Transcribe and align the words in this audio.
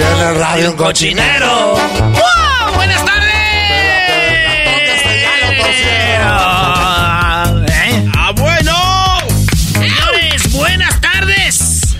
Viene 0.00 0.32
radio 0.32 0.70
un 0.70 0.76
cochinero. 0.78 1.74
¡Wow! 1.74 2.74
¡Buenas 2.74 3.04
tardes! 3.04 3.32
¡Ah, 6.22 8.32
bueno! 8.34 9.18
Señores, 9.72 10.50
buenas 10.52 10.98
tardes. 11.02 11.96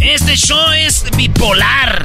Este 0.00 0.34
show 0.36 0.72
es 0.72 1.04
bipolar. 1.16 2.02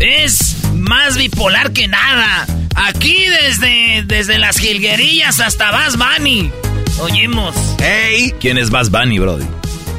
Es 0.00 0.56
más 0.74 1.16
bipolar 1.16 1.72
que 1.72 1.86
nada. 1.86 2.44
Aquí 2.74 3.26
desde, 3.26 4.02
desde 4.06 4.38
las 4.38 4.58
jilguerillas 4.58 5.38
hasta 5.38 5.70
Bass 5.70 5.96
Bunny. 5.96 6.50
Oímos. 6.98 7.54
¡Ey! 7.80 8.32
¿Quién 8.40 8.58
es 8.58 8.70
Bass 8.70 8.90
Bunny, 8.90 9.20
Brody? 9.20 9.46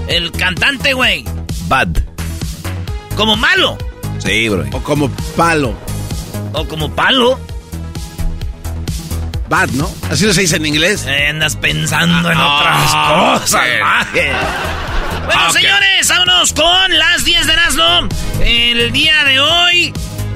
El 0.09 0.33
cantante, 0.33 0.91
güey. 0.91 1.23
Bad. 1.69 1.87
Como 3.15 3.37
malo. 3.37 3.77
Sí, 4.19 4.49
Brody. 4.49 4.69
O 4.73 4.81
como 4.83 5.09
palo. 5.35 5.73
O 6.53 6.67
como 6.67 6.93
palo. 6.93 7.39
Bad, 9.49 9.69
¿no? 9.71 9.89
Así 10.09 10.25
lo 10.25 10.33
se 10.33 10.41
dice 10.41 10.55
en 10.55 10.65
inglés. 10.65 11.05
Eh, 11.07 11.27
andas 11.27 11.55
pensando 11.55 12.31
en 12.31 12.37
Ah, 12.39 13.35
otras 13.35 13.41
cosas, 13.49 13.61
ok. 13.61 13.81
maje. 13.81 14.31
Bueno, 15.25 15.41
Ah, 15.45 15.51
señores, 15.51 16.07
vámonos 16.09 16.53
con 16.53 16.97
las 16.97 17.23
10 17.25 17.45
de 17.47 17.53
Erasmo. 17.53 18.09
El 18.43 18.91
día 18.91 19.23
de 19.25 19.39
hoy, 19.39 19.93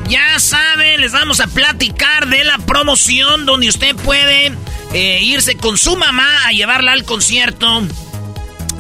ya 0.07 0.39
saben, 0.39 1.01
les 1.01 1.11
vamos 1.13 1.39
a 1.39 1.47
platicar 1.47 2.27
de 2.27 2.43
la 2.43 2.57
promoción 2.59 3.45
donde 3.45 3.69
usted 3.69 3.95
puede 3.95 4.53
eh, 4.93 5.19
irse 5.21 5.55
con 5.57 5.77
su 5.77 5.95
mamá 5.97 6.27
a 6.45 6.51
llevarla 6.51 6.91
al 6.93 7.03
concierto 7.03 7.83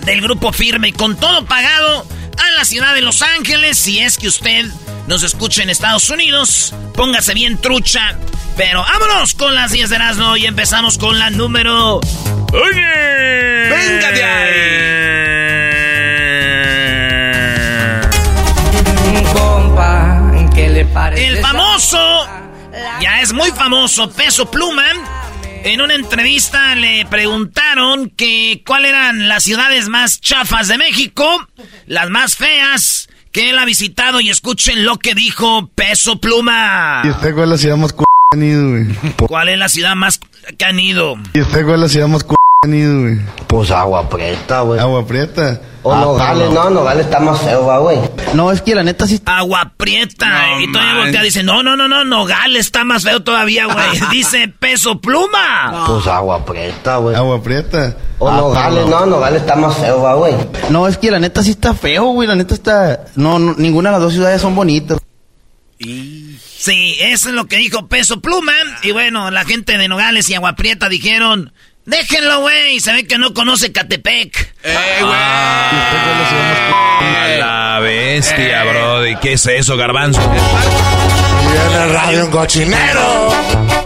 del 0.05 0.21
grupo 0.21 0.53
Firme 0.53 0.93
con 0.93 1.17
todo 1.17 1.45
pagado 1.45 2.05
a 2.37 2.51
la 2.51 2.65
ciudad 2.65 2.93
de 2.93 3.01
Los 3.01 3.21
Ángeles. 3.21 3.77
Si 3.77 3.99
es 3.99 4.17
que 4.17 4.27
usted 4.27 4.65
nos 5.07 5.23
escucha 5.23 5.63
en 5.63 5.69
Estados 5.69 6.09
Unidos, 6.09 6.73
póngase 6.93 7.33
bien 7.33 7.57
trucha. 7.57 8.17
Pero 8.55 8.81
vámonos 8.81 9.33
con 9.33 9.53
las 9.53 9.71
10 9.71 9.89
de 9.89 9.95
Erasmo 9.95 10.37
y 10.37 10.45
empezamos 10.45 10.97
con 10.97 11.19
la 11.19 11.29
número... 11.29 11.99
¡Oye! 12.53 13.69
¡Venga 13.69 14.11
de 14.11 14.97
compa, 19.33 20.49
¿qué 20.55 20.69
le 20.69 20.85
parece? 20.85 21.27
El 21.27 21.37
famoso, 21.39 22.27
ya 23.01 23.21
es 23.21 23.33
muy 23.33 23.51
famoso, 23.51 24.09
Peso 24.09 24.49
Pluma. 24.49 24.85
En 25.63 25.81
una 25.81 25.95
entrevista 25.95 26.75
le 26.75 27.05
preguntaron 27.05 28.09
que 28.09 28.63
cuáles 28.65 28.91
eran 28.91 29.27
las 29.27 29.43
ciudades 29.43 29.89
más 29.89 30.21
chafas 30.21 30.67
de 30.67 30.77
México, 30.77 31.25
las 31.87 32.09
más 32.09 32.35
feas 32.35 33.09
que 33.31 33.49
él 33.49 33.59
ha 33.59 33.65
visitado 33.65 34.21
y 34.21 34.29
escuchen 34.29 34.85
lo 34.85 34.97
que 34.97 35.13
dijo 35.13 35.67
Peso 35.75 36.19
Pluma. 36.19 37.01
¿Y 37.03 37.09
usted 37.09 37.33
cuál 37.33 37.45
es 37.45 37.49
la 37.49 37.57
ciudad 37.57 37.77
más 37.77 37.91
c 37.91 38.03
han 38.33 38.43
ido, 38.43 38.69
güey? 38.69 38.85
¿Cuál 39.27 39.49
es 39.49 39.59
la 39.59 39.69
ciudad 39.69 39.95
más 39.95 40.19
que 40.57 40.65
han 40.65 40.79
ido? 40.79 41.15
¿Y 41.33 41.41
usted 41.41 41.63
cuál 41.63 41.75
es 41.75 41.81
la 41.81 41.89
ciudad 41.89 42.07
más 42.07 42.21
c 42.23 42.36
güey? 42.65 43.19
Pues 43.47 43.71
agua 43.71 44.09
prieta, 44.09 44.61
güey. 44.61 44.79
Agua 44.79 45.05
prieta. 45.05 45.61
O 45.83 45.93
Ah, 45.93 46.01
Nogales, 46.01 46.49
no, 46.49 46.69
Nogales 46.69 47.05
está 47.05 47.19
más 47.19 47.39
feo, 47.41 47.81
güey. 47.81 47.99
No, 48.33 48.51
es 48.51 48.61
que 48.61 48.75
la 48.75 48.83
neta 48.83 49.05
sí... 49.07 49.21
Agua 49.25 49.71
prieta. 49.77 50.27
No, 50.27 50.59
y 50.61 50.71
todavía 50.71 50.93
man. 50.93 51.03
voltea 51.03 51.21
dice, 51.21 51.43
no, 51.43 51.61
no, 51.63 51.77
no, 51.77 51.87
no, 51.87 52.03
Nogal 52.03 52.55
está 52.57 52.83
más 52.83 53.03
feo 53.03 53.21
todavía, 53.21 53.65
güey. 53.67 53.87
dice 54.11 54.47
Peso 54.47 54.99
Pluma. 54.99 55.85
Pues 55.87 56.07
agua 56.07 56.43
prieta, 56.45 56.97
güey. 56.97 57.15
Agua 57.15 57.41
prieta. 57.41 57.95
O 58.19 58.27
Ah, 58.27 58.37
Nogales, 58.37 58.87
no, 58.87 59.05
Nogales 59.05 59.41
está 59.41 59.55
más 59.55 59.77
feo, 59.77 60.01
va, 60.01 60.15
güey. 60.15 60.33
No, 60.69 60.87
es 60.87 60.97
que 60.97 61.11
la 61.11 61.19
neta 61.19 61.43
sí 61.43 61.51
está 61.51 61.73
feo, 61.73 62.05
güey. 62.07 62.27
La 62.27 62.35
neta 62.35 62.53
está... 62.55 63.05
No, 63.15 63.37
no, 63.39 63.53
ninguna 63.57 63.89
de 63.89 63.93
las 63.93 64.01
dos 64.01 64.13
ciudades 64.13 64.41
son 64.41 64.55
bonitas. 64.55 64.99
Sí, 65.79 66.97
eso 66.99 67.29
es 67.29 67.35
lo 67.35 67.45
que 67.45 67.57
dijo 67.57 67.87
Peso 67.87 68.19
Pluma. 68.19 68.51
Y 68.83 68.91
bueno, 68.91 69.29
la 69.31 69.45
gente 69.45 69.77
de 69.77 69.87
Nogales 69.87 70.27
y 70.29 70.33
Agua 70.33 70.55
Prieta 70.55 70.89
dijeron, 70.89 71.53
déjenlo, 71.87 72.41
güey. 72.41 72.79
Se 72.79 72.93
ve 72.93 73.07
que 73.07 73.17
no 73.17 73.33
conoce 73.33 73.71
Catepec. 73.71 74.53
¡Ey, 74.63 75.01
güey! 75.01 75.13
Ah, 75.15 75.71
¿Y 75.71 75.75
la 75.75 75.89
ciudad 76.29 76.69
más 76.69 76.99
c 76.99 77.05
A 77.17 77.37
la 77.37 77.79
bestia, 77.79 78.63
Brody. 78.65 79.15
¿Qué 79.15 79.33
es 79.33 79.47
eso, 79.47 79.75
garbanzo? 79.75 80.21
Viene 80.29 81.87
radio 81.87 82.25
un 82.25 82.31
cochinero. 82.31 83.33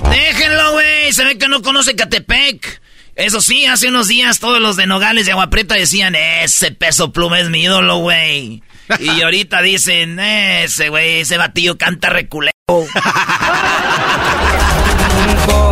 Déjenlo, 0.10 0.74
güey. 0.74 1.14
Se 1.14 1.24
ve 1.24 1.38
que 1.38 1.48
no 1.48 1.62
conoce 1.62 1.96
Catepec. 1.96 2.82
Eso 3.16 3.40
sí, 3.42 3.66
hace 3.66 3.90
unos 3.90 4.08
días 4.08 4.40
todos 4.40 4.62
los 4.62 4.78
de 4.78 4.88
Nogales 4.88 5.28
y 5.28 5.32
Agua 5.32 5.50
Prieta 5.50 5.76
decían, 5.76 6.16
ese 6.16 6.72
Peso 6.72 7.12
Pluma 7.12 7.40
es 7.40 7.50
mi 7.50 7.64
ídolo, 7.64 7.98
güey. 7.98 8.64
Y 9.00 9.10
ahorita 9.22 9.62
dicen, 9.62 10.18
ese 10.20 10.90
güey, 10.90 11.20
ese 11.20 11.38
batillo 11.38 11.78
canta 11.78 12.10
reculeo. 12.10 12.52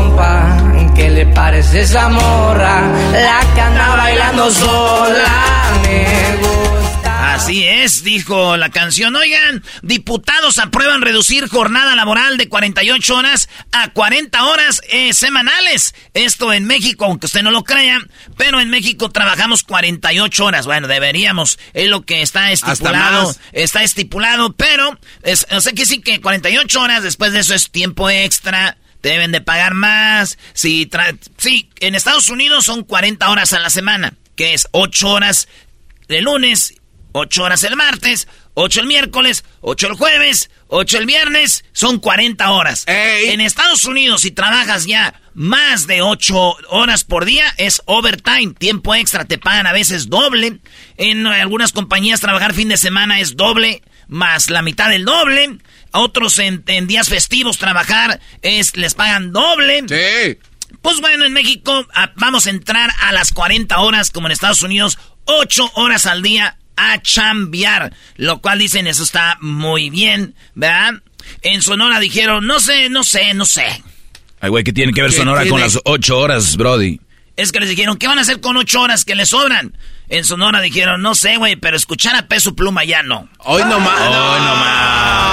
¿qué 1.00 1.10
le 1.10 1.26
parece 1.28 1.82
esa 1.82 2.10
morra? 2.10 2.82
La 3.14 3.54
que 3.56 3.62
anda 3.62 3.96
bailando 3.96 4.52
sola, 4.52 5.82
me 5.82 6.38
gusta. 6.38 7.34
Así 7.36 7.66
es, 7.66 8.04
dijo 8.04 8.58
la 8.58 8.70
canción. 8.70 9.16
Oigan, 9.16 9.64
diputados 9.82 10.60
aprueban 10.60 11.02
reducir 11.02 11.48
jornada 11.48 11.96
laboral 11.96 12.38
de 12.38 12.50
48 12.50 13.16
horas 13.16 13.48
a 13.72 13.92
40 13.92 14.44
horas 14.44 14.82
eh, 14.90 15.14
semanales. 15.14 15.96
Esto 16.14 16.52
en 16.52 16.66
México, 16.66 17.06
aunque 17.06 17.28
usted 17.28 17.44
no 17.44 17.52
lo 17.52 17.64
crea, 17.64 18.00
pero 18.36 18.60
en 18.60 18.70
México 18.70 19.10
trabajamos 19.10 19.64
48 19.64 20.46
horas. 20.46 20.66
Bueno, 20.66 20.90
deberíamos, 20.90 21.60
es 21.74 21.88
lo 21.88 22.02
que 22.02 22.22
está 22.22 22.52
estipulado. 22.52 23.34
Está 23.54 23.84
estipulado, 23.84 24.52
pero, 24.54 25.00
es, 25.24 25.48
o 25.50 25.62
sea 25.62 25.72
que 25.72 25.86
sí 25.86 26.02
que 26.02 26.20
48 26.20 26.82
horas 26.82 27.04
después 27.04 27.32
de 27.32 27.40
eso 27.40 27.56
es 27.56 27.72
tiempo 27.72 28.10
extra. 28.10 28.76
Deben 29.02 29.32
de 29.32 29.42
pagar 29.42 29.74
más. 29.74 30.38
Si 30.54 30.86
tra- 30.88 31.18
sí, 31.38 31.70
en 31.80 31.96
Estados 31.96 32.30
Unidos 32.30 32.66
son 32.66 32.84
40 32.84 33.30
horas 33.30 33.54
a 33.54 33.60
la 33.60 33.70
semana, 33.70 34.14
que 34.36 34.54
es 34.54 34.68
8 34.72 35.10
horas 35.10 35.48
el 36.08 36.26
lunes, 36.26 36.74
8 37.14 37.44
horas 37.44 37.64
el 37.64 37.76
martes, 37.76 38.28
8 38.56 38.82
el 38.82 38.88
miércoles, 38.88 39.46
8 39.62 39.88
el 39.88 39.94
jueves, 39.94 40.50
8 40.68 40.98
el 40.98 41.06
viernes, 41.06 41.64
son 41.72 42.00
40 42.00 42.52
horas. 42.52 42.84
Ey. 42.88 43.30
En 43.30 43.42
Estados 43.42 43.86
Unidos, 43.86 44.22
si 44.22 44.32
trabajas 44.32 44.86
ya 44.86 45.20
más 45.34 45.88
de 45.88 46.02
8 46.02 46.58
horas 46.70 47.04
por 47.06 47.24
día, 47.26 47.46
es 47.58 47.82
overtime, 47.86 48.54
tiempo 48.58 48.94
extra, 48.96 49.24
te 49.26 49.38
pagan 49.38 49.66
a 49.66 49.72
veces 49.72 50.10
doble. 50.10 50.60
En 50.98 51.26
algunas 51.26 51.72
compañías 51.72 52.20
trabajar 52.20 52.54
fin 52.54 52.68
de 52.70 52.78
semana 52.78 53.20
es 53.22 53.38
doble, 53.38 53.82
más 54.08 54.50
la 54.50 54.62
mitad 54.62 54.90
del 54.90 55.06
doble. 55.06 55.58
A 55.92 56.00
otros 56.00 56.40
en, 56.40 56.64
en 56.68 56.88
días 56.88 57.10
festivos 57.10 57.58
trabajar 57.58 58.20
es 58.42 58.76
les 58.78 58.94
pagan 58.96 59.32
doble. 59.34 59.84
Sí. 59.88 60.38
Pues 60.82 61.02
bueno, 61.02 61.26
en 61.26 61.34
México 61.34 61.86
a- 61.94 62.12
vamos 62.16 62.46
a 62.48 62.52
entrar 62.52 62.92
a 63.02 63.12
las 63.12 63.32
40 63.34 63.80
horas, 63.80 64.12
como 64.12 64.28
en 64.28 64.32
Estados 64.32 64.62
Unidos, 64.62 64.98
8 65.26 65.72
horas 65.76 66.06
al 66.06 66.22
día 66.22 66.58
a 66.78 67.02
chambear. 67.02 67.94
Lo 68.16 68.40
cual 68.40 68.60
dicen, 68.60 68.88
eso 68.88 69.04
está 69.04 69.38
muy 69.42 69.90
bien, 69.90 70.36
¿verdad? 70.56 70.94
En 71.42 71.62
Sonora 71.62 72.00
dijeron, 72.00 72.46
no 72.48 72.60
sé, 72.60 72.90
no 72.90 73.04
sé, 73.04 73.34
no 73.34 73.46
sé. 73.46 73.84
Ay, 74.42 74.50
güey, 74.50 74.64
¿qué 74.64 74.72
tiene 74.72 74.94
que 74.94 75.02
ver 75.02 75.12
¿Qué 75.12 75.18
Sonora 75.18 75.46
con 75.48 75.60
las 75.60 75.80
ocho 75.84 76.18
horas, 76.18 76.56
Brody? 76.56 77.02
Es 77.36 77.52
que 77.52 77.60
les 77.60 77.70
dijeron, 77.70 77.98
¿qué 77.98 78.08
van 78.08 78.18
a 78.18 78.22
hacer 78.22 78.40
con 78.42 78.56
8 78.58 78.82
horas 78.82 79.06
que 79.06 79.16
les 79.16 79.30
sobran? 79.30 79.78
En 80.08 80.24
Sonora 80.26 80.62
dijeron, 80.62 81.02
no 81.02 81.14
sé, 81.16 81.38
güey, 81.38 81.56
pero 81.56 81.76
escuchar 81.78 82.16
a 82.16 82.28
peso 82.28 82.56
pluma 82.56 82.84
ya 82.84 83.04
no. 83.04 83.30
Hoy 83.40 83.62
nomás. 83.64 84.00
Hoy 84.00 84.40
nomás. 84.42 85.29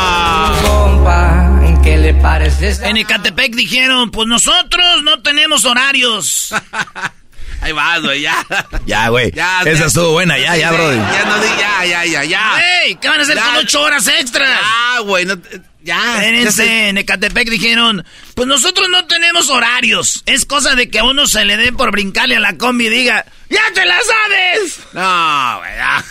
¿Qué 1.86 1.96
le 1.98 2.14
parece 2.14 2.68
esa 2.68 2.88
En 2.88 2.96
Ecatepec 2.96 3.54
dijeron, 3.54 4.10
pues 4.10 4.26
nosotros 4.26 5.02
no 5.04 5.22
tenemos 5.22 5.64
horarios. 5.64 6.52
Ahí 7.62 7.72
vas, 7.72 8.02
güey, 8.02 8.20
ya. 8.20 8.44
Ya, 8.84 9.08
güey. 9.08 9.30
Ya, 9.32 9.62
Esa 9.62 9.80
ya. 9.80 9.86
estuvo 9.86 10.12
buena, 10.12 10.36
ya, 10.38 10.56
ya, 10.56 10.72
Brody. 10.72 10.96
Ya, 10.96 11.24
no 11.24 11.42
ya, 11.58 11.84
ya, 11.86 12.04
ya, 12.04 12.24
ya. 12.24 12.60
¡Ey! 12.84 12.96
¿Qué 12.96 13.08
van 13.08 13.20
a 13.20 13.22
hacer 13.22 13.36
Ya. 13.36 13.44
con 13.46 13.56
8 13.56 13.80
horas 13.80 14.06
extras? 14.08 14.48
Ya, 14.60 15.00
güey, 15.00 15.24
no, 15.24 15.38
te- 15.38 15.62
ya. 15.82 16.16
Espérense, 16.16 16.88
en 16.88 16.98
Ecatepec 16.98 17.48
dijeron, 17.48 18.04
pues 18.34 18.46
nosotros 18.46 18.88
no 18.90 19.06
tenemos 19.06 19.48
horarios. 19.48 20.22
Es 20.26 20.44
cosa 20.44 20.74
de 20.74 20.90
que 20.90 20.98
a 20.98 21.04
uno 21.04 21.26
se 21.26 21.44
le 21.44 21.56
dé 21.56 21.72
por 21.72 21.92
brincarle 21.92 22.36
a 22.36 22.40
la 22.40 22.58
combi 22.58 22.86
y 22.88 22.90
diga, 22.90 23.24
¡ya 23.48 23.62
te 23.72 23.86
la 23.86 23.96
sabes! 24.02 24.78
No, 24.92 25.58
güey, 25.60 25.76
ya. 25.76 26.04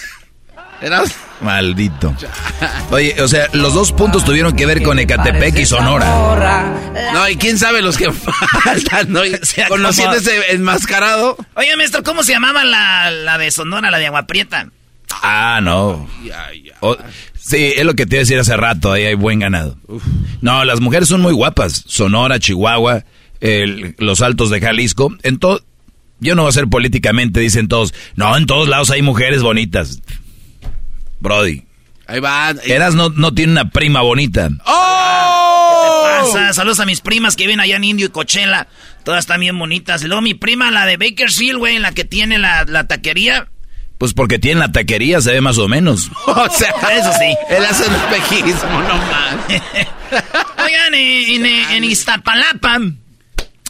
Eras- 0.81 1.15
Maldito. 1.41 2.15
Oye, 2.91 3.21
o 3.21 3.27
sea, 3.27 3.47
los 3.53 3.73
dos 3.73 3.91
puntos 3.91 4.23
tuvieron 4.23 4.55
que 4.55 4.65
ver 4.65 4.81
con 4.83 4.99
Ecatepec 4.99 5.59
y 5.59 5.65
Sonora. 5.65 6.73
No, 7.13 7.27
y 7.29 7.35
quién 7.35 7.57
sabe 7.57 7.81
los 7.81 7.97
que 7.97 8.11
faltan, 8.63 9.11
¿no? 9.11 9.21
Conociendo 9.67 10.15
ese 10.15 10.51
enmascarado. 10.53 11.37
Oye, 11.55 11.75
maestro, 11.75 12.03
¿cómo 12.03 12.23
se 12.23 12.31
llamaba 12.33 12.63
la, 12.63 13.11
la 13.11 13.37
de 13.37 13.51
Sonora, 13.51 13.91
la 13.91 13.97
de 13.99 14.07
Agua 14.07 14.27
Prieta? 14.27 14.69
Ah, 15.21 15.59
no. 15.61 16.07
O- 16.79 16.97
sí, 17.37 17.73
es 17.75 17.83
lo 17.85 17.93
que 17.95 18.05
te 18.05 18.15
iba 18.15 18.19
a 18.21 18.23
decir 18.23 18.39
hace 18.39 18.55
rato, 18.57 18.91
ahí 18.93 19.03
hay 19.03 19.15
buen 19.15 19.39
ganado. 19.39 19.77
No, 20.41 20.63
las 20.65 20.79
mujeres 20.81 21.07
son 21.09 21.21
muy 21.21 21.33
guapas. 21.33 21.83
Sonora, 21.87 22.39
Chihuahua, 22.39 23.03
el- 23.41 23.95
los 23.99 24.21
altos 24.21 24.49
de 24.49 24.61
Jalisco. 24.61 25.13
En 25.23 25.37
todo, 25.37 25.61
yo 26.19 26.35
no 26.35 26.43
voy 26.43 26.49
a 26.49 26.53
ser 26.53 26.67
políticamente, 26.67 27.39
dicen 27.41 27.67
todos. 27.67 27.93
No, 28.15 28.35
en 28.37 28.45
todos 28.45 28.67
lados 28.69 28.89
hay 28.89 29.01
mujeres 29.01 29.41
bonitas. 29.41 30.01
Brody. 31.19 31.63
Ahí 32.07 32.19
van. 32.19 32.59
Eras 32.63 32.93
no, 32.95 33.09
no 33.09 33.33
tiene 33.33 33.53
una 33.53 33.69
prima 33.69 34.01
bonita. 34.01 34.49
¡Oh! 34.65 36.03
Pasa, 36.21 36.53
saludos 36.53 36.79
a 36.79 36.85
mis 36.85 37.01
primas 37.01 37.35
que 37.35 37.43
viven 37.43 37.59
allá 37.59 37.75
en 37.77 37.83
Indio 37.83 38.07
y 38.07 38.09
Cochela. 38.09 38.67
Todas 39.03 39.21
están 39.21 39.39
bien 39.39 39.57
bonitas. 39.57 40.03
Y 40.03 40.07
luego 40.07 40.21
mi 40.21 40.33
prima, 40.33 40.71
la 40.71 40.85
de 40.85 40.97
Bakersfield, 40.97 41.57
güey, 41.57 41.79
la 41.79 41.91
que 41.93 42.05
tiene 42.05 42.37
la, 42.37 42.63
la 42.65 42.87
taquería. 42.87 43.47
Pues 43.97 44.13
porque 44.13 44.39
tiene 44.39 44.59
la 44.59 44.71
taquería, 44.71 45.21
se 45.21 45.31
ve 45.31 45.41
más 45.41 45.57
o 45.57 45.67
menos. 45.67 46.09
O 46.27 46.49
sea, 46.49 46.69
Eso 46.91 47.11
sí. 47.19 47.35
Él 47.49 47.65
hace 47.65 47.87
un 47.87 47.95
espejismo, 47.95 48.81
no 48.81 48.95
más. 48.97 49.35
Oigan, 50.65 50.93
en, 50.93 51.45
en, 51.45 51.71
en 51.71 51.83
Iztapalapa, 51.83 52.79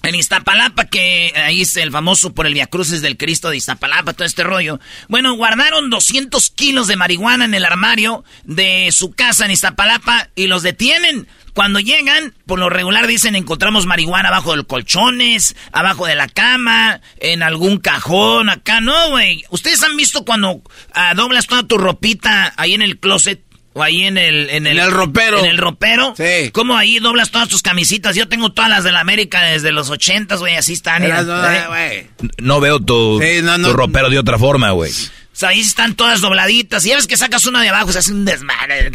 en 0.07 0.15
Iztapalapa, 0.15 0.85
que 0.85 1.33
ahí 1.35 1.61
es 1.61 1.75
el 1.77 1.91
famoso 1.91 2.33
por 2.33 2.47
el 2.47 2.53
Via 2.53 2.67
Cruces 2.67 3.01
del 3.01 3.17
Cristo 3.17 3.49
de 3.49 3.57
Iztapalapa, 3.57 4.13
todo 4.13 4.25
este 4.25 4.43
rollo. 4.43 4.79
Bueno, 5.07 5.33
guardaron 5.33 5.89
200 5.89 6.49
kilos 6.51 6.87
de 6.87 6.95
marihuana 6.95 7.45
en 7.45 7.53
el 7.53 7.65
armario 7.65 8.23
de 8.43 8.89
su 8.91 9.11
casa 9.11 9.45
en 9.45 9.51
Iztapalapa 9.51 10.29
y 10.35 10.47
los 10.47 10.63
detienen. 10.63 11.27
Cuando 11.53 11.79
llegan, 11.79 12.33
por 12.45 12.59
lo 12.59 12.69
regular 12.69 13.07
dicen 13.07 13.35
encontramos 13.35 13.85
marihuana 13.85 14.27
abajo 14.27 14.51
de 14.51 14.57
los 14.57 14.65
colchones, 14.65 15.55
abajo 15.71 16.05
de 16.05 16.15
la 16.15 16.27
cama, 16.27 16.99
en 17.21 17.43
algún 17.43 17.77
cajón, 17.77 18.49
acá. 18.49 18.81
No, 18.81 19.11
güey. 19.11 19.45
¿Ustedes 19.49 19.81
han 19.83 19.95
visto 19.95 20.25
cuando 20.25 20.61
ah, 20.93 21.13
doblas 21.15 21.47
toda 21.47 21.63
tu 21.63 21.77
ropita 21.77 22.53
ahí 22.57 22.73
en 22.73 22.81
el 22.81 22.99
closet? 22.99 23.41
O 23.77 23.83
ahí 23.83 24.05
en 24.05 24.17
el... 24.17 24.49
En 24.51 24.67
En 24.67 24.79
el 24.79 24.89
ropero. 24.89 25.37
En 25.39 25.45
el 25.45 25.57
ropero. 25.57 26.13
Sí. 26.15 26.49
¿Cómo 26.53 26.77
ahí 26.77 26.99
doblas 26.99 27.29
todas 27.29 27.49
tus 27.49 27.61
camisitas? 27.61 28.15
Yo 28.15 28.29
tengo 28.29 28.53
todas 28.53 28.69
las 28.71 28.85
de 28.85 28.93
la 28.93 29.01
América 29.01 29.41
desde 29.43 29.73
los 29.73 29.89
ochentas, 29.89 30.39
güey, 30.39 30.55
así 30.55 30.71
están. 30.71 31.03
Eras, 31.03 31.25
no, 31.25 31.75
¿eh? 31.75 32.07
No 32.37 32.61
veo 32.61 32.79
tu, 32.79 33.19
Sí, 33.21 33.41
no, 33.43 33.57
no. 33.57 33.67
tu 33.67 33.73
ropero 33.73 34.09
de 34.09 34.17
otra 34.17 34.39
forma, 34.39 34.71
güey. 34.71 34.93
O 35.35 35.37
sea, 35.37 35.49
ahí 35.49 35.59
están 35.59 35.95
todas 35.95 36.21
dobladitas. 36.21 36.85
Y 36.85 36.89
ya 36.89 36.95
ves 36.95 37.07
que 37.07 37.17
sacas 37.17 37.45
una 37.45 37.61
de 37.61 37.67
abajo, 37.67 37.91
se 37.91 37.99
hace 37.99 38.13
un 38.13 38.23
desmadre. 38.23 38.89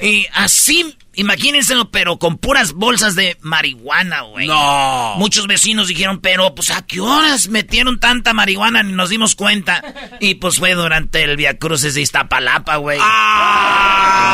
Y 0.00 0.24
así, 0.32 0.96
imagínenselo, 1.14 1.90
pero 1.90 2.16
con 2.16 2.38
puras 2.38 2.74
bolsas 2.74 3.16
de 3.16 3.36
marihuana, 3.40 4.20
güey. 4.20 4.46
No. 4.46 5.16
Muchos 5.18 5.48
vecinos 5.48 5.88
dijeron, 5.88 6.20
pero 6.20 6.54
pues 6.54 6.70
a 6.70 6.82
qué 6.86 7.00
horas 7.00 7.48
metieron 7.48 7.98
tanta 7.98 8.32
marihuana 8.34 8.84
ni 8.84 8.92
nos 8.92 9.08
dimos 9.10 9.34
cuenta. 9.34 9.82
Y 10.20 10.36
pues 10.36 10.58
fue 10.58 10.74
durante 10.74 11.24
el 11.24 11.36
Via 11.36 11.58
Cruces 11.58 11.94
de 11.94 12.02
Iztapalapa, 12.02 12.76
güey. 12.76 13.00
Ah. 13.02 14.26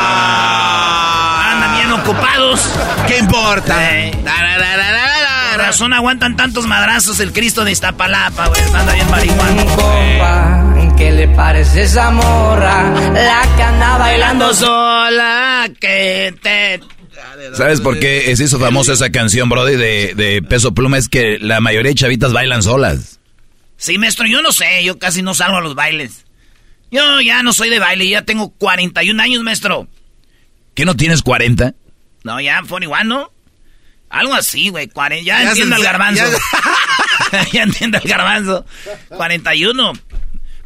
Andan 1.52 1.74
bien 1.74 1.90
ocupados. 1.92 2.70
¿Qué 3.08 3.16
importa? 3.16 3.98
Eh. 3.98 4.10
Por 5.52 5.60
razón 5.64 5.94
aguantan 5.94 6.36
tantos 6.36 6.66
madrazos 6.66 7.18
el 7.20 7.32
Cristo 7.32 7.64
de 7.64 7.72
Iztapalapa, 7.72 8.48
güey. 8.48 8.60
Anda 8.74 8.92
bien 8.92 9.10
marihuana. 9.10 9.64
Compa, 9.64 10.75
¿qué 10.96 11.12
le 11.12 11.28
parece 11.28 11.82
esa 11.82 12.10
morra? 12.10 12.90
La 13.12 13.42
que 13.56 13.62
anda 13.62 13.98
bailando 13.98 14.54
sola 14.54 15.68
que 15.80 16.34
te... 16.42 16.80
¿Sabes 17.54 17.80
por 17.80 17.98
qué 17.98 18.34
se 18.36 18.44
hizo 18.44 18.58
famosa 18.58 18.92
esa 18.92 19.10
canción, 19.10 19.48
Brody, 19.48 19.76
de, 19.76 20.14
de 20.14 20.42
Peso 20.42 20.72
Pluma? 20.74 20.98
Es 20.98 21.08
que 21.08 21.38
la 21.38 21.60
mayoría 21.60 21.90
de 21.90 21.94
chavitas 21.94 22.32
bailan 22.32 22.62
solas. 22.62 23.20
Sí, 23.76 23.98
maestro, 23.98 24.26
yo 24.26 24.42
no 24.42 24.52
sé, 24.52 24.82
yo 24.84 24.98
casi 24.98 25.22
no 25.22 25.34
salgo 25.34 25.58
a 25.58 25.60
los 25.60 25.74
bailes. 25.74 26.24
Yo 26.90 27.20
ya 27.20 27.42
no 27.42 27.52
soy 27.52 27.68
de 27.70 27.78
baile, 27.78 28.08
ya 28.08 28.22
tengo 28.22 28.50
41 28.50 29.22
años, 29.22 29.42
maestro. 29.42 29.88
¿Qué 30.74 30.84
no 30.84 30.94
tienes 30.94 31.22
40? 31.22 31.74
No, 32.24 32.40
ya 32.40 32.62
41, 32.66 33.04
¿no? 33.04 33.32
Algo 34.08 34.34
así, 34.34 34.68
güey, 34.70 34.88
40, 34.88 35.24
ya, 35.24 35.42
Ya 35.42 35.48
entiendo 35.50 35.76
el 35.76 35.82
garbanzo. 35.82 36.24
ya- 37.32 37.46
Ya, 37.52 37.62
entiendo 37.64 37.98
el 38.02 38.08
garbanzo. 38.08 38.64
41. 39.08 39.92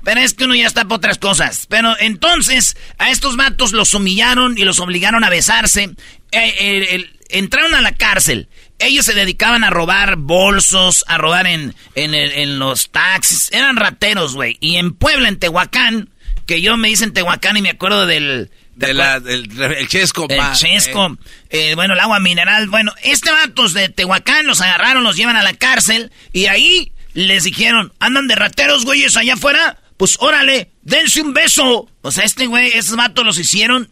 Pero 0.04 0.20
es 0.20 0.34
que 0.34 0.44
uno 0.44 0.54
ya 0.54 0.66
está 0.66 0.84
por 0.84 0.98
otras 0.98 1.18
cosas. 1.18 1.66
Pero 1.68 1.94
entonces, 2.00 2.76
a 2.98 3.10
estos 3.10 3.36
matos 3.36 3.72
los 3.72 3.92
humillaron 3.94 4.56
y 4.58 4.64
los 4.64 4.78
obligaron 4.80 5.24
a 5.24 5.30
besarse. 5.30 5.90
Eh, 6.32 7.04
entraron 7.28 7.74
a 7.74 7.80
la 7.80 7.92
cárcel. 7.94 8.48
Ellos 8.78 9.04
se 9.04 9.14
dedicaban 9.14 9.62
a 9.62 9.70
robar 9.70 10.16
bolsos, 10.16 11.04
a 11.06 11.18
robar 11.18 11.46
en, 11.46 11.74
en, 11.94 12.14
el- 12.14 12.32
en 12.32 12.58
los 12.58 12.90
taxis. 12.90 13.50
Eran 13.52 13.76
rateros, 13.76 14.34
güey. 14.34 14.56
Y 14.60 14.76
en 14.76 14.94
Puebla, 14.94 15.28
en 15.28 15.38
Tehuacán, 15.38 16.08
que 16.46 16.60
yo 16.62 16.76
me 16.76 16.88
dicen 16.88 17.12
Tehuacán 17.12 17.56
y 17.56 17.62
me 17.62 17.70
acuerdo 17.70 18.06
del... 18.06 18.50
De 18.76 18.94
la, 18.94 19.20
del, 19.20 19.50
el 19.60 19.88
chesco, 19.88 20.24
El 20.30 20.38
pa. 20.38 20.52
chesco, 20.52 21.18
eh, 21.50 21.74
bueno, 21.74 21.92
el 21.92 22.00
agua 22.00 22.18
mineral. 22.18 22.68
Bueno, 22.70 22.94
este 23.02 23.30
vatos 23.30 23.74
de 23.74 23.90
Tehuacán 23.90 24.46
los 24.46 24.62
agarraron, 24.62 25.04
los 25.04 25.16
llevan 25.16 25.36
a 25.36 25.42
la 25.42 25.52
cárcel 25.52 26.10
y 26.32 26.46
ahí 26.46 26.90
les 27.12 27.44
dijeron, 27.44 27.92
andan 28.00 28.26
de 28.26 28.36
rateros, 28.36 28.86
güeyes, 28.86 29.18
allá 29.18 29.34
afuera. 29.34 29.76
Pues 30.00 30.16
órale, 30.18 30.70
dense 30.80 31.20
un 31.20 31.34
beso. 31.34 31.86
O 32.00 32.10
sea, 32.10 32.24
este 32.24 32.46
güey, 32.46 32.68
esos 32.72 32.96
vatos 32.96 33.22
los 33.22 33.38
hicieron 33.38 33.90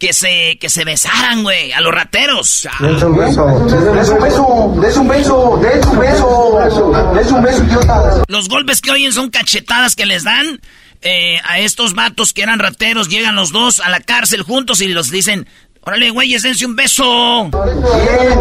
que 0.00 0.12
se, 0.12 0.58
que 0.60 0.68
se 0.68 0.84
besaran, 0.84 1.44
güey, 1.44 1.70
a 1.70 1.80
los 1.80 1.94
rateros. 1.94 2.68
Dense 2.80 3.06
un 3.06 3.16
beso. 3.16 3.46
Dense 3.94 4.10
un 4.10 4.20
beso. 4.20 4.74
Dense 4.80 4.98
un 4.98 5.08
beso. 5.08 5.60
Dense 5.62 5.88
un 5.88 5.98
beso. 6.00 7.12
Dense 7.14 7.34
un 7.34 7.42
beso, 7.44 7.62
idiota. 7.62 8.24
Los 8.26 8.48
golpes 8.48 8.80
que 8.80 8.90
oyen 8.90 9.12
son 9.12 9.30
cachetadas 9.30 9.94
que 9.94 10.06
les 10.06 10.24
dan 10.24 10.60
eh, 11.02 11.38
a 11.44 11.60
estos 11.60 11.94
vatos 11.94 12.32
que 12.32 12.42
eran 12.42 12.58
rateros. 12.58 13.08
Llegan 13.08 13.36
los 13.36 13.52
dos 13.52 13.78
a 13.78 13.90
la 13.90 14.00
cárcel 14.00 14.42
juntos 14.42 14.80
y 14.80 14.88
los 14.88 15.12
dicen, 15.12 15.46
órale, 15.82 16.10
güeyes, 16.10 16.42
dense 16.42 16.66
un 16.66 16.74
beso. 16.74 17.48
Bien. 17.52 18.38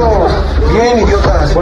Bien, 0.74 1.08
idiotas. 1.08 1.54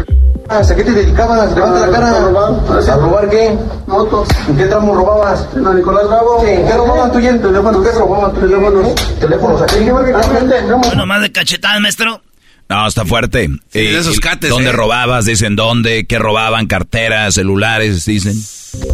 ¿A 0.52 0.76
qué 0.76 0.84
te 0.84 0.92
dedicabas? 0.92 1.56
Levanta 1.56 1.88
la 1.88 1.92
cara. 1.94 2.94
¿A 2.94 2.98
robar 2.98 3.30
qué? 3.30 3.58
Motos. 3.88 4.28
¿En 4.50 4.58
qué 4.58 4.66
tramo 4.66 4.94
robabas? 4.94 5.48
En 5.56 5.64
la 5.64 5.74
Nicolás 5.74 6.08
Bravo. 6.10 6.42
Sí, 6.44 6.52
¿en 6.52 6.68
qué 6.68 6.74
robaban 6.74 7.10
tú 7.10 7.20
teléfonos? 7.20 7.88
¿Qué 7.88 7.98
robaban 7.98 8.34
teléfonos? 8.34 8.96
Teléfonos. 9.18 9.62
¿Aquí? 9.62 9.90
Bueno, 9.90 11.06
más 11.06 11.22
de 11.22 11.32
cachetadas, 11.32 11.80
maestro. 11.80 12.22
No, 12.68 12.86
está 12.86 13.06
fuerte. 13.06 13.50
Sí, 13.70 13.80
de 13.80 13.98
esos 13.98 14.20
cates, 14.20 14.50
¿Dónde 14.50 14.72
eh. 14.72 14.74
robabas? 14.74 15.24
Dicen 15.24 15.56
dónde, 15.56 16.06
qué 16.06 16.20
robaban, 16.20 16.68
carteras, 16.68 17.36
celulares, 17.36 18.04
dicen. 18.06 18.36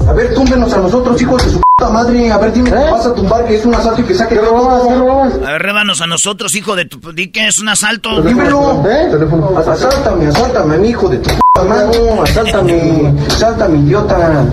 A 0.08 0.14
ver, 0.14 0.36
túmbenos 0.36 0.72
a 0.74 0.78
nosotros, 0.78 1.20
hijos 1.20 1.44
de 1.44 1.52
su 1.54 1.62
madre. 1.86 2.32
A 2.32 2.38
ver, 2.40 2.54
dime, 2.54 2.72
¿qué 2.72 2.76
vas 2.76 3.06
a 3.06 3.14
tumbar 3.14 3.46
que 3.46 3.56
es 3.56 3.66
un 3.66 3.76
asalto 3.76 4.02
y 4.02 4.06
que 4.06 4.16
saque 4.16 4.36
¿Qué 4.36 4.42
robabas? 4.42 4.88
¿Qué 4.88 4.96
robabas? 4.96 5.34
A 5.36 5.52
ver, 5.52 5.62
rébanos 5.62 6.02
a 6.02 6.08
nosotros, 6.08 6.56
hijo 6.56 6.76
de 6.76 6.86
tu... 6.86 7.14
Di 7.14 7.32
que 7.32 7.48
es 7.48 7.60
un 7.60 7.70
asalto. 7.70 8.20
Dímelo. 8.22 8.84
¿Eh? 8.90 9.12
Asáltame, 9.58 10.28
asáltame, 10.28 10.78
mi 10.80 10.90
hijo 10.90 11.08
de 11.08 11.18
tu 11.20 11.30
puta 11.30 11.68
madre. 11.68 12.20
Asáltame, 12.22 13.14
sáltame, 13.30 13.78
idiota. 13.78 14.44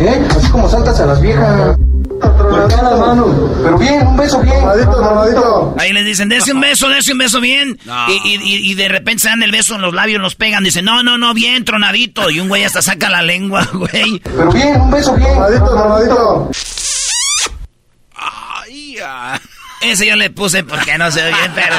¿Eh? 0.00 0.26
Así 0.36 0.50
como 0.50 0.68
saltas 0.68 0.98
a 1.00 1.06
las 1.06 1.20
viejas. 1.20 1.76
Pero 2.50 3.78
bien, 3.78 4.06
un 4.06 4.16
beso 4.16 4.40
bien. 4.40 4.56
Ahí 5.78 5.92
les 5.92 6.04
dicen, 6.04 6.28
dese 6.28 6.52
un 6.52 6.60
beso, 6.60 6.88
dese 6.88 7.12
un 7.12 7.18
beso 7.18 7.40
bien. 7.40 7.78
No. 7.84 8.06
Y, 8.08 8.36
y- 8.36 8.70
y 8.70 8.74
de 8.74 8.88
repente 8.88 9.22
se 9.22 9.28
dan 9.28 9.42
el 9.42 9.50
beso 9.52 9.74
en 9.74 9.82
los 9.82 9.92
labios, 9.94 10.20
los 10.20 10.34
pegan. 10.34 10.64
Dicen, 10.64 10.84
no, 10.84 11.02
no, 11.02 11.18
no, 11.18 11.34
bien, 11.34 11.64
tronadito. 11.64 12.30
Y 12.30 12.40
un 12.40 12.48
güey 12.48 12.64
hasta 12.64 12.82
saca 12.82 13.08
la 13.10 13.22
lengua, 13.22 13.64
güey. 13.72 14.18
Pero 14.20 14.52
bien, 14.52 14.80
un 14.80 14.90
beso 14.90 15.14
bien. 15.14 15.28
Ay, 18.14 18.96
ah. 19.04 19.38
Ese 19.80 20.06
yo 20.08 20.16
le 20.16 20.30
puse 20.30 20.64
porque 20.64 20.98
no 20.98 21.08
se 21.12 21.22
ve 21.22 21.28
bien, 21.32 21.52
pero 21.54 21.76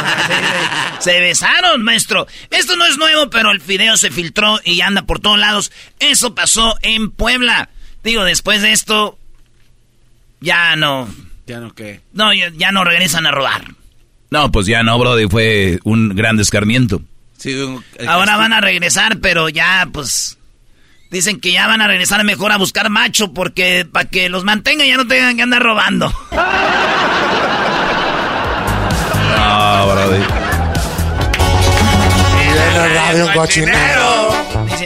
se, 1.02 1.12
se 1.12 1.20
besaron, 1.20 1.84
maestro. 1.84 2.28
Esto 2.50 2.78
no 2.78 2.86
es 2.86 2.98
nuevo, 2.98 3.30
pero 3.30 3.52
el 3.52 3.60
video 3.60 3.98
se 3.98 4.10
filtró 4.10 4.58
y 4.64 4.80
anda 4.80 5.02
por 5.02 5.20
todos 5.20 5.38
lados. 5.38 5.70
Eso 6.00 6.34
pasó 6.34 6.76
en 6.82 7.12
Puebla. 7.12 7.68
Digo, 8.02 8.24
después 8.24 8.62
de 8.62 8.72
esto, 8.72 9.19
ya 10.42 10.76
no, 10.76 11.08
Ya 11.48 11.60
no 11.60 11.74
qué. 11.74 12.02
no, 12.14 12.34
ya, 12.34 12.52
ya 12.56 12.72
no 12.72 12.84
regresan 12.84 13.26
a 13.26 13.32
rodar. 13.32 13.64
No, 14.32 14.52
pues 14.52 14.68
ya 14.68 14.84
no, 14.84 14.98
Brody, 15.00 15.28
fue 15.28 15.80
un 15.84 16.10
gran 16.16 16.38
descarmiento. 16.38 17.02
Sí, 17.38 17.54
un- 17.56 17.84
Ahora 18.08 18.26
castigo. 18.26 18.38
van 18.38 18.54
a 18.54 18.62
regresar, 18.62 19.18
pero 19.20 19.50
ya, 19.50 19.88
pues, 19.92 20.38
dicen 21.10 21.40
que 21.40 21.52
ya 21.52 21.68
van 21.68 21.82
a 21.82 21.88
regresar 21.88 22.24
mejor 22.24 22.52
a 22.52 22.58
buscar 22.58 22.90
macho 22.90 23.34
porque 23.34 23.88
para 23.92 24.08
que 24.10 24.30
los 24.30 24.44
mantengan 24.44 24.86
ya 24.88 24.98
no 24.98 25.08
tengan 25.08 25.36
que 25.38 25.42
andar 25.44 25.64
robando. 25.64 26.14
No, 29.38 29.88
Brody. 29.88 30.22
Y 32.42 33.52
si 33.52 33.62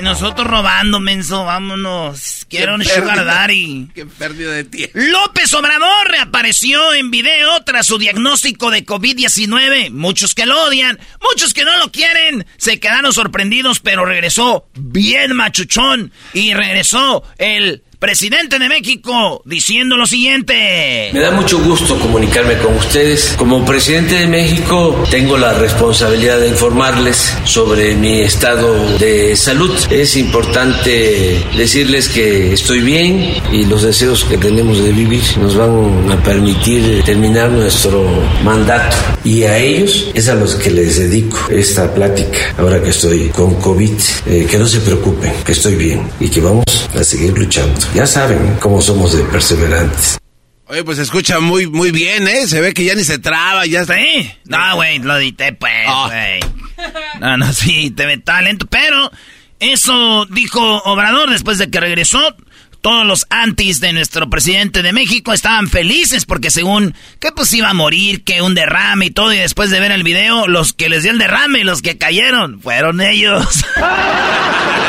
nosotros 0.03 0.47
robando, 0.47 0.99
menso, 0.99 1.45
vámonos. 1.45 2.45
Quiero 2.49 2.75
un 2.75 2.83
sugar 2.83 3.25
daddy. 3.25 3.89
Qué 3.95 4.05
pérdida 4.05 4.51
de 4.51 4.63
tiempo. 4.63 4.97
López 4.99 5.53
Obrador 5.53 6.07
reapareció 6.09 6.93
en 6.93 7.09
video 7.09 7.63
tras 7.63 7.87
su 7.87 7.97
diagnóstico 7.97 8.69
de 8.69 8.85
COVID-19. 8.85 9.89
Muchos 9.91 10.35
que 10.35 10.45
lo 10.45 10.61
odian, 10.63 10.99
muchos 11.21 11.53
que 11.53 11.65
no 11.65 11.77
lo 11.77 11.91
quieren, 11.91 12.45
se 12.57 12.79
quedaron 12.79 13.13
sorprendidos, 13.13 13.79
pero 13.79 14.05
regresó 14.05 14.67
bien 14.75 15.35
machuchón 15.35 16.11
y 16.33 16.53
regresó 16.53 17.23
el 17.37 17.83
presidente 18.03 18.59
de 18.59 18.67
México 18.67 19.41
diciendo 19.45 19.95
lo 19.95 20.05
siguiente. 20.05 21.09
Me 21.13 21.21
da 21.21 21.31
mucho 21.31 21.57
gusto 21.63 21.97
comunicarme 21.97 22.57
con 22.57 22.75
ustedes. 22.75 23.33
Como 23.37 23.63
presidente 23.63 24.15
de 24.15 24.27
México 24.27 25.05
tengo 25.09 25.37
la 25.37 25.53
responsabilidad 25.53 26.37
de 26.41 26.49
informarles 26.49 27.33
sobre 27.45 27.95
mi 27.95 28.19
estado 28.19 28.97
de 28.97 29.37
salud. 29.37 29.71
Es 29.89 30.17
importante 30.17 31.41
decirles 31.55 32.09
que 32.09 32.51
estoy 32.51 32.81
bien 32.81 33.35
y 33.53 33.63
los 33.67 33.83
deseos 33.83 34.25
que 34.25 34.37
tenemos 34.37 34.83
de 34.83 34.91
vivir 34.91 35.23
nos 35.39 35.55
van 35.55 36.11
a 36.11 36.21
permitir 36.21 37.03
terminar 37.05 37.51
nuestro 37.51 38.05
mandato. 38.43 38.97
Y 39.23 39.43
a 39.43 39.57
ellos 39.57 40.11
es 40.13 40.27
a 40.27 40.35
los 40.35 40.55
que 40.55 40.71
les 40.71 40.99
dedico 40.99 41.37
esta 41.49 41.93
plática 41.93 42.53
ahora 42.57 42.83
que 42.83 42.89
estoy 42.89 43.29
con 43.29 43.55
COVID. 43.61 43.93
Eh, 44.25 44.45
que 44.49 44.57
no 44.57 44.67
se 44.67 44.81
preocupen, 44.81 45.31
que 45.45 45.53
estoy 45.53 45.75
bien 45.75 46.05
y 46.19 46.27
que 46.27 46.41
vamos 46.41 46.65
a 46.99 47.03
seguir 47.03 47.37
luchando. 47.37 47.79
Ya 47.93 48.07
saben 48.07 48.57
cómo 48.59 48.81
somos 48.81 49.15
de 49.15 49.23
perseverantes. 49.25 50.17
Oye, 50.65 50.83
pues 50.83 50.97
se 50.97 51.03
escucha 51.03 51.39
muy, 51.39 51.67
muy 51.67 51.91
bien, 51.91 52.27
¿eh? 52.27 52.47
Se 52.47 52.59
ve 52.59 52.73
que 52.73 52.83
ya 52.85 52.95
ni 52.95 53.03
se 53.03 53.19
traba, 53.19 53.65
ya 53.67 53.81
está. 53.81 53.95
¿Sí? 53.95 54.31
No, 54.45 54.75
güey, 54.75 54.97
lo 54.99 55.17
edité, 55.17 55.53
pues, 55.53 55.71
Ah. 55.87 56.09
No, 57.19 57.37
no, 57.37 57.53
sí, 57.53 57.91
te 57.91 58.05
ve 58.07 58.17
talento. 58.17 58.65
Pero 58.67 59.11
eso 59.59 60.25
dijo 60.31 60.81
Obrador 60.85 61.29
después 61.29 61.57
de 61.59 61.69
que 61.69 61.79
regresó. 61.79 62.35
Todos 62.81 63.05
los 63.05 63.25
antis 63.29 63.79
de 63.79 63.93
nuestro 63.93 64.29
presidente 64.29 64.81
de 64.81 64.91
México 64.91 65.31
estaban 65.31 65.69
felices 65.69 66.25
porque 66.25 66.51
según 66.51 66.93
que 67.21 67.31
pues 67.31 67.53
iba 67.53 67.69
a 67.69 67.73
morir, 67.73 68.25
que 68.25 68.41
un 68.41 68.55
derrame 68.55 69.05
y 69.05 69.11
todo. 69.11 69.31
Y 69.31 69.37
después 69.37 69.69
de 69.69 69.79
ver 69.79 69.93
el 69.93 70.03
video, 70.03 70.47
los 70.49 70.73
que 70.73 70.89
les 70.89 71.03
dio 71.03 71.13
el 71.13 71.17
derrame 71.17 71.59
y 71.59 71.63
los 71.63 71.81
que 71.81 71.97
cayeron 71.97 72.59
fueron 72.59 72.99
ellos. 72.99 73.63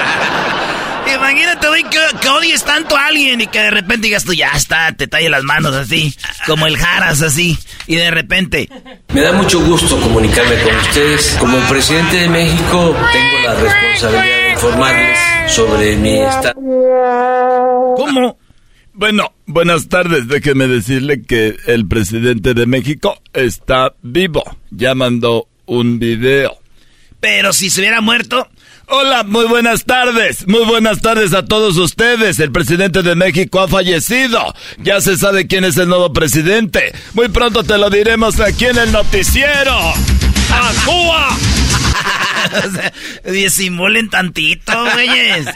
Imagínate, 1.15 1.69
güey, 1.69 1.85
que, 1.85 1.99
que 2.21 2.29
odies 2.29 2.65
tanto 2.65 2.97
a 2.97 3.07
alguien 3.07 3.41
y 3.41 3.47
que 3.47 3.61
de 3.61 3.71
repente 3.71 4.07
digas 4.07 4.25
tú, 4.25 4.33
ya 4.33 4.51
está, 4.55 4.93
te 4.93 5.07
talle 5.07 5.29
las 5.31 5.43
manos 5.43 5.75
así, 5.75 6.15
como 6.47 6.67
el 6.67 6.77
Jaras 6.77 7.23
así. 7.23 7.59
Y 7.87 7.97
de 7.97 8.11
repente, 8.11 8.69
Me 9.13 9.21
da 9.21 9.33
mucho 9.33 9.61
gusto 9.61 10.01
comunicarme 10.01 10.57
con 10.63 10.75
ustedes. 10.77 11.37
Como 11.39 11.59
presidente 11.69 12.17
de 12.17 12.29
México 12.29 12.97
tengo 13.13 13.39
la 13.45 13.55
responsabilidad 13.55 14.25
de 14.25 14.53
informarles 14.53 15.19
sobre 15.49 15.97
mi 15.97 16.19
estado. 16.21 16.55
¿Cómo? 17.97 18.39
Bueno, 18.93 19.33
buenas 19.47 19.89
tardes. 19.89 20.29
Déjeme 20.29 20.67
decirle 20.69 21.23
que 21.23 21.57
el 21.67 21.87
presidente 21.87 22.55
de 22.55 22.67
México 22.67 23.21
está 23.33 23.93
vivo. 24.03 24.43
Ya 24.71 24.95
mandó 24.95 25.49
un 25.67 25.99
video. 25.99 26.59
Pero 27.21 27.53
si 27.53 27.71
se 27.71 27.81
hubiera 27.81 28.01
muerto, 28.01 28.49
Hola, 28.87 29.23
muy 29.23 29.47
buenas 29.47 29.85
tardes. 29.85 30.47
Muy 30.47 30.65
buenas 30.65 31.01
tardes 31.01 31.33
a 31.33 31.45
todos 31.45 31.77
ustedes. 31.79 32.39
El 32.39 32.53
presidente 32.53 33.03
de 33.03 33.15
México 33.15 33.61
ha 33.61 33.69
fallecido. 33.69 34.55
Ya 34.79 35.01
se 35.01 35.17
sabe 35.17 35.47
quién 35.47 35.65
es 35.65 35.77
el 35.79 35.89
nuevo 35.89 36.13
presidente. 36.13 36.93
Muy 37.15 37.29
pronto 37.29 37.65
te 37.65 37.79
lo 37.79 37.89
diremos 37.89 38.41
aquí 38.41 38.67
en 38.67 38.79
el 38.79 38.93
noticiero. 38.93 39.75
¡A 40.51 40.73
Cuba! 40.85 41.37
disimulen 43.25 44.11
tantito, 44.11 44.85
güeyes. 44.93 45.47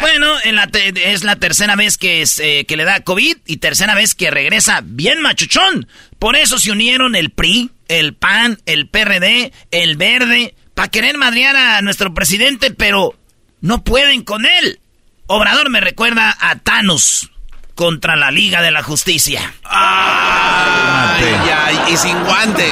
Bueno, 0.00 0.34
en 0.44 0.56
la 0.56 0.68
es 0.74 1.24
la 1.24 1.36
tercera 1.36 1.76
vez 1.76 1.96
que, 1.96 2.20
es, 2.20 2.38
eh, 2.38 2.66
que 2.68 2.76
le 2.76 2.84
da 2.84 3.00
COVID 3.00 3.38
y 3.46 3.56
tercera 3.56 3.94
vez 3.94 4.14
que 4.14 4.30
regresa 4.30 4.82
bien 4.84 5.22
machuchón. 5.22 5.88
Por 6.18 6.36
eso 6.36 6.58
se 6.58 6.70
unieron 6.70 7.16
el 7.16 7.30
PRI, 7.30 7.70
el 7.88 8.14
PAN, 8.14 8.58
el 8.66 8.88
PRD, 8.88 9.52
el 9.70 9.96
Verde, 9.96 10.54
para 10.74 10.88
querer 10.88 11.16
madrear 11.18 11.56
a 11.56 11.82
nuestro 11.82 12.12
presidente, 12.14 12.70
pero 12.70 13.14
no 13.60 13.82
pueden 13.84 14.22
con 14.22 14.44
él. 14.44 14.80
Obrador 15.26 15.70
me 15.70 15.80
recuerda 15.80 16.36
a 16.38 16.58
Thanos 16.58 17.30
contra 17.74 18.16
la 18.16 18.30
Liga 18.30 18.62
de 18.62 18.70
la 18.70 18.82
Justicia. 18.82 19.54
Ay, 19.64 21.24
ay, 21.52 21.78
y 21.92 21.96
sin 21.96 22.18
guante. 22.24 22.64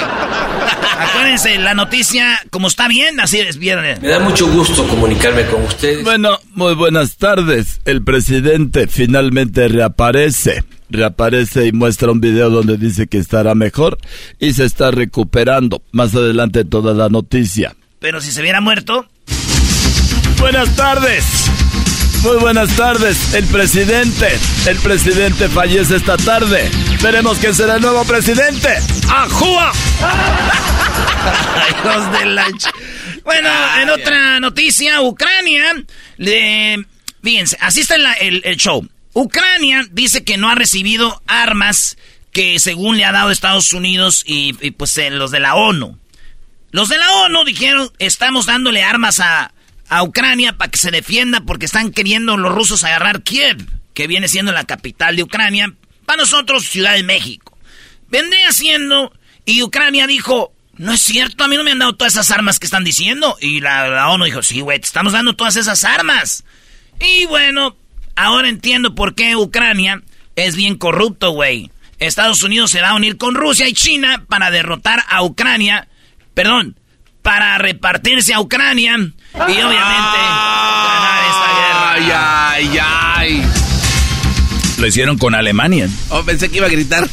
Acuérdense, 0.99 1.59
la 1.59 1.75
noticia, 1.75 2.41
como 2.51 2.69
está 2.69 2.89
bien, 2.89 3.19
así 3.21 3.41
es 3.41 3.59
bien. 3.59 3.81
Me 3.81 4.09
da 4.09 4.21
mucho 4.21 4.49
gusto 4.49 4.87
comunicarme 4.87 5.47
con 5.47 5.63
ustedes. 5.63 6.05
Bueno, 6.05 6.39
muy 6.55 6.75
buenas 6.75 7.17
tardes. 7.17 7.81
El 7.85 8.05
presidente 8.05 8.87
finalmente 8.87 9.67
reaparece. 9.69 10.65
Reaparece 10.91 11.67
y 11.67 11.73
muestra 11.73 12.13
un 12.13 12.21
video 12.21 12.51
donde 12.51 12.77
dice 12.77 13.07
que 13.07 13.19
estará 13.19 13.55
mejor 13.55 13.99
y 14.39 14.53
se 14.53 14.65
está 14.65 14.91
recuperando. 14.91 15.83
Más 15.91 16.15
adelante 16.15 16.65
toda 16.65 16.93
la 16.93 17.09
noticia. 17.09 17.75
Pero 18.03 18.21
si 18.21 18.31
se 18.33 18.41
hubiera 18.43 18.61
muerto, 18.61 19.09
Buenas 20.39 20.75
tardes. 20.75 21.25
Muy 22.25 22.37
buenas 22.39 22.69
tardes. 22.77 23.33
El 23.35 23.45
presidente. 23.47 24.29
El 24.67 24.77
presidente 24.79 25.49
fallece 25.49 25.97
esta 25.97 26.17
tarde. 26.17 26.69
Veremos 27.01 27.39
quién 27.39 27.55
será 27.55 27.77
el 27.77 27.83
nuevo 27.83 28.05
presidente. 28.05 28.69
¡Ajúa! 29.09 29.73
Hijos 31.71 32.13
de 32.19 32.27
la 32.27 32.47
Bueno, 33.25 33.49
en 33.81 33.91
otra 33.91 34.41
noticia, 34.41 35.01
Ucrania, 35.01 35.63
le... 36.17 36.85
fíjense, 37.23 37.57
así 37.61 37.81
está 37.83 37.97
la- 37.99 38.15
el, 38.15 38.43
el 38.45 38.57
show. 38.57 38.85
Ucrania 39.15 39.85
dice 39.93 40.25
que 40.25 40.37
no 40.39 40.49
ha 40.51 40.55
recibido 40.57 41.23
armas 41.29 41.97
que 42.33 42.59
según 42.59 42.97
le 42.97 43.05
ha 43.05 43.13
dado 43.13 43.31
Estados 43.31 43.73
Unidos 43.73 44.25
y, 44.27 44.57
y, 44.61 44.73
pues 44.73 44.97
eh, 44.99 45.11
los 45.11 45.31
de 45.31 45.39
la 45.41 45.55
ONU. 45.55 45.99
Los 46.73 46.89
de 46.89 46.99
la 46.99 47.11
ONU 47.13 47.45
dijeron, 47.45 47.91
estamos 47.99 48.47
dándole 48.47 48.83
armas 48.83 49.21
a, 49.21 49.53
a 49.89 50.03
Ucrania 50.03 50.55
para 50.55 50.71
que 50.71 50.79
se 50.79 50.91
defienda 50.91 51.43
porque 51.43 51.67
están 51.67 51.93
queriendo 51.93 52.37
los 52.37 52.53
rusos 52.53 52.83
agarrar 52.83 53.23
Kiev, 53.23 53.65
que 53.95 54.07
viene 54.07 54.27
siendo 54.27 54.53
la 54.53 54.65
capital 54.65 55.17
de 55.17 55.23
Ucrania, 55.23 55.75
para 56.07 56.23
nosotros 56.23 56.65
Ciudad 56.65 56.95
de 56.95 57.03
México. 57.03 57.57
Vendría 58.09 58.53
siendo, 58.53 59.13
y 59.45 59.63
Ucrania 59.63 60.07
dijo, 60.07 60.53
no 60.77 60.93
es 60.93 61.01
cierto, 61.01 61.45
a 61.45 61.49
mí 61.49 61.57
no 61.57 61.65
me 61.65 61.73
han 61.73 61.79
dado 61.79 61.95
todas 61.95 62.15
esas 62.15 62.31
armas 62.31 62.59
que 62.59 62.67
están 62.67 62.85
diciendo. 62.85 63.37
Y 63.41 63.61
la, 63.61 63.89
la 63.89 64.09
ONU 64.09 64.25
dijo, 64.25 64.43
sí, 64.43 64.61
güey, 64.61 64.81
te 64.81 64.87
estamos 64.87 65.13
dando 65.13 65.35
todas 65.35 65.57
esas 65.57 65.85
armas. 65.85 66.45
Y 66.99 67.27
bueno, 67.27 67.77
ahora 68.17 68.49
entiendo 68.49 68.95
por 68.95 69.15
qué 69.15 69.37
Ucrania 69.37 70.03
es 70.37 70.57
bien 70.57 70.77
corrupto, 70.77 71.31
güey. 71.33 71.71
Estados 71.99 72.43
Unidos 72.43 72.71
se 72.71 72.81
va 72.81 72.91
a 72.91 72.95
unir 72.95 73.17
con 73.17 73.35
Rusia 73.35 73.69
y 73.69 73.75
China 73.75 74.25
para 74.29 74.51
derrotar 74.51 75.05
a 75.09 75.23
Ucrania, 75.23 75.89
perdón, 76.35 76.79
para 77.23 77.59
repartirse 77.59 78.35
a 78.35 78.41
Ucrania 78.41 78.97
y 78.97 79.37
obviamente 79.37 80.19
ganar 80.19 81.25
esta 81.29 81.49
guerra. 81.57 81.93
Ay, 81.93 82.11
ay, 82.13 82.79
ay. 82.81 83.43
Lo 84.79 84.87
hicieron 84.87 85.19
con 85.19 85.35
Alemania. 85.35 85.89
Oh, 86.09 86.23
pensé 86.25 86.51
que 86.51 86.57
iba 86.57 86.67
a 86.67 86.71
gritar 86.71 87.09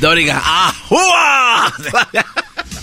Doriga. 0.00 0.40
¡Ah! 0.44 1.72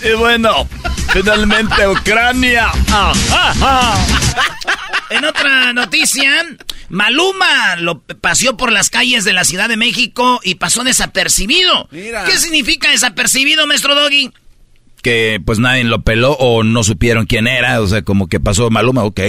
Y 0.02 0.12
bueno, 0.12 0.66
finalmente 1.12 1.86
Ucrania. 1.86 2.68
Ah, 2.90 3.12
ah, 3.30 3.54
ah. 3.60 4.06
En 5.10 5.24
otra 5.26 5.74
noticia, 5.74 6.32
Maluma 6.88 7.76
lo 7.76 8.00
paseó 8.00 8.56
por 8.56 8.72
las 8.72 8.88
calles 8.88 9.24
de 9.24 9.34
la 9.34 9.44
Ciudad 9.44 9.68
de 9.68 9.76
México 9.76 10.40
y 10.42 10.54
pasó 10.54 10.84
desapercibido. 10.84 11.88
¿Qué 11.90 12.38
significa 12.38 12.90
desapercibido, 12.90 13.66
maestro 13.66 13.94
Doggy? 13.94 14.32
Que 15.02 15.40
pues 15.44 15.58
nadie 15.58 15.84
lo 15.84 16.02
peló 16.02 16.32
o 16.32 16.62
no 16.62 16.84
supieron 16.84 17.26
quién 17.26 17.46
era, 17.46 17.80
o 17.80 17.86
sea, 17.86 18.02
como 18.02 18.28
que 18.28 18.40
pasó 18.40 18.70
Maluma, 18.70 19.04
ok, 19.04 19.20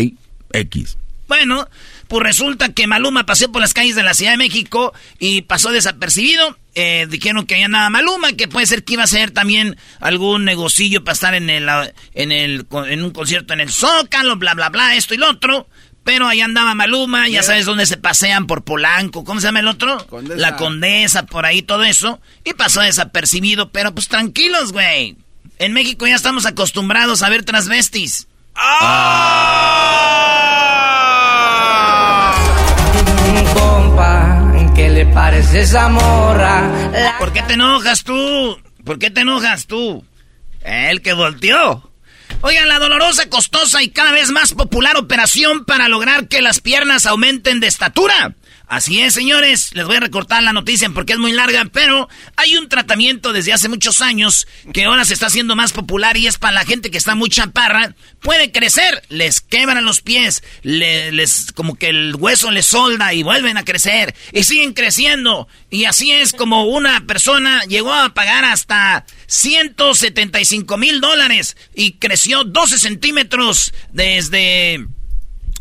X. 0.54 0.98
Bueno, 1.28 1.66
pues 2.10 2.24
resulta 2.24 2.74
que 2.74 2.88
Maluma 2.88 3.26
paseó 3.26 3.50
por 3.54 3.62
las 3.62 3.74
calles 3.74 3.96
de 3.96 4.04
la 4.04 4.14
Ciudad 4.14 4.32
de 4.32 4.38
México 4.38 4.94
y 5.18 5.44
pasó 5.44 5.72
desapercibido. 5.72 6.58
Eh, 6.76 7.08
dijeron 7.10 7.46
que 7.46 7.56
había 7.56 7.70
nada 7.70 7.90
Maluma, 7.90 8.34
que 8.34 8.50
puede 8.50 8.66
ser 8.66 8.84
que 8.84 8.94
iba 8.94 9.04
a 9.04 9.08
ser 9.08 9.32
también 9.32 9.78
algún 10.02 10.44
negocillo 10.44 11.06
para 11.06 11.14
estar 11.14 11.34
en 11.36 11.50
el, 11.50 11.70
en 12.14 12.34
el, 12.34 12.66
en 12.88 13.04
un 13.04 13.12
concierto 13.12 13.54
en 13.54 13.62
el 13.62 13.72
Zócalo, 13.72 14.36
bla, 14.36 14.56
bla, 14.56 14.68
bla, 14.68 14.96
esto 14.98 15.14
y 15.14 15.18
lo 15.18 15.30
otro. 15.30 15.70
Pero 16.04 16.28
ahí 16.28 16.42
andaba 16.42 16.76
Maluma, 16.76 17.30
ya 17.30 17.44
sabes 17.44 17.66
dónde 17.66 17.86
se 17.86 17.96
pasean 17.96 18.46
por 18.46 18.66
Polanco, 18.66 19.24
¿cómo 19.24 19.40
se 19.40 19.48
llama 19.48 19.62
el 19.62 19.70
otro? 19.70 20.06
La 20.36 20.58
Condesa, 20.58 21.26
por 21.28 21.46
ahí 21.46 21.62
todo 21.62 21.84
eso. 21.84 22.20
Y 22.44 22.54
pasó 22.56 22.82
desapercibido, 22.82 23.72
pero 23.72 23.94
pues 23.94 24.10
tranquilos, 24.10 24.74
güey. 24.74 25.16
En 25.62 25.74
México 25.74 26.08
ya 26.08 26.16
estamos 26.16 26.48
acostumbrados 26.48 27.22
a 27.22 27.30
ver 27.30 27.46
transvestis. 27.46 28.28
¿qué 34.74 34.90
le 34.90 35.06
parece 35.06 35.60
esa 35.60 35.88
morra? 35.88 36.68
¿Por 37.20 37.32
qué 37.32 37.44
te 37.44 37.54
enojas 37.54 38.04
tú? 38.04 38.60
¿Por 38.84 38.98
qué 38.98 39.12
te 39.12 39.22
enojas 39.22 39.68
tú? 39.68 40.04
El 40.64 41.04
que 41.04 41.14
volteó. 41.14 41.92
Oigan, 42.42 42.68
la 42.68 42.80
dolorosa, 42.80 43.30
costosa 43.30 43.84
y 43.84 43.90
cada 43.90 44.14
vez 44.14 44.32
más 44.32 44.56
popular 44.56 44.98
operación 44.98 45.66
para 45.66 45.90
lograr 45.90 46.28
que 46.28 46.42
las 46.42 46.60
piernas 46.60 47.06
aumenten 47.06 47.60
de 47.60 47.68
estatura. 47.68 48.34
Así 48.72 49.02
es, 49.02 49.14
señores, 49.14 49.72
les 49.74 49.86
voy 49.86 49.98
a 49.98 50.00
recortar 50.00 50.42
la 50.42 50.54
noticia 50.54 50.90
porque 50.92 51.12
es 51.12 51.20
muy 51.20 51.34
larga, 51.34 51.66
pero 51.74 52.08
hay 52.38 52.56
un 52.56 52.70
tratamiento 52.70 53.34
desde 53.34 53.52
hace 53.52 53.68
muchos 53.68 54.00
años 54.00 54.48
que 54.72 54.86
ahora 54.86 55.04
se 55.04 55.14
está 55.14 55.26
haciendo 55.26 55.58
más 55.58 55.74
popular 55.74 56.16
y 56.16 56.26
es 56.26 56.38
para 56.38 56.54
la 56.54 56.64
gente 56.64 56.90
que 56.90 56.98
está 56.98 57.14
muy 57.14 57.30
chaparra. 57.30 57.96
Puede 58.22 58.54
crecer, 58.54 59.04
les 59.10 59.42
quebran 59.42 59.84
los 59.84 60.02
pies, 60.02 60.42
les 60.64 61.52
como 61.52 61.76
que 61.76 61.90
el 61.90 62.16
hueso 62.16 62.50
les 62.50 62.66
solda 62.66 63.14
y 63.14 63.24
vuelven 63.24 63.58
a 63.58 63.66
crecer 63.66 64.16
y 64.32 64.46
siguen 64.46 64.72
creciendo. 64.72 65.50
Y 65.70 65.84
así 65.84 66.14
es 66.14 66.32
como 66.32 66.64
una 66.64 67.06
persona 67.06 67.64
llegó 67.66 67.94
a 67.94 68.14
pagar 68.14 68.46
hasta 68.46 69.06
175 69.28 70.78
mil 70.78 71.02
dólares 71.02 71.58
y 71.76 71.96
creció 71.96 72.46
12 72.46 72.78
centímetros 72.78 73.74
desde, 73.92 74.88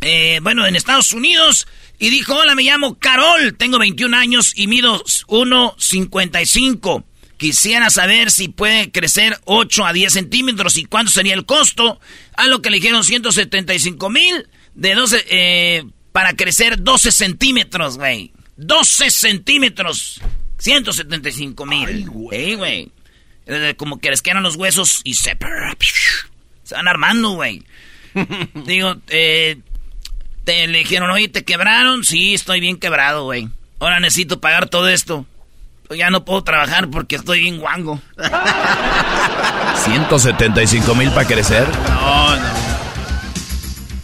eh, 0.00 0.38
bueno, 0.44 0.64
en 0.64 0.76
Estados 0.76 1.12
Unidos 1.12 1.66
y 2.00 2.08
dijo, 2.08 2.34
hola, 2.34 2.54
me 2.54 2.62
llamo 2.62 2.98
Carol, 2.98 3.54
tengo 3.58 3.78
21 3.78 4.16
años 4.16 4.54
y 4.56 4.66
mido 4.66 5.04
1,55. 5.04 7.04
Quisiera 7.36 7.90
saber 7.90 8.30
si 8.30 8.48
puede 8.48 8.90
crecer 8.90 9.38
8 9.44 9.84
a 9.84 9.92
10 9.92 10.10
centímetros 10.10 10.78
y 10.78 10.86
cuánto 10.86 11.12
sería 11.12 11.34
el 11.34 11.44
costo. 11.44 12.00
A 12.36 12.46
lo 12.46 12.62
que 12.62 12.70
le 12.70 12.78
dijeron 12.78 13.04
175 13.04 14.08
mil 14.08 14.48
de 14.74 14.94
12, 14.94 15.26
eh, 15.28 15.84
para 16.12 16.32
crecer 16.32 16.82
12 16.82 17.12
centímetros, 17.12 17.98
güey. 17.98 18.32
12 18.56 19.10
centímetros. 19.10 20.22
175 20.56 21.66
mil. 21.66 22.08
güey. 22.08 22.90
Eh, 23.46 23.74
como 23.76 24.00
que 24.00 24.08
les 24.08 24.22
quedan 24.22 24.42
los 24.42 24.56
huesos 24.56 25.02
y 25.04 25.14
se... 25.14 25.36
Se 26.62 26.74
van 26.74 26.88
armando, 26.88 27.32
güey. 27.32 27.62
Digo, 28.64 28.96
eh, 29.08 29.58
te 30.44 30.66
le 30.66 30.78
dijeron, 30.78 31.10
oye, 31.10 31.28
¿te 31.28 31.44
quebraron? 31.44 32.04
Sí, 32.04 32.34
estoy 32.34 32.60
bien 32.60 32.76
quebrado, 32.76 33.24
güey. 33.24 33.48
Ahora 33.78 34.00
necesito 34.00 34.40
pagar 34.40 34.68
todo 34.68 34.88
esto. 34.88 35.26
Ya 35.96 36.10
no 36.10 36.24
puedo 36.24 36.44
trabajar 36.44 36.88
porque 36.88 37.16
estoy 37.16 37.40
bien 37.40 37.58
guango. 37.58 38.00
175 39.84 40.94
mil 40.94 41.10
para 41.10 41.26
crecer. 41.26 41.66
No, 41.88 42.36
no. 42.36 42.80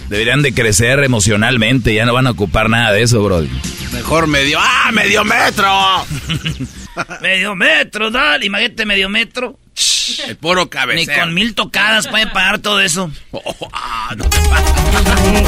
Deberían 0.09 0.43
de 0.43 0.55
crecer 0.55 1.03
emocionalmente, 1.03 1.93
ya 1.95 2.05
no 2.05 2.15
van 2.15 2.27
a 2.27 2.31
ocupar 2.31 2.71
nada 2.71 2.93
de 2.93 3.03
eso, 3.03 3.23
bro. 3.23 3.45
Mejor 3.93 4.27
medio. 4.27 4.59
¡Ah, 4.61 4.91
medio 4.93 5.25
metro! 5.25 5.67
medio 7.21 7.55
metro, 7.57 8.11
dale, 8.11 8.47
imagínate 8.47 8.87
medio 8.87 9.09
metro. 9.09 9.59
El 10.27 10.37
puro 10.37 10.71
cabecero. 10.71 11.13
Ni 11.13 11.21
con 11.21 11.35
mil 11.35 11.55
tocadas 11.55 12.09
puede 12.09 12.27
pagar 12.29 12.61
todo 12.61 12.81
eso. 12.81 13.11
Oh, 13.33 13.69
ah, 13.73 14.15
no 14.17 14.25
te 14.29 14.39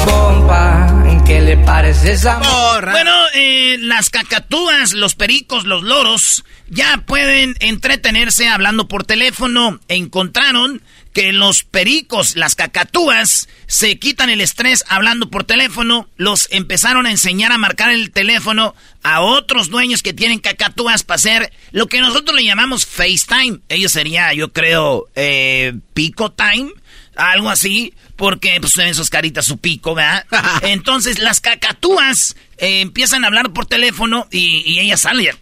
compa, 0.04 1.22
¿qué 1.26 1.40
le 1.40 1.56
parece 1.58 2.12
esa 2.12 2.40
Bueno, 2.80 3.12
eh, 3.34 3.76
las 3.80 4.10
cacatúas, 4.10 4.92
los 4.92 5.14
pericos, 5.14 5.64
los 5.64 5.82
loros, 5.82 6.44
ya 6.68 7.04
pueden 7.06 7.54
entretenerse 7.60 8.48
hablando 8.48 8.88
por 8.88 9.04
teléfono. 9.04 9.80
Encontraron 9.88 10.82
que 11.12 11.32
los 11.32 11.64
pericos, 11.64 12.36
las 12.36 12.54
cacatúas, 12.54 13.48
se 13.66 13.98
quitan 13.98 14.30
el 14.30 14.40
estrés 14.40 14.84
hablando 14.88 15.30
por 15.30 15.44
teléfono, 15.44 16.08
los 16.16 16.48
empezaron 16.50 17.06
a 17.06 17.10
enseñar 17.10 17.52
a 17.52 17.58
marcar 17.58 17.90
el 17.90 18.10
teléfono 18.10 18.74
a 19.02 19.20
otros 19.20 19.68
dueños 19.68 20.02
que 20.02 20.12
tienen 20.12 20.38
cacatúas 20.38 21.02
para 21.02 21.16
hacer 21.16 21.52
lo 21.72 21.86
que 21.86 22.00
nosotros 22.00 22.36
le 22.36 22.44
llamamos 22.44 22.86
FaceTime. 22.86 23.60
Ellos 23.68 23.92
sería, 23.92 24.32
yo 24.34 24.52
creo, 24.52 25.08
eh, 25.14 25.74
Pico 25.94 26.32
Time, 26.32 26.72
algo 27.16 27.50
así, 27.50 27.94
porque 28.16 28.58
pues 28.60 28.76
en 28.78 28.94
sus 28.94 29.10
caritas 29.10 29.44
su 29.44 29.58
pico, 29.58 29.94
¿verdad? 29.94 30.26
Entonces 30.62 31.18
las 31.18 31.40
cacatúas 31.40 32.36
eh, 32.58 32.80
empiezan 32.80 33.24
a 33.24 33.28
hablar 33.28 33.52
por 33.52 33.66
teléfono 33.66 34.26
y, 34.30 34.62
y 34.66 34.80
ella 34.80 34.96
sale. 34.96 35.34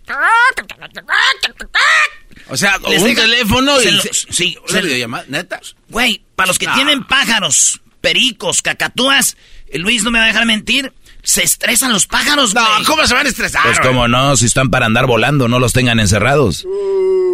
O 2.48 2.56
sea, 2.56 2.78
un 2.78 3.14
teléfono 3.14 3.80
y... 3.82 4.00
sí, 4.12 4.56
¿Una 4.68 4.80
videollamada? 4.80 5.24
¿Neta? 5.28 5.61
Güey, 5.88 6.22
para 6.35 6.48
los 6.48 6.59
que 6.59 6.66
tienen 6.68 7.04
pájaros, 7.04 7.80
pericos, 8.00 8.62
cacatúas, 8.62 9.37
Luis 9.72 10.04
no 10.04 10.11
me 10.11 10.18
va 10.18 10.24
a 10.26 10.28
dejar 10.28 10.46
mentir, 10.46 10.92
se 11.22 11.42
estresan 11.42 11.92
los 11.92 12.06
pájaros, 12.06 12.54
No, 12.54 12.64
¿cómo 12.87 13.04
se 13.06 13.14
van 13.14 13.26
a 13.26 13.28
estresar? 13.28 13.62
Pues 13.64 13.80
como 13.80 14.06
no, 14.06 14.37
si 14.37 14.46
están 14.46 14.70
para 14.70 14.87
andar 14.87 15.06
volando, 15.06 15.48
no 15.48 15.59
los 15.59 15.72
tengan 15.72 15.98
encerrados. 15.98 16.64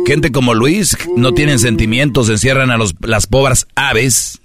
Gente 0.07 0.33
como 0.33 0.55
Luis 0.55 0.97
no 1.17 1.33
tienen 1.35 1.59
sentimientos, 1.59 2.31
encierran 2.31 2.71
a 2.71 2.79
los, 2.79 2.95
las 3.03 3.27
pobres 3.27 3.67
aves 3.75 4.41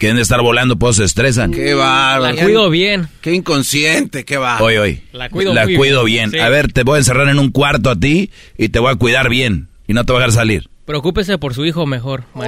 que 0.00 0.06
deben 0.06 0.16
de 0.16 0.22
estar 0.22 0.40
volando, 0.40 0.76
pues 0.76 0.96
se 0.96 1.04
estresan. 1.04 1.52
Qué 1.52 1.74
bárbaro. 1.74 2.34
La 2.34 2.42
cuido 2.42 2.70
bien. 2.70 3.08
Qué 3.20 3.34
inconsciente, 3.34 4.24
qué 4.24 4.38
va. 4.38 4.60
Hoy, 4.60 4.78
hoy. 4.78 5.02
La 5.12 5.28
cuido, 5.28 5.52
la 5.52 5.66
cuido 5.66 6.04
bien. 6.04 6.38
A 6.40 6.48
ver, 6.48 6.72
te 6.72 6.84
voy 6.84 6.96
a 6.96 6.98
encerrar 6.98 7.28
en 7.28 7.38
un 7.38 7.50
cuarto 7.50 7.90
a 7.90 7.96
ti 7.96 8.30
y 8.56 8.70
te 8.70 8.78
voy 8.78 8.92
a 8.92 8.96
cuidar 8.96 9.28
bien. 9.28 9.68
Y 9.90 9.92
no 9.92 10.04
te 10.04 10.12
voy 10.12 10.22
a 10.22 10.26
dejar 10.26 10.42
salir. 10.42 10.70
Preocúpese 10.84 11.36
por 11.36 11.52
su 11.52 11.64
hijo 11.64 11.84
mejor. 11.84 12.22
¡Oh! 12.34 12.42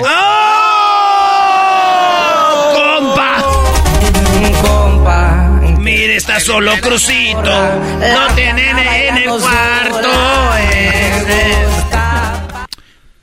¡Compa! 3.00 3.42
Compa. 4.62 5.60
Mire, 5.80 6.14
está 6.14 6.38
solo 6.38 6.72
Crucito. 6.80 7.42
No 7.42 8.34
tiene 8.36 9.08
en 9.08 9.16
el 9.16 9.28
cuarto. 9.28 10.08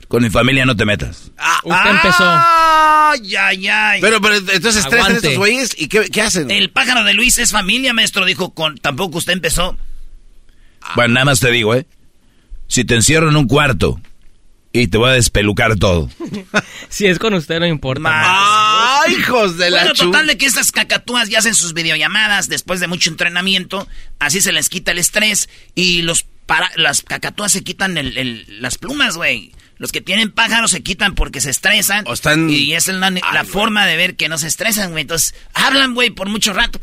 Con 0.06 0.22
mi 0.22 0.28
familia 0.28 0.66
no 0.66 0.76
te 0.76 0.84
metas. 0.84 1.32
Ah, 1.38 1.60
Usted 1.64 1.90
empezó. 1.90 2.24
Ay, 2.26 3.36
ay, 3.36 3.68
ay. 3.68 4.00
Pero, 4.02 4.20
pero 4.20 4.34
entonces 4.34 4.76
estresan 4.76 4.98
Aguante. 4.98 5.28
estos 5.28 5.38
güeyes 5.38 5.74
y 5.78 5.88
¿qué, 5.88 6.10
qué 6.10 6.20
hacen? 6.20 6.50
El 6.50 6.68
pájaro 6.68 7.04
de 7.04 7.14
Luis 7.14 7.38
es 7.38 7.52
familia, 7.52 7.94
maestro. 7.94 8.26
Dijo, 8.26 8.50
con 8.50 8.76
tampoco 8.76 9.16
usted 9.16 9.32
empezó. 9.32 9.78
Bueno, 10.94 11.14
nada 11.14 11.24
más 11.24 11.40
te 11.40 11.50
digo, 11.50 11.74
¿eh? 11.74 11.86
Si 12.66 12.84
te 12.84 12.94
encierro 12.96 13.30
en 13.30 13.36
un 13.36 13.48
cuarto 13.48 13.98
y 14.72 14.86
te 14.88 14.98
voy 14.98 15.10
a 15.10 15.14
despelucar 15.14 15.76
todo. 15.76 16.08
Si 16.88 17.06
es 17.06 17.18
con 17.20 17.34
usted 17.34 17.60
no 17.60 17.66
importa. 17.66 18.00
Ma- 18.00 19.02
¡Ay, 19.04 19.14
hijos 19.14 19.56
de 19.56 19.70
Bueno, 19.70 19.86
la 19.86 19.92
chu! 19.92 20.06
total 20.06 20.26
de 20.26 20.36
que 20.36 20.46
estas 20.46 20.72
cacatúas 20.72 21.28
ya 21.28 21.38
hacen 21.38 21.54
sus 21.54 21.72
videollamadas 21.72 22.48
después 22.48 22.80
de 22.80 22.88
mucho 22.88 23.10
entrenamiento. 23.10 23.86
Así 24.18 24.40
se 24.40 24.52
les 24.52 24.68
quita 24.68 24.90
el 24.90 24.98
estrés. 24.98 25.48
Y 25.76 26.02
los 26.02 26.24
para, 26.46 26.70
las 26.74 27.02
cacatúas 27.02 27.52
se 27.52 27.62
quitan 27.62 27.96
el- 27.96 28.18
el- 28.18 28.60
las 28.60 28.76
plumas, 28.78 29.16
güey. 29.16 29.52
Los 29.78 29.92
que 29.92 30.00
tienen 30.00 30.30
pájaros 30.32 30.72
se 30.72 30.82
quitan 30.82 31.14
porque 31.14 31.40
se 31.40 31.50
estresan. 31.50 32.04
O 32.08 32.12
están- 32.12 32.50
Y 32.50 32.74
esa 32.74 32.90
es 32.90 32.98
la, 32.98 33.10
la 33.10 33.20
Ay, 33.40 33.46
forma 33.46 33.86
de 33.86 33.96
ver 33.96 34.16
que 34.16 34.28
no 34.28 34.36
se 34.36 34.48
estresan, 34.48 34.90
güey. 34.90 35.02
Entonces, 35.02 35.34
hablan, 35.54 35.94
güey, 35.94 36.10
por 36.10 36.28
mucho 36.28 36.52
rato. 36.52 36.80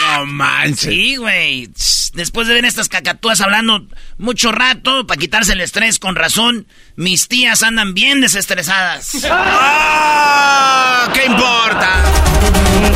No 0.00 0.26
manches. 0.26 0.92
Sí, 0.92 1.16
güey. 1.16 1.68
Después 2.14 2.48
de 2.48 2.54
ver 2.54 2.64
estas 2.64 2.88
cacatúas 2.88 3.40
hablando 3.40 3.86
mucho 4.18 4.50
rato, 4.50 5.06
para 5.06 5.18
quitarse 5.18 5.52
el 5.52 5.60
estrés 5.60 5.98
con 5.98 6.16
razón, 6.16 6.66
mis 6.96 7.28
tías 7.28 7.62
andan 7.62 7.94
bien 7.94 8.20
desestresadas. 8.20 9.24
¡Ah! 9.30 11.08
¿Qué 11.12 11.26
importa? 11.26 12.02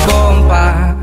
Compa. 0.07 0.97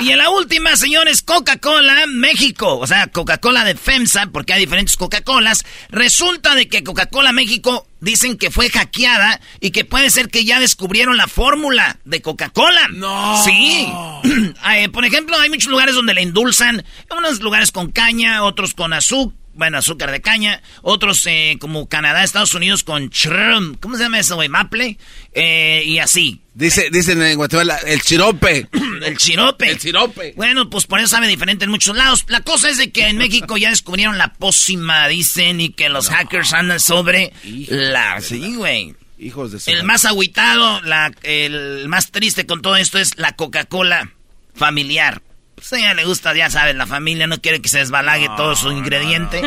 Y 0.00 0.10
en 0.10 0.18
la 0.18 0.30
última, 0.30 0.74
señores, 0.76 1.22
Coca-Cola 1.22 2.06
México. 2.08 2.78
O 2.78 2.86
sea, 2.86 3.06
Coca-Cola 3.06 3.64
de 3.64 3.76
FEMSA, 3.76 4.26
porque 4.32 4.52
hay 4.52 4.60
diferentes 4.60 4.96
Coca-Colas. 4.96 5.64
Resulta 5.90 6.54
de 6.54 6.68
que 6.68 6.82
Coca-Cola 6.82 7.32
México 7.32 7.86
dicen 8.02 8.36
que 8.36 8.50
fue 8.50 8.68
hackeada 8.68 9.40
y 9.60 9.70
que 9.70 9.86
puede 9.86 10.10
ser 10.10 10.28
que 10.28 10.44
ya 10.44 10.60
descubrieron 10.60 11.16
la 11.16 11.28
fórmula 11.28 11.98
de 12.04 12.20
Coca-Cola. 12.20 12.88
No. 12.92 13.42
Sí. 13.42 13.88
Eh, 14.74 14.88
por 14.88 15.04
ejemplo, 15.04 15.36
hay 15.36 15.50
muchos 15.50 15.70
lugares 15.70 15.94
donde 15.94 16.14
le 16.14 16.22
endulzan. 16.22 16.84
Unos 17.16 17.40
lugares 17.40 17.72
con 17.72 17.90
caña, 17.90 18.42
otros 18.42 18.74
con 18.74 18.92
azúcar. 18.92 19.41
Bueno, 19.54 19.78
azúcar 19.78 20.10
de 20.10 20.20
caña. 20.20 20.62
Otros 20.80 21.26
eh, 21.26 21.56
como 21.60 21.88
Canadá, 21.88 22.24
Estados 22.24 22.54
Unidos 22.54 22.84
con 22.84 23.10
chrum. 23.10 23.74
¿Cómo 23.80 23.96
se 23.96 24.04
llama 24.04 24.18
eso, 24.18 24.36
güey? 24.36 24.48
Maple. 24.48 24.98
Eh, 25.32 25.82
y 25.84 25.98
así. 25.98 26.40
Dice, 26.54 26.88
dicen 26.90 27.22
en 27.22 27.36
Guatemala, 27.36 27.78
el 27.86 28.00
chirope. 28.02 28.68
el 29.04 29.16
chirope. 29.18 29.70
El 29.70 29.78
chirope. 29.78 30.32
Bueno, 30.36 30.70
pues 30.70 30.86
por 30.86 31.00
eso 31.00 31.08
sabe 31.08 31.28
diferente 31.28 31.64
en 31.64 31.70
muchos 31.70 31.96
lados. 31.96 32.24
La 32.28 32.40
cosa 32.40 32.70
es 32.70 32.78
de 32.78 32.90
que 32.90 33.08
en 33.08 33.18
México 33.18 33.56
ya 33.56 33.70
descubrieron 33.70 34.18
la 34.18 34.32
pócima, 34.32 35.06
dicen, 35.08 35.60
y 35.60 35.70
que 35.70 35.88
los 35.88 36.08
hackers 36.08 36.52
andan 36.52 36.80
sobre 36.80 37.32
la... 37.68 38.20
Sí, 38.20 38.54
güey. 38.56 38.94
Hijos 39.18 39.52
de 39.52 39.60
su 39.60 39.70
El 39.70 39.84
más 39.84 40.04
agüitado, 40.04 40.80
la, 40.82 41.12
el 41.22 41.88
más 41.88 42.10
triste 42.10 42.44
con 42.44 42.60
todo 42.60 42.76
esto 42.76 42.98
es 42.98 43.16
la 43.18 43.36
Coca-Cola 43.36 44.10
familiar. 44.54 45.22
Pues 45.62 45.72
a 45.74 45.78
ella 45.78 45.94
le 45.94 46.04
gusta, 46.04 46.34
ya 46.34 46.50
sabes, 46.50 46.74
la 46.74 46.88
familia 46.88 47.28
no 47.28 47.40
quiere 47.40 47.62
que 47.62 47.68
se 47.68 47.78
desbalague 47.78 48.28
todo 48.36 48.56
su 48.56 48.72
ingrediente. 48.72 49.38
Es 49.38 49.44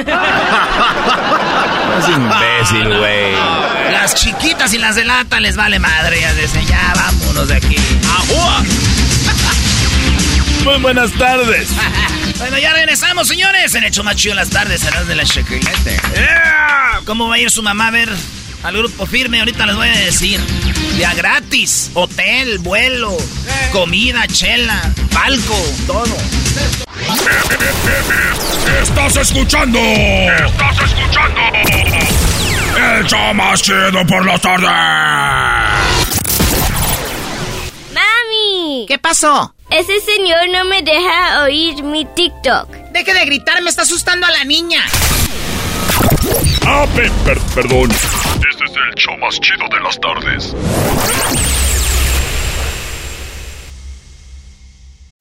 imbécil, 2.07 2.97
güey. 2.97 3.33
Las 3.91 4.15
chiquitas 4.15 4.73
y 4.73 4.77
las 4.77 4.95
de 4.95 5.03
lata 5.03 5.41
les 5.41 5.57
vale 5.57 5.77
madre. 5.77 6.21
Ya 6.21 6.33
dicen, 6.33 6.65
ya 6.67 6.93
vámonos 6.95 7.49
de 7.49 7.57
aquí. 7.57 7.75
Muy 10.63 10.77
buenas 10.77 11.11
tardes. 11.11 11.67
bueno, 12.37 12.59
ya 12.59 12.71
regresamos, 12.71 13.27
señores. 13.27 13.75
En 13.75 13.83
hecho 13.83 14.05
más 14.05 14.15
chido 14.15 14.35
las 14.35 14.49
tardes, 14.49 14.79
serás 14.79 15.05
de 15.07 15.15
la 15.15 15.25
chocolate. 15.25 15.99
¿Cómo 17.05 17.27
va 17.27 17.35
a 17.35 17.39
ir 17.39 17.51
su 17.51 17.61
mamá 17.61 17.87
a 17.87 17.91
ver 17.91 18.09
al 18.63 18.77
grupo 18.77 19.05
firme? 19.05 19.39
Ahorita 19.39 19.65
les 19.65 19.75
voy 19.75 19.87
a 19.87 19.97
decir. 19.97 20.39
Ya 20.97 21.13
gratis. 21.13 21.91
Hotel, 21.93 22.59
vuelo, 22.59 23.15
comida, 23.71 24.27
chela, 24.27 24.93
palco, 25.13 25.57
todo. 25.87 26.17
Estás 28.81 29.15
escuchando. 29.17 29.79
Estás 29.79 30.77
escuchando. 30.83 31.41
El 32.77 33.05
show 33.05 33.33
más 33.33 33.61
chido 33.61 34.05
por 34.07 34.25
la 34.25 34.37
tarde. 34.39 34.67
¡Mami! 37.93 38.85
¿Qué 38.87 38.97
pasó? 38.99 39.54
Ese 39.69 39.99
señor 39.99 40.49
no 40.51 40.65
me 40.65 40.81
deja 40.81 41.43
oír 41.43 41.83
mi 41.83 42.05
TikTok. 42.05 42.69
Deje 42.91 43.13
de 43.13 43.25
gritar, 43.25 43.61
me 43.61 43.69
está 43.69 43.81
asustando 43.81 44.25
a 44.25 44.31
la 44.31 44.43
niña. 44.43 44.81
Ah, 46.65 46.85
per- 46.95 47.11
per- 47.25 47.39
perdón. 47.53 47.91
Este 47.91 48.65
es 48.65 48.71
el 48.71 48.95
show 48.95 49.17
más 49.17 49.39
chido 49.39 49.67
de 49.69 49.79
las 49.81 49.99
tardes. 49.99 50.55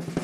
you 0.00 0.23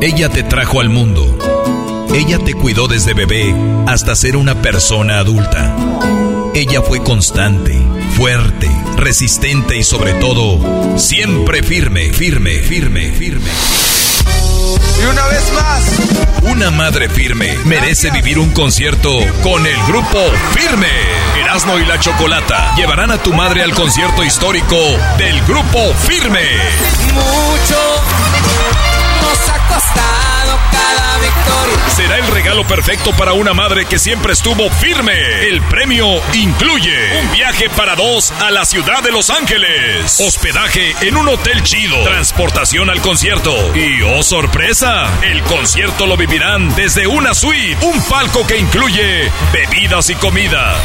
Ella 0.00 0.28
te 0.28 0.42
trajo 0.42 0.80
al 0.80 0.88
mundo. 0.88 1.38
Ella 2.14 2.38
te 2.38 2.54
cuidó 2.54 2.88
desde 2.88 3.14
bebé 3.14 3.54
hasta 3.86 4.16
ser 4.16 4.36
una 4.36 4.54
persona 4.62 5.18
adulta. 5.18 5.76
Ella 6.54 6.82
fue 6.82 7.02
constante, 7.02 7.80
fuerte, 8.16 8.70
resistente 8.96 9.76
y 9.76 9.84
sobre 9.84 10.14
todo, 10.14 10.98
siempre 10.98 11.62
firme, 11.62 12.12
firme, 12.12 12.58
firme, 12.60 13.10
firme. 13.12 13.50
Y 15.00 15.04
una 15.04 15.26
vez 15.26 15.52
más, 15.52 15.84
Una 16.42 16.70
madre 16.70 17.08
firme 17.08 17.56
merece 17.64 18.10
vivir 18.10 18.38
un 18.38 18.50
concierto 18.50 19.10
con 19.42 19.66
el 19.66 19.76
grupo 19.86 20.18
Firme. 20.54 20.88
Erasmo 21.40 21.78
y 21.78 21.84
la 21.84 22.00
Chocolata 22.00 22.74
llevarán 22.76 23.10
a 23.10 23.22
tu 23.22 23.32
madre 23.32 23.62
al 23.62 23.74
concierto 23.74 24.24
histórico 24.24 24.76
del 25.18 25.40
grupo 25.42 25.78
Firme. 26.06 26.46
Mucho 27.14 27.76
cada. 30.72 30.98
Será 31.94 32.16
el 32.16 32.26
regalo 32.28 32.66
perfecto 32.66 33.12
para 33.16 33.32
una 33.32 33.52
madre 33.52 33.84
que 33.86 33.98
siempre 33.98 34.32
estuvo 34.32 34.70
firme. 34.70 35.12
El 35.48 35.60
premio 35.62 36.06
incluye 36.32 37.20
un 37.20 37.32
viaje 37.32 37.68
para 37.70 37.96
dos 37.96 38.30
a 38.40 38.50
la 38.50 38.64
ciudad 38.64 39.02
de 39.02 39.10
Los 39.10 39.30
Ángeles, 39.30 40.20
hospedaje 40.20 40.94
en 41.00 41.16
un 41.16 41.28
hotel 41.28 41.62
chido, 41.64 42.02
transportación 42.04 42.88
al 42.88 43.00
concierto 43.00 43.52
y, 43.74 44.00
oh 44.02 44.22
sorpresa, 44.22 45.08
el 45.22 45.42
concierto 45.42 46.06
lo 46.06 46.16
vivirán 46.16 46.74
desde 46.76 47.06
una 47.06 47.34
suite, 47.34 47.84
un 47.84 48.00
palco 48.04 48.46
que 48.46 48.58
incluye 48.58 49.30
bebidas 49.52 50.08
y 50.10 50.14
comida. 50.14 50.76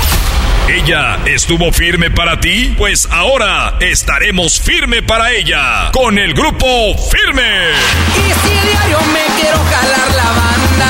¿Ella 0.67 1.19
estuvo 1.25 1.71
firme 1.71 2.09
para 2.09 2.39
ti? 2.39 2.73
Pues 2.77 3.07
ahora 3.11 3.75
estaremos 3.81 4.59
firme 4.61 5.03
para 5.03 5.31
ella 5.31 5.91
con 5.91 6.17
el 6.17 6.33
grupo 6.33 6.67
Firme. 7.11 7.71
Y 8.15 8.47
si 8.47 8.67
diario 8.67 8.99
me 9.13 9.41
quiero 9.41 9.57
jalar 9.59 10.15
la 10.15 10.23
banda, 10.23 10.89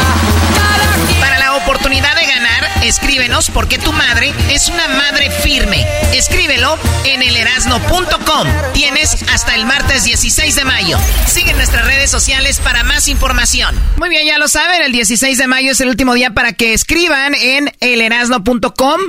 cada 0.56 1.06
quien- 1.08 1.20
Para 1.20 1.40
la 1.40 1.56
oportunidad 1.56 2.16
de 2.16 2.26
ganar, 2.26 2.70
escríbenos 2.84 3.50
porque 3.50 3.78
tu 3.80 3.92
madre 3.94 4.34
es 4.50 4.68
una 4.70 4.88
madre 4.90 5.30
firme. 5.32 5.86
Escríbelo 6.14 6.78
en 7.06 7.24
elerasno.com. 7.24 8.48
Tienes 8.74 9.24
hasta 9.34 9.56
el 9.56 9.66
martes 9.66 10.04
16 10.04 10.56
de 10.56 10.66
mayo. 10.66 10.98
Sigue 11.28 11.54
nuestras 11.54 11.86
redes 11.86 12.12
sociales 12.12 12.60
para 12.60 12.84
más 12.84 13.08
información. 13.08 13.76
Muy 13.98 14.10
bien, 14.10 14.28
ya 14.28 14.38
lo 14.38 14.48
saben, 14.48 14.82
el 14.84 14.92
16 14.92 15.38
de 15.40 15.48
mayo 15.48 15.72
es 15.72 15.82
el 15.82 15.90
último 15.90 16.14
día 16.14 16.30
para 16.32 16.54
que 16.54 16.74
escriban 16.74 17.34
en 17.36 17.72
elerasno.com. 17.80 19.00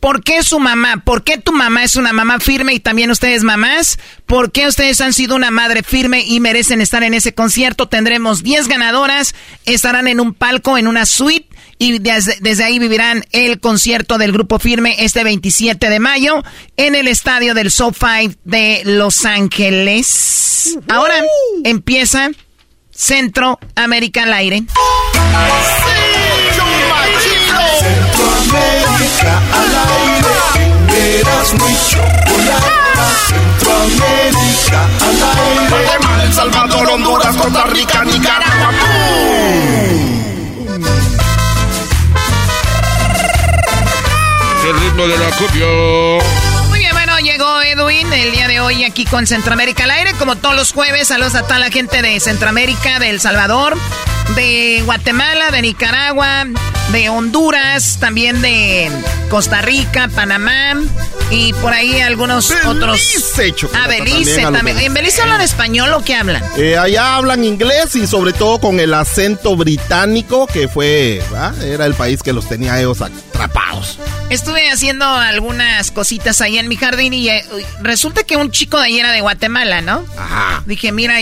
¿Por 0.00 0.24
qué 0.24 0.42
su 0.42 0.58
mamá? 0.58 1.02
¿Por 1.04 1.22
qué 1.22 1.36
tu 1.36 1.52
mamá 1.52 1.84
es 1.84 1.96
una 1.96 2.14
mamá 2.14 2.40
firme 2.40 2.72
y 2.72 2.80
también 2.80 3.10
ustedes 3.10 3.42
mamás? 3.42 3.98
¿Por 4.24 4.50
qué 4.50 4.66
ustedes 4.66 5.00
han 5.02 5.12
sido 5.12 5.36
una 5.36 5.50
madre 5.50 5.82
firme 5.82 6.24
y 6.26 6.40
merecen 6.40 6.80
estar 6.80 7.02
en 7.02 7.12
ese 7.12 7.34
concierto? 7.34 7.86
Tendremos 7.86 8.42
10 8.42 8.66
ganadoras, 8.68 9.34
estarán 9.66 10.08
en 10.08 10.18
un 10.18 10.32
palco, 10.32 10.78
en 10.78 10.86
una 10.86 11.04
suite 11.04 11.48
y 11.76 11.98
desde, 11.98 12.38
desde 12.40 12.64
ahí 12.64 12.78
vivirán 12.78 13.24
el 13.32 13.60
concierto 13.60 14.16
del 14.16 14.32
grupo 14.32 14.58
firme 14.58 14.96
este 15.00 15.22
27 15.22 15.90
de 15.90 16.00
mayo 16.00 16.42
en 16.78 16.94
el 16.94 17.06
estadio 17.06 17.52
del 17.52 17.70
SoFi 17.70 18.36
de 18.44 18.82
Los 18.84 19.26
Ángeles. 19.26 20.78
Ahora 20.88 21.22
empieza 21.64 22.30
Centroamérica 22.90 24.22
al 24.22 24.32
aire. 24.32 24.62
Centroamérica 29.10 29.42
al 29.52 29.72
aire. 29.88 30.34
Eras 31.20 31.52
mi 31.54 31.76
chocolate. 31.88 32.70
Centroamérica 33.26 34.80
al 35.00 35.18
aire. 35.38 35.70
Rica, 37.64 38.04
Nicaragua. 38.04 38.70
El 44.66 44.80
ritmo 44.80 45.06
de 45.08 45.18
la 45.18 45.30
copia. 45.36 46.49
Edwin 47.80 48.12
el 48.12 48.32
día 48.32 48.46
de 48.46 48.60
hoy 48.60 48.84
aquí 48.84 49.06
con 49.06 49.26
Centroamérica 49.26 49.84
al 49.84 49.90
aire, 49.90 50.12
como 50.18 50.36
todos 50.36 50.54
los 50.54 50.72
jueves. 50.72 51.08
Saludos 51.08 51.34
a 51.34 51.42
toda 51.44 51.58
la 51.58 51.70
gente 51.70 52.02
de 52.02 52.20
Centroamérica, 52.20 52.98
de 52.98 53.08
El 53.08 53.20
Salvador, 53.20 53.74
de 54.34 54.82
Guatemala, 54.84 55.50
de 55.50 55.62
Nicaragua, 55.62 56.46
de 56.92 57.08
Honduras, 57.08 57.96
también 57.98 58.42
de 58.42 58.90
Costa 59.30 59.62
Rica, 59.62 60.08
Panamá 60.14 60.74
y 61.30 61.54
por 61.54 61.72
ahí 61.72 62.00
algunos 62.00 62.50
otros. 62.66 63.00
Chocolata, 63.56 63.84
Ah, 63.84 63.88
Belice 63.88 64.42
también. 64.42 64.78
¿En 64.78 64.92
Belice 64.92 65.22
hablan 65.22 65.40
español 65.40 65.92
o 65.94 66.04
qué 66.04 66.16
hablan? 66.16 66.42
Eh, 66.58 66.76
allá 66.76 67.16
hablan 67.16 67.44
inglés 67.44 67.96
y 67.96 68.06
sobre 68.06 68.32
todo 68.34 68.60
con 68.60 68.78
el 68.78 68.92
acento 68.92 69.56
británico 69.56 70.46
que 70.46 70.68
fue, 70.68 71.22
¿ah? 71.34 71.52
era 71.64 71.86
el 71.86 71.94
país 71.94 72.22
que 72.22 72.32
los 72.34 72.46
tenía 72.46 72.78
ellos 72.78 73.00
atrapados. 73.00 73.98
Estuve 74.28 74.70
haciendo 74.70 75.06
algunas 75.06 75.90
cositas 75.90 76.40
ahí 76.40 76.58
en 76.58 76.68
mi 76.68 76.76
jardín 76.76 77.14
y 77.14 77.28
eh, 77.28 77.44
resulta 77.82 78.22
que 78.24 78.36
un 78.36 78.50
chico 78.50 78.78
de 78.78 78.84
ahí 78.86 78.98
era 78.98 79.12
de 79.12 79.20
Guatemala, 79.20 79.80
¿no? 79.80 80.04
Ajá. 80.18 80.62
Dije, 80.66 80.92
mira, 80.92 81.14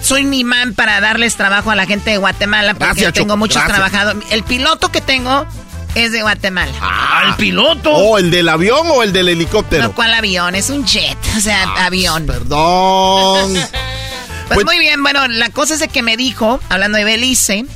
soy 0.00 0.24
mi 0.24 0.44
man 0.44 0.74
para 0.74 1.00
darles 1.00 1.36
trabajo 1.36 1.70
a 1.70 1.74
la 1.76 1.86
gente 1.86 2.10
de 2.10 2.18
Guatemala 2.18 2.74
porque 2.74 2.86
Gracias, 2.86 3.12
tengo 3.14 3.26
Choco, 3.28 3.36
muchos 3.36 3.62
gracias. 3.62 3.76
trabajadores. 3.76 4.32
El 4.32 4.42
piloto 4.44 4.90
que 4.90 5.00
tengo 5.00 5.46
es 5.94 6.12
de 6.12 6.22
Guatemala. 6.22 6.72
¿Al 6.80 7.36
piloto? 7.36 7.90
¿O 7.90 8.18
el 8.18 8.30
del 8.30 8.48
avión 8.48 8.86
o 8.90 9.02
el 9.02 9.12
del 9.12 9.28
helicóptero? 9.28 9.82
No, 9.84 9.92
¿cuál 9.94 10.12
avión? 10.14 10.54
Es 10.54 10.70
un 10.70 10.84
jet, 10.86 11.16
o 11.36 11.40
sea, 11.40 11.62
avión. 11.84 12.26
Perdón. 12.26 13.54
Pues 14.48 14.64
muy 14.64 14.78
bien, 14.78 15.02
bueno, 15.02 15.26
la 15.26 15.50
cosa 15.50 15.74
es 15.74 15.80
de 15.80 15.88
que 15.88 16.02
me 16.02 16.16
dijo, 16.16 16.60
hablando 16.68 16.98
de 16.98 17.04
Belice, 17.04 17.66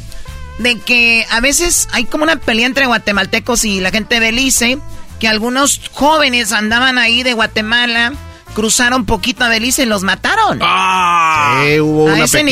de 0.59 0.78
que 0.78 1.26
a 1.28 1.40
veces 1.40 1.88
hay 1.90 2.04
como 2.04 2.22
una 2.22 2.37
pelea 2.37 2.64
entre 2.66 2.87
guatemaltecos 2.87 3.64
y 3.64 3.80
la 3.80 3.90
gente 3.90 4.14
de 4.14 4.20
Belice, 4.20 4.78
que 5.20 5.28
algunos 5.28 5.80
jóvenes 5.92 6.50
andaban 6.52 6.98
ahí 6.98 7.22
de 7.22 7.35
Guatemala, 7.35 8.12
cruzaron 8.54 9.06
poquito 9.06 9.44
a 9.44 9.48
Belice 9.48 9.83
y 9.83 9.87
los 9.87 10.02
mataron. 10.02 10.59
Sí, 10.59 11.78
hubo 11.80 12.09
A 12.09 12.14
una 12.14 12.26
pequeña, 12.26 12.42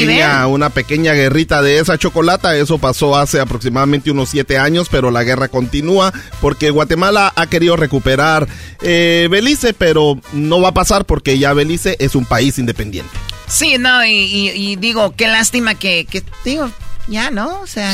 nivel. 0.44 0.46
una 0.54 0.70
pequeña 0.70 1.12
guerrita 1.14 1.61
de 1.61 1.81
esa 1.81 1.98
chocolata. 1.98 2.57
Eso 2.57 2.78
pasó 2.78 3.16
hace 3.16 3.40
aproximadamente 3.40 4.11
unos 4.12 4.28
siete 4.28 4.59
años, 4.59 4.87
pero 4.90 5.11
la 5.11 5.24
guerra 5.24 5.48
continúa 5.48 6.12
porque 6.40 6.70
Guatemala 6.70 7.33
ha 7.35 7.46
querido 7.48 7.76
recuperar 7.76 8.46
eh, 8.83 9.26
Belice, 9.28 9.74
pero 9.74 10.20
no 10.33 10.61
va 10.61 10.68
a 10.68 10.74
pasar 10.74 11.04
porque 11.04 11.37
ya 11.38 11.52
Belice 11.52 11.96
es 11.98 12.14
un 12.14 12.24
país 12.26 12.59
independiente. 12.61 13.11
Sí, 13.48 13.76
no, 13.78 14.04
y, 14.04 14.11
y- 14.11 14.50
y 14.50 14.76
digo, 14.76 15.14
qué 15.16 15.26
lástima 15.26 15.74
que, 15.74 16.07
que, 16.09 16.22
digo, 16.44 16.70
ya, 17.09 17.31
¿no? 17.31 17.61
O 17.61 17.66
sea, 17.66 17.90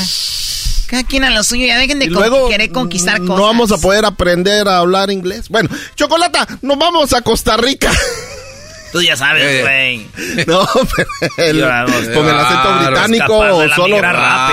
cada 0.86 1.04
quien 1.04 1.24
a 1.24 1.30
lo 1.30 1.42
suyo, 1.44 1.66
ya 1.66 1.78
dejen 1.78 1.98
de 1.98 2.06
luego 2.06 2.48
querer 2.48 2.70
conquistar 2.70 3.18
cosas. 3.20 3.36
no 3.36 3.42
vamos 3.42 3.72
a 3.72 3.78
poder 3.78 4.04
aprender 4.04 4.68
a 4.68 4.78
hablar 4.78 5.10
inglés. 5.10 5.48
Bueno, 5.48 5.68
chocolata, 5.94 6.46
nos 6.62 6.78
vamos 6.78 7.12
a 7.12 7.22
Costa 7.22 7.56
Rica. 7.56 7.90
Tú 8.92 9.02
ya 9.02 9.16
sabes, 9.16 9.62
güey. 9.62 10.06
No, 10.46 10.64
pero 10.96 11.08
el- 11.38 11.58
Ya 11.58 11.66
vamos. 11.66 12.08
con 12.14 12.28
el 12.28 12.36
acento 12.38 12.68
Ah, 12.68 12.84
británico, 12.86 13.26
solo, 13.26 14.00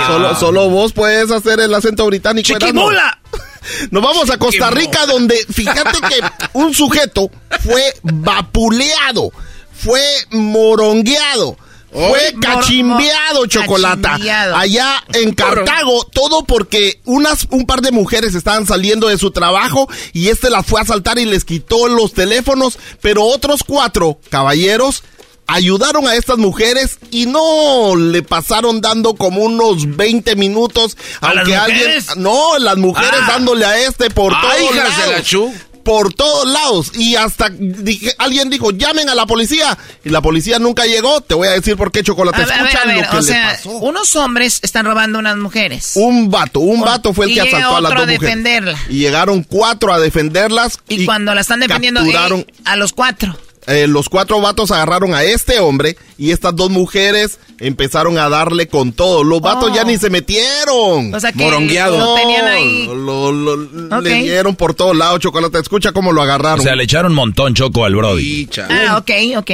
solo, 0.02 0.36
solo 0.36 0.70
vos 0.70 0.94
puedes 0.94 1.30
hacer 1.30 1.60
el 1.60 1.74
acento 1.76 2.06
británico. 2.08 2.48
¡Chiquimula! 2.58 3.20
Nos 3.92 4.02
vamos 4.02 4.32
a 4.32 4.40
Costa 4.40 4.72
Rica, 4.72 5.06
donde 5.06 5.36
fíjate 5.54 6.00
que 6.10 6.20
un 6.54 6.74
sujeto 6.74 7.30
fue 7.64 7.84
vapuleado, 8.02 9.32
fue 9.74 10.02
morongueado. 10.32 11.58
Fue 11.92 12.34
cachimbeado, 12.40 13.46
chocolata. 13.48 14.18
Allá 14.56 15.04
en 15.14 15.34
Cartago, 15.34 16.06
todo 16.14 16.44
porque 16.46 17.02
unas, 17.06 17.48
un 17.52 17.66
par 17.66 17.82
de 17.82 17.92
mujeres 17.92 18.34
estaban 18.34 18.66
saliendo 18.66 19.08
de 19.08 19.18
su 19.18 19.32
trabajo 19.32 19.90
y 20.14 20.30
este 20.30 20.50
las 20.50 20.66
fue 20.66 20.80
a 20.80 20.84
asaltar 20.84 21.20
y 21.20 21.26
les 21.26 21.44
quitó 21.46 21.88
los 21.88 22.14
teléfonos, 22.14 22.80
pero 23.02 23.24
otros 23.26 23.64
cuatro 23.68 24.20
caballeros 24.30 25.04
ayudaron 25.48 26.08
a 26.08 26.16
estas 26.16 26.38
mujeres 26.38 26.98
y 27.12 27.26
no 27.26 27.96
le 27.98 28.24
pasaron 28.24 28.80
dando 28.80 29.16
como 29.16 29.42
unos 29.42 29.98
20 29.98 30.38
minutos, 30.38 30.96
¿A 31.20 31.34
las 31.34 31.38
aunque 31.40 31.56
alguien, 31.58 31.92
no, 32.18 32.58
las 32.58 32.78
mujeres 32.78 33.20
Ah. 33.24 33.32
dándole 33.34 33.66
a 33.66 33.78
este 33.86 34.10
por 34.10 34.34
Ay, 34.34 34.42
todos 34.62 34.76
hijas 34.76 34.98
de 34.98 35.04
la 35.08 35.12
lados. 35.12 35.28
chu. 35.28 35.54
Por 35.84 36.14
todos 36.14 36.48
lados. 36.48 36.92
Y 36.96 37.16
hasta 37.16 37.50
dije- 37.50 38.14
alguien 38.18 38.50
dijo, 38.50 38.72
llamen 38.72 39.10
a 39.10 39.16
la 39.16 39.26
policía. 39.26 39.78
Y 40.04 40.10
la 40.10 40.22
policía 40.22 40.60
nunca 40.60 40.86
llegó. 40.86 41.22
Te 41.22 41.34
voy 41.34 41.48
a 41.48 41.52
decir 41.52 41.76
por 41.78 41.92
qué, 41.92 42.04
Chocolate. 42.04 42.42
A 42.42 42.46
ver, 42.46 42.54
a 42.54 42.58
ver, 42.58 42.66
Escucha 42.66 42.84
a 42.84 42.88
ver, 42.88 42.96
lo 42.98 43.10
que 43.10 43.18
o 43.18 43.22
le 43.22 43.26
sea, 43.28 43.50
pasó. 43.52 43.70
unos 43.72 44.16
hombres 44.16 44.60
están 44.62 44.86
robando 44.86 45.20
unas 45.20 45.38
mujeres. 45.38 45.92
Un 45.96 46.30
vato, 46.30 46.60
un 46.60 46.82
vato 46.82 47.14
fue 47.14 47.26
el 47.26 47.32
Y 47.32 47.36
que 47.36 47.42
asaltó 47.42 47.76
a 47.78 47.82
las 47.82 47.92
dos 47.94 48.02
a 48.02 48.06
mujeres. 48.12 48.78
Y 48.90 49.00
llegaron 49.00 49.44
cuatro 49.44 49.94
a 49.94 50.00
defenderlas. 50.00 50.80
Y, 50.88 51.06
cuando 51.06 51.34
la 51.34 51.42
están 51.42 51.60
defendiendo, 51.60 52.02
capturaron- 52.02 52.46
a 52.66 52.76
los 52.76 52.94
cuatro. 52.94 53.38
Eh, 53.68 53.88
los 53.88 54.10
cuatro 54.10 54.42
vatos 54.42 54.72
agarraron 54.72 55.14
a 55.14 55.24
este 55.24 55.60
hombre 55.60 55.96
y 56.18 56.32
estas 56.32 56.56
dos 56.56 56.70
mujeres 56.70 57.40
empezaron 57.60 58.18
a 58.18 58.28
darle 58.30 58.68
con 58.68 58.92
todo. 58.92 59.24
Los 59.24 59.40
vatos 59.42 59.70
Oh. 59.72 59.76
ya 59.76 59.84
ni 59.84 59.98
se 59.98 60.10
metieron. 60.10 61.14
O 61.14 61.20
sea 61.20 61.32
que 61.32 61.50
lo 61.50 62.16
tenían 62.16 62.46
ahí. 62.48 62.88
Lo, 62.88 63.32
lo- 63.32 63.98
Ok. 63.98 64.04
Le 64.04 64.16
dieron 64.24 64.56
por 64.56 64.74
todos 64.74 64.96
lados, 64.98 65.20
Chocolate. 65.20 65.60
Escucha 65.60 65.92
cómo 65.92 66.12
lo 66.12 66.22
agarraron. 66.22 66.60
O 66.60 66.64
sea, 66.64 66.76
le 66.76 66.84
echaron 66.84 67.12
un 67.12 67.16
montón 67.18 67.54
choco 67.54 67.86
al 67.86 67.96
Brody. 67.96 68.50
Ah, 68.70 68.98
ok, 68.98 69.12
ok. 69.38 69.52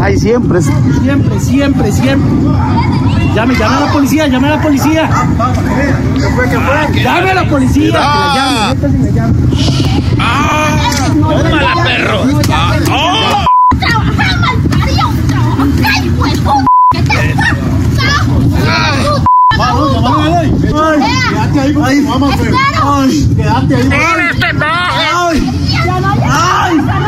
Ay, 0.00 0.16
siempre, 0.18 0.60
siempre, 0.60 1.40
siempre, 1.40 1.92
siempre. 1.92 2.28
Llame, 3.34 3.54
llame 3.58 3.76
a 3.76 3.80
la 3.80 3.92
policía, 3.92 4.26
llame 4.28 4.46
a 4.48 4.50
la 4.56 4.62
policía. 4.62 5.10
Llame 6.94 7.30
a 7.30 7.34
la 7.34 7.48
policía. 7.48 7.82
que 7.84 7.90
la 7.90 8.74
llame, 8.80 9.12
llame. 9.12 9.34
¡Tómala, 11.20 11.74
perro! 11.84 12.22
¡Oh! 12.92 13.03
Ay, 19.56 21.00
quédate 21.30 21.60
ahí, 21.60 21.74
ay, 21.84 22.00
vamos, 22.04 22.36
güey. 22.36 22.52
Ay, 22.82 23.28
quédate 23.36 23.74
ahí. 23.76 23.88
Ay, 23.92 25.38
ay, 26.22 26.80
ay, 26.80 27.03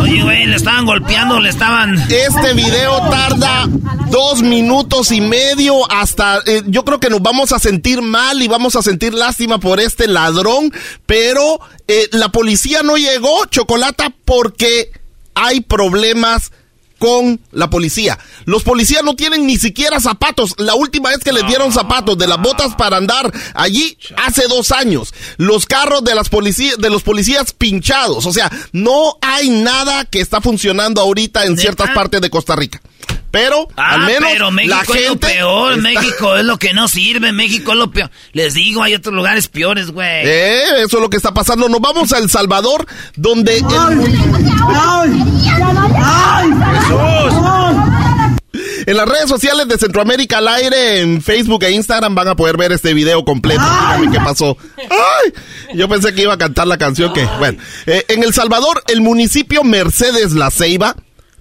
oye, 0.00 0.22
güey, 0.22 0.46
le 0.46 0.56
estaban 0.56 0.86
golpeando, 0.86 1.40
le 1.40 1.48
estaban... 1.48 1.94
Este 2.10 2.54
video 2.54 2.98
tarda 3.10 3.66
dos 4.10 4.42
minutos 4.42 5.12
y 5.12 5.20
medio 5.20 5.90
hasta... 5.90 6.38
eh, 6.46 6.62
yo 6.66 6.84
creo 6.84 7.00
que 7.00 7.10
nos 7.10 7.22
vamos 7.22 7.52
a 7.52 7.58
sentir 7.58 8.02
mal 8.02 8.42
y 8.42 8.48
vamos 8.48 8.76
a 8.76 8.82
sentir 8.82 9.14
lástima 9.14 9.58
por 9.58 9.80
este 9.80 10.08
ladrón, 10.08 10.72
pero 11.06 11.60
eh, 11.88 12.08
la 12.12 12.30
policía 12.30 12.82
no 12.82 12.96
llegó, 12.96 13.46
Chocolata, 13.46 14.12
porque 14.24 14.90
hay 15.34 15.60
problemas 15.60 16.52
con 16.98 17.40
la 17.52 17.70
policía. 17.70 18.18
Los 18.44 18.62
policías 18.62 19.02
no 19.02 19.14
tienen 19.14 19.46
ni 19.46 19.56
siquiera 19.58 20.00
zapatos. 20.00 20.54
La 20.58 20.74
última 20.74 21.10
vez 21.10 21.18
que 21.18 21.32
les 21.32 21.46
dieron 21.46 21.72
zapatos 21.72 22.16
de 22.18 22.26
las 22.26 22.40
botas 22.40 22.74
para 22.76 22.96
andar 22.96 23.32
allí 23.54 23.96
hace 24.16 24.46
dos 24.48 24.72
años. 24.72 25.12
Los 25.36 25.66
carros 25.66 26.04
de 26.04 26.14
las 26.14 26.28
policías, 26.28 26.78
de 26.78 26.90
los 26.90 27.02
policías 27.02 27.52
pinchados. 27.52 28.26
O 28.26 28.32
sea, 28.32 28.50
no 28.72 29.16
hay 29.20 29.50
nada 29.50 30.04
que 30.04 30.20
está 30.20 30.40
funcionando 30.40 31.00
ahorita 31.00 31.44
en 31.44 31.58
ciertas 31.58 31.90
partes 31.90 32.20
de 32.20 32.30
Costa 32.30 32.56
Rica. 32.56 32.80
Pero 33.34 33.66
Ah, 33.76 33.94
al 33.94 34.06
menos 34.06 34.30
pero 34.32 34.50
México 34.52 34.76
la 34.76 34.82
es 34.82 34.88
lo 34.88 34.94
gente 34.94 35.26
peor, 35.26 35.72
está- 35.72 35.82
México 35.82 36.36
es 36.36 36.44
lo 36.44 36.56
que 36.56 36.72
no 36.72 36.86
sirve, 36.86 37.32
México 37.32 37.72
es 37.72 37.78
lo 37.78 37.90
peor. 37.90 38.08
Les 38.32 38.54
digo, 38.54 38.80
hay 38.80 38.94
otros 38.94 39.12
lugares 39.12 39.48
peores, 39.48 39.90
güey. 39.90 40.06
Eh, 40.24 40.62
eso 40.84 40.98
es 40.98 41.02
lo 41.02 41.10
que 41.10 41.16
está 41.16 41.34
pasando. 41.34 41.68
Nos 41.68 41.80
vamos 41.80 42.12
a 42.12 42.18
El 42.18 42.30
Salvador, 42.30 42.86
donde 43.16 43.58
el- 43.58 43.64
En 48.86 48.96
las 48.96 49.08
redes 49.08 49.28
sociales 49.28 49.66
de 49.66 49.78
Centroamérica 49.78 50.38
al 50.38 50.46
aire, 50.48 51.00
en 51.00 51.22
Facebook 51.22 51.64
e 51.64 51.70
Instagram 51.72 52.14
van 52.14 52.28
a 52.28 52.36
poder 52.36 52.56
ver 52.56 52.70
este 52.72 52.92
video 52.94 53.24
completo. 53.24 53.62
Dígame 53.62 54.12
qué 54.16 54.20
pasó. 54.24 54.56
¡Ay! 54.78 55.32
Yo 55.74 55.88
pensé 55.88 56.14
que 56.14 56.22
iba 56.22 56.34
a 56.34 56.38
cantar 56.38 56.66
la 56.66 56.76
canción 56.78 57.12
que, 57.12 57.24
bueno, 57.38 57.58
eh, 57.86 58.04
en 58.08 58.22
El 58.22 58.32
Salvador, 58.34 58.82
el 58.88 59.00
municipio 59.00 59.64
Mercedes 59.64 60.32
La 60.32 60.50
Ceiba 60.50 60.94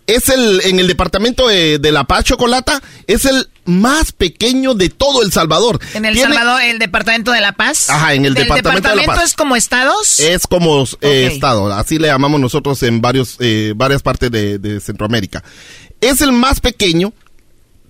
es 0.08 0.30
el, 0.30 0.62
en 0.66 0.80
el 0.80 0.88
departamento 0.88 1.48
de, 1.48 1.80
de 1.80 1.92
La 1.92 2.04
Paz, 2.06 2.26
Chocolata, 2.26 2.82
es 3.08 3.26
el 3.26 3.50
más 3.66 4.12
pequeño 4.12 4.74
de 4.74 4.90
todo 4.90 5.22
El 5.24 5.32
Salvador. 5.32 5.80
En 5.94 6.06
El 6.06 6.14
Tiene- 6.16 6.36
Salvador, 6.36 6.62
el 6.62 6.80
departamento 6.80 7.32
de 7.32 7.42
La 7.42 7.54
Paz. 7.54 7.90
Ajá, 7.90 8.14
en 8.14 8.26
el 8.26 8.34
¿Del 8.34 8.44
departamento 8.44 8.90
de 8.90 8.96
La 8.98 9.06
Paz. 9.06 9.24
es 9.24 9.34
como 9.34 9.56
estados? 9.56 10.20
Es 10.20 10.46
como 10.48 10.84
eh, 11.02 11.30
estado, 11.32 11.72
así 11.74 11.98
le 12.00 12.08
llamamos 12.08 12.40
nosotros 12.42 12.82
en 12.84 13.00
varios, 13.02 13.38
eh, 13.40 13.74
varias 13.76 14.02
partes 14.02 14.30
de, 14.32 14.60
de 14.60 14.80
Centroamérica. 14.82 15.44
Es 16.02 16.22
el 16.22 16.34
más 16.34 16.60
pequeño, 16.60 17.14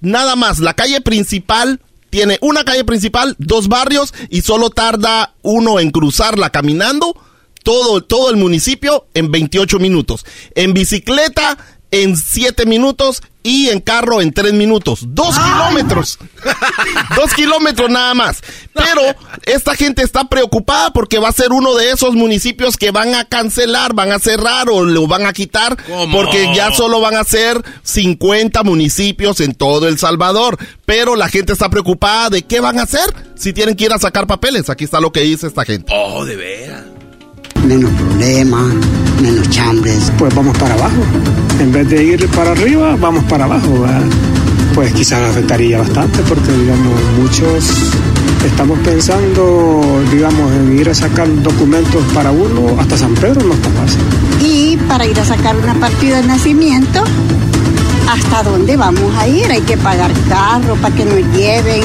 nada 0.02 0.36
más, 0.36 0.60
la 0.60 0.74
calle 0.76 1.02
principal 1.02 1.80
tiene 2.10 2.38
una 2.42 2.64
calle 2.64 2.84
principal, 2.84 3.36
dos 3.40 3.68
barrios 3.68 4.14
y 4.30 4.44
solo 4.44 4.70
tarda 4.70 5.34
uno 5.42 5.80
en 5.80 5.90
cruzarla 5.90 6.52
caminando 6.52 7.16
todo, 7.64 8.02
todo 8.04 8.30
el 8.30 8.36
municipio 8.36 9.08
en 9.16 9.32
28 9.32 9.80
minutos. 9.80 10.24
En 10.54 10.74
bicicleta 10.76 11.58
en 11.94 12.18
7 12.18 12.66
minutos 12.66 13.22
y 13.44 13.70
en 13.70 13.82
carro 13.82 14.20
en 14.20 14.34
3 14.34 14.54
minutos. 14.54 15.02
Dos 15.10 15.38
kilómetros. 15.38 16.18
Dos 17.16 17.34
kilómetros 17.36 17.90
nada 17.90 18.16
más. 18.16 18.42
Pero 18.74 19.02
esta 19.46 19.76
gente 19.76 20.02
está 20.02 20.24
preocupada 20.28 20.92
porque 20.92 21.20
va 21.20 21.30
a 21.30 21.34
ser 21.34 21.52
uno 21.52 21.76
de 21.76 21.92
esos 21.92 22.16
municipios 22.16 22.78
que 22.78 22.90
van 22.90 23.14
a 23.14 23.26
cancelar, 23.26 23.94
van 23.94 24.12
a 24.12 24.18
cerrar 24.18 24.70
o 24.70 24.84
lo 24.84 25.06
van 25.06 25.28
a 25.28 25.34
quitar. 25.34 25.78
Porque 26.12 26.52
ya 26.56 26.74
solo 26.74 27.00
van 27.00 27.16
a 27.16 27.24
ser 27.24 27.64
50 27.84 28.64
municipios 28.64 29.40
en 29.40 29.54
todo 29.54 29.88
El 29.88 30.00
Salvador. 30.00 30.58
Pero 30.86 31.16
la 31.16 31.30
gente 31.30 31.54
está 31.54 31.70
preocupada 31.70 32.32
de 32.32 32.42
qué 32.42 32.60
van 32.60 32.80
a 32.80 32.84
hacer 32.84 33.14
si 33.36 33.54
tienen 33.54 33.76
que 33.76 33.86
ir 33.86 33.94
a 33.94 34.00
sacar 34.00 34.26
papeles. 34.26 34.72
Aquí 34.72 34.86
está 34.86 35.00
lo 35.00 35.12
que 35.12 35.22
dice 35.22 35.46
esta 35.46 35.64
gente. 35.64 35.94
Oh, 35.96 36.26
de 36.26 36.36
veras. 36.38 36.93
Menos 37.68 37.92
problemas, 37.92 38.74
menos 39.22 39.50
chambres. 39.50 40.12
Pues 40.18 40.34
vamos 40.36 40.58
para 40.58 40.76
abajo. 40.76 41.02
En 41.60 41.72
vez 41.72 41.90
de 41.90 42.04
ir 42.04 42.28
para 42.30 42.52
arriba, 42.52 42.96
vamos 43.00 43.24
para 43.26 43.46
abajo. 43.46 43.82
¿verdad? 43.82 44.02
Pues 44.74 44.92
quizás 44.94 45.30
afectaría 45.30 45.78
bastante 45.80 46.20
porque, 46.24 46.52
digamos, 46.52 47.00
muchos 47.20 47.94
estamos 48.46 48.78
pensando, 48.80 49.82
digamos, 50.12 50.52
en 50.52 50.80
ir 50.80 50.90
a 50.90 50.94
sacar 50.94 51.28
documentos 51.42 52.04
para 52.14 52.32
uno, 52.32 52.76
hasta 52.80 52.98
San 52.98 53.14
Pedro 53.14 53.48
no 53.48 53.54
está 53.54 53.70
fácil. 53.70 54.02
Y 54.42 54.78
para 54.88 55.06
ir 55.06 55.20
a 55.20 55.26
sacar 55.26 55.56
una 55.56 55.76
partida 55.76 56.22
de 56.22 56.28
nacimiento, 56.28 57.04
¿hasta 58.10 58.44
dónde 58.44 58.76
vamos 58.76 59.16
a 59.16 59.28
ir? 59.28 59.50
Hay 59.52 59.62
que 59.62 59.78
pagar 59.78 60.12
carro 60.28 60.76
para 60.76 60.94
que 60.94 61.06
nos 61.06 61.20
lleven, 61.38 61.84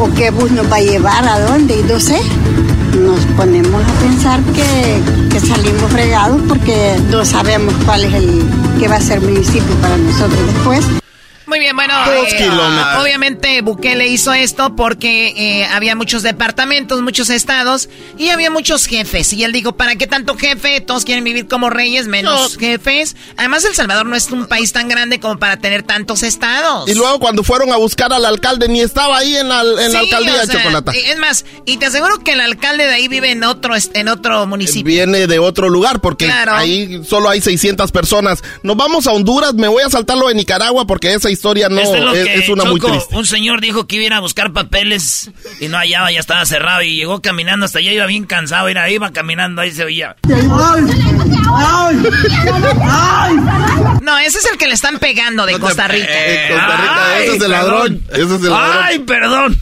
o 0.00 0.12
qué 0.14 0.30
bus 0.30 0.50
nos 0.50 0.70
va 0.70 0.76
a 0.76 0.80
llevar, 0.80 1.26
a 1.26 1.40
dónde, 1.40 1.80
y 1.80 1.82
no 1.82 1.98
sé. 1.98 2.20
Nos 2.94 3.20
ponemos 3.36 3.82
a 3.82 4.00
pensar 4.00 4.40
que, 4.54 5.40
salimos 5.40 5.90
fregados 5.92 6.40
porque 6.48 6.96
no 7.10 7.24
sabemos 7.24 7.74
cuál 7.84 8.04
es 8.04 8.14
el 8.14 8.42
que 8.78 8.88
va 8.88 8.96
a 8.96 9.00
ser 9.00 9.20
municipio 9.20 9.74
para 9.82 9.96
nosotros 9.98 10.40
después. 10.54 10.84
Muy 11.46 11.58
bien, 11.60 11.76
bueno, 11.76 11.94
Dos 12.04 12.32
eh, 12.32 12.36
kilómetros. 12.38 13.02
obviamente 13.02 13.60
Bukele 13.62 14.08
hizo 14.08 14.32
esto 14.32 14.74
porque 14.74 15.28
eh, 15.36 15.64
había 15.66 15.94
muchos 15.94 16.22
departamentos, 16.22 17.02
muchos 17.02 17.30
estados 17.30 17.88
y 18.18 18.30
había 18.30 18.50
muchos 18.50 18.86
jefes. 18.86 19.32
Y 19.32 19.44
él 19.44 19.52
dijo, 19.52 19.76
¿para 19.76 19.94
qué 19.96 20.06
tanto 20.08 20.36
jefe? 20.36 20.80
Todos 20.80 21.04
quieren 21.04 21.22
vivir 21.22 21.46
como 21.46 21.70
reyes, 21.70 22.08
menos 22.08 22.56
jefes. 22.56 23.14
Además, 23.36 23.64
El 23.64 23.74
Salvador 23.74 24.06
no 24.06 24.16
es 24.16 24.30
un 24.30 24.46
país 24.46 24.72
tan 24.72 24.88
grande 24.88 25.20
como 25.20 25.38
para 25.38 25.56
tener 25.58 25.82
tantos 25.84 26.22
estados. 26.24 26.88
Y 26.88 26.94
luego 26.94 27.20
cuando 27.20 27.44
fueron 27.44 27.72
a 27.72 27.76
buscar 27.76 28.12
al 28.12 28.24
alcalde 28.24 28.68
ni 28.68 28.80
estaba 28.80 29.18
ahí 29.18 29.36
en 29.36 29.48
la, 29.48 29.60
en 29.60 29.74
la 29.76 29.90
Sí, 29.90 29.96
alcaldía 29.96 30.34
o 30.34 30.38
de 30.38 30.46
sea, 30.46 30.56
Chocolata. 30.62 30.96
y 30.96 30.98
Es 30.98 31.18
más, 31.18 31.44
y 31.64 31.76
te 31.76 31.86
aseguro 31.86 32.18
que 32.24 32.32
el 32.32 32.40
alcalde 32.40 32.86
de 32.86 32.94
ahí 32.94 33.06
vive 33.08 33.30
en 33.30 33.44
otro, 33.44 33.74
en 33.94 34.08
otro 34.08 34.46
municipio. 34.46 34.84
Viene 34.92 35.26
de 35.28 35.38
otro 35.38 35.68
lugar 35.68 36.00
porque 36.00 36.24
Claro. 36.26 36.54
ahí 36.54 37.02
solo 37.08 37.28
hay 37.30 37.40
600 37.40 37.92
personas. 37.92 38.42
Nos 38.64 38.76
vamos 38.76 39.06
a 39.06 39.12
Honduras, 39.12 39.54
me 39.54 39.68
voy 39.68 39.82
a 39.84 39.90
saltar 39.90 40.18
lo 40.18 40.26
de 40.28 40.34
Nicaragua 40.34 40.86
porque 40.86 41.12
esa 41.14 41.28
historia 41.36 41.68
no 41.68 41.80
Esto 41.80 42.12
es 42.12 42.24
que, 42.24 42.34
es 42.34 42.48
una 42.48 42.64
muy 42.64 42.80
Choco, 42.80 42.92
triste. 42.92 43.16
Un 43.16 43.26
señor 43.26 43.60
dijo 43.60 43.86
que 43.86 43.96
iba 43.96 44.02
a 44.02 44.06
ir 44.06 44.12
a 44.14 44.20
buscar 44.20 44.52
papeles 44.52 45.30
y 45.60 45.68
no 45.68 45.76
hallaba, 45.76 46.10
ya 46.10 46.20
estaba 46.20 46.44
cerrado 46.46 46.82
y 46.82 46.96
llegó 46.96 47.20
caminando 47.22 47.66
hasta 47.66 47.78
allá, 47.78 47.92
iba 47.92 48.06
bien 48.06 48.24
cansado, 48.24 48.68
era, 48.68 48.88
iba 48.90 49.12
caminando, 49.12 49.62
ahí 49.62 49.70
se 49.70 49.84
oía. 49.84 50.16
No, 54.02 54.18
ese 54.18 54.38
es 54.38 54.48
el 54.50 54.58
que 54.58 54.66
le 54.66 54.74
están 54.74 54.98
pegando 54.98 55.46
de 55.46 55.58
Costa 55.58 55.88
Rica. 55.88 56.06
Eh, 56.08 56.48
Costa 56.50 56.76
Rica, 56.76 57.14
Ay, 57.14 57.24
ese 57.26 57.36
es 57.36 57.42
el 57.42 57.50
ladrón. 57.50 58.02
Ese 58.10 58.22
es 58.22 58.30
el 58.30 58.50
ladrón. 58.50 58.80
Ay, 58.82 58.98
perdón. 59.00 59.58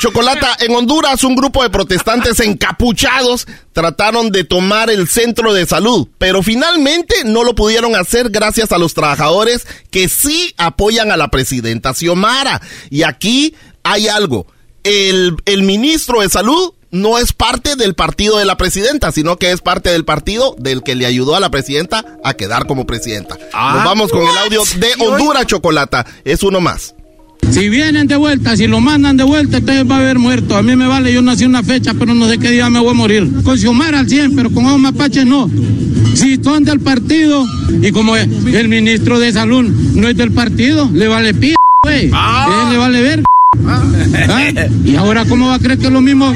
Chocolata, 0.00 0.56
en 0.60 0.74
Honduras 0.74 1.24
un 1.24 1.34
grupo 1.34 1.62
de 1.62 1.70
protestantes 1.70 2.40
encapuchados 2.40 3.46
trataron 3.72 4.30
de 4.30 4.44
tomar 4.44 4.90
el 4.90 5.08
centro 5.08 5.54
de 5.54 5.66
salud, 5.66 6.08
pero 6.18 6.42
finalmente 6.42 7.14
no 7.24 7.44
lo 7.44 7.54
pudieron 7.54 7.96
hacer 7.96 8.30
gracias 8.30 8.72
a 8.72 8.78
los 8.78 8.94
trabajadores 8.94 9.66
que 9.90 10.08
sí 10.08 10.54
apoyan 10.56 11.10
a 11.10 11.16
la 11.16 11.28
presidenta 11.28 11.94
Xiomara. 11.94 12.60
Y 12.90 13.02
aquí 13.02 13.54
hay 13.82 14.08
algo, 14.08 14.46
el, 14.82 15.36
el 15.46 15.62
ministro 15.62 16.20
de 16.20 16.28
salud 16.28 16.74
no 16.90 17.18
es 17.18 17.32
parte 17.32 17.74
del 17.74 17.94
partido 17.94 18.38
de 18.38 18.44
la 18.44 18.56
presidenta, 18.56 19.10
sino 19.10 19.36
que 19.36 19.50
es 19.50 19.60
parte 19.60 19.90
del 19.90 20.04
partido 20.04 20.54
del 20.58 20.84
que 20.84 20.94
le 20.94 21.06
ayudó 21.06 21.34
a 21.34 21.40
la 21.40 21.50
presidenta 21.50 22.04
a 22.22 22.34
quedar 22.34 22.66
como 22.66 22.86
presidenta. 22.86 23.36
Nos 23.36 23.84
vamos 23.84 24.12
con 24.12 24.22
el 24.22 24.38
audio 24.38 24.62
de 24.76 24.94
Honduras, 25.04 25.46
Chocolata. 25.46 26.06
Es 26.24 26.44
uno 26.44 26.60
más. 26.60 26.94
Si 27.54 27.68
vienen 27.68 28.06
de 28.08 28.16
vuelta, 28.16 28.56
si 28.56 28.66
lo 28.66 28.80
mandan 28.80 29.16
de 29.16 29.24
vuelta, 29.24 29.58
entonces 29.58 29.88
va 29.88 29.96
a 29.96 29.98
haber 30.00 30.18
muerto. 30.18 30.56
A 30.56 30.62
mí 30.62 30.74
me 30.76 30.86
vale, 30.86 31.12
yo 31.12 31.22
nací 31.22 31.44
una 31.44 31.62
fecha, 31.62 31.94
pero 31.94 32.14
no 32.14 32.28
sé 32.28 32.38
qué 32.38 32.50
día 32.50 32.68
me 32.68 32.80
voy 32.80 32.90
a 32.90 32.94
morir. 32.94 33.30
Con 33.44 33.56
Xiomara 33.56 34.00
al 34.00 34.08
100, 34.08 34.34
pero 34.34 34.50
con 34.50 34.80
mapaches 34.80 35.24
no. 35.24 35.48
Si 36.14 36.36
son 36.42 36.64
del 36.64 36.80
partido, 36.80 37.46
y 37.82 37.90
como 37.92 38.16
el 38.16 38.68
ministro 38.68 39.18
de 39.18 39.32
salud 39.32 39.64
no 39.94 40.08
es 40.08 40.16
del 40.16 40.32
partido, 40.32 40.90
le 40.92 41.06
vale 41.08 41.32
p, 41.34 41.54
güey. 41.84 42.04
Él 42.06 42.72
le 42.72 42.76
vale 42.78 43.00
ver. 43.02 43.22
¿Ah? 43.66 43.82
Y 44.84 44.96
ahora, 44.96 45.24
¿cómo 45.24 45.48
va 45.48 45.54
a 45.54 45.58
creer 45.58 45.78
que 45.78 45.90
lo 45.90 46.00
mismo, 46.00 46.32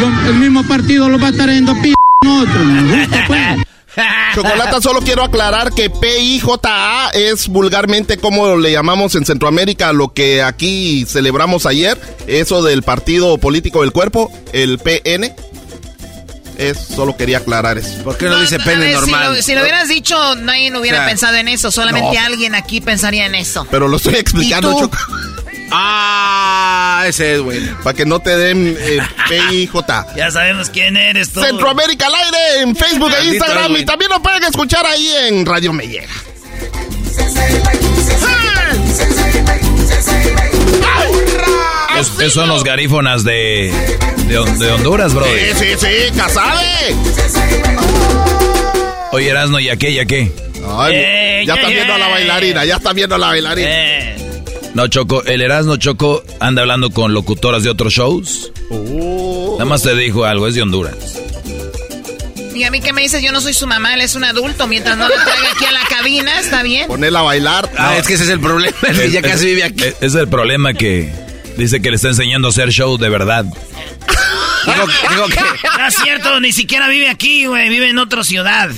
lo- 0.00 0.30
el 0.30 0.38
mismo 0.38 0.62
partido 0.64 1.08
lo 1.08 1.18
va 1.18 1.28
a 1.28 1.30
estar 1.30 1.48
yendo 1.48 1.74
p 1.80 1.94
nosotros? 2.24 2.56
Chocolata, 4.34 4.80
solo 4.80 5.00
quiero 5.00 5.24
aclarar 5.24 5.72
que 5.72 5.90
PIJA 5.90 7.10
es 7.14 7.48
vulgarmente 7.48 8.18
como 8.18 8.56
le 8.56 8.72
llamamos 8.72 9.14
en 9.14 9.24
Centroamérica 9.24 9.92
lo 9.92 10.12
que 10.12 10.42
aquí 10.42 11.04
celebramos 11.06 11.66
ayer, 11.66 11.98
eso 12.26 12.62
del 12.62 12.82
partido 12.82 13.38
político 13.38 13.82
del 13.82 13.92
cuerpo, 13.92 14.30
el 14.52 14.78
PN. 14.78 15.34
Es, 16.58 16.78
solo 16.78 17.16
quería 17.18 17.38
aclarar 17.38 17.76
eso. 17.76 18.02
¿Por 18.02 18.16
qué 18.16 18.26
no, 18.26 18.40
dice 18.40 18.56
A 18.56 18.64
pene 18.64 18.86
ver, 18.86 18.94
normal? 18.94 19.28
Si 19.28 19.34
lo, 19.34 19.42
si 19.42 19.54
lo 19.54 19.60
hubieras 19.60 19.88
dicho, 19.88 20.34
nadie 20.36 20.70
no 20.70 20.80
hubiera 20.80 20.98
O 20.98 21.00
sea, 21.00 21.08
pensado 21.08 21.36
en 21.36 21.48
eso. 21.48 21.70
Solamente 21.70 22.16
no. 22.16 22.24
alguien 22.24 22.54
aquí 22.54 22.80
pensaría 22.80 23.26
en 23.26 23.34
eso. 23.34 23.66
Pero 23.70 23.88
lo 23.88 23.98
estoy 23.98 24.14
explicando. 24.14 24.72
Choco, 24.72 24.96
Ah, 25.70 27.04
ese 27.06 27.34
es 27.36 27.40
bueno. 27.42 27.76
para 27.82 27.94
que 27.96 28.06
no 28.06 28.20
te 28.20 28.36
den 28.36 28.76
eh, 28.78 28.98
PIJ. 29.28 29.70
Ya 30.16 30.30
sabemos 30.30 30.70
quién 30.70 30.96
eres 30.96 31.32
tú. 31.32 31.40
Centroamérica 31.40 32.06
al 32.06 32.14
aire 32.14 32.60
en 32.62 32.76
Facebook 32.76 33.12
e 33.20 33.24
Instagram 33.26 33.76
y 33.76 33.84
también 33.84 34.10
lo 34.10 34.20
pueden 34.22 34.44
escuchar 34.44 34.86
ahí 34.86 35.08
en 35.28 35.44
Radio 35.46 35.72
Me 35.72 35.86
Llega. 35.86 36.06
Es- 41.98 42.10
esos 42.20 42.32
son 42.34 42.48
los 42.48 42.62
garífonas 42.62 43.24
de, 43.24 43.72
de, 44.28 44.38
Hon- 44.38 44.58
de 44.58 44.70
Honduras, 44.70 45.14
bro. 45.14 45.24
Sí, 45.24 45.30
sí, 45.58 45.66
sí, 45.78 46.16
Casabe. 46.16 46.94
Oye, 49.12 49.30
Erasno, 49.30 49.58
¿y 49.60 49.70
a 49.70 49.76
qué, 49.76 49.90
y 49.90 49.98
a 49.98 50.04
qué? 50.04 50.30
Ay, 50.78 50.92
Eh, 50.94 51.44
ya 51.46 51.54
ya, 51.54 51.60
está 51.60 51.68
ya. 51.70 51.74
viendo 51.74 51.94
a 51.94 51.98
la 51.98 52.08
bailarina, 52.08 52.64
ya 52.66 52.76
está 52.76 52.92
viendo 52.92 53.14
a 53.14 53.18
la 53.18 53.26
bailarina. 53.28 53.68
Eh, 53.70 54.16
No, 54.76 54.88
Choco, 54.88 55.24
el 55.24 55.40
Erasno 55.40 55.78
Choco 55.78 56.22
anda 56.38 56.60
hablando 56.60 56.90
con 56.90 57.14
locutoras 57.14 57.62
de 57.62 57.70
otros 57.70 57.94
shows. 57.94 58.52
Oh. 58.70 59.54
Nada 59.58 59.64
más 59.64 59.82
te 59.82 59.96
dijo 59.96 60.26
algo, 60.26 60.46
es 60.48 60.54
de 60.54 60.60
Honduras. 60.60 60.94
Y 62.54 62.62
a 62.62 62.70
mí 62.70 62.82
que 62.82 62.92
me 62.92 63.00
dices, 63.00 63.22
yo 63.22 63.32
no 63.32 63.40
soy 63.40 63.54
su 63.54 63.66
mamá, 63.66 63.94
él 63.94 64.02
es 64.02 64.14
un 64.16 64.24
adulto. 64.24 64.66
Mientras 64.66 64.98
no 64.98 65.08
lo 65.08 65.14
traiga 65.14 65.50
aquí 65.54 65.64
a 65.64 65.72
la 65.72 65.80
cabina, 65.88 66.38
está 66.40 66.62
bien. 66.62 66.88
Ponerla 66.88 67.20
a 67.20 67.22
bailar. 67.22 67.70
Ah, 67.78 67.96
es 67.96 68.06
que 68.06 68.14
ese 68.14 68.24
es 68.24 68.28
el 68.28 68.38
problema. 68.38 68.76
él 68.86 69.12
ya 69.12 69.20
Es- 69.20 69.26
casi 69.26 69.46
vive 69.46 69.64
aquí. 69.64 69.82
Es, 69.82 69.96
es 70.02 70.14
el 70.14 70.28
problema 70.28 70.74
que 70.74 71.10
dice 71.56 71.80
que 71.80 71.88
le 71.88 71.96
está 71.96 72.08
enseñando 72.08 72.48
a 72.48 72.50
hacer 72.50 72.68
show 72.68 72.98
de 72.98 73.08
verdad. 73.08 73.46
Digo, 74.66 74.86
digo 75.08 75.26
que. 75.28 75.40
no 75.78 75.86
es 75.86 75.94
cierto, 75.94 76.38
ni 76.40 76.52
siquiera 76.52 76.86
vive 76.88 77.08
aquí, 77.08 77.46
güey, 77.46 77.70
vive 77.70 77.88
en 77.88 77.98
otra 77.98 78.22
ciudad. 78.24 78.68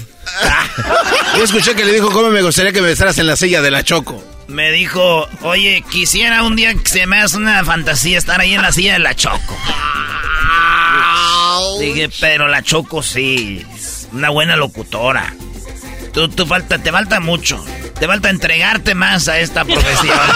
Yo 1.37 1.43
escuché 1.43 1.75
que 1.75 1.85
le 1.85 1.93
dijo 1.95 2.13
cómo 2.13 2.29
me 2.29 2.43
gustaría 2.43 2.71
que 2.73 2.83
me 2.83 2.87
besaras 2.87 3.19
en 3.19 3.27
la 3.27 3.35
silla 3.35 3.63
de 3.63 3.73
la 3.73 3.83
Choco. 3.83 4.23
Me 4.49 4.73
dijo, 4.73 5.29
oye, 5.43 5.85
quisiera 5.91 6.43
un 6.43 6.57
día 6.57 6.75
que 6.75 6.89
se 6.89 7.07
me 7.07 7.19
haga 7.19 7.37
una 7.37 7.63
fantasía 7.65 8.17
estar 8.17 8.41
ahí 8.41 8.55
en 8.55 8.63
la 8.63 8.73
silla 8.73 8.95
de 8.95 8.99
la 8.99 9.15
Choco. 9.15 9.57
Dije, 11.79 12.09
pero 12.19 12.49
la 12.49 12.63
Choco 12.63 13.03
sí, 13.03 13.65
es 13.77 14.09
una 14.11 14.31
buena 14.31 14.57
locutora. 14.57 15.35
Tú, 16.15 16.31
tú 16.31 16.47
falta, 16.47 16.79
te 16.79 16.91
falta 16.91 17.21
mucho. 17.21 17.63
Te 18.01 18.07
falta 18.07 18.31
entregarte 18.31 18.95
más 18.95 19.29
a 19.29 19.39
esta 19.39 19.67
profesión. 19.67 20.19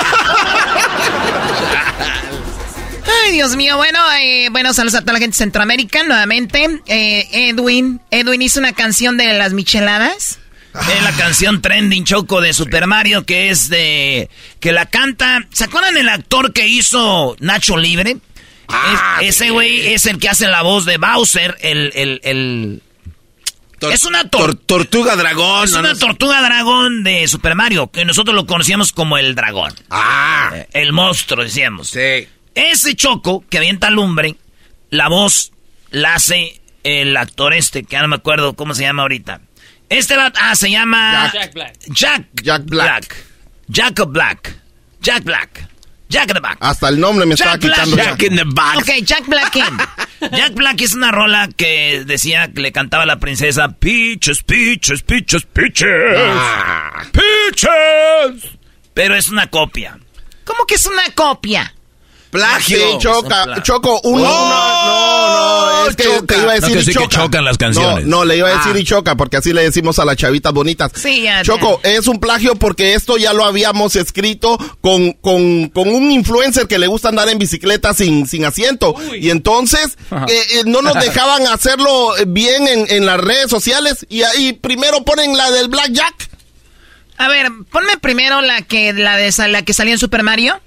Ay, 3.25 3.33
Dios 3.33 3.57
mío. 3.57 3.79
Bueno, 3.79 3.99
eh, 4.21 4.49
bueno, 4.51 4.75
saludos 4.75 4.97
a 4.97 5.01
toda 5.01 5.15
la 5.15 5.21
gente 5.21 5.35
de 5.35 5.39
Centroamérica 5.39 6.03
nuevamente. 6.03 6.83
Eh, 6.87 7.29
Edwin, 7.33 8.03
Edwin 8.11 8.43
hizo 8.43 8.61
una 8.61 8.75
canción 8.75 9.17
de 9.17 9.33
las 9.33 9.55
micheladas. 9.55 10.39
Es 10.75 11.03
la 11.03 11.13
canción 11.13 11.61
trending 11.61 12.05
choco 12.05 12.41
de 12.41 12.55
Super 12.55 12.87
Mario 12.87 13.25
que 13.27 13.51
es 13.51 13.69
de 13.69 14.31
que 14.61 14.73
la 14.73 14.87
canta. 14.87 15.47
¿Se 15.53 15.65
acuerdan 15.65 15.97
el 15.99 16.09
actor 16.09 16.53
que 16.53 16.67
hizo 16.67 17.37
Nacho 17.41 17.77
Libre? 17.77 18.17
Es- 19.21 19.29
ese 19.29 19.51
güey 19.51 19.89
es 19.93 20.07
el 20.07 20.19
que 20.19 20.29
hace 20.31 20.47
la 20.49 20.63
voz 20.63 20.87
de 20.87 20.97
Bowser, 20.97 21.57
el, 21.61 21.93
el, 21.95 22.21
el- 22.25 22.83
es 23.91 24.05
una 24.05 24.23
tor- 24.31 24.55
Tor- 24.55 24.59
tortuga 24.65 25.17
dragón. 25.17 25.65
es 25.65 25.73
no, 25.73 25.81
una 25.81 25.89
no 25.91 25.95
sé. 25.97 26.01
tortuga 26.01 26.41
dragón 26.41 27.03
de 27.03 27.27
Super 27.29 27.55
Mario, 27.57 27.91
que 27.91 28.05
nosotros 28.05 28.35
lo 28.35 28.47
conocíamos 28.47 28.93
como 28.93 29.19
el 29.19 29.35
dragón. 29.35 29.75
Ah, 29.91 30.53
Eh, 30.55 30.69
El 30.75 30.93
monstruo, 30.93 31.43
decíamos. 31.45 31.89
sí. 31.91 32.29
Ese 32.55 32.95
choco 32.95 33.45
que 33.51 33.59
avienta 33.59 33.91
lumbre, 33.91 34.37
la 34.91 35.09
voz 35.09 35.53
la 35.91 36.15
hace 36.15 36.61
el 36.85 37.17
actor 37.17 37.55
este, 37.55 37.83
que 37.85 37.99
no 37.99 38.09
me 38.09 38.17
acuerdo 38.17 38.55
cómo 38.55 38.75
se 38.75 38.83
llama 38.83 39.03
ahorita. 39.03 39.41
Este 39.93 40.17
va, 40.17 40.33
ah, 40.41 40.55
se 40.55 40.71
llama 40.71 41.31
Jack 41.33 41.55
Black. 41.55 41.75
Jack, 41.89 42.27
Jack 42.43 42.63
Black. 42.65 43.17
Jacob 43.71 44.13
Black. 44.13 44.57
Jack 45.01 45.25
Black. 45.25 45.69
Jack 46.13 46.29
in 46.29 46.35
the 46.35 46.41
Back. 46.41 46.59
Hasta 46.61 46.89
el 46.91 47.01
nombre 47.01 47.25
me 47.25 47.35
estaba 47.35 47.53
Jack 47.53 47.63
Black. 47.63 47.75
quitando. 47.85 47.97
ya. 47.97 48.05
Jack 48.05 48.23
in 48.23 48.37
the 48.37 48.45
box. 48.45 48.77
Ok, 48.77 49.03
Jack 49.03 49.27
Black. 49.27 49.55
Jack 50.21 50.55
Black 50.55 50.81
es 50.83 50.93
una 50.95 51.11
rola 51.11 51.49
que 51.57 52.05
decía 52.05 52.53
que 52.53 52.61
le 52.61 52.71
cantaba 52.71 53.05
a 53.05 53.07
la 53.07 53.19
princesa 53.19 53.69
Peaches, 53.79 54.43
Peaches, 54.43 55.03
Peaches, 55.03 55.47
Peaches. 55.47 55.89
Ah. 56.19 57.03
Peaches. 57.13 58.59
Pero 58.93 59.15
es 59.17 59.31
una 59.31 59.47
copia. 59.47 59.99
¿Cómo 60.45 60.67
que 60.67 60.75
es 60.75 60.85
una 60.85 61.05
copia? 61.15 61.75
Plagio. 62.33 62.79
Sí, 62.79 62.99
choca, 62.99 63.45
Plagio. 63.45 63.63
choco, 63.63 64.01
uno, 64.05 64.25
Oh, 64.27 65.67
no, 65.69 65.83
no, 65.85 65.91
es 65.91 65.97
que 65.97 66.05
choca. 66.05 66.27
te 66.35 66.35
iba 66.41 66.53
a 66.53 66.57
No, 66.57 66.61
decir 66.63 66.73
que 66.77 66.79
y 66.81 66.85
sí 66.87 66.93
que 66.95 67.05
choca. 67.05 67.17
chocan 67.25 67.45
las 67.45 67.59
canciones. 67.59 68.07
No, 68.07 68.17
no, 68.19 68.25
le 68.25 68.39
iba 68.39 68.49
a 68.49 68.53
decir 68.57 68.73
Ah. 68.75 68.79
y 68.79 68.85
choca, 68.85 69.15
porque 69.17 69.37
así 69.37 69.53
le 69.53 69.63
decimos 69.63 69.99
a 69.99 70.07
las 70.07 70.17
chavitas 70.17 70.51
bonitas. 70.53 70.91
Sí, 70.95 71.21
ya, 71.23 71.43
Choco, 71.43 71.81
es 71.83 72.07
un 72.09 72.19
plagio 72.21 72.55
porque 72.57 72.95
esto 72.95 73.19
ya 73.19 73.35
lo 73.35 73.45
habíamos 73.45 73.97
escrito 73.97 74.57
con, 74.81 75.13
con, 75.13 75.69
con 75.69 75.89
un 75.89 76.11
influencer 76.11 76.67
que 76.67 76.79
le 76.79 76.87
gusta 76.87 77.11
andar 77.11 77.29
en 77.29 77.39
bicicleta 77.39 77.93
sin, 77.93 78.27
sin 78.27 78.47
asiento. 78.47 78.95
Y 79.15 79.29
entonces, 79.29 79.99
eh, 80.11 80.43
eh, 80.55 80.63
no 80.65 80.81
nos 80.81 80.95
dejaban 80.95 81.47
hacerlo 81.49 82.15
bien 82.29 82.67
en, 82.67 82.87
en 82.91 83.05
las 83.05 83.21
redes 83.21 83.51
sociales. 83.51 84.07
Y 84.09 84.23
ahí 84.23 84.55
primero 84.55 85.05
ponen 85.05 85.37
la 85.37 85.51
del 85.51 85.69
Blackjack. 85.69 86.31
A 87.19 87.29
ver, 87.29 87.49
ponme 87.71 87.99
primero 87.99 88.41
la 88.41 88.63
que 88.63 88.95
la 88.95 89.19
de 89.19 89.31
la 89.49 89.63
que 89.63 89.75
salió 89.75 89.93
en 89.93 89.99
Super 89.99 90.23
Mario. 90.23 90.59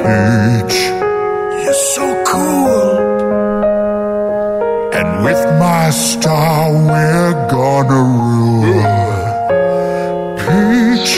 Peach, 0.00 0.78
you're 1.62 1.80
so 1.94 2.06
cool. 2.24 2.88
And 4.98 5.24
with 5.26 5.42
my 5.58 5.90
star, 5.90 6.72
we're 6.72 7.34
gonna 7.50 8.00
rule. 8.24 8.82
Peach, 10.40 11.12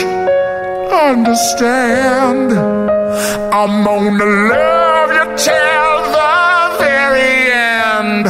understand. 0.91 2.53
I'm 3.55 3.85
gonna 3.85 4.25
love 4.51 5.11
you 5.17 5.27
till 5.47 5.97
the 6.17 6.35
very 6.83 7.35
end. 7.53 8.27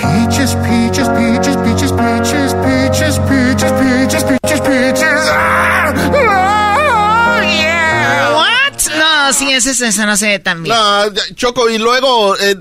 Peaches, 0.00 0.54
peaches, 0.66 1.08
peaches, 1.18 1.56
peaches, 1.64 1.92
peaches, 2.00 2.52
peaches, 2.64 3.16
peaches, 3.28 3.72
peaches, 3.82 4.24
peaches, 4.24 4.60
peaches. 4.60 4.91
Sí, 9.32 9.50
ese, 9.50 9.70
ese 9.70 10.06
no 10.06 10.16
se 10.16 10.26
ve 10.28 10.38
tan 10.38 10.62
bien. 10.62 10.74
No, 10.76 11.12
Choco, 11.34 11.68
y 11.70 11.78
luego, 11.78 12.36
eh, 12.38 12.56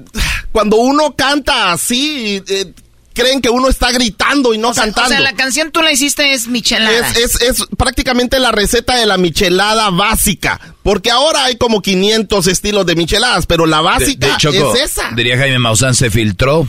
cuando 0.52 0.78
uno 0.78 1.16
canta 1.16 1.72
así, 1.72 2.42
eh, 2.48 2.74
creen 3.14 3.42
que 3.42 3.50
uno 3.50 3.68
está 3.70 3.92
gritando 3.92 4.54
y 4.54 4.58
no 4.58 4.70
o, 4.70 4.74
sea, 4.74 4.84
o 4.84 4.86
cantando. 4.88 5.10
sea, 5.10 5.20
la 5.20 5.34
canción 5.34 5.72
tú 5.72 5.82
la 5.82 5.92
hiciste 5.92 6.34
es 6.34 6.48
michelada. 6.48 7.10
Es, 7.10 7.18
es, 7.18 7.42
es 7.42 7.66
prácticamente 7.78 8.40
la 8.40 8.52
receta 8.52 8.96
de 8.96 9.06
la 9.06 9.18
michelada 9.18 9.90
básica. 9.90 10.60
Porque 10.84 11.12
ahora 11.12 11.46
hay 11.46 11.58
como 11.58 11.82
500 11.82 12.48
estilos 12.48 12.86
de 12.86 12.96
micheladas, 12.96 13.46
pero 13.46 13.66
la 13.66 13.78
De, 13.78 13.84
básica 13.84 14.28
de 14.28 14.38
Choco, 14.38 14.76
es 14.76 14.92
esa. 14.92 15.12
diría 15.16 15.38
Jaime 15.38 15.60
Maussan, 15.60 15.94
se 15.96 16.10
filtró 16.10 16.68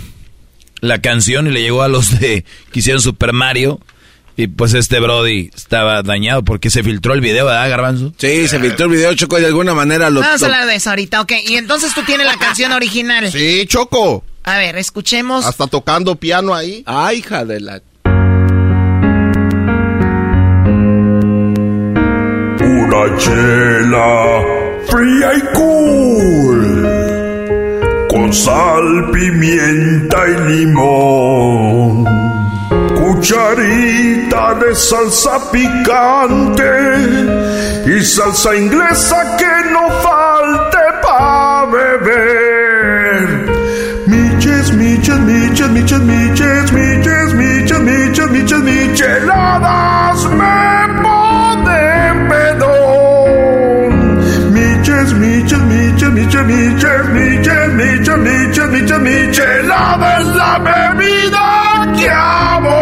la 0.80 1.00
canción 1.00 1.46
y 1.46 1.50
le 1.50 1.62
llegó 1.62 1.82
a 1.82 1.88
los 1.88 2.18
de 2.18 2.44
que 2.72 2.78
hicieron 2.80 3.00
Super 3.00 3.32
Mario. 3.32 3.80
Y 4.36 4.46
pues 4.46 4.72
este 4.74 4.98
Brody 4.98 5.50
estaba 5.54 6.02
dañado 6.02 6.42
porque 6.42 6.70
se 6.70 6.82
filtró 6.82 7.12
el 7.14 7.20
video, 7.20 7.44
¿verdad, 7.46 7.68
Garbanzo? 7.68 8.12
Sí, 8.16 8.48
se 8.48 8.58
filtró 8.58 8.86
el 8.86 8.92
video, 8.92 9.14
Choco, 9.14 9.38
y 9.38 9.42
de 9.42 9.48
alguna 9.48 9.74
manera 9.74 10.08
lo... 10.10 10.20
Vamos 10.20 10.42
a 10.42 10.46
hablar 10.46 10.66
de 10.66 10.76
eso 10.76 10.90
ahorita, 10.90 11.20
ok. 11.20 11.32
Y 11.46 11.56
entonces 11.56 11.94
tú 11.94 12.02
tienes 12.02 12.26
la 12.26 12.36
canción 12.36 12.72
original. 12.82 13.30
Sí, 13.30 13.66
Choco. 13.66 14.24
A 14.44 14.56
ver, 14.58 14.76
escuchemos. 14.78 15.44
Hasta 15.44 15.66
tocando 15.66 16.16
piano 16.16 16.54
ahí. 16.54 16.82
Ay, 16.86 17.18
hija 17.18 17.44
de 17.44 17.60
la... 17.60 17.82
Una 22.60 23.16
chela 23.18 24.44
fría 24.86 25.34
y 25.36 25.40
cool. 25.54 26.88
Con 28.08 28.32
sal, 28.32 29.10
pimienta 29.12 30.18
y 30.28 30.50
limón. 30.56 32.21
Cucharita 33.22 34.54
de 34.54 34.74
salsa 34.74 35.38
picante. 35.52 36.64
Y 37.86 38.04
salsa 38.04 38.56
inglesa 38.56 39.36
que 39.36 39.70
no 39.70 39.88
falte 40.02 40.78
pa' 41.02 41.66
beber. 41.70 43.22
Miches, 44.08 44.72
miches, 44.72 45.20
miches, 45.20 45.70
miches, 45.70 46.00
miches, 46.00 46.72
miches, 46.72 47.32
miches, 47.34 47.78
miches, 47.78 48.28
miches, 48.28 48.58
micheladas 48.58 50.24
me 50.38 50.88
ponen 51.00 52.28
pedón. 52.28 53.92
Miches, 54.52 55.12
miches, 55.14 55.62
miches, 55.70 56.10
miches, 56.10 56.44
miches, 56.44 57.06
miches, 57.14 57.68
miches, 57.78 58.18
miches, 58.18 58.68
miches, 58.68 58.98
michelada 58.98 60.18
es 60.18 60.26
la 60.34 60.58
bebida 60.58 61.62
que 61.96 62.10
amo. 62.10 62.81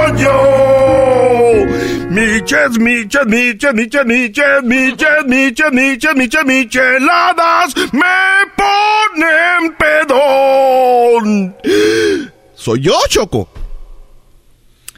Miches, 2.41 2.79
miches, 2.79 3.27
miches, 3.27 3.75
miches, 3.75 4.05
miches, 4.07 4.63
miches, 4.65 5.25
miches, 5.27 5.73
miches, 5.73 6.15
miches, 6.17 6.45
micheladas 6.47 7.75
me 7.93 8.47
ponen 8.57 9.77
pedón. 9.79 11.55
Soy 12.57 12.81
yo, 12.81 12.99
Choco. 13.11 13.47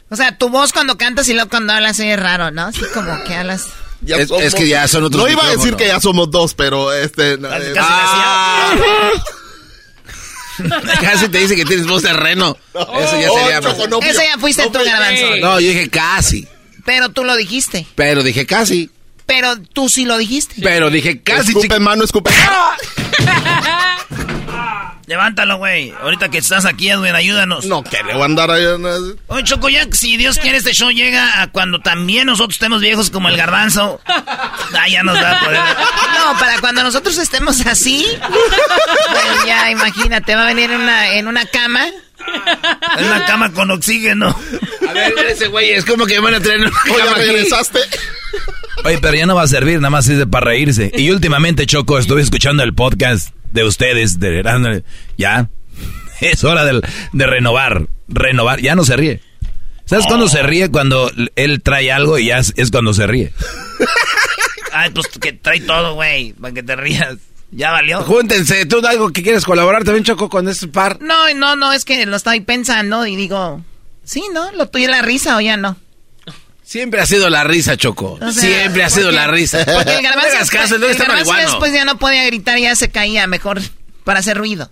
O 0.09 0.15
sea, 0.15 0.37
tu 0.37 0.47
voz 0.47 0.71
cuando 0.71 0.97
cantas 0.97 1.27
y 1.27 1.33
luego 1.33 1.49
cuando 1.49 1.73
hablas 1.73 1.99
es 1.99 2.17
raro, 2.17 2.49
¿no? 2.51 2.67
Así 2.67 2.79
como 2.93 3.21
que 3.25 3.33
hablas. 3.35 3.67
Ya 4.01 4.15
Es- 4.17 4.31
es 4.31 4.55
que 4.55 4.67
ya 4.69 4.87
son 4.87 5.03
otros 5.03 5.21
No 5.23 5.29
iba 5.29 5.45
a 5.45 5.49
decir 5.49 5.75
que 5.75 5.87
ya 5.87 5.99
somos 5.99 6.31
dos, 6.31 6.53
pero 6.53 6.93
este... 6.93 7.37
no, 7.37 7.49
eh, 7.53 7.73
Ah. 7.77 8.73
Casi 11.01 11.27
te 11.29 11.39
dice 11.39 11.55
que 11.57 11.65
tienes 11.65 11.87
voz 11.87 12.03
de 12.03 12.13
reno. 12.13 12.55
Eso 12.73 13.19
ya 13.19 13.29
Oh, 13.31 13.37
sería... 13.39 13.59
Choco, 13.59 13.87
no, 13.89 13.99
Ese 13.99 14.23
ya 14.31 14.37
fuiste 14.37 14.63
tú, 14.69 14.79
Garbanzo. 14.85 15.35
No, 15.41 15.59
yo 15.59 15.67
dije 15.67 15.89
casi. 15.89 16.47
Pero 16.85 17.09
tú 17.09 17.23
lo 17.23 17.35
dijiste. 17.35 17.85
Pero 17.95 18.23
dije 18.23 18.45
casi. 18.45 18.89
Pero 19.25 19.57
tú 19.61 19.89
sí 19.89 20.05
lo 20.05 20.17
dijiste. 20.17 20.55
Pero 20.61 20.89
dije 20.89 21.21
casi. 21.21 21.51
Escupe 21.51 21.79
mano, 21.79 22.03
escupe. 22.03 22.31
Levántalo, 25.05 25.57
güey. 25.57 25.93
Ahorita 26.01 26.29
que 26.29 26.37
estás 26.37 26.65
aquí, 26.65 26.89
Edwin, 26.89 27.13
ayúdanos. 27.13 27.65
No, 27.65 27.83
que 27.83 28.01
le 28.03 28.13
voy 28.13 28.21
a 28.21 28.25
andar 28.25 28.49
ahí. 28.51 28.63
Oye, 29.27 29.43
Choco, 29.43 29.67
ya 29.69 29.85
si 29.91 30.15
Dios 30.17 30.37
quiere, 30.37 30.57
este 30.57 30.73
show 30.73 30.91
llega 30.91 31.41
a 31.41 31.47
cuando 31.51 31.81
también 31.81 32.25
nosotros 32.27 32.55
estemos 32.55 32.81
viejos 32.81 33.09
como 33.09 33.29
el 33.29 33.37
garbanzo. 33.37 33.99
Ah, 34.75 34.87
ya 34.89 35.03
nos 35.03 35.13
da 35.19 35.39
poder. 35.39 35.59
No, 35.59 36.39
para 36.39 36.59
cuando 36.59 36.83
nosotros 36.83 37.17
estemos 37.17 37.63
así, 37.67 38.05
pues 38.27 39.45
ya 39.45 39.69
imagínate, 39.69 40.35
va 40.35 40.41
a 40.41 40.45
venir 40.45 40.71
en 40.71 40.81
una, 40.81 41.13
en 41.13 41.27
una 41.27 41.45
cama. 41.45 41.85
En 42.97 43.05
una 43.05 43.25
cama 43.25 43.51
con 43.51 43.71
oxígeno. 43.71 44.27
A 44.87 44.93
ver, 44.93 45.13
ese 45.29 45.47
güey 45.47 45.71
es 45.71 45.85
como 45.85 46.05
que 46.05 46.15
me 46.15 46.21
van 46.21 46.35
a 46.35 46.39
traer 46.39 46.59
una 46.61 46.71
Oye, 46.85 46.97
cama 46.99 47.11
aquí. 47.17 47.25
regresaste. 47.25 47.79
Oye, 48.83 48.97
pero 49.01 49.15
ya 49.15 49.25
no 49.25 49.35
va 49.35 49.43
a 49.43 49.47
servir, 49.47 49.77
nada 49.77 49.89
más 49.89 50.07
es 50.09 50.17
de 50.17 50.27
para 50.27 50.47
reírse. 50.47 50.91
Y 50.95 51.09
últimamente, 51.11 51.65
Choco, 51.65 51.97
estuve 51.97 52.21
escuchando 52.21 52.63
el 52.63 52.73
podcast 52.73 53.33
de 53.51 53.63
ustedes, 53.63 54.19
de. 54.19 54.83
Ya, 55.17 55.49
es 56.21 56.43
hora 56.43 56.65
del- 56.65 56.81
de, 57.13 57.27
renovar, 57.27 57.87
renovar. 58.07 58.59
Ya 58.61 58.75
no 58.75 58.83
se 58.83 58.95
ríe. 58.95 59.21
¿Sabes 59.85 60.05
cuándo 60.05 60.27
se 60.29 60.43
ríe? 60.43 60.69
Cuando 60.69 61.11
él 61.35 61.61
trae 61.61 61.91
algo 61.91 62.17
y 62.19 62.27
ya 62.27 62.37
es, 62.39 62.53
es 62.57 62.71
cuando 62.71 62.93
se 62.93 63.07
ríe. 63.07 63.33
Ay, 64.71 64.89
pues 64.91 65.07
que 65.07 65.33
trae 65.33 65.61
todo, 65.61 65.93
güey, 65.95 66.33
para 66.33 66.53
que 66.53 66.63
te 66.63 66.75
rías. 66.75 67.17
Ya 67.55 67.71
valió. 67.71 68.01
Júntense, 68.03 68.65
tú 68.65 68.85
algo 68.85 69.11
que 69.11 69.21
quieres 69.23 69.45
colaborar 69.45 69.83
también, 69.83 70.03
Choco, 70.03 70.29
con 70.29 70.47
este 70.47 70.67
par. 70.67 70.99
No, 71.01 71.31
no, 71.33 71.55
no, 71.55 71.71
es 71.73 71.85
que 71.85 72.05
lo 72.05 72.15
estoy 72.15 72.41
pensando 72.41 73.05
y 73.05 73.15
digo, 73.15 73.61
sí, 74.03 74.23
¿no? 74.33 74.51
Lo 74.53 74.67
tuyo 74.69 74.85
es 74.85 74.91
la 74.91 75.01
risa 75.01 75.37
o 75.37 75.41
ya 75.41 75.57
no. 75.57 75.77
Siempre 76.63 77.01
ha 77.01 77.05
sido 77.05 77.29
la 77.29 77.43
risa, 77.43 77.77
Choco. 77.77 78.17
O 78.19 78.31
sea, 78.31 78.31
Siempre 78.31 78.83
ha 78.83 78.89
sido 78.89 79.11
la 79.11 79.27
risa. 79.27 79.63
Porque 79.65 79.95
el 79.95 80.01
garbanzo, 80.03 80.29
No 80.29 80.35
hagas 80.35 80.49
caso, 80.49 80.75
el 80.75 80.95
garbanzo 80.95 81.33
después 81.35 81.73
ya 81.73 81.85
no 81.85 81.99
podía 81.99 82.25
gritar, 82.25 82.57
ya 82.57 82.75
se 82.75 82.89
caía 82.89 83.27
mejor 83.27 83.61
para 84.03 84.19
hacer 84.19 84.37
ruido. 84.37 84.71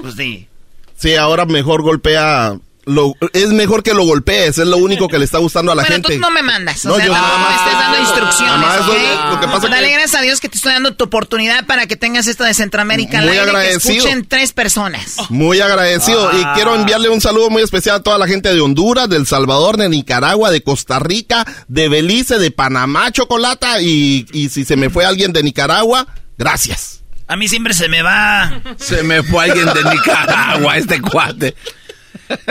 Pues 0.00 0.14
sí. 0.16 0.48
Sí, 0.96 1.14
ahora 1.16 1.46
mejor 1.46 1.82
golpea. 1.82 2.58
Lo, 2.84 3.14
es 3.32 3.48
mejor 3.50 3.84
que 3.84 3.94
lo 3.94 4.04
golpees, 4.04 4.58
es 4.58 4.66
lo 4.66 4.76
único 4.76 5.06
que 5.06 5.16
le 5.18 5.24
está 5.24 5.38
gustando 5.38 5.70
a 5.70 5.74
la 5.76 5.82
bueno, 5.82 5.94
gente. 5.96 6.14
tú 6.16 6.20
no 6.20 6.30
me 6.32 6.42
mandas, 6.42 6.84
o 6.84 6.88
No, 6.88 6.96
sea, 6.96 7.06
yo 7.06 7.12
no, 7.12 7.18
nada 7.20 7.48
me 7.48 7.54
estés 7.54 7.72
dando 7.78 7.98
instrucciones, 8.00 8.54
Nada 8.58 8.78
más 8.80 8.88
¿ok? 8.88 8.94
lo- 9.24 9.30
lo 9.34 9.40
que 9.40 9.46
pasa 9.46 9.68
Dale 9.68 9.86
que- 9.86 9.92
gracias 9.94 10.14
a 10.20 10.22
Dios 10.24 10.40
que 10.40 10.48
te 10.48 10.56
estoy 10.56 10.72
dando 10.72 10.94
tu 10.94 11.04
oportunidad 11.04 11.64
para 11.66 11.86
que 11.86 11.96
tengas 11.96 12.26
esto 12.26 12.42
de 12.42 12.54
Centroamérica 12.54 13.18
al 13.20 13.26
Muy 13.26 13.32
aire, 13.38 13.44
que 13.44 13.50
agradecido. 13.56 13.94
escuchen 13.98 14.26
tres 14.26 14.52
personas. 14.52 15.16
Muy 15.28 15.60
agradecido 15.60 16.30
y 16.36 16.42
Ah. 16.44 16.52
quiero 16.56 16.74
enviarle 16.74 17.08
un 17.08 17.20
saludo 17.20 17.50
muy 17.50 17.62
especial 17.62 17.96
a 17.96 18.02
toda 18.02 18.18
la 18.18 18.26
gente 18.26 18.52
de 18.52 18.60
Honduras, 18.60 19.08
del 19.08 19.26
Salvador, 19.28 19.76
de 19.76 19.88
Nicaragua, 19.88 20.50
de 20.50 20.62
Costa 20.64 20.98
Rica, 20.98 21.46
de 21.68 21.88
Belice, 21.88 22.38
de 22.40 22.50
Panamá, 22.50 23.12
Chocolata 23.12 23.80
y, 23.80 24.26
y 24.32 24.48
si 24.48 24.64
se 24.64 24.74
me 24.76 24.90
fue 24.90 25.04
alguien 25.04 25.32
de 25.32 25.44
Nicaragua, 25.44 26.08
gracias. 26.36 26.98
A 27.28 27.36
mí 27.36 27.48
siempre 27.48 27.72
se 27.72 27.88
me 27.88 28.02
va. 28.02 28.60
Se 28.76 29.02
me 29.04 29.22
fue 29.22 29.44
alguien 29.44 29.66
de 29.72 29.84
Nicaragua, 29.94 30.76
este 30.76 31.00
cuate. 31.00 31.54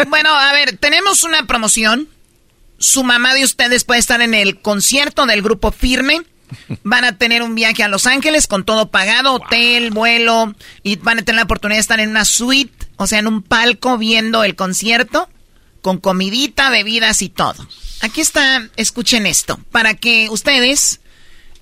Bueno, 0.07 0.29
a 0.29 0.51
ver, 0.53 0.77
tenemos 0.77 1.23
una 1.23 1.45
promoción. 1.47 2.07
Su 2.77 3.03
mamá 3.03 3.33
de 3.33 3.43
ustedes 3.43 3.83
puede 3.83 3.99
estar 3.99 4.21
en 4.21 4.33
el 4.33 4.59
concierto 4.59 5.25
del 5.25 5.41
grupo 5.41 5.71
Firme. 5.71 6.21
Van 6.83 7.05
a 7.05 7.17
tener 7.17 7.43
un 7.43 7.55
viaje 7.55 7.83
a 7.83 7.87
Los 7.87 8.07
Ángeles 8.07 8.47
con 8.47 8.65
todo 8.65 8.89
pagado, 8.91 9.33
hotel, 9.33 9.91
vuelo, 9.91 10.53
y 10.83 10.97
van 10.97 11.19
a 11.19 11.21
tener 11.21 11.37
la 11.37 11.43
oportunidad 11.43 11.77
de 11.77 11.81
estar 11.81 11.99
en 11.99 12.09
una 12.09 12.25
suite, 12.25 12.87
o 12.97 13.07
sea, 13.07 13.19
en 13.19 13.27
un 13.27 13.41
palco 13.41 13.97
viendo 13.97 14.43
el 14.43 14.55
concierto, 14.55 15.29
con 15.81 15.97
comidita, 15.97 16.69
bebidas 16.69 17.21
y 17.21 17.29
todo. 17.29 17.67
Aquí 18.01 18.19
está, 18.19 18.67
escuchen 18.75 19.25
esto, 19.25 19.59
para 19.71 19.93
que 19.93 20.27
ustedes 20.29 20.99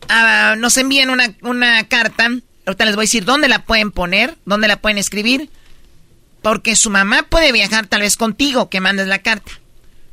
ah, 0.08 0.56
nos 0.58 0.78
envíen 0.78 1.10
una, 1.10 1.36
una 1.42 1.88
carta. 1.88 2.30
Ahorita 2.66 2.86
les 2.86 2.96
voy 2.96 3.04
a 3.04 3.08
decir 3.08 3.26
dónde 3.26 3.50
la 3.50 3.66
pueden 3.66 3.92
poner, 3.92 4.38
dónde 4.46 4.68
la 4.68 4.82
pueden 4.82 4.98
escribir, 4.98 5.50
porque 6.42 6.76
su 6.76 6.90
mamá 6.90 7.24
puede 7.24 7.52
viajar 7.52 7.88
tal 7.88 8.02
vez 8.02 8.18
contigo, 8.18 8.70
que 8.70 8.82
mandes 8.82 9.08
la 9.08 9.20
carta. 9.20 9.52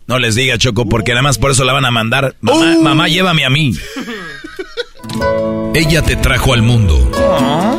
No 0.06 0.18
les 0.18 0.34
diga, 0.36 0.56
Choco, 0.56 0.88
porque 0.88 1.12
nada 1.12 1.22
más 1.22 1.38
por 1.38 1.50
eso 1.50 1.64
la 1.64 1.72
van 1.72 1.84
a 1.84 1.90
mandar. 1.90 2.36
Mamá, 2.40 2.76
mamá 2.80 3.08
llévame 3.08 3.44
a 3.44 3.50
mí. 3.50 3.72
Ella 5.74 6.02
te 6.02 6.16
trajo 6.16 6.54
al 6.54 6.62
mundo. 6.62 7.10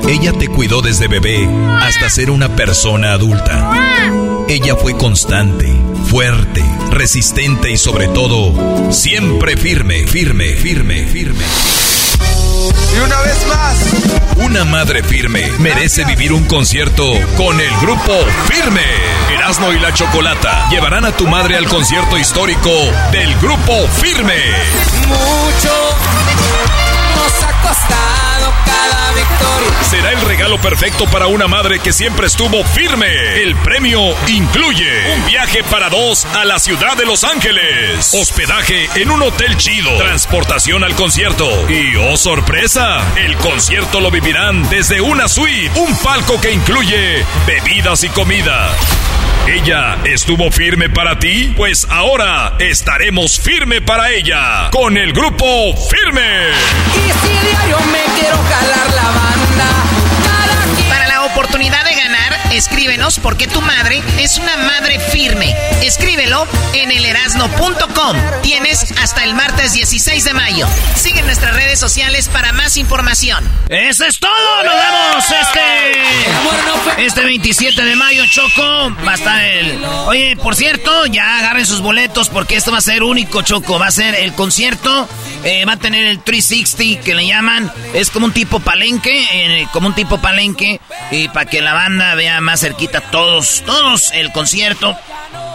Ella 0.07 0.33
te 0.33 0.47
cuidó 0.47 0.81
desde 0.81 1.07
bebé 1.07 1.47
hasta 1.81 2.09
ser 2.09 2.29
una 2.31 2.55
persona 2.55 3.13
adulta. 3.13 4.45
Ella 4.47 4.75
fue 4.75 4.95
constante, 4.97 5.73
fuerte, 6.05 6.63
resistente 6.91 7.71
y 7.71 7.77
sobre 7.77 8.07
todo, 8.07 8.91
siempre 8.91 9.57
firme, 9.57 10.05
firme, 10.05 10.55
firme, 10.55 11.05
firme. 11.07 11.43
Y 12.95 12.99
una 12.99 13.20
vez 13.22 13.45
más. 13.47 14.18
Una 14.38 14.65
madre 14.65 15.03
firme 15.03 15.51
merece 15.59 16.05
vivir 16.05 16.32
un 16.34 16.45
concierto 16.45 17.03
con 17.36 17.59
el 17.59 17.76
grupo 17.78 18.13
Firme. 18.47 18.86
Erasmo 19.34 19.74
y 19.74 19.80
la 19.80 19.93
Chocolata 19.93 20.70
llevarán 20.70 21.05
a 21.05 21.11
tu 21.11 21.28
madre 21.28 21.57
al 21.57 21.68
concierto 21.68 22.18
histórico 22.18 22.70
del 23.11 23.36
grupo 23.39 23.88
Firme. 23.99 24.36
Mucho 25.07 26.86
costado 27.68 28.53
cada 28.65 29.11
victoria. 29.11 29.84
Será 29.84 30.11
el 30.11 30.22
regalo 30.22 30.59
perfecto 30.59 31.05
para 31.07 31.28
una 31.28 31.47
madre 31.47 31.80
que 31.80 31.91
siempre 31.91 32.28
estuvo 32.28 32.63
firme. 32.63 33.07
El 33.43 33.55
premio 33.57 34.15
incluye 34.28 35.15
un 35.15 35.26
viaje 35.26 35.63
para 35.63 35.89
dos 35.89 36.26
a 36.34 36.45
la 36.45 36.59
ciudad 36.59 36.95
de 36.95 37.05
Los 37.05 37.24
Ángeles, 37.24 38.13
hospedaje 38.13 38.89
en 38.95 39.11
un 39.11 39.22
hotel 39.22 39.57
chido, 39.57 39.97
transportación 39.97 40.84
al 40.84 40.95
concierto 40.95 41.70
y, 41.70 41.95
oh 41.97 42.15
sorpresa, 42.15 43.01
el 43.18 43.36
concierto 43.38 43.99
lo 43.99 44.11
vivirán 44.11 44.70
desde 44.70 45.01
una 45.01 45.28
suite, 45.28 45.72
un 45.80 45.95
palco 45.97 46.39
que 46.39 46.51
incluye 46.51 47.26
bebidas 47.45 48.03
y 48.03 48.09
comida. 48.09 48.72
¿Ella 49.47 49.97
estuvo 50.03 50.51
firme 50.51 50.89
para 50.89 51.20
ti? 51.20 51.53
Pues 51.55 51.88
ahora 51.89 52.55
estaremos 52.59 53.39
firme 53.39 53.82
para 53.82 54.11
ella 54.11 54.70
con 54.72 54.97
el 54.97 55.13
grupo 55.13 55.74
Firme. 55.89 56.51
Y 57.65 57.69
si 57.69 57.73
diario 57.73 57.77
me 57.91 58.03
quiero 58.19 58.37
jalar 58.37 58.93
la 58.93 59.03
banda. 59.03 59.67
Cada 60.25 60.89
Para 60.89 61.07
la 61.07 61.23
oportunidad 61.25 61.83
de 61.85 61.95
ganar, 61.95 62.39
escríbenos 62.51 63.19
porque 63.19 63.47
tu 63.47 63.61
madre 63.61 64.01
es 64.19 64.37
una 64.37 64.55
madre 64.57 64.99
firme. 64.99 65.55
Escríbelo 65.81 66.47
en 66.73 66.91
elerasno.com. 66.91 68.17
Tienes 68.43 68.91
hasta 69.01 69.23
el 69.23 69.33
martes 69.33 69.73
16 69.73 70.23
de 70.23 70.33
mayo. 70.33 70.67
Sigue 70.95 71.21
nuestras 71.23 71.53
redes 71.55 71.79
sociales 71.79 72.29
para 72.29 72.51
más 72.53 72.77
información. 72.77 73.43
Eso 73.69 74.05
es 74.05 74.19
todo. 74.19 74.63
Nos 74.63 74.73
vemos 74.73 75.25
este. 75.41 77.05
Este 77.05 77.23
27 77.23 77.83
de 77.83 77.95
mayo, 77.95 78.23
Choco. 78.31 78.95
Va 79.05 79.11
a 79.11 79.15
estar 79.15 79.43
el. 79.43 79.83
Oye, 80.07 80.35
por 80.37 80.55
cierto, 80.55 81.05
ya 81.07 81.37
agarren 81.39 81.65
sus 81.65 81.81
boletos 81.81 82.29
porque 82.29 82.55
esto 82.55 82.71
va 82.71 82.77
a 82.79 82.81
ser 82.81 83.03
único, 83.03 83.41
Choco. 83.41 83.77
Va 83.79 83.87
a 83.87 83.91
ser 83.91 84.15
el 84.15 84.33
concierto. 84.33 85.07
eh, 85.43 85.65
va 85.65 85.73
a 85.73 85.77
tener 85.77 86.05
el 86.07 86.19
360 86.23 87.03
que 87.03 87.13
le 87.13 87.27
llaman. 87.27 87.46
Es 87.93 88.09
como 88.09 88.25
un 88.25 88.33
tipo 88.33 88.59
palenque. 88.59 89.11
eh, 89.33 89.67
como 89.71 89.87
un 89.87 89.95
tipo 89.95 90.19
palenque. 90.19 90.79
Y 91.11 91.27
para 91.29 91.45
que 91.49 91.61
la 91.61 91.73
banda 91.73 92.15
vea 92.15 92.41
más 92.41 92.59
cerquita 92.61 93.01
todos, 93.01 93.63
todos 93.65 94.11
el 94.13 94.31
concierto. 94.31 94.95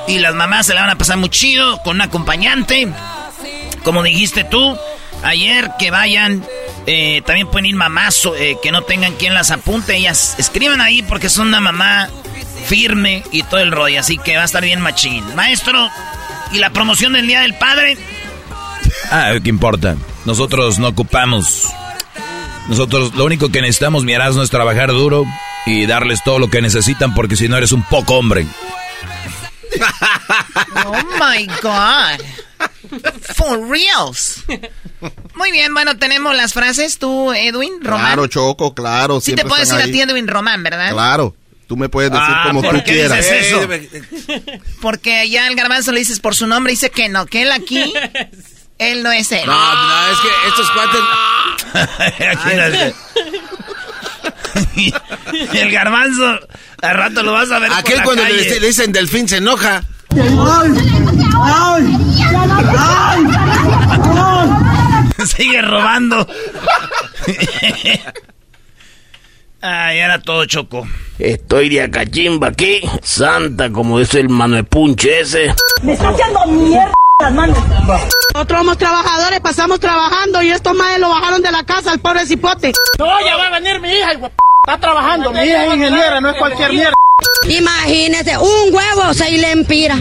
Y 0.08 0.18
las 0.18 0.34
mamás 0.34 0.66
se 0.66 0.74
la 0.74 0.82
van 0.82 0.90
a 0.90 0.96
pasar 0.98 1.16
muy 1.16 1.28
chido 1.28 1.80
con 1.82 1.96
un 1.96 2.02
acompañante. 2.02 2.88
Como 3.84 4.02
dijiste 4.02 4.44
tú, 4.44 4.76
ayer 5.22 5.70
que 5.78 5.90
vayan, 5.90 6.44
eh, 6.86 7.22
también 7.26 7.48
pueden 7.48 7.66
ir 7.66 7.76
mamás 7.76 8.28
eh, 8.38 8.56
que 8.62 8.72
no 8.72 8.82
tengan 8.82 9.14
quien 9.14 9.34
las 9.34 9.50
apunte. 9.50 9.96
Ellas 9.96 10.34
escriban 10.38 10.80
ahí 10.80 11.02
porque 11.02 11.28
son 11.28 11.48
una 11.48 11.60
mamá 11.60 12.08
firme 12.66 13.22
y 13.30 13.42
todo 13.42 13.60
el 13.60 13.72
rollo. 13.72 14.00
Así 14.00 14.18
que 14.18 14.36
va 14.36 14.42
a 14.42 14.46
estar 14.46 14.62
bien 14.62 14.80
machín. 14.80 15.24
Maestro, 15.34 15.88
¿y 16.52 16.58
la 16.58 16.70
promoción 16.70 17.12
del 17.12 17.26
Día 17.26 17.40
del 17.40 17.54
Padre? 17.54 17.96
Ah, 19.10 19.32
¿qué 19.42 19.50
importa? 19.50 19.96
Nosotros 20.24 20.78
no 20.78 20.88
ocupamos. 20.88 21.66
Nosotros 22.68 23.14
lo 23.14 23.24
único 23.24 23.50
que 23.50 23.60
necesitamos, 23.60 24.04
mi 24.04 24.12
Erasmo, 24.12 24.42
es 24.42 24.50
trabajar 24.50 24.88
duro 24.90 25.24
y 25.66 25.86
darles 25.86 26.22
todo 26.24 26.38
lo 26.38 26.48
que 26.50 26.60
necesitan 26.62 27.14
porque 27.14 27.36
si 27.36 27.48
no 27.48 27.56
eres 27.56 27.72
un 27.72 27.82
poco 27.82 28.14
hombre. 28.14 28.46
Oh 30.84 30.92
my 31.18 31.46
God. 31.62 32.20
For 33.34 33.58
reals. 33.68 34.42
Muy 35.34 35.50
bien, 35.50 35.72
bueno, 35.72 35.96
tenemos 35.96 36.34
las 36.36 36.52
frases. 36.52 36.98
Tú, 36.98 37.32
Edwin, 37.32 37.82
Román. 37.82 38.06
Claro, 38.06 38.26
Choco, 38.26 38.74
claro. 38.74 39.20
sí 39.20 39.34
te 39.34 39.44
puedes 39.44 39.64
están 39.64 39.78
ir 39.78 39.82
a 39.82 39.86
ahí. 39.86 39.92
ti, 39.92 40.00
Edwin 40.02 40.28
Román, 40.28 40.62
¿verdad? 40.62 40.92
Claro. 40.92 41.34
Tú 41.66 41.76
me 41.76 41.88
puedes 41.88 42.10
decir 42.10 42.26
Ah, 42.28 42.44
como 42.48 42.60
¿por 42.62 42.74
tú 42.78 42.84
qué 42.84 42.92
quieras. 42.92 43.18
dices 43.18 43.46
eso? 43.46 43.68
Porque 44.82 45.16
allá 45.20 45.46
al 45.46 45.54
garbanzo 45.54 45.90
le 45.92 46.00
dices 46.00 46.20
por 46.20 46.34
su 46.34 46.46
nombre, 46.46 46.72
dice 46.72 46.90
que 46.90 47.08
no, 47.08 47.24
que 47.26 47.42
él 47.42 47.52
aquí, 47.52 47.94
él 48.90 49.02
no 49.02 49.12
es 49.12 49.30
él. 49.32 49.46
No, 49.46 49.74
no, 49.74 50.12
es 50.12 50.18
que 50.18 50.28
estos 50.48 50.70
cuates. 50.70 51.00
el 55.54 55.70
garbanzo, 55.70 56.38
al 56.82 56.94
rato 56.96 57.22
lo 57.22 57.32
vas 57.32 57.50
a 57.50 57.58
ver. 57.58 57.68
por 57.70 57.78
Aquel 57.78 57.96
la 57.98 58.04
cuando 58.04 58.24
le, 58.24 58.30
calle. 58.30 58.60
le 58.60 58.66
dicen 58.66 58.92
delfín 58.92 59.28
se 59.28 59.38
enoja. 59.38 59.82
Sigue 65.26 65.62
robando. 65.62 66.26
Ay, 69.60 69.98
era 69.98 70.20
todo 70.20 70.44
choco. 70.44 70.86
Estoy 71.18 71.68
de 71.68 71.82
acachimba 71.82 72.48
aquí. 72.48 72.80
Santa, 73.02 73.70
como 73.70 74.00
dice 74.00 74.20
el 74.20 74.28
Manuel 74.28 74.64
Punche 74.64 75.20
ese. 75.20 75.54
Me 75.82 75.92
está 75.92 76.08
haciendo 76.08 76.46
mierda 76.46 76.92
las 77.22 77.32
manos. 77.32 77.56
Nosotros 78.34 78.58
somos 78.58 78.78
trabajadores, 78.78 79.40
pasamos 79.40 79.80
trabajando 79.80 80.42
y 80.42 80.50
estos 80.50 80.74
madres 80.74 80.98
lo 80.98 81.08
bajaron 81.08 81.40
de 81.40 81.52
la 81.52 81.62
casa, 81.62 81.92
el 81.92 82.00
pobre 82.00 82.26
cipote. 82.26 82.72
No, 82.98 83.20
ya 83.24 83.36
va 83.36 83.46
a 83.46 83.50
venir 83.50 83.80
mi 83.80 83.90
hija, 83.90 84.12
Está 84.12 84.78
trabajando, 84.78 85.32
mi 85.32 85.40
hija 85.40 85.66
es 85.66 85.74
ingeniera, 85.74 86.20
no 86.20 86.30
es 86.30 86.36
cualquier 86.36 86.70
mierda. 86.70 86.94
Imagínese, 87.48 88.38
un 88.38 88.74
huevo 88.74 89.14
se 89.14 89.30
le 89.30 89.52
empira. 89.52 89.96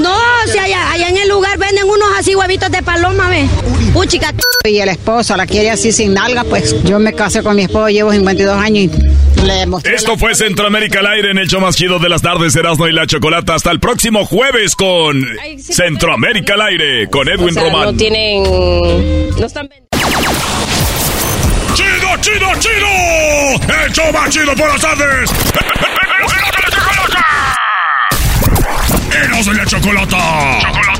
No, 0.00 0.18
si 0.46 0.58
allá, 0.58 0.92
allá 0.92 1.08
en 1.08 1.16
el 1.18 1.28
lugar 1.28 1.58
venden 1.58 1.88
unos 1.88 2.08
así 2.18 2.34
huevitos 2.34 2.70
de 2.70 2.82
paloma, 2.82 3.28
ve. 3.28 3.48
Puchica. 3.92 4.32
Y 4.64 4.78
el 4.78 4.90
esposo 4.90 5.36
la 5.36 5.46
quiere 5.46 5.70
así 5.70 5.90
sin 5.90 6.12
nalga, 6.12 6.44
pues 6.44 6.82
yo 6.84 6.98
me 6.98 7.14
casé 7.14 7.42
con 7.42 7.56
mi 7.56 7.62
esposo, 7.62 7.88
llevo 7.88 8.12
52 8.12 8.56
años 8.56 8.92
y 8.92 9.40
le 9.40 9.66
mostré. 9.66 9.94
Esto 9.94 10.18
fue 10.18 10.34
Centroamérica 10.34 10.98
al 11.00 11.06
aire 11.06 11.30
en 11.30 11.38
el 11.38 11.48
show 11.48 11.62
más 11.62 11.76
chido 11.76 11.98
de 11.98 12.10
las 12.10 12.20
tardes, 12.20 12.54
Erasmo 12.54 12.86
y 12.86 12.92
la 12.92 13.06
Chocolata. 13.06 13.54
Hasta 13.54 13.70
el 13.70 13.80
próximo 13.80 14.26
jueves 14.26 14.76
con 14.76 15.26
Centroamérica 15.58 16.54
al 16.54 16.60
aire 16.62 17.08
con 17.08 17.26
Edwin 17.26 17.54
Román. 17.54 17.84
No 17.86 17.94
tienen. 17.94 18.42
No 19.38 19.46
están 19.46 19.68
¡Chido, 21.74 22.16
chido, 22.20 22.46
chido! 22.58 23.84
¡El 23.84 23.92
show 23.92 24.12
más 24.12 24.28
chido 24.28 24.54
por 24.56 24.68
las 24.68 24.80
tardes! 24.80 25.30
¡Eros 29.24 29.46
de 29.46 29.54
la 29.54 29.64
chocolata! 29.64 30.18
¡Chocolata! 30.60 30.99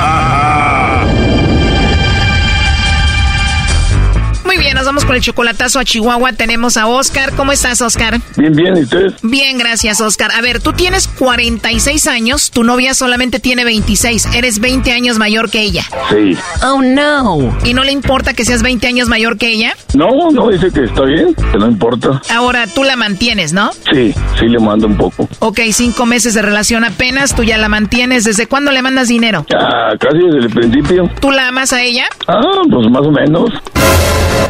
vamos 4.91 5.05
con 5.05 5.15
el 5.15 5.21
chocolatazo 5.21 5.79
a 5.79 5.85
Chihuahua. 5.85 6.33
Tenemos 6.33 6.75
a 6.75 6.85
Oscar. 6.87 7.31
¿Cómo 7.37 7.53
estás, 7.53 7.79
Oscar? 7.79 8.19
Bien, 8.35 8.51
bien, 8.51 8.75
¿y 8.75 8.81
usted? 8.81 9.13
Bien, 9.23 9.57
gracias, 9.57 10.01
Oscar. 10.01 10.31
A 10.33 10.41
ver, 10.41 10.59
tú 10.59 10.73
tienes 10.73 11.07
46 11.07 12.07
años, 12.07 12.51
tu 12.51 12.65
novia 12.65 12.93
solamente 12.93 13.39
tiene 13.39 13.63
26. 13.63 14.25
Eres 14.35 14.59
20 14.59 14.91
años 14.91 15.17
mayor 15.17 15.49
que 15.49 15.61
ella. 15.61 15.85
Sí. 16.09 16.37
Oh, 16.61 16.81
no. 16.81 17.57
¿Y 17.63 17.73
no 17.73 17.85
le 17.85 17.93
importa 17.93 18.33
que 18.33 18.43
seas 18.43 18.63
20 18.63 18.85
años 18.85 19.07
mayor 19.07 19.37
que 19.37 19.53
ella? 19.53 19.77
No, 19.93 20.09
no, 20.29 20.49
dice 20.49 20.69
que 20.71 20.83
está 20.83 21.03
bien, 21.05 21.35
que 21.35 21.57
no 21.57 21.67
importa. 21.67 22.21
Ahora, 22.29 22.67
tú 22.67 22.83
la 22.83 22.97
mantienes, 22.97 23.53
¿no? 23.53 23.71
Sí, 23.93 24.13
sí 24.37 24.47
le 24.49 24.59
mando 24.59 24.87
un 24.87 24.97
poco. 24.97 25.29
Ok, 25.39 25.61
cinco 25.71 26.05
meses 26.05 26.33
de 26.33 26.41
relación 26.41 26.83
apenas, 26.83 27.33
tú 27.33 27.43
ya 27.43 27.57
la 27.57 27.69
mantienes. 27.69 28.25
¿Desde 28.25 28.45
cuándo 28.45 28.71
le 28.73 28.81
mandas 28.81 29.07
dinero? 29.07 29.45
Ya, 29.49 29.97
casi 29.97 30.17
desde 30.17 30.47
el 30.47 30.49
principio. 30.49 31.09
¿Tú 31.21 31.31
la 31.31 31.47
amas 31.47 31.71
a 31.71 31.81
ella? 31.81 32.09
Ah, 32.27 32.41
pues 32.69 32.91
más 32.91 33.07
o 33.07 33.11
menos. 33.11 33.51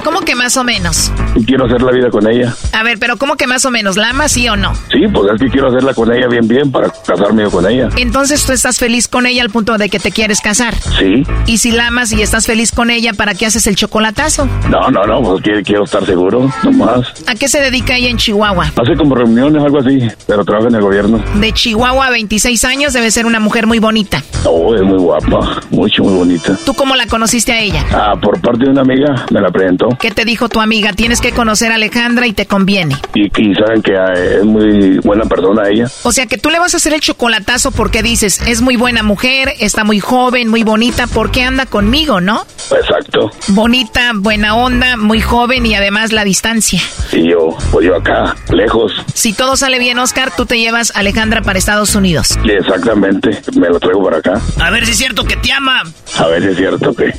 ¿Cómo 0.03 0.21
que 0.21 0.30
más 0.35 0.57
o 0.57 0.63
menos? 0.63 1.11
Y 1.35 1.45
quiero 1.45 1.65
hacer 1.65 1.81
la 1.81 1.91
vida 1.91 2.09
con 2.09 2.27
ella. 2.29 2.53
A 2.73 2.83
ver, 2.83 2.97
pero 2.99 3.17
¿cómo 3.17 3.35
que 3.35 3.47
más 3.47 3.65
o 3.65 3.71
menos? 3.71 3.97
¿La 3.97 4.09
amas 4.09 4.31
sí 4.31 4.47
o 4.49 4.55
no? 4.55 4.73
Sí, 4.91 5.07
pues 5.13 5.33
es 5.33 5.41
que 5.41 5.49
quiero 5.49 5.67
hacerla 5.69 5.93
con 5.93 6.11
ella 6.13 6.27
bien, 6.27 6.47
bien 6.47 6.71
para 6.71 6.89
casarme 6.89 7.43
con 7.49 7.67
ella. 7.67 7.89
Entonces 7.97 8.45
tú 8.45 8.51
estás 8.53 8.77
feliz 8.79 9.07
con 9.07 9.25
ella 9.25 9.41
al 9.41 9.49
punto 9.49 9.77
de 9.77 9.89
que 9.89 9.99
te 9.99 10.11
quieres 10.11 10.41
casar. 10.41 10.73
Sí. 10.99 11.23
Y 11.45 11.57
si 11.57 11.71
la 11.71 11.87
amas 11.87 12.11
y 12.11 12.21
estás 12.21 12.45
feliz 12.45 12.71
con 12.71 12.89
ella, 12.89 13.13
¿para 13.13 13.33
qué 13.33 13.45
haces 13.45 13.67
el 13.67 13.75
chocolatazo? 13.75 14.47
No, 14.69 14.89
no, 14.91 15.03
no, 15.03 15.21
pues 15.21 15.41
quiero, 15.43 15.61
quiero 15.63 15.83
estar 15.83 16.05
seguro, 16.05 16.49
nomás. 16.63 17.07
¿A 17.27 17.35
qué 17.35 17.47
se 17.47 17.59
dedica 17.59 17.95
ella 17.95 18.09
en 18.09 18.17
Chihuahua? 18.17 18.71
Hace 18.81 18.95
como 18.97 19.15
reuniones, 19.15 19.63
algo 19.63 19.79
así, 19.79 20.07
pero 20.27 20.43
trabaja 20.43 20.67
en 20.69 20.75
el 20.75 20.81
gobierno. 20.81 21.23
De 21.35 21.51
Chihuahua 21.51 22.07
a 22.07 22.11
26 22.11 22.63
años 22.65 22.93
debe 22.93 23.11
ser 23.11 23.25
una 23.25 23.39
mujer 23.39 23.67
muy 23.67 23.79
bonita. 23.79 24.23
Oh, 24.45 24.73
es 24.75 24.81
muy 24.81 24.97
guapa, 24.97 25.61
mucho, 25.69 26.03
muy 26.03 26.13
bonita. 26.13 26.57
¿Tú 26.65 26.73
cómo 26.73 26.95
la 26.95 27.05
conociste 27.07 27.51
a 27.51 27.59
ella? 27.59 27.85
Ah, 27.91 28.13
por 28.21 28.39
parte 28.41 28.65
de 28.65 28.71
una 28.71 28.81
amiga, 28.81 29.25
me 29.31 29.41
la 29.41 29.49
presentó. 29.49 29.89
¿Qué 29.99 30.11
te 30.11 30.20
dijo 30.25 30.49
tu 30.49 30.59
amiga? 30.61 30.93
Tienes 30.93 31.21
que 31.21 31.31
conocer 31.31 31.71
a 31.71 31.75
Alejandra 31.75 32.27
y 32.27 32.33
te 32.33 32.45
conviene. 32.45 32.97
Y, 33.13 33.25
y 33.25 33.55
saben 33.55 33.81
que 33.81 33.95
ah, 33.97 34.13
es 34.13 34.43
muy 34.43 34.99
buena 34.99 35.25
persona 35.25 35.69
ella. 35.69 35.87
O 36.03 36.11
sea 36.11 36.25
que 36.25 36.37
tú 36.37 36.49
le 36.49 36.59
vas 36.59 36.73
a 36.73 36.77
hacer 36.77 36.93
el 36.93 37.01
chocolatazo 37.01 37.71
porque 37.71 38.03
dices, 38.03 38.41
es 38.47 38.61
muy 38.61 38.75
buena 38.75 39.03
mujer, 39.03 39.53
está 39.59 39.83
muy 39.83 39.99
joven, 39.99 40.47
muy 40.47 40.63
bonita, 40.63 41.07
¿por 41.07 41.31
qué 41.31 41.43
anda 41.43 41.65
conmigo, 41.65 42.21
no? 42.21 42.45
Exacto. 42.71 43.31
Bonita, 43.47 44.11
buena 44.15 44.55
onda, 44.55 44.97
muy 44.97 45.21
joven 45.21 45.65
y 45.65 45.75
además 45.75 46.11
la 46.11 46.23
distancia. 46.23 46.81
Y 47.11 47.29
yo, 47.29 47.57
pues 47.71 47.85
yo 47.85 47.95
acá, 47.95 48.35
lejos. 48.51 48.93
Si 49.13 49.33
todo 49.33 49.55
sale 49.57 49.79
bien, 49.79 49.99
Oscar, 49.99 50.35
tú 50.35 50.45
te 50.45 50.57
llevas 50.59 50.95
a 50.95 50.99
Alejandra 50.99 51.41
para 51.41 51.59
Estados 51.59 51.95
Unidos. 51.95 52.37
Y 52.43 52.51
exactamente, 52.51 53.41
me 53.59 53.69
lo 53.69 53.79
traigo 53.79 54.03
para 54.03 54.17
acá. 54.17 54.41
A 54.59 54.69
ver 54.71 54.85
si 54.85 54.91
es 54.91 54.97
cierto 54.97 55.23
que 55.23 55.35
te 55.37 55.51
ama. 55.51 55.83
A 56.17 56.27
ver 56.27 56.41
si 56.43 56.49
es 56.49 56.57
cierto 56.57 56.93
que... 56.93 57.13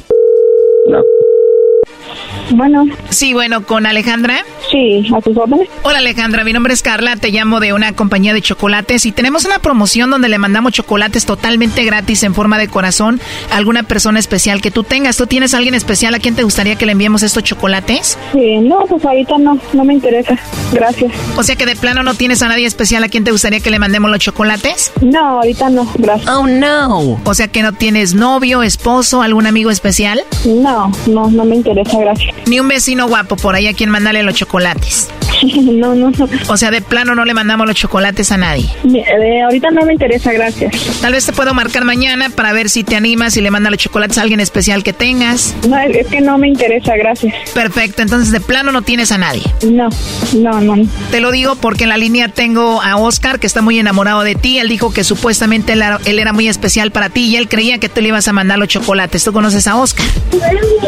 No. 0.88 0.98
Bueno. 2.52 2.86
Sí, 3.10 3.32
bueno, 3.32 3.64
¿con 3.64 3.86
Alejandra? 3.86 4.44
Sí, 4.70 5.06
a 5.14 5.20
tus 5.20 5.36
órdenes. 5.36 5.68
Hola 5.82 5.98
Alejandra, 5.98 6.44
mi 6.44 6.52
nombre 6.52 6.72
es 6.74 6.82
Carla, 6.82 7.16
te 7.16 7.30
llamo 7.30 7.60
de 7.60 7.72
una 7.72 7.92
compañía 7.94 8.34
de 8.34 8.42
chocolates 8.42 9.06
y 9.06 9.12
tenemos 9.12 9.44
una 9.44 9.58
promoción 9.58 10.10
donde 10.10 10.28
le 10.28 10.38
mandamos 10.38 10.72
chocolates 10.72 11.26
totalmente 11.26 11.84
gratis 11.84 12.22
en 12.22 12.34
forma 12.34 12.58
de 12.58 12.68
corazón 12.68 13.20
a 13.50 13.56
alguna 13.56 13.82
persona 13.82 14.18
especial 14.18 14.60
que 14.60 14.70
tú 14.70 14.84
tengas. 14.84 15.16
¿Tú 15.16 15.26
tienes 15.26 15.54
a 15.54 15.58
alguien 15.58 15.74
especial 15.74 16.14
a 16.14 16.18
quien 16.18 16.34
te 16.34 16.42
gustaría 16.42 16.76
que 16.76 16.86
le 16.86 16.92
enviemos 16.92 17.22
estos 17.22 17.42
chocolates? 17.42 18.18
Sí, 18.32 18.58
no, 18.58 18.84
pues 18.86 19.04
ahorita 19.04 19.38
no, 19.38 19.58
no 19.72 19.84
me 19.84 19.94
interesa. 19.94 20.38
Gracias. 20.72 21.12
O 21.36 21.42
sea 21.42 21.56
que 21.56 21.66
de 21.66 21.76
plano 21.76 22.02
no 22.02 22.14
tienes 22.14 22.42
a 22.42 22.48
nadie 22.48 22.66
especial 22.66 23.04
a 23.04 23.08
quien 23.08 23.24
te 23.24 23.30
gustaría 23.30 23.60
que 23.60 23.70
le 23.70 23.78
mandemos 23.78 24.10
los 24.10 24.20
chocolates? 24.20 24.92
No, 25.00 25.40
ahorita 25.40 25.70
no, 25.70 25.86
gracias. 25.96 26.30
Oh, 26.30 26.46
no. 26.46 27.20
O 27.24 27.34
sea 27.34 27.48
que 27.48 27.62
no 27.62 27.72
tienes 27.72 28.14
novio, 28.14 28.62
esposo, 28.62 29.22
algún 29.22 29.46
amigo 29.46 29.70
especial? 29.70 30.22
No, 30.44 30.92
no, 31.06 31.30
no 31.30 31.44
me 31.44 31.56
interesa, 31.56 31.98
gracias. 31.98 32.34
Ni 32.46 32.60
un 32.60 32.68
vecino 32.68 33.08
guapo 33.08 33.36
por 33.36 33.54
ahí 33.54 33.68
a 33.68 33.74
quien 33.74 33.90
mandarle 33.90 34.22
los 34.22 34.34
chocolates. 34.34 35.08
no, 35.62 35.94
no. 35.94 36.12
O 36.48 36.56
sea, 36.56 36.70
de 36.70 36.80
plano 36.80 37.14
no 37.14 37.24
le 37.24 37.34
mandamos 37.34 37.66
los 37.66 37.76
chocolates 37.76 38.30
a 38.32 38.36
nadie. 38.36 38.68
Eh, 38.84 39.42
ahorita 39.42 39.70
no 39.70 39.84
me 39.84 39.92
interesa, 39.92 40.32
gracias. 40.32 40.72
Tal 41.00 41.12
vez 41.12 41.26
te 41.26 41.32
puedo 41.32 41.54
marcar 41.54 41.84
mañana 41.84 42.28
para 42.30 42.52
ver 42.52 42.70
si 42.70 42.84
te 42.84 42.96
animas 42.96 43.36
y 43.36 43.40
le 43.40 43.50
mandas 43.50 43.70
los 43.72 43.80
chocolates 43.80 44.18
a 44.18 44.22
alguien 44.22 44.40
especial 44.40 44.82
que 44.82 44.92
tengas. 44.92 45.54
No, 45.68 45.78
es 45.78 46.06
que 46.06 46.20
no 46.20 46.38
me 46.38 46.48
interesa, 46.48 46.96
gracias. 46.96 47.34
Perfecto, 47.54 48.02
entonces 48.02 48.30
de 48.32 48.40
plano 48.40 48.72
no 48.72 48.82
tienes 48.82 49.12
a 49.12 49.18
nadie. 49.18 49.42
No, 49.62 49.88
no, 50.34 50.60
no. 50.60 50.86
Te 51.10 51.20
lo 51.20 51.30
digo 51.30 51.56
porque 51.56 51.84
en 51.84 51.90
la 51.90 51.96
línea 51.96 52.28
tengo 52.28 52.80
a 52.82 52.96
Oscar 52.96 53.38
que 53.40 53.46
está 53.46 53.62
muy 53.62 53.78
enamorado 53.78 54.22
de 54.22 54.34
ti. 54.34 54.58
Él 54.58 54.68
dijo 54.68 54.92
que 54.92 55.04
supuestamente 55.04 55.72
él 55.72 55.82
era, 55.82 55.98
él 56.04 56.18
era 56.18 56.32
muy 56.32 56.48
especial 56.48 56.90
para 56.90 57.08
ti 57.08 57.24
y 57.24 57.36
él 57.36 57.48
creía 57.48 57.78
que 57.78 57.88
tú 57.88 58.00
le 58.00 58.08
ibas 58.08 58.28
a 58.28 58.32
mandar 58.32 58.58
los 58.58 58.68
chocolates. 58.68 59.24
¿Tú 59.24 59.32
conoces 59.32 59.66
a 59.66 59.76
Oscar? 59.76 60.06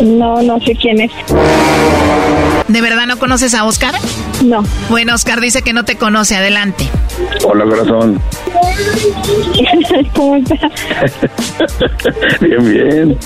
No, 0.03 0.43
no 0.43 0.61
sé 0.61 0.75
quién 0.75 1.01
es. 1.01 1.11
¿De 2.69 2.81
verdad 2.81 3.07
no 3.07 3.19
conoces 3.19 3.55
a 3.55 3.65
Oscar? 3.65 3.95
No. 4.45 4.63
Bueno, 4.91 5.15
Oscar 5.15 5.41
dice 5.41 5.63
que 5.63 5.73
no 5.73 5.85
te 5.85 5.97
conoce. 5.97 6.37
Adelante. 6.37 6.87
Hola, 7.45 7.65
corazón. 7.65 8.21
¿Cómo 10.15 10.37
estás? 10.37 10.61
bien, 12.41 12.73
bien. 12.73 13.19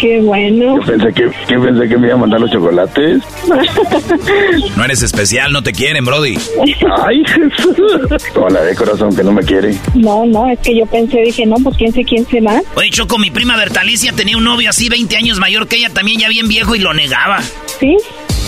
Qué 0.00 0.20
bueno. 0.20 0.78
Yo 0.78 0.82
pensé 0.84 1.12
que, 1.12 1.30
que 1.46 1.58
pensé 1.58 1.88
que 1.88 1.96
me 1.96 2.08
iba 2.08 2.16
a 2.16 2.18
mandar 2.18 2.40
los 2.40 2.50
chocolates. 2.50 3.22
No 4.76 4.84
eres 4.84 5.02
especial, 5.02 5.52
no 5.52 5.62
te 5.62 5.72
quieren, 5.72 6.04
Brody. 6.04 6.36
Ay, 7.04 7.22
Jesús. 7.26 7.76
Hola, 8.34 8.62
de 8.62 8.74
corazón 8.74 9.14
que 9.14 9.22
no 9.22 9.30
me 9.32 9.42
quiere. 9.42 9.76
No, 9.94 10.24
no, 10.26 10.48
es 10.48 10.58
que 10.58 10.76
yo 10.76 10.86
pensé, 10.86 11.18
dije, 11.20 11.46
no, 11.46 11.56
pues 11.62 11.76
quién 11.76 11.92
sé 11.92 12.04
quién 12.04 12.26
será. 12.26 12.60
Oye, 12.74 12.90
Choco, 12.90 13.18
mi 13.18 13.30
prima 13.30 13.56
Bertalicia 13.56 14.12
tenía 14.12 14.36
un 14.36 14.44
novio 14.44 14.70
así 14.70 14.88
20 14.88 15.16
años 15.16 15.38
mayor 15.38 15.68
que 15.68 15.76
ella, 15.76 15.90
también 15.90 16.20
ya 16.20 16.28
bien 16.28 16.48
viejo 16.48 16.74
y 16.74 16.80
lo 16.80 16.94
negaba. 16.94 17.40
¿Sí? 17.78 17.96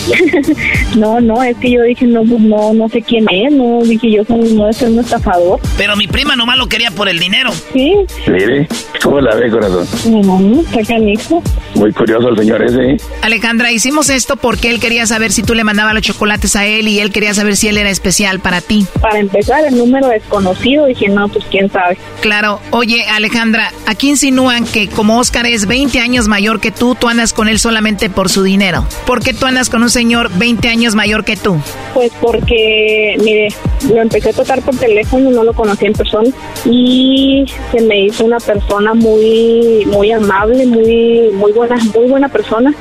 no, 0.95 1.19
no, 1.19 1.43
es 1.43 1.57
que 1.57 1.71
yo 1.71 1.81
dije, 1.83 2.05
no, 2.05 2.23
pues 2.23 2.41
no, 2.41 2.73
no 2.73 2.89
sé 2.89 3.01
quién 3.01 3.25
es, 3.31 3.51
no, 3.51 3.81
dije 3.83 4.11
yo, 4.11 4.23
no 4.29 4.69
es 4.69 4.81
un 4.81 4.99
estafador. 4.99 5.59
Pero 5.77 5.95
mi 5.95 6.07
prima 6.07 6.35
nomás 6.35 6.57
lo 6.57 6.67
quería 6.67 6.91
por 6.91 7.07
el 7.07 7.19
dinero. 7.19 7.51
Sí. 7.73 7.93
Mire, 8.27 8.67
¿cómo 9.01 9.19
la 9.21 9.35
ve, 9.35 9.49
corazón? 9.49 9.87
No, 10.05 10.61
está 10.61 10.93
canijo. 10.93 11.41
Muy 11.75 11.91
curioso 11.91 12.29
el 12.29 12.37
señor 12.37 12.63
ese. 12.63 12.97
Alejandra, 13.21 13.71
hicimos 13.71 14.09
esto 14.09 14.37
porque 14.37 14.69
él 14.69 14.79
quería 14.79 15.05
saber 15.05 15.31
si 15.31 15.43
tú 15.43 15.53
le 15.53 15.63
mandabas 15.63 15.93
los 15.93 16.03
chocolates 16.03 16.55
a 16.55 16.65
él 16.65 16.87
y 16.87 16.99
él 16.99 17.11
quería 17.11 17.33
saber 17.33 17.55
si 17.55 17.67
él 17.67 17.77
era 17.77 17.89
especial 17.89 18.39
para 18.39 18.61
ti. 18.61 18.85
Para 19.01 19.19
empezar, 19.19 19.65
el 19.65 19.77
número 19.77 20.07
desconocido, 20.07 20.85
dije, 20.85 21.09
no, 21.09 21.27
pues 21.27 21.45
quién 21.49 21.69
sabe. 21.71 21.97
Claro. 22.21 22.59
Oye, 22.71 23.05
Alejandra, 23.09 23.71
aquí 23.85 24.09
insinúan 24.09 24.65
que 24.65 24.87
como 24.87 25.19
Oscar 25.19 25.45
es 25.45 25.65
20 25.65 25.99
años 25.99 26.27
mayor 26.27 26.59
que 26.59 26.71
tú, 26.71 26.95
tú 26.95 27.07
andas 27.07 27.33
con 27.33 27.47
él 27.47 27.59
solamente 27.59 28.09
por 28.09 28.29
su 28.29 28.43
dinero. 28.43 28.85
¿Por 29.05 29.21
qué 29.21 29.33
tú 29.33 29.45
andas 29.45 29.69
con 29.69 29.83
un 29.83 29.89
señor 29.95 30.29
20 30.37 30.67
años 30.67 30.93
mayor 30.93 31.23
que 31.23 31.37
tú? 31.37 31.55
Pues 31.93 32.11
porque, 32.19 33.15
mire, 33.23 33.47
lo 33.87 34.01
empecé 34.01 34.31
a 34.31 34.33
tocar 34.33 34.61
por 34.61 34.75
teléfono, 34.75 35.31
no 35.31 35.45
lo 35.45 35.53
conocí 35.53 35.85
en 35.85 35.93
persona 35.93 36.29
y 36.65 37.45
se 37.71 37.81
me 37.81 38.01
hizo 38.01 38.25
una 38.25 38.39
persona 38.39 38.93
muy, 38.93 39.85
muy 39.85 40.11
amable, 40.11 40.65
muy, 40.65 41.29
muy 41.31 41.53
buena, 41.53 41.77
muy 41.93 42.07
buena 42.09 42.27
persona. 42.27 42.73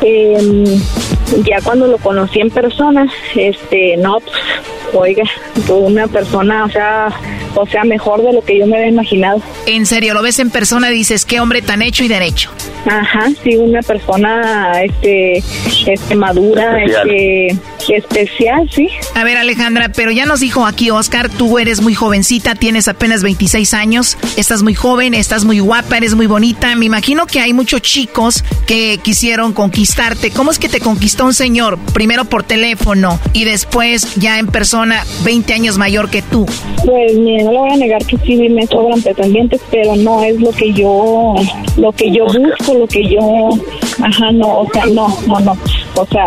Eh, 0.00 0.64
ya 1.44 1.60
cuando 1.60 1.88
lo 1.88 1.98
conocí 1.98 2.38
en 2.38 2.50
persona, 2.50 3.10
este, 3.34 3.96
no, 3.96 4.20
pues, 4.20 4.36
oiga, 4.94 5.24
una 5.68 6.06
persona, 6.06 6.66
o 6.66 6.70
sea, 6.70 7.08
o 7.54 7.66
sea, 7.66 7.84
mejor 7.84 8.22
de 8.22 8.32
lo 8.32 8.42
que 8.42 8.58
yo 8.58 8.66
me 8.66 8.76
había 8.76 8.88
imaginado. 8.88 9.40
En 9.66 9.86
serio, 9.86 10.14
lo 10.14 10.22
ves 10.22 10.38
en 10.38 10.50
persona 10.50 10.90
y 10.90 10.94
dices, 10.94 11.24
qué 11.24 11.40
hombre 11.40 11.62
tan 11.62 11.82
hecho 11.82 12.04
y 12.04 12.08
derecho. 12.08 12.50
Ajá, 12.86 13.30
sí, 13.42 13.56
una 13.56 13.82
persona, 13.82 14.82
este, 14.82 15.42
este, 15.86 16.14
madura, 16.14 16.82
este, 16.82 17.58
especial, 17.88 18.68
sí. 18.74 18.88
A 19.14 19.24
ver, 19.24 19.36
Alejandra, 19.36 19.90
pero 19.94 20.10
ya 20.10 20.26
nos 20.26 20.40
dijo 20.40 20.64
aquí 20.64 20.90
Oscar, 20.90 21.28
tú 21.28 21.58
eres 21.58 21.82
muy 21.82 21.94
jovencita, 21.94 22.54
tienes 22.54 22.88
apenas 22.88 23.22
26 23.22 23.74
años, 23.74 24.16
estás 24.36 24.62
muy 24.62 24.74
joven, 24.74 25.14
estás 25.14 25.44
muy 25.44 25.60
guapa, 25.60 25.98
eres 25.98 26.14
muy 26.14 26.26
bonita. 26.26 26.74
Me 26.74 26.86
imagino 26.86 27.26
que 27.26 27.40
hay 27.40 27.52
muchos 27.52 27.82
chicos 27.82 28.44
que 28.66 28.98
quisieron 29.02 29.52
conquistarte. 29.52 30.30
¿Cómo 30.30 30.50
es 30.50 30.58
que 30.58 30.68
te 30.68 30.80
conquistó 30.80 31.26
un 31.26 31.34
señor? 31.34 31.78
Primero 31.92 32.24
por 32.24 32.44
teléfono 32.44 33.20
y 33.32 33.44
después 33.44 34.14
ya 34.16 34.38
en 34.38 34.46
persona, 34.46 35.04
20 35.24 35.52
años 35.52 35.78
mayor 35.78 36.10
que 36.10 36.22
tú. 36.22 36.46
Pues 36.84 37.14
mire, 37.40 37.44
no 37.44 37.52
le 37.52 37.58
voy 37.58 37.70
a 37.70 37.76
negar 37.76 38.04
que 38.04 38.16
sí 38.18 38.36
me 38.36 38.66
sobran 38.66 39.00
pretendientes, 39.02 39.60
pero 39.70 39.96
no 39.96 40.22
es 40.22 40.40
lo 40.40 40.50
que 40.50 40.72
yo, 40.72 41.34
lo 41.76 41.92
que 41.92 42.10
yo 42.10 42.26
busco, 42.26 42.74
lo 42.74 42.86
que 42.86 43.06
yo, 43.08 43.48
ajá, 44.02 44.32
no, 44.32 44.60
o 44.60 44.68
sea, 44.72 44.86
no, 44.86 45.08
no, 45.26 45.40
no. 45.40 45.56
O 45.94 46.06
sea, 46.06 46.26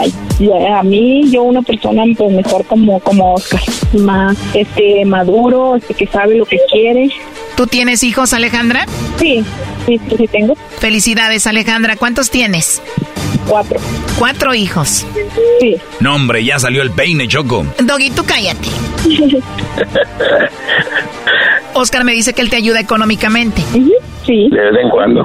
a 0.78 0.84
mí, 0.84 1.30
yo 1.32 1.44
una 1.44 1.62
persona 1.62 2.04
pues 2.18 2.32
mejor 2.32 2.66
como, 2.66 3.00
como 3.00 3.36
Oscar, 3.36 3.62
más 3.94 4.38
este 4.54 5.06
maduro, 5.06 5.76
este 5.76 5.94
que 5.94 6.08
sabe 6.08 6.36
lo 6.36 6.46
que 6.46 6.58
quiere. 6.72 7.10
¿Tú 7.56 7.68
tienes 7.68 8.04
hijos, 8.04 8.34
Alejandra? 8.34 8.86
Sí, 9.20 9.44
sí, 9.86 10.00
sí 10.18 10.28
tengo. 10.28 10.56
Felicidades, 10.80 11.48
Alejandra. 11.48 11.96
¿Cuántos 11.96 12.30
tienes? 12.30 12.82
Cuatro. 13.48 13.80
Cuatro 14.18 14.54
hijos. 14.54 15.06
Sí. 15.60 15.76
No, 16.00 16.16
hombre, 16.16 16.44
ya 16.44 16.60
salió 16.60 16.82
el 16.82 16.92
peine, 16.92 17.28
Choco. 17.28 17.66
Doggy, 17.80 18.12
tú 18.12 18.24
cállate. 18.24 18.70
Oscar 21.76 22.04
me 22.04 22.14
dice 22.14 22.34
que 22.34 22.42
él 22.42 22.50
te 22.50 22.56
ayuda 22.56 22.80
económicamente. 22.80 23.62
Sí. 24.26 24.50
De 24.50 24.72
vez 24.72 24.84
en 24.84 24.90
cuando. 24.90 25.24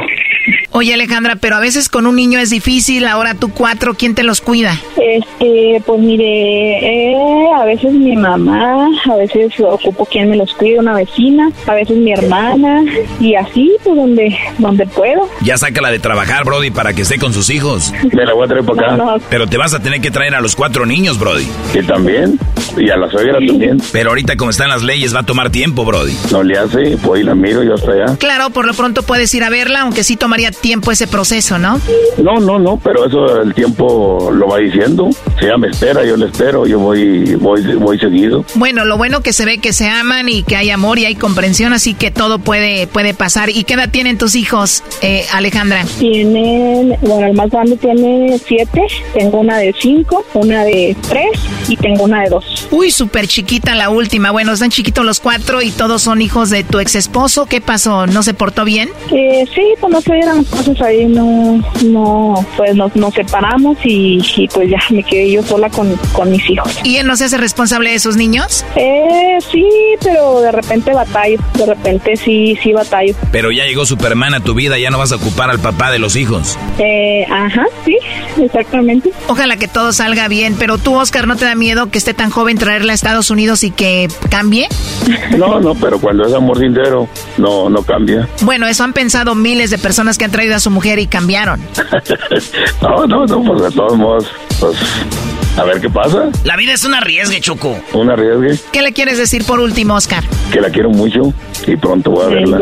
Oye 0.79 0.95
Alejandra, 0.95 1.35
pero 1.35 1.57
a 1.57 1.59
veces 1.59 1.89
con 1.89 2.07
un 2.07 2.14
niño 2.14 2.39
es 2.39 2.51
difícil, 2.51 3.09
ahora 3.09 3.35
tú 3.35 3.49
cuatro, 3.49 3.95
¿quién 3.95 4.14
te 4.14 4.22
los 4.22 4.41
cuida? 4.41 4.79
Este, 4.97 5.83
pues 5.85 6.01
mire, 6.01 7.11
eh, 7.11 7.16
a 7.53 7.64
veces 7.64 7.93
mi 7.93 8.14
mamá, 8.14 8.87
a 9.11 9.16
veces 9.16 9.55
ocupo 9.59 10.07
quien 10.07 10.31
me 10.31 10.37
los 10.37 10.55
cuida, 10.55 10.79
una 10.79 10.95
vecina, 10.95 11.51
a 11.66 11.74
veces 11.74 11.97
mi 11.97 12.12
hermana, 12.12 12.85
y 13.18 13.35
así, 13.35 13.72
pues 13.83 13.97
donde, 13.97 14.39
donde 14.59 14.87
puedo. 14.87 15.29
Ya 15.41 15.59
sácala 15.59 15.91
de 15.91 15.99
trabajar, 15.99 16.45
Brody, 16.45 16.70
para 16.70 16.93
que 16.93 17.03
esté 17.03 17.18
con 17.18 17.33
sus 17.33 17.51
hijos. 17.51 17.93
Me 18.12 18.24
la 18.24 18.35
voy 18.35 18.45
a 18.45 18.49
traer 18.49 18.64
para 18.64 18.95
acá. 18.95 19.16
Pero 19.29 19.49
te 19.49 19.57
vas 19.57 19.74
a 19.74 19.81
tener 19.81 20.01
que 20.01 20.12
traer 20.12 20.37
a 20.37 20.41
los 20.41 20.55
cuatro 20.55 20.87
niños, 20.87 21.18
Brody. 21.18 21.49
Que 21.72 21.83
también, 21.83 22.39
y 22.76 22.89
a 22.89 22.97
la 22.97 23.11
suegra 23.11 23.41
también. 23.45 23.83
Pero 23.91 24.11
ahorita 24.11 24.37
como 24.37 24.53
están 24.53 24.68
las 24.68 24.85
leyes 24.85 25.12
va 25.12 25.20
a 25.20 25.26
tomar 25.26 25.51
tiempo, 25.51 25.85
Brody. 25.85 26.16
No 26.31 26.45
le 26.45 26.57
hace, 26.57 26.97
pues 27.03 27.24
la 27.24 27.35
miro 27.35 27.64
yo 27.64 27.74
hasta 27.74 27.91
allá. 27.91 28.16
Claro, 28.16 28.51
por 28.51 28.64
lo 28.64 28.74
pronto 28.74 29.03
puedes 29.03 29.35
ir 29.35 29.43
a 29.43 29.51
verla, 29.51 29.81
aunque 29.81 30.05
sí 30.05 30.16
tomaría 30.16 30.53
tiempo 30.53 30.68
ese 30.93 31.07
proceso, 31.07 31.59
¿no? 31.59 31.81
No, 32.19 32.41
no, 32.41 32.59
no, 32.59 32.79
pero 32.83 33.07
eso 33.07 33.43
el 33.43 33.55
tiempo 33.55 34.31
lo 34.33 34.49
va 34.49 34.59
diciendo. 34.59 35.09
Si 35.39 35.45
ella 35.45 35.57
me 35.59 35.69
espera, 35.69 36.05
yo 36.05 36.16
le 36.16 36.27
espero, 36.27 36.66
yo 36.66 36.79
voy, 36.79 37.35
voy, 37.37 37.62
voy 37.75 37.99
seguido. 37.99 38.45
Bueno, 38.55 38.85
lo 38.85 38.97
bueno 38.97 39.21
que 39.21 39.33
se 39.33 39.45
ve 39.45 39.59
que 39.59 39.73
se 39.73 39.89
aman 39.89 40.29
y 40.29 40.43
que 40.43 40.57
hay 40.57 40.71
amor 40.71 40.99
y 40.99 41.05
hay 41.05 41.14
comprensión, 41.14 41.73
así 41.73 41.95
que 41.95 42.11
todo 42.11 42.39
puede, 42.39 42.87
puede 42.87 43.14
pasar. 43.14 43.51
¿Y 43.51 43.64
qué 43.64 43.75
edad 43.75 43.91
tienen 43.91 44.19
tus 44.19 44.35
hijos, 44.35 44.83
eh, 45.03 45.25
Alejandra? 45.33 45.85
Tienen, 45.99 46.97
bueno, 47.03 47.27
el 47.27 47.35
más 47.35 47.51
grande 47.51 47.77
tiene 47.77 48.41
siete, 48.47 48.83
tengo 49.14 49.41
una 49.41 49.59
de 49.59 49.75
cinco, 49.79 50.25
una 50.35 50.64
de 50.64 50.97
tres 51.09 51.41
y 51.69 51.77
tengo 51.77 52.05
una 52.05 52.23
de 52.23 52.31
dos. 52.31 52.69
Uy, 52.71 52.91
súper 52.91 53.27
chiquita 53.27 53.75
la 53.75 53.91
última. 53.91 54.31
Bueno, 54.31 54.53
están 54.53 54.71
chiquitos 54.71 55.05
los 55.05 55.21
cuatro 55.21 55.62
y 55.62 55.71
todos 55.71 56.03
son 56.03 56.23
hijos 56.23 56.51
de 56.51 56.64
tu 56.64 56.81
ex 56.81 56.95
esposo. 56.95 57.47
¿Qué 57.47 57.61
pasó? 57.61 58.07
¿No 58.07 58.23
se 58.23 58.35
portó 58.35 58.64
bien? 58.64 58.91
Eh, 59.11 59.45
sí, 59.55 59.62
pues 59.81 59.93
no 59.93 60.01
se 60.01 60.14
dieron 60.14 60.45
cosas 60.49 60.80
ahí, 60.80 61.07
no, 61.07 61.62
no, 61.84 62.46
pues 62.57 62.74
nos, 62.74 62.94
nos 62.96 63.14
separamos 63.14 63.76
y, 63.84 64.20
y, 64.36 64.49
pues 64.49 64.70
ya 64.70 64.78
me 64.90 65.03
quedé 65.03 65.30
yo 65.30 65.42
sola 65.42 65.68
con, 65.70 65.94
con, 66.12 66.30
mis 66.30 66.49
hijos. 66.51 66.78
¿Y 66.84 66.96
él 66.96 67.07
no 67.07 67.16
se 67.16 67.24
hace 67.24 67.38
responsable 67.38 67.90
de 67.90 67.99
sus 67.99 68.16
niños? 68.16 68.64
Eh, 68.76 69.38
sí, 69.51 69.66
pero 70.03 70.40
de 70.40 70.53
repente 70.53 70.92
batallo, 70.92 71.38
de 71.55 71.66
repente 71.66 72.16
sí, 72.16 72.57
sí 72.62 72.72
batallo. 72.72 73.14
Pero 73.32 73.51
ya 73.51 73.64
llegó 73.64 73.86
Superman 73.86 74.34
a 74.34 74.40
tu 74.40 74.55
vida, 74.55 74.78
ya 74.78 74.90
no 74.90 74.99
vas 74.99 75.12
a 75.12 75.16
ocupar 75.16 75.51
al 75.51 75.59
papá 75.59 75.90
de 75.90 75.99
los 75.99 76.16
hijos. 76.16 76.59
Eh, 76.78 77.24
ajá, 77.30 77.64
sí, 77.84 77.96
exactamente. 78.40 79.11
Ojalá 79.28 79.57
que 79.57 79.68
todo 79.68 79.92
salga 79.92 80.28
bien, 80.28 80.57
pero 80.59 80.78
tú, 80.78 80.94
Oscar, 80.94 81.26
¿no 81.26 81.36
te 81.36 81.44
da 81.44 81.55
miedo 81.55 81.90
que 81.90 81.99
esté 81.99 82.14
tan 82.14 82.30
joven 82.30 82.59
traerla 82.59 82.92
a 82.92 82.94
Estados 82.94 83.30
Unidos 83.30 83.64
y 83.64 83.70
que 83.70 84.09
cambie? 84.30 84.68
No, 85.36 85.61
no, 85.61 85.74
pero 85.74 85.99
cuando 85.99 86.26
es 86.26 86.34
amor 86.34 86.59
sincero, 86.59 87.09
no, 87.36 87.68
no 87.68 87.82
cambia. 87.82 88.28
Bueno, 88.42 88.66
eso 88.66 88.84
han 88.84 88.92
pensado 88.92 89.34
miles 89.34 89.70
de 89.70 89.78
personas 89.78 90.18
que 90.18 90.24
han 90.24 90.30
traído 90.39 90.55
a 90.55 90.61
su 90.61 90.70
mujer 90.70 91.01
y 91.01 91.09
cambiaron. 91.09 91.61
no, 92.80 93.07
no, 93.09 93.26
no, 93.26 93.43
pues 93.43 93.61
de 93.61 93.70
todos 93.72 93.99
modos, 93.99 94.30
pues 94.61 94.76
a 95.59 95.64
ver 95.64 95.80
qué 95.80 95.90
pasa. 95.90 96.30
La 96.44 96.56
vida 96.56 96.72
es 96.72 96.84
un 96.84 96.94
arriesgue, 96.94 97.40
Choco. 97.40 97.76
Un 97.92 98.11
arriesgue. 98.11 98.59
¿Qué 98.72 98.82
le 98.82 98.92
quieres 98.92 99.18
decir 99.18 99.44
por 99.44 99.61
último, 99.61 99.94
Oscar? 99.94 100.24
Que 100.52 100.61
la 100.61 100.70
quiero 100.70 100.90
mucho 100.90 101.32
y 101.66 101.76
pronto 101.76 102.12
voy 102.12 102.26
a 102.26 102.28
verla. 102.28 102.59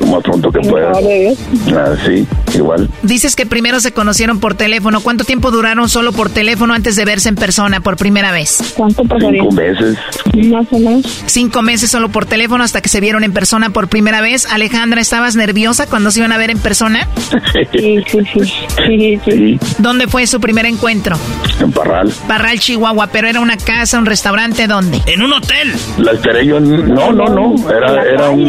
Lo 0.00 0.06
más 0.06 0.22
pronto 0.22 0.50
que 0.50 0.60
pueda. 0.60 0.92
Ah, 0.92 1.94
sí, 2.06 2.26
igual. 2.54 2.88
Dices 3.02 3.34
que 3.36 3.44
primero 3.46 3.80
se 3.80 3.92
conocieron 3.92 4.38
por 4.40 4.54
teléfono. 4.54 5.00
¿Cuánto 5.00 5.24
tiempo 5.24 5.50
duraron 5.50 5.88
solo 5.88 6.12
por 6.12 6.30
teléfono 6.30 6.74
antes 6.74 6.96
de 6.96 7.04
verse 7.04 7.28
en 7.28 7.34
persona 7.34 7.80
por 7.80 7.96
primera 7.96 8.32
vez? 8.32 8.74
¿Cuánto 8.76 9.04
pasaría? 9.04 9.42
Cinco 9.42 9.54
meses. 9.54 9.98
Más 10.34 10.66
o 10.70 10.78
menos. 10.78 11.22
Cinco 11.26 11.62
meses 11.62 11.90
solo 11.90 12.08
por 12.10 12.26
teléfono 12.26 12.62
hasta 12.62 12.80
que 12.80 12.88
se 12.88 13.00
vieron 13.00 13.24
en 13.24 13.32
persona 13.32 13.70
por 13.70 13.88
primera 13.88 14.20
vez. 14.20 14.46
Alejandra, 14.46 15.00
¿estabas 15.00 15.34
nerviosa 15.36 15.86
cuando 15.86 16.10
se 16.10 16.20
iban 16.20 16.32
a 16.32 16.38
ver 16.38 16.50
en 16.50 16.58
persona? 16.58 17.08
Sí, 17.52 18.02
sí, 18.06 18.18
sí. 18.32 18.52
sí, 18.86 19.20
sí. 19.24 19.60
¿Dónde 19.78 20.06
fue 20.06 20.26
su 20.26 20.40
primer 20.40 20.66
encuentro? 20.66 21.16
En 21.62 21.70
Parral. 21.70 22.12
Parral, 22.26 22.58
Chihuahua, 22.58 23.06
pero 23.12 23.28
era 23.28 23.38
una 23.38 23.56
casa, 23.56 23.96
un 23.98 24.06
restaurante, 24.06 24.66
¿dónde? 24.66 25.00
En 25.06 25.22
un 25.22 25.32
hotel. 25.32 25.72
La 25.98 26.10
esperé 26.12 26.44
yo, 26.44 26.58
no, 26.58 27.12
no, 27.12 27.26
no, 27.26 27.70
era, 27.70 28.02
era 28.02 28.30
un, 28.30 28.40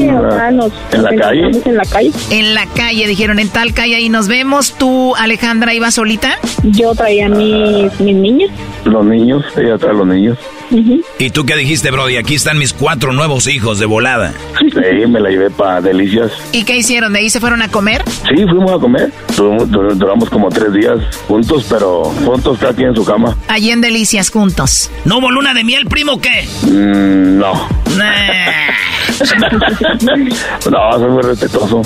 en 0.91 1.03
la 1.03 1.16
calle. 1.16 1.51
En 1.64 1.78
la 1.78 1.86
calle. 1.86 2.11
En 2.32 2.55
la 2.55 2.66
calle, 2.66 3.05
dijeron, 3.07 3.38
en 3.38 3.49
tal 3.49 3.74
calle 3.76 3.95
ahí 3.95 4.09
nos 4.09 4.28
vemos. 4.28 4.74
¿Tú, 4.74 5.16
Alejandra, 5.16 5.76
ibas 5.76 5.93
solita? 5.93 6.38
Yo 6.64 6.95
traía 6.95 7.30
mis, 7.30 7.99
mis 7.99 8.16
niños. 8.16 8.49
Los 8.86 9.05
niños, 9.05 9.45
ella 9.57 9.78
trae 9.78 9.93
los 9.93 10.07
niños. 10.07 10.39
Uh 10.74 10.78
-huh. 10.78 11.03
¿Y 11.19 11.30
tú 11.30 11.45
qué 11.45 11.55
dijiste, 11.55 11.91
Brody? 11.91 12.17
Aquí 12.17 12.34
están 12.36 12.57
mis 12.57 12.74
cuatro 12.74 13.13
nuevos 13.13 13.47
hijos 13.47 13.80
de 13.80 13.86
volada. 13.86 14.34
Sí, 14.59 15.07
me 15.07 15.19
la 15.19 15.30
llevé 15.30 15.49
para 15.51 15.82
Delicias. 15.82 16.32
¿Y 16.51 16.63
qué 16.63 16.78
hicieron? 16.78 17.13
¿De 17.13 17.19
ahí 17.19 17.30
se 17.30 17.39
fueron 17.39 17.61
a 17.61 17.67
comer? 17.69 18.03
Sí, 18.28 18.43
fuimos 18.43 18.71
a 18.71 18.80
comer. 18.80 19.11
Duramos, 19.38 19.69
duramos 19.97 20.30
como 20.30 20.49
tres 20.49 20.74
días 20.74 20.97
juntos, 21.28 21.65
pero 21.69 22.03
juntos 22.26 22.57
cada 22.59 22.74
quien 22.74 22.89
en 22.89 22.95
su 22.95 23.05
cama. 23.05 23.38
Allí 23.47 23.69
en 23.71 23.82
Delicias, 23.82 24.32
juntos. 24.32 24.89
¿No 25.05 25.19
hubo 25.19 25.30
luna 25.32 25.53
de 25.53 25.63
miel, 25.63 25.86
primo, 25.86 26.19
qué? 26.19 26.47
Mm, 26.63 27.38
no. 27.38 27.53
Nah. 27.97 28.74
no, 30.71 30.91
soy 30.99 31.11
muy 31.11 31.21
respetuoso, 31.21 31.82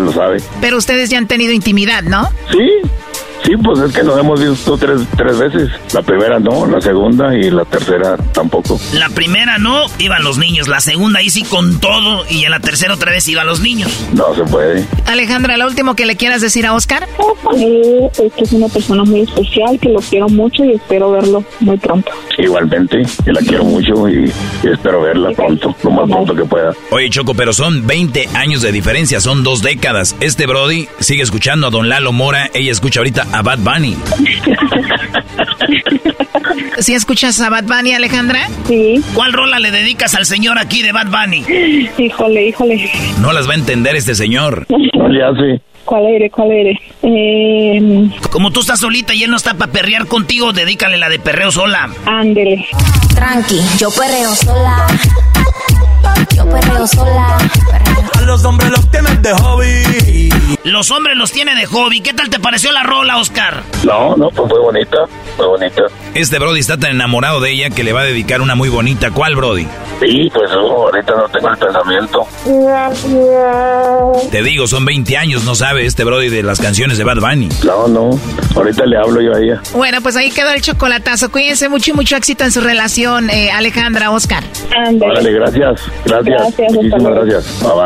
lo 0.00 0.12
sabe. 0.12 0.42
Pero 0.60 0.76
ustedes 0.76 1.08
ya 1.08 1.18
han 1.18 1.26
tenido 1.26 1.52
intimidad, 1.52 2.02
¿no? 2.02 2.28
Sí, 2.50 2.70
Sí, 3.46 3.52
pues 3.62 3.78
es 3.78 3.92
que 3.94 4.02
nos 4.02 4.18
hemos 4.18 4.40
visto 4.40 4.76
tres, 4.76 5.02
tres 5.16 5.38
veces. 5.38 5.70
La 5.94 6.02
primera 6.02 6.40
no, 6.40 6.66
la 6.66 6.80
segunda 6.80 7.32
y 7.32 7.48
la 7.48 7.64
tercera 7.64 8.16
tampoco. 8.32 8.76
La 8.92 9.08
primera 9.10 9.58
no, 9.58 9.82
iban 10.00 10.24
los 10.24 10.36
niños. 10.36 10.66
La 10.66 10.80
segunda 10.80 11.20
ahí 11.20 11.30
sí 11.30 11.44
con 11.44 11.78
todo. 11.78 12.24
Y 12.28 12.42
en 12.44 12.50
la 12.50 12.58
tercera 12.58 12.94
otra 12.94 13.12
vez 13.12 13.28
iban 13.28 13.46
los 13.46 13.60
niños. 13.60 14.04
No 14.12 14.34
se 14.34 14.42
puede. 14.42 14.84
Alejandra, 15.06 15.56
lo 15.56 15.66
último 15.66 15.94
que 15.94 16.06
le 16.06 16.16
quieras 16.16 16.40
decir 16.40 16.66
a 16.66 16.74
Oscar. 16.74 17.06
Eh, 17.56 18.10
es 18.24 18.32
que 18.32 18.42
es 18.42 18.52
una 18.52 18.66
persona 18.66 19.04
muy 19.04 19.20
especial, 19.20 19.78
que 19.78 19.90
lo 19.90 20.00
quiero 20.00 20.28
mucho 20.28 20.64
y 20.64 20.72
espero 20.72 21.12
verlo 21.12 21.44
muy 21.60 21.76
pronto. 21.76 22.10
Igualmente, 22.38 23.02
que 23.24 23.32
la 23.32 23.40
quiero 23.40 23.62
mucho 23.62 24.08
y, 24.08 24.32
y 24.64 24.68
espero 24.68 25.02
verla 25.02 25.30
pronto, 25.30 25.74
lo 25.84 25.90
más 25.92 26.10
pronto 26.10 26.34
que 26.34 26.44
pueda. 26.44 26.72
Oye, 26.90 27.08
Choco, 27.10 27.34
pero 27.34 27.52
son 27.52 27.86
20 27.86 28.30
años 28.34 28.62
de 28.62 28.72
diferencia, 28.72 29.20
son 29.20 29.44
dos 29.44 29.62
décadas. 29.62 30.16
Este 30.18 30.46
Brody 30.46 30.88
sigue 30.98 31.22
escuchando 31.22 31.68
a 31.68 31.70
Don 31.70 31.88
Lalo 31.88 32.10
Mora. 32.10 32.50
Ella 32.52 32.72
escucha 32.72 32.98
ahorita 33.00 33.26
a 33.36 33.42
Bad 33.42 33.58
Bunny. 33.58 33.96
¿Sí 36.78 36.94
escuchas 36.94 37.40
a 37.40 37.50
Bad 37.50 37.64
Bunny, 37.64 37.92
Alejandra? 37.92 38.48
Sí. 38.66 39.02
¿Cuál 39.14 39.32
rola 39.32 39.58
le 39.58 39.70
dedicas 39.70 40.14
al 40.14 40.26
señor 40.26 40.58
aquí 40.58 40.82
de 40.82 40.92
Bad 40.92 41.06
Bunny? 41.08 41.44
Híjole, 41.98 42.48
híjole. 42.48 42.90
No 43.20 43.32
las 43.32 43.48
va 43.48 43.52
a 43.52 43.56
entender 43.56 43.96
este 43.96 44.14
señor. 44.14 44.66
Le 44.68 45.24
hace. 45.24 45.60
¿Cuál 45.84 46.06
eres? 46.06 46.32
¿Cuál 46.32 46.50
eres? 46.50 46.78
Eh, 47.02 48.08
Como 48.30 48.50
tú 48.50 48.60
estás 48.60 48.80
solita 48.80 49.14
y 49.14 49.22
él 49.22 49.30
no 49.30 49.36
está 49.36 49.54
para 49.54 49.70
perrear 49.70 50.06
contigo, 50.06 50.52
dedícale 50.52 50.96
la 50.98 51.08
de 51.08 51.18
perreo 51.18 51.50
sola. 51.52 51.88
ándele. 52.06 52.66
Tranqui, 53.14 53.60
yo 53.78 53.90
perreo 53.92 54.34
sola. 54.34 54.86
Yo 56.34 56.44
perreo 56.50 56.86
sola. 56.86 57.38
Perreo 57.70 57.85
A 58.14 58.20
los 58.22 58.44
hombres 58.44 58.70
los 58.70 58.90
tienes 58.90 59.22
de 59.22 59.32
hobby. 59.32 60.28
Los 60.64 60.90
hombres 60.90 61.16
los 61.16 61.30
tiene 61.32 61.54
de 61.54 61.64
hobby. 61.66 62.00
¿Qué 62.00 62.12
tal 62.12 62.28
te 62.28 62.40
pareció 62.40 62.72
la 62.72 62.82
rola, 62.82 63.18
Oscar? 63.18 63.62
No, 63.84 64.16
no, 64.16 64.30
pues 64.30 64.50
muy 64.50 64.58
bonita, 64.58 64.98
muy 65.38 65.46
bonita. 65.46 65.82
Este 66.14 66.38
Brody 66.38 66.58
está 66.60 66.76
tan 66.76 66.90
enamorado 66.90 67.40
de 67.40 67.52
ella 67.52 67.70
que 67.70 67.84
le 67.84 67.92
va 67.92 68.00
a 68.00 68.04
dedicar 68.04 68.40
una 68.40 68.54
muy 68.54 68.68
bonita. 68.68 69.10
¿Cuál, 69.12 69.36
Brody? 69.36 69.66
Sí, 70.00 70.30
pues 70.34 70.50
oh, 70.52 70.88
ahorita 70.88 71.14
no 71.14 71.28
tengo 71.28 71.48
el 71.50 71.56
pensamiento. 71.56 72.26
Te 74.30 74.42
digo, 74.42 74.66
son 74.66 74.84
20 74.84 75.16
años, 75.16 75.44
no 75.44 75.54
sabe 75.54 75.86
este 75.86 76.04
Brody 76.04 76.28
de 76.28 76.42
las 76.42 76.60
canciones 76.60 76.98
de 76.98 77.04
Bad 77.04 77.20
Bunny. 77.20 77.48
No, 77.64 77.86
no, 77.86 78.10
ahorita 78.54 78.84
le 78.86 78.98
hablo 78.98 79.20
yo 79.20 79.34
a 79.34 79.40
ella. 79.40 79.60
Bueno, 79.72 80.00
pues 80.02 80.16
ahí 80.16 80.30
quedó 80.30 80.50
el 80.50 80.62
chocolatazo. 80.62 81.30
Cuídense 81.30 81.68
mucho 81.68 81.92
y 81.92 81.94
mucho 81.94 82.16
éxito 82.16 82.44
en 82.44 82.50
su 82.50 82.60
relación, 82.60 83.30
eh, 83.30 83.50
Alejandra, 83.52 84.10
Oscar. 84.10 84.42
Vale, 84.70 85.32
gracias, 85.32 85.80
gracias, 86.04 86.54
Gracias, 86.54 86.72
muchísimas 86.72 87.14
gracias. 87.14 87.62
Bye 87.62 87.70
bye. 87.70 87.85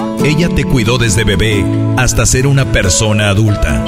Ella 0.23 0.49
te 0.49 0.65
cuidó 0.65 0.99
desde 0.99 1.23
bebé 1.23 1.65
hasta 1.97 2.27
ser 2.27 2.45
una 2.45 2.71
persona 2.71 3.29
adulta. 3.29 3.83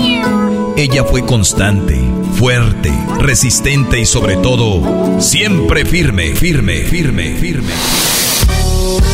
Ella 0.75 1.03
fue 1.03 1.23
constante, 1.23 2.01
fuerte, 2.37 2.91
resistente 3.19 3.99
y 3.99 4.05
sobre 4.07 4.37
todo, 4.37 5.21
siempre 5.21 5.85
firme, 5.85 6.35
firme, 6.35 6.85
firme, 6.85 7.35
firme. 7.35 7.73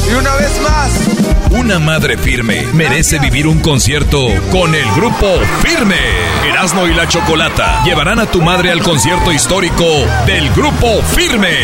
Y 0.10 0.14
una 0.14 0.34
vez 0.36 0.62
más. 0.62 0.92
Una 1.52 1.78
madre 1.80 2.18
firme 2.18 2.66
merece 2.74 3.20
vivir 3.20 3.48
un 3.48 3.60
concierto 3.60 4.28
con 4.52 4.74
el 4.74 4.90
grupo 4.96 5.28
Firme. 5.62 5.98
Erasmo 6.48 6.88
y 6.88 6.94
la 6.94 7.08
Chocolata 7.08 7.84
llevarán 7.84 8.20
a 8.20 8.28
tu 8.28 8.42
madre 8.42 8.72
al 8.72 8.82
concierto 8.82 9.32
histórico 9.32 9.86
del 10.26 10.50
grupo 10.52 11.02
Firme. 11.14 11.58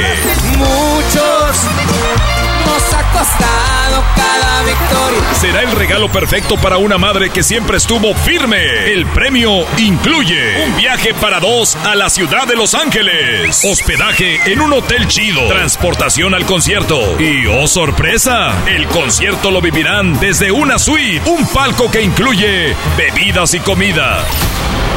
Muchos 0.57 2.34
nos 2.65 2.93
ha 2.93 3.03
costado 3.11 4.03
cada 4.15 4.63
victoria. 4.63 5.33
Será 5.33 5.61
el 5.61 5.71
regalo 5.71 6.11
perfecto 6.11 6.57
para 6.57 6.77
una 6.77 6.97
madre 6.97 7.29
que 7.29 7.43
siempre 7.43 7.77
estuvo 7.77 8.13
firme. 8.13 8.91
El 8.91 9.05
premio 9.07 9.65
incluye 9.77 10.65
un 10.65 10.75
viaje 10.75 11.13
para 11.13 11.39
dos 11.39 11.75
a 11.75 11.95
la 11.95 12.09
ciudad 12.09 12.47
de 12.47 12.55
Los 12.55 12.73
Ángeles, 12.73 13.63
hospedaje 13.63 14.39
en 14.45 14.61
un 14.61 14.73
hotel 14.73 15.07
chido, 15.07 15.47
transportación 15.47 16.33
al 16.33 16.45
concierto 16.45 17.19
y, 17.19 17.45
oh 17.47 17.67
sorpresa, 17.67 18.53
el 18.67 18.87
concierto 18.87 19.51
lo 19.51 19.61
vivirán 19.61 20.19
desde 20.19 20.51
una 20.51 20.79
suite, 20.79 21.21
un 21.29 21.45
palco 21.47 21.91
que 21.91 22.01
incluye 22.01 22.75
bebidas 22.97 23.53
y 23.53 23.59
comida. 23.59 24.23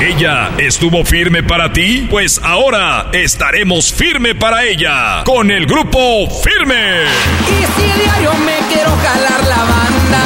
¿Ella 0.01 0.53
estuvo 0.59 1.05
firme 1.05 1.43
para 1.43 1.73
ti? 1.73 2.07
Pues 2.09 2.41
ahora 2.45 3.09
estaremos 3.13 3.93
firme 3.93 4.37
para 4.37 4.63
ella 4.63 5.25
con 5.25 5.51
el 5.51 5.67
grupo 5.67 6.29
Firme. 6.41 7.03
Me 8.45 8.59
quiero 8.69 8.91
jalar 8.97 9.47
la 9.47 9.57
banda. 9.57 10.23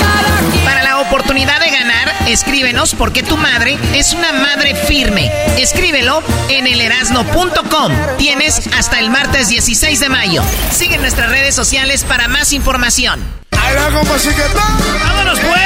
Cada 0.00 0.50
quien 0.50 0.64
Para 0.64 0.82
la 0.82 1.00
oportunidad 1.00 1.60
de 1.60 1.70
ganar, 1.70 2.14
escríbenos 2.26 2.94
porque 2.94 3.22
tu 3.22 3.36
madre 3.36 3.78
es 3.94 4.12
una 4.12 4.32
madre 4.32 4.74
firme. 4.74 5.30
Escríbelo 5.58 6.22
en 6.48 6.66
elerasno.com. 6.66 7.92
Tienes 8.18 8.66
hasta 8.78 8.98
el 8.98 9.10
martes 9.10 9.48
16 9.48 10.00
de 10.00 10.08
mayo. 10.08 10.42
Sigue 10.70 10.98
nuestras 10.98 11.30
redes 11.30 11.54
sociales 11.54 12.04
para 12.04 12.28
más 12.28 12.52
información. 12.52 13.20
¡Vámonos 13.50 15.38
pues! 15.40 15.60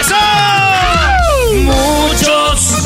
¡Eso! 0.00 0.16
Muchos 1.62 2.82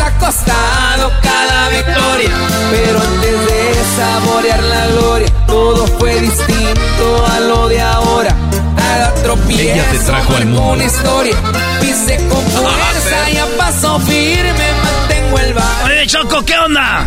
ha 0.00 0.18
costado 0.18 1.12
cada 1.22 1.68
victoria, 1.70 2.30
pero 2.70 3.00
antes 3.00 3.46
de 3.46 3.74
saborear 3.96 4.62
la 4.62 4.86
gloria, 4.88 5.28
todo 5.46 5.86
fue 5.98 6.20
distinto 6.20 7.26
a 7.26 7.40
lo 7.40 7.68
de 7.68 7.80
ahora. 7.80 8.34
Cada 8.76 9.14
tropiezo 9.14 9.62
Ella 9.62 9.90
te 9.90 9.98
trajo 9.98 10.36
al 10.36 10.46
marcó 10.46 10.62
mundo. 10.62 10.72
una 10.74 10.84
historia, 10.84 11.36
pise 11.80 12.16
con 12.28 12.42
fuerza 12.42 13.30
y 13.32 13.36
a 13.36 13.46
paso 13.56 13.98
firme 14.00 14.66
mantengo 14.82 15.38
el 15.38 15.54
bar. 15.54 15.87
Choco, 16.06 16.44
¿qué 16.44 16.56
onda? 16.56 17.04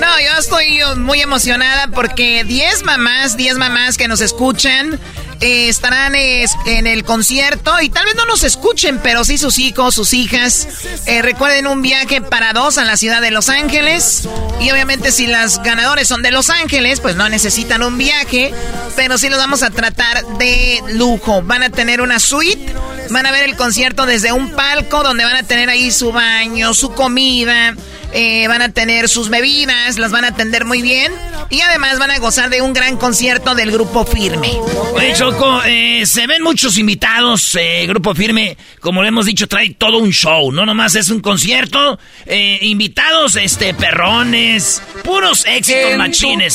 No, 0.00 0.20
yo 0.20 0.38
estoy 0.38 0.80
muy 0.96 1.20
emocionada 1.20 1.88
porque 1.88 2.44
10 2.44 2.82
mamás, 2.84 3.36
10 3.36 3.56
mamás 3.56 3.96
que 3.96 4.08
nos 4.08 4.20
escuchan 4.20 4.98
eh, 5.42 5.70
estarán 5.70 6.14
eh, 6.14 6.44
en 6.66 6.86
el 6.86 7.02
concierto 7.02 7.72
y 7.80 7.88
tal 7.88 8.04
vez 8.04 8.14
no 8.14 8.26
nos 8.26 8.44
escuchen, 8.44 9.00
pero 9.02 9.24
sí 9.24 9.38
sus 9.38 9.58
hijos, 9.58 9.94
sus 9.94 10.12
hijas. 10.12 10.68
Eh, 11.06 11.22
recuerden 11.22 11.66
un 11.66 11.80
viaje 11.80 12.20
para 12.20 12.52
dos 12.52 12.76
a 12.76 12.84
la 12.84 12.98
ciudad 12.98 13.22
de 13.22 13.30
Los 13.30 13.48
Ángeles. 13.48 14.28
Y 14.60 14.70
obviamente 14.70 15.12
si 15.12 15.26
las 15.26 15.62
ganadores 15.62 16.08
son 16.08 16.20
de 16.20 16.30
Los 16.30 16.50
Ángeles, 16.50 17.00
pues 17.00 17.16
no 17.16 17.26
necesitan 17.30 17.82
un 17.82 17.96
viaje, 17.96 18.52
pero 18.96 19.16
sí 19.16 19.30
los 19.30 19.38
vamos 19.38 19.62
a 19.62 19.70
tratar 19.70 20.26
de 20.36 20.82
lujo. 20.90 21.40
Van 21.40 21.62
a 21.62 21.70
tener 21.70 22.02
una 22.02 22.20
suite, 22.20 22.74
van 23.08 23.24
a 23.24 23.32
ver 23.32 23.44
el 23.44 23.56
concierto 23.56 24.04
desde 24.04 24.32
un 24.32 24.50
palco 24.50 25.02
donde 25.02 25.24
van 25.24 25.36
a 25.36 25.42
tener 25.42 25.70
ahí 25.70 25.90
su 25.90 26.12
baño, 26.12 26.74
su 26.74 26.92
comida. 26.92 27.74
Eh, 28.12 28.46
van 28.48 28.60
a 28.62 28.70
tener 28.72 29.08
sus 29.08 29.28
bebidas, 29.28 29.98
las 29.98 30.10
van 30.10 30.24
a 30.24 30.28
atender 30.28 30.64
muy 30.64 30.82
bien 30.82 31.12
y 31.48 31.60
además 31.60 31.98
van 32.00 32.10
a 32.10 32.18
gozar 32.18 32.50
de 32.50 32.60
un 32.60 32.72
gran 32.72 32.96
concierto 32.96 33.54
del 33.54 33.70
grupo 33.70 34.04
Firme. 34.04 34.50
Oye, 34.94 35.12
Choco, 35.14 35.62
eh, 35.64 36.02
se 36.06 36.26
ven 36.26 36.42
muchos 36.42 36.76
invitados. 36.76 37.54
eh, 37.54 37.84
Grupo 37.86 38.14
Firme, 38.14 38.56
como 38.80 39.02
le 39.02 39.08
hemos 39.08 39.26
dicho, 39.26 39.46
trae 39.46 39.70
todo 39.74 39.98
un 39.98 40.10
show. 40.10 40.50
No 40.52 40.66
nomás 40.66 40.94
es 40.96 41.08
un 41.10 41.20
concierto. 41.20 41.98
eh, 42.26 42.58
invitados, 42.62 43.36
este, 43.36 43.74
perrones, 43.74 44.82
puros 45.04 45.44
éxitos 45.46 45.82
En 45.84 45.92
tu 45.92 45.98
machines. 45.98 46.54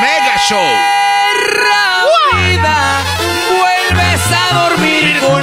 Mega 0.00 0.40
Show. 0.48 0.58
vida, 2.32 3.02
vuelves 3.58 4.20
a 4.32 4.68
dormir 4.68 5.18
conmigo. 5.20 5.39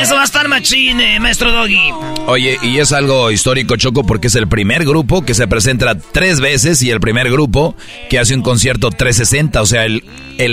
Eso 0.00 0.14
va 0.14 0.22
a 0.22 0.24
estar 0.24 0.48
machín, 0.48 1.00
eh, 1.00 1.18
maestro 1.18 1.50
Doggy. 1.50 1.92
Oye, 2.26 2.58
y 2.62 2.78
es 2.78 2.92
algo 2.92 3.30
histórico, 3.30 3.76
Choco, 3.76 4.04
porque 4.04 4.28
es 4.28 4.34
el 4.36 4.48
primer 4.48 4.84
grupo 4.84 5.22
que 5.22 5.34
se 5.34 5.48
presenta 5.48 5.96
tres 5.98 6.40
veces 6.40 6.82
y 6.82 6.90
el 6.90 7.00
primer 7.00 7.30
grupo 7.30 7.74
que 8.08 8.18
hace 8.18 8.34
un 8.34 8.42
concierto 8.42 8.90
360. 8.90 9.60
O 9.60 9.66
sea, 9.66 9.84
el 9.84 10.02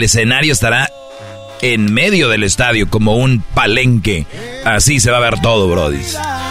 escenario 0.04 0.52
estará 0.52 0.90
en 1.74 1.94
medio 1.94 2.30
del 2.30 2.44
estadio, 2.44 2.90
como 2.90 3.16
un 3.18 3.42
palenque. 3.54 4.26
Así 4.64 5.00
se 5.00 5.12
va 5.12 5.18
a 5.18 5.22
ver 5.22 5.40
todo, 5.42 5.68
Brody. 5.70 6.00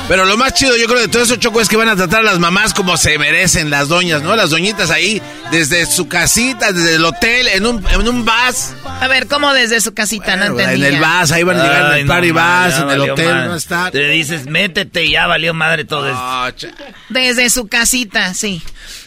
Pero 0.09 0.25
lo 0.27 0.37
más 0.37 0.53
chido, 0.55 0.77
yo 0.77 0.87
creo, 0.87 1.01
de 1.01 1.09
todo 1.09 1.23
eso, 1.23 1.37
Choco, 1.37 1.61
es 1.61 1.69
que 1.69 1.77
van 1.77 1.89
a 1.89 1.97
tratar 1.97 2.21
a 2.21 2.23
las 2.25 2.39
mamás 2.39 2.75
como 2.75 2.97
se 2.97 3.19
merecen 3.19 3.71
las 3.71 3.89
doñas, 3.89 4.23
¿no? 4.23 4.37
Las 4.37 4.51
doñitas 4.51 4.91
ahí, 4.91 5.21
desde 5.51 5.87
su 5.87 6.09
casita, 6.09 6.73
desde 6.73 6.97
el 6.97 7.05
hotel, 7.05 7.49
en 7.49 7.65
un, 7.67 7.85
en 7.89 8.07
un 8.09 8.25
bus. 8.25 8.75
A 8.85 9.09
ver, 9.09 9.27
¿cómo 9.27 9.53
desde 9.55 9.81
su 9.81 9.95
casita? 9.95 10.37
no 10.37 10.59
En 10.61 10.83
el 10.83 10.99
bus, 10.99 11.33
ahí 11.33 11.43
van 11.43 11.59
a 11.59 11.63
llegar 11.65 11.93
en 11.93 11.99
el 12.01 12.07
no, 12.07 12.13
party 12.13 12.33
madre, 12.33 12.71
bus, 12.75 12.83
en 12.83 12.91
el 12.91 13.11
hotel, 13.11 13.35
madre. 13.35 13.53
a 13.53 13.57
estar. 13.57 13.93
Te 13.93 14.09
dices, 14.09 14.47
métete 14.47 15.05
y 15.05 15.13
ya 15.13 15.27
valió 15.27 15.55
madre 15.55 15.85
todo 15.85 16.09
esto. 16.09 16.51
Cha- 16.69 16.75
Desde 17.09 17.49
su 17.51 17.67
casita, 17.69 18.35
sí. 18.35 18.63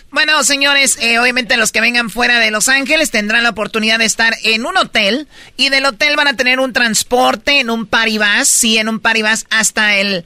Bueno, 0.09 0.41
señores, 0.43 0.97
eh, 1.01 1.19
obviamente 1.19 1.57
los 1.57 1.71
que 1.71 1.81
vengan 1.81 2.09
fuera 2.09 2.39
de 2.39 2.49
Los 2.49 2.69
Ángeles 2.69 3.11
tendrán 3.11 3.43
la 3.43 3.49
oportunidad 3.49 3.99
de 3.99 4.05
estar 4.05 4.33
en 4.43 4.65
un 4.65 4.77
hotel 4.77 5.27
y 5.57 5.69
del 5.69 5.85
hotel 5.85 6.15
van 6.15 6.27
a 6.27 6.37
tener 6.37 6.59
un 6.59 6.71
transporte 6.71 7.59
en 7.59 7.69
un 7.69 7.85
paribas, 7.85 8.47
sí, 8.47 8.77
en 8.77 8.87
un 8.87 8.99
paribas 8.99 9.45
hasta 9.49 9.97
el, 9.97 10.23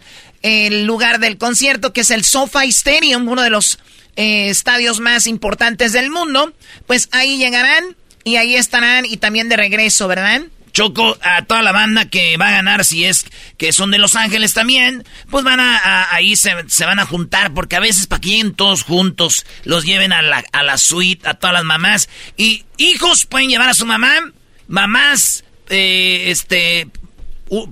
lugar 0.85 1.19
del 1.19 1.37
concierto 1.37 1.93
que 1.93 2.01
es 2.01 2.11
el 2.11 2.23
SoFi 2.23 2.69
Stadium, 2.69 3.27
uno 3.27 3.41
de 3.41 3.49
los 3.49 3.79
eh, 4.15 4.49
estadios 4.49 4.99
más 4.99 5.25
importantes 5.25 5.93
del 5.93 6.11
mundo. 6.11 6.53
Pues 6.85 7.09
ahí 7.11 7.37
llegarán 7.37 7.95
y 8.23 8.35
ahí 8.35 8.55
estarán 8.55 9.05
y 9.05 9.17
también 9.17 9.49
de 9.49 9.57
regreso, 9.57 10.07
¿verdad? 10.07 10.41
Choco 10.71 11.17
a 11.21 11.43
toda 11.43 11.61
la 11.61 11.71
banda 11.71 12.09
que 12.09 12.37
va 12.37 12.49
a 12.49 12.51
ganar, 12.51 12.85
si 12.85 13.05
es 13.05 13.25
que 13.57 13.73
son 13.73 13.91
de 13.91 13.97
Los 13.97 14.15
Ángeles 14.15 14.53
también, 14.53 15.03
pues 15.29 15.43
van 15.43 15.59
a, 15.59 16.13
ahí 16.13 16.35
se, 16.35 16.53
van 16.85 16.99
a 16.99 17.05
juntar, 17.05 17.53
porque 17.53 17.75
a 17.75 17.79
veces 17.79 18.07
para 18.07 18.21
que 18.21 18.29
lleguen 18.29 18.53
todos 18.53 18.83
juntos, 18.83 19.45
los 19.63 19.85
lleven 19.85 20.13
a 20.13 20.21
la, 20.21 20.43
a 20.51 20.63
la 20.63 20.77
suite, 20.77 21.27
a 21.27 21.33
todas 21.33 21.53
las 21.53 21.65
mamás. 21.65 22.09
Y 22.37 22.65
hijos 22.77 23.25
pueden 23.25 23.49
llevar 23.49 23.69
a 23.69 23.73
su 23.73 23.85
mamá, 23.85 24.31
mamás, 24.67 25.43
eh, 25.69 26.25
este, 26.27 26.87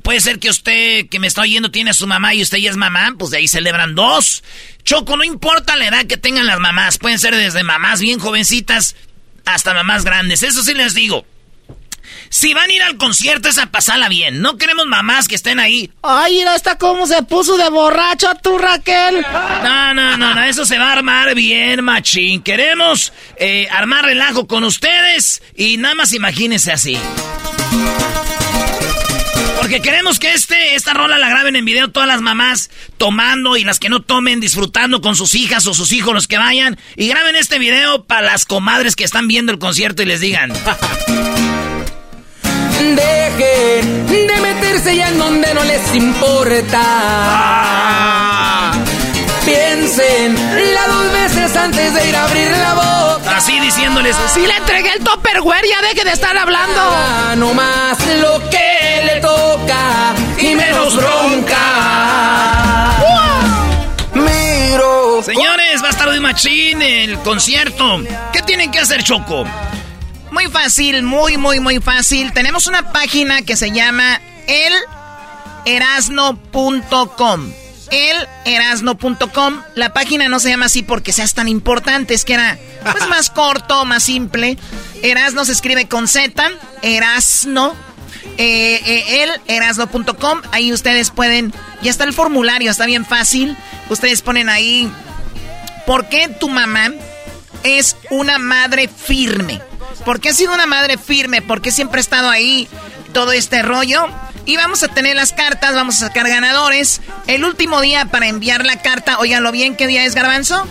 puede 0.04 0.20
ser 0.20 0.40
que 0.40 0.50
usted 0.50 1.08
que 1.10 1.20
me 1.20 1.28
está 1.28 1.42
oyendo 1.42 1.72
tiene 1.72 1.92
a 1.92 1.94
su 1.94 2.06
mamá 2.06 2.34
y 2.34 2.42
usted 2.42 2.58
ya 2.58 2.70
es 2.70 2.78
mamá, 2.78 3.16
pues 3.18 3.32
de 3.32 3.38
ahí 3.38 3.48
celebran 3.48 3.96
dos. 3.96 4.44
Choco, 4.84 5.16
no 5.16 5.24
importa 5.24 5.78
la 5.78 5.88
edad 5.88 6.06
que 6.06 6.18
tengan 6.18 6.46
las 6.46 6.60
mamás, 6.60 6.98
pueden 6.98 7.20
ser 7.20 7.36
desde 7.36 7.64
mamás 7.64 8.02
bien 8.02 8.20
jovencitas 8.20 8.96
hasta 9.46 9.74
mamás 9.74 10.04
grandes, 10.04 10.44
eso 10.44 10.64
sí 10.64 10.74
les 10.74 10.94
digo. 10.94 11.26
Si 12.30 12.54
van 12.54 12.70
a 12.70 12.74
ir 12.74 12.82
al 12.84 12.98
concierto 12.98 13.50
es 13.50 13.58
a 13.58 13.72
pasarla 13.72 14.08
bien. 14.08 14.42
No 14.42 14.58
queremos 14.58 14.86
mamás 14.86 15.28
que 15.28 15.36
estén 15.36 15.60
ahí. 15.60 15.92
Ay, 16.04 16.36
mira 16.36 16.56
esta 16.56 16.78
cómo 16.78 17.08
se 17.08 17.24
puso 17.24 17.58
de 17.58 17.70
borracho 17.70 18.30
tú, 18.42 18.58
Raquel. 18.58 19.26
No, 19.64 19.94
no, 19.94 20.18
no, 20.18 20.36
no, 20.36 20.44
eso 20.44 20.66
se 20.66 20.78
va 20.78 20.90
a 20.90 20.94
armar 20.94 21.34
bien, 21.34 21.84
machín. 21.84 22.42
Queremos 22.42 23.14
eh, 23.38 23.68
armar 23.72 24.06
relajo 24.06 24.48
con 24.48 24.64
ustedes 24.64 25.42
y 25.56 25.78
nada 25.78 25.96
más 25.96 26.14
imagínense 26.14 26.72
así. 26.72 26.98
Porque 29.60 29.82
queremos 29.82 30.20
que 30.20 30.34
este, 30.34 30.76
esta 30.76 30.94
rola 30.94 31.18
la 31.18 31.30
graben 31.30 31.56
en 31.56 31.66
video 31.66 31.90
todas 31.90 32.08
las 32.08 32.22
mamás 32.22 32.70
tomando 32.98 33.58
y 33.58 33.64
las 33.64 33.80
que 33.80 33.90
no 33.90 34.02
tomen 34.02 34.40
disfrutando 34.40 35.02
con 35.02 35.16
sus 35.16 35.36
hijas 35.36 35.68
o 35.68 35.74
sus 35.74 35.92
hijos 35.92 36.14
los 36.14 36.28
que 36.28 36.38
vayan. 36.38 36.80
Y 36.96 37.08
graben 37.08 37.36
este 37.36 37.60
video 37.60 38.06
para 38.06 38.22
las 38.22 38.46
comadres 38.46 38.96
que 38.96 39.04
están 39.04 39.28
viendo 39.28 39.52
el 39.52 39.60
concierto 39.60 40.02
y 40.04 40.06
les 40.06 40.22
digan. 40.22 40.54
Dejen 42.80 44.28
de 44.28 44.40
meterse 44.42 44.96
ya 44.96 45.10
en 45.10 45.20
donde 45.20 45.54
no 45.54 45.64
les 45.66 45.94
importa. 45.96 46.82
Piensen 49.44 50.36
la 50.74 50.88
dos 50.88 51.12
veces 51.12 51.58
antes 51.58 51.94
de 51.94 52.08
ir 52.08 52.16
a 52.16 52.24
abrir 52.24 52.50
la 52.52 52.74
boca. 52.74 53.36
Así 53.36 53.60
diciéndoles. 53.60 54.16
Si 54.34 54.48
le 54.48 54.56
entregué 54.56 54.94
el 54.94 55.04
topperware, 55.04 55.66
ya 55.68 55.82
deje 55.82 56.06
de 56.06 56.12
estar 56.12 56.38
hablando. 56.38 56.80
Ah, 56.80 57.36
no 57.36 57.54
más 57.54 57.98
lo 58.22 58.40
que 58.50 59.02
le 59.06 59.20
toca 59.20 60.14
y 60.38 60.56
menos 60.56 60.96
bronca. 60.96 61.58
Miro. 64.14 65.22
Señores, 65.22 65.84
va 65.84 65.88
a 65.88 65.92
estar 65.92 66.08
hoy 66.08 66.22
machín 66.22 66.82
el 66.82 67.20
concierto. 67.20 68.02
¿Qué 68.32 68.42
tienen 68.44 68.72
que 68.72 68.80
hacer, 68.80 69.04
Choco? 69.04 69.46
Muy 70.32 70.48
fácil, 70.48 71.04
muy, 71.04 71.38
muy, 71.38 71.60
muy 71.60 71.80
fácil. 71.80 72.32
Tenemos 72.34 72.68
una 72.68 72.92
página 72.92 73.42
que 73.42 73.56
se 73.56 73.72
llama 73.72 74.22
elerasno.com. 75.66 77.52
Elerasno.com. 77.92 79.62
La 79.76 79.94
página 79.94 80.30
no 80.30 80.40
se 80.40 80.50
llama 80.50 80.68
así 80.68 80.84
porque 80.84 81.12
seas 81.12 81.34
tan 81.34 81.48
importante, 81.48 82.14
es 82.14 82.26
que 82.26 82.36
era 82.36 82.60
pues, 82.92 83.08
más 83.10 83.32
corto, 83.32 83.86
más 83.86 84.04
simple. 84.04 84.58
Erasno 85.02 85.46
se 85.46 85.54
escribe 85.54 85.88
con 85.88 86.08
Z, 86.08 86.52
Erasno. 86.82 87.74
Eh, 88.38 88.80
eh, 88.86 89.24
el 89.24 89.32
erasno.com. 89.48 90.42
Ahí 90.52 90.72
ustedes 90.72 91.10
pueden. 91.10 91.54
Ya 91.82 91.90
está 91.90 92.04
el 92.04 92.14
formulario, 92.14 92.70
está 92.70 92.86
bien 92.86 93.06
fácil. 93.06 93.58
Ustedes 93.90 94.22
ponen 94.22 94.50
ahí. 94.50 94.92
¿Por 95.88 96.08
qué 96.08 96.28
tu 96.28 96.50
mamá 96.50 96.92
es 97.64 97.96
una 98.10 98.38
madre 98.40 98.88
firme? 98.88 99.62
porque 100.06 100.30
ha 100.30 100.34
sido 100.34 100.54
una 100.54 100.66
madre 100.66 100.98
firme, 100.98 101.42
porque 101.42 101.72
siempre 101.72 102.00
ha 102.00 102.02
estado 102.02 102.30
ahí 102.30 102.68
todo 103.14 103.32
este 103.32 103.62
rollo. 103.62 104.08
Y 104.46 104.58
vamos 104.58 104.82
a 104.84 104.88
tener 104.88 105.16
las 105.16 105.34
cartas, 105.34 105.76
vamos 105.76 105.98
a 105.98 106.08
sacar 106.08 106.28
ganadores. 106.28 107.02
El 107.28 107.44
último 107.44 107.82
día 107.82 108.06
para 108.06 108.28
enviar 108.28 108.66
la 108.66 108.82
carta, 108.82 109.20
óiganlo 109.20 109.52
bien, 109.52 109.76
¿qué 109.76 109.88
día 109.88 110.06
es 110.06 110.16
Garbanzo? 110.16 110.66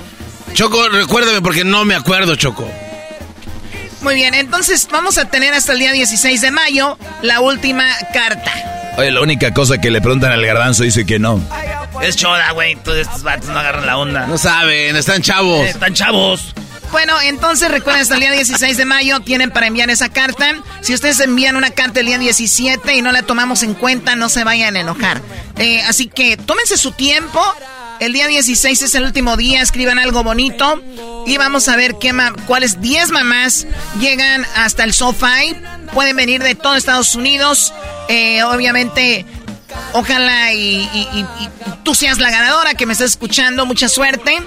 Choco, 0.55 0.89
recuérdame 0.89 1.41
porque 1.43 1.65
no 1.65 1.85
me 1.85 1.95
acuerdo, 1.95 2.35
Choco. 2.35 2.69
Muy 4.01 4.15
bien, 4.15 4.35
entonces 4.35 4.87
vamos 4.91 5.19
a 5.19 5.25
tener 5.27 5.55
hasta 5.55 5.73
el 5.73 5.81
día 5.81 5.93
16 5.93 6.41
de 6.41 6.51
mayo 6.51 6.97
la 7.23 7.41
última 7.41 7.85
carta. 8.13 8.53
Oye, 8.97 9.11
la 9.11 9.21
única 9.21 9.53
cosa 9.53 9.79
que 9.79 9.91
le 9.91 10.01
preguntan 10.01 10.33
al 10.33 10.45
garbanzo 10.45 10.83
dice 10.83 11.05
que 11.05 11.19
no. 11.19 11.41
Es 12.03 12.17
choda, 12.17 12.53
güey. 12.53 12.77
Todos 12.77 12.99
estos 12.99 13.23
vatos 13.23 13.49
no 13.49 13.59
agarran 13.59 13.87
la 13.87 13.97
onda. 13.99 14.27
No 14.27 14.39
saben, 14.39 14.97
están 14.97 15.23
chavos. 15.23 15.67
están 15.67 15.95
chavos. 15.95 16.55
Bueno, 16.91 17.21
entonces 17.21 17.71
recuerden, 17.71 18.03
hasta 18.03 18.15
el 18.15 18.21
día 18.21 18.33
16 18.33 18.77
de 18.77 18.85
mayo 18.85 19.21
tienen 19.21 19.51
para 19.51 19.67
enviar 19.67 19.91
esa 19.91 20.09
carta. 20.09 20.57
Si 20.81 20.95
ustedes 20.95 21.21
envían 21.21 21.57
una 21.57 21.71
carta 21.71 22.01
el 22.01 22.07
día 22.07 22.19
17 22.19 22.95
y 22.95 23.03
no 23.03 23.13
la 23.13 23.23
tomamos 23.23 23.63
en 23.63 23.75
cuenta, 23.75 24.17
no 24.17 24.29
se 24.29 24.43
vayan 24.45 24.77
a 24.77 24.81
enojar. 24.81 25.21
Eh, 25.59 25.83
así 25.83 26.07
que 26.07 26.37
tómense 26.37 26.77
su 26.79 26.93
tiempo. 26.93 27.41
El 28.01 28.13
día 28.13 28.29
16 28.29 28.83
es 28.83 28.95
el 28.95 29.05
último 29.05 29.37
día, 29.37 29.61
escriban 29.61 29.99
algo 29.99 30.23
bonito 30.23 30.83
y 31.27 31.37
vamos 31.37 31.69
a 31.69 31.77
ver 31.77 31.97
qué 32.01 32.13
cuáles 32.47 32.81
10 32.81 33.11
mamás 33.11 33.67
llegan 34.01 34.47
hasta 34.55 34.85
el 34.85 34.93
SoFi. 34.93 35.57
Pueden 35.93 36.17
venir 36.17 36.43
de 36.43 36.55
todo 36.55 36.77
Estados 36.77 37.15
Unidos. 37.15 37.75
Eh, 38.09 38.43
obviamente, 38.45 39.27
ojalá 39.93 40.53
y, 40.53 40.83
y 40.83 41.27
tú 41.83 41.95
seas 41.95 42.19
la 42.19 42.31
ganadora 42.31 42.75
que 42.75 42.87
me 42.87 42.93
estás 42.93 43.11
escuchando. 43.11 43.67
Mucha 43.67 43.89
suerte. 43.89 44.39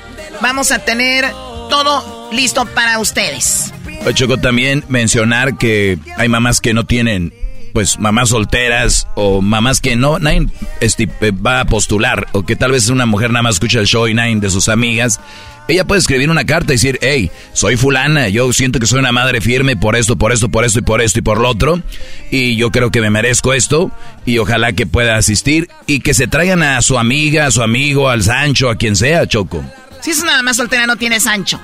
Vamos 0.42 0.72
a 0.72 0.80
tener 0.80 1.30
todo 1.70 2.30
listo 2.32 2.66
para 2.66 3.00
ustedes. 3.00 3.72
Choco, 4.14 4.38
también 4.38 4.84
mencionar 4.88 5.58
que 5.58 5.98
hay 6.18 6.28
mamás 6.28 6.60
que 6.60 6.74
no 6.74 6.86
tienen, 6.86 7.34
pues, 7.74 8.00
mamás 8.00 8.30
solteras 8.30 9.08
o 9.16 9.42
mamás 9.42 9.82
que 9.82 9.96
no, 9.96 10.20
nadie 10.20 10.48
este, 10.80 11.10
va 11.32 11.62
a 11.62 11.66
postular 11.66 12.28
o 12.32 12.44
que 12.44 12.56
tal 12.56 12.72
vez 12.72 12.90
una 12.90 13.06
mujer 13.06 13.32
nada 13.32 13.44
más 13.44 13.56
escucha 13.56 13.80
el 13.80 13.88
show 13.88 14.08
y 14.08 14.14
nadie 14.14 14.36
de 14.36 14.50
sus 14.50 14.70
amigas. 14.70 15.20
Ella 15.68 15.86
puede 15.86 16.00
escribir 16.00 16.30
una 16.30 16.44
carta 16.44 16.74
y 16.74 16.76
decir, 16.76 17.00
hey, 17.02 17.32
soy 17.54 17.78
fulana, 17.78 18.28
yo 18.28 18.52
siento 18.52 18.80
que 18.80 18.88
soy 18.88 19.00
una 19.00 19.12
madre 19.12 19.40
firme 19.42 19.78
por 19.78 19.96
esto, 19.96 20.18
por 20.18 20.32
esto, 20.32 20.50
por 20.50 20.66
esto 20.66 20.80
y 20.80 20.82
por 20.82 21.02
esto 21.02 21.20
y 21.20 21.22
por 21.22 21.40
lo 21.40 21.50
otro. 21.50 21.82
Y 22.30 22.58
yo 22.58 22.72
creo 22.72 22.92
que 22.92 23.00
me 23.00 23.10
merezco 23.10 23.54
esto 23.54 23.92
y 24.26 24.38
ojalá 24.40 24.74
que 24.74 24.86
pueda 24.86 25.18
asistir 25.18 25.70
y 25.86 26.02
que 26.02 26.14
se 26.14 26.28
traigan 26.28 26.64
a 26.64 26.82
su 26.82 26.98
amiga, 26.98 27.46
a 27.46 27.52
su 27.52 27.62
amigo, 27.62 28.10
al 28.10 28.24
Sancho, 28.24 28.70
a 28.70 28.76
quien 28.76 28.96
sea, 28.96 29.28
Choco. 29.28 29.64
Si 30.02 30.12
es 30.12 30.22
una 30.22 30.42
más 30.42 30.58
soltera, 30.58 30.88
no 30.88 30.98
tiene 30.98 31.20
Sancho. 31.20 31.60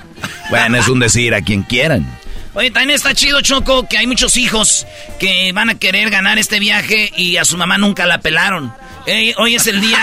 Bueno, 0.49 0.77
es 0.77 0.87
un 0.87 0.99
decir 0.99 1.33
a 1.33 1.41
quien 1.41 1.63
quieran. 1.63 2.07
Oye, 2.57 2.71
también 2.71 2.95
está 2.95 3.13
chido, 3.13 3.39
Choco, 3.41 3.87
que 3.87 3.99
hay 3.99 4.07
muchos 4.07 4.35
hijos 4.35 4.87
que 5.19 5.51
van 5.53 5.69
a 5.69 5.75
querer 5.75 6.09
ganar 6.09 6.39
este 6.39 6.59
viaje 6.59 7.13
y 7.15 7.37
a 7.37 7.45
su 7.45 7.55
mamá 7.55 7.77
nunca 7.77 8.07
la 8.07 8.17
pelaron. 8.17 8.73
hoy 9.37 9.53
es 9.53 9.67
el 9.67 9.79
día. 9.79 9.99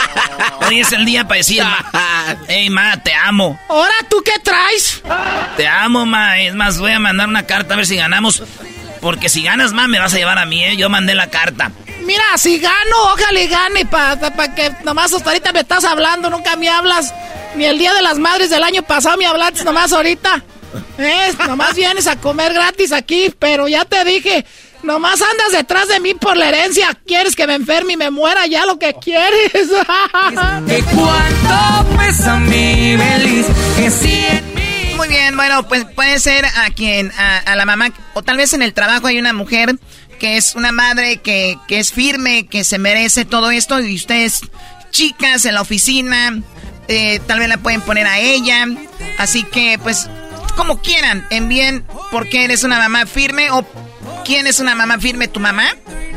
hoy 0.66 0.80
es 0.80 0.90
el 0.92 1.04
día 1.04 1.28
para 1.28 1.36
decir, 1.36 1.62
Ey, 2.48 2.70
ma, 2.70 2.96
te 3.02 3.12
amo. 3.12 3.60
¿Ahora 3.68 3.92
tú 4.08 4.22
qué 4.24 4.32
traes? 4.42 5.02
Te 5.58 5.68
amo, 5.68 6.06
ma. 6.06 6.38
Es 6.40 6.54
más, 6.54 6.78
voy 6.78 6.92
a 6.92 6.98
mandar 6.98 7.28
una 7.28 7.44
carta 7.44 7.74
a 7.74 7.76
ver 7.76 7.84
si 7.84 7.96
ganamos. 7.96 8.42
Porque 9.02 9.28
si 9.28 9.42
ganas, 9.42 9.74
ma, 9.74 9.86
me 9.86 9.98
vas 9.98 10.14
a 10.14 10.16
llevar 10.16 10.38
a 10.38 10.46
mí, 10.46 10.64
¿eh? 10.64 10.78
Yo 10.78 10.88
mandé 10.88 11.14
la 11.14 11.28
carta. 11.28 11.72
Mira, 12.06 12.24
si 12.38 12.58
gano, 12.58 12.96
ojalá 13.12 13.38
y 13.38 13.48
gane, 13.48 13.84
para 13.84 14.34
pa 14.34 14.54
que 14.54 14.72
nomás 14.82 15.12
hasta 15.12 15.28
ahorita 15.28 15.52
me 15.52 15.60
estás 15.60 15.84
hablando, 15.84 16.30
nunca 16.30 16.56
me 16.56 16.70
hablas. 16.70 17.12
Ni 17.54 17.66
el 17.66 17.76
día 17.76 17.92
de 17.92 18.00
las 18.00 18.16
madres 18.18 18.48
del 18.48 18.62
año 18.62 18.82
pasado 18.82 19.18
me 19.18 19.26
hablaste 19.26 19.62
nomás 19.62 19.92
ahorita. 19.92 20.42
¿Eh? 20.98 21.32
Nomás 21.46 21.74
vienes 21.74 22.06
a 22.06 22.16
comer 22.16 22.52
gratis 22.52 22.92
aquí, 22.92 23.34
pero 23.38 23.68
ya 23.68 23.84
te 23.84 24.04
dije, 24.04 24.44
nomás 24.82 25.20
andas 25.20 25.52
detrás 25.52 25.88
de 25.88 26.00
mí 26.00 26.14
por 26.14 26.36
la 26.36 26.48
herencia. 26.48 26.96
Quieres 27.06 27.36
que 27.36 27.46
me 27.46 27.54
enferme 27.54 27.94
y 27.94 27.96
me 27.96 28.10
muera 28.10 28.46
ya 28.46 28.66
lo 28.66 28.78
que 28.78 28.94
quieres. 28.94 29.52
¿De 30.66 30.82
cuánto 30.82 31.96
pesa 31.98 32.38
mi 32.38 32.96
feliz? 32.96 33.46
Que 33.76 33.90
si 33.90 34.96
Muy 34.96 35.08
bien, 35.08 35.36
bueno, 35.36 35.66
pues 35.68 35.84
puede 35.94 36.18
ser 36.20 36.44
a 36.44 36.70
quien, 36.70 37.12
a, 37.16 37.54
la 37.56 37.64
mamá, 37.64 37.92
o 38.14 38.22
tal 38.22 38.36
vez 38.36 38.52
en 38.54 38.62
el 38.62 38.74
trabajo 38.74 39.06
hay 39.06 39.18
una 39.18 39.32
mujer 39.32 39.76
que 40.18 40.36
es 40.36 40.54
una 40.54 40.70
madre 40.70 41.16
que, 41.16 41.58
que 41.66 41.80
es 41.80 41.92
firme, 41.92 42.46
que 42.46 42.62
se 42.62 42.78
merece 42.78 43.24
todo 43.24 43.50
esto, 43.50 43.80
y 43.80 43.96
ustedes, 43.96 44.42
chicas 44.90 45.44
en 45.44 45.54
la 45.54 45.62
oficina, 45.62 46.40
eh, 46.88 47.20
tal 47.26 47.40
vez 47.40 47.48
la 47.48 47.56
pueden 47.58 47.80
poner 47.80 48.06
a 48.06 48.18
ella. 48.18 48.66
Así 49.18 49.42
que, 49.44 49.78
pues, 49.82 50.08
como 50.56 50.80
quieran, 50.80 51.26
envíen 51.30 51.84
por 52.10 52.28
qué 52.28 52.44
eres 52.44 52.64
una 52.64 52.78
mamá 52.78 53.06
firme 53.06 53.50
o 53.50 53.66
quién 54.24 54.46
es 54.46 54.60
una 54.60 54.74
mamá 54.74 54.98
firme, 54.98 55.28
tu 55.28 55.40
mamá. 55.40 55.74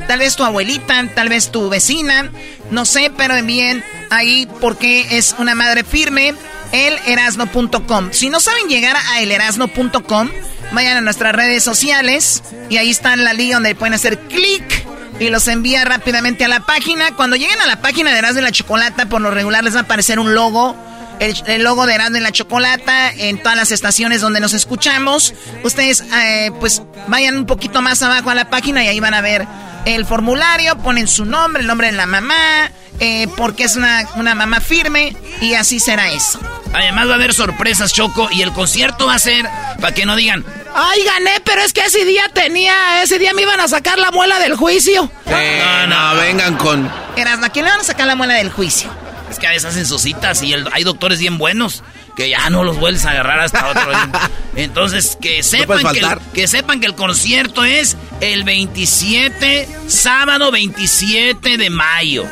Tal 0.07 0.19
vez 0.19 0.35
tu 0.35 0.43
abuelita, 0.43 1.07
tal 1.15 1.29
vez 1.29 1.51
tu 1.51 1.69
vecina, 1.69 2.31
no 2.69 2.85
sé, 2.85 3.11
pero 3.15 3.35
envíen 3.35 3.83
ahí 4.11 4.47
por 4.61 4.77
qué 4.77 5.17
es 5.17 5.35
una 5.39 5.55
madre 5.55 5.83
firme. 5.83 6.35
elerasno.com. 6.71 8.09
Si 8.11 8.29
no 8.29 8.39
saben 8.39 8.67
llegar 8.67 8.97
a 8.97 9.21
elerasno.com, 9.21 10.29
vayan 10.73 10.97
a 10.97 11.01
nuestras 11.01 11.33
redes 11.33 11.63
sociales 11.63 12.43
y 12.69 12.77
ahí 12.77 12.89
está 12.89 13.15
la 13.15 13.33
liga 13.33 13.55
donde 13.55 13.75
pueden 13.75 13.93
hacer 13.93 14.19
clic 14.19 14.85
y 15.19 15.29
los 15.29 15.47
envía 15.47 15.85
rápidamente 15.85 16.45
a 16.45 16.47
la 16.47 16.61
página. 16.61 17.15
Cuando 17.15 17.35
lleguen 17.35 17.61
a 17.61 17.67
la 17.67 17.81
página 17.81 18.11
de 18.11 18.19
Erasmo 18.19 18.39
y 18.39 18.43
la 18.43 18.51
Chocolata, 18.51 19.07
por 19.07 19.21
lo 19.21 19.31
regular 19.31 19.63
les 19.63 19.75
va 19.75 19.79
a 19.79 19.83
aparecer 19.83 20.19
un 20.19 20.33
logo. 20.33 20.75
El, 21.19 21.63
logo 21.63 21.85
de 21.85 21.95
Erasmo 21.95 22.17
y 22.17 22.19
la 22.19 22.31
Chocolata 22.31 23.11
en 23.11 23.41
todas 23.41 23.57
las 23.57 23.71
estaciones 23.71 24.21
donde 24.21 24.39
nos 24.39 24.53
escuchamos. 24.53 25.33
Ustedes, 25.63 26.01
eh, 26.01 26.51
pues, 26.59 26.81
vayan 27.07 27.37
un 27.37 27.45
poquito 27.45 27.81
más 27.81 28.01
abajo 28.03 28.29
a 28.29 28.35
la 28.35 28.49
página 28.49 28.83
y 28.83 28.87
ahí 28.87 28.99
van 28.99 29.13
a 29.13 29.21
ver 29.21 29.47
el 29.85 30.05
formulario, 30.05 30.77
ponen 30.77 31.07
su 31.07 31.25
nombre, 31.25 31.61
el 31.61 31.67
nombre 31.67 31.87
de 31.87 31.93
la 31.93 32.05
mamá, 32.05 32.71
eh, 32.99 33.27
porque 33.37 33.63
es 33.63 33.75
una, 33.75 34.07
una 34.15 34.35
mamá 34.35 34.59
firme 34.59 35.15
y 35.41 35.53
así 35.53 35.79
será 35.79 36.11
eso. 36.11 36.39
Además 36.73 37.07
va 37.07 37.11
a 37.13 37.15
haber 37.15 37.33
sorpresas, 37.33 37.93
Choco, 37.93 38.27
y 38.31 38.41
el 38.41 38.51
concierto 38.51 39.07
va 39.07 39.15
a 39.15 39.19
ser 39.19 39.45
para 39.79 39.93
que 39.93 40.05
no 40.05 40.15
digan, 40.15 40.43
ay, 40.75 41.03
gané, 41.03 41.39
pero 41.43 41.61
es 41.61 41.71
que 41.71 41.81
ese 41.81 42.03
día 42.03 42.23
tenía, 42.33 43.01
ese 43.01 43.17
día 43.17 43.33
me 43.33 43.43
iban 43.43 43.59
a 43.59 43.67
sacar 43.67 43.97
la 43.97 44.11
muela 44.11 44.39
del 44.39 44.55
juicio. 44.55 45.09
no, 45.25 45.87
no, 45.87 46.15
vengan 46.15 46.57
con... 46.57 46.91
Eras, 47.15 47.41
¿a 47.41 47.49
quién 47.49 47.65
le 47.65 47.71
van 47.71 47.79
a 47.79 47.83
sacar 47.83 48.07
la 48.07 48.15
muela 48.15 48.33
del 48.33 48.51
juicio? 48.51 48.91
Es 49.35 49.39
que 49.39 49.47
a 49.47 49.49
veces 49.49 49.65
hacen 49.65 49.85
sus 49.85 50.01
citas 50.01 50.41
y 50.43 50.53
hay 50.53 50.83
doctores 50.85 51.19
bien 51.19 51.37
buenos 51.37 51.83
que 52.15 52.29
ya 52.29 52.49
no 52.49 52.63
los 52.63 52.79
vuelves 52.79 53.03
a 53.03 53.11
agarrar 53.11 53.41
hasta 53.41 53.67
otro. 53.67 53.91
Entonces, 54.55 55.17
que 55.21 55.43
sepan, 55.43 55.83
que, 55.93 56.01
que 56.33 56.47
sepan 56.47 56.79
que 56.79 56.85
el 56.85 56.95
concierto 56.95 57.65
es 57.65 57.97
el 58.21 58.45
27, 58.45 59.67
sábado 59.89 60.51
27 60.51 61.57
de 61.57 61.69
mayo. 61.69 62.25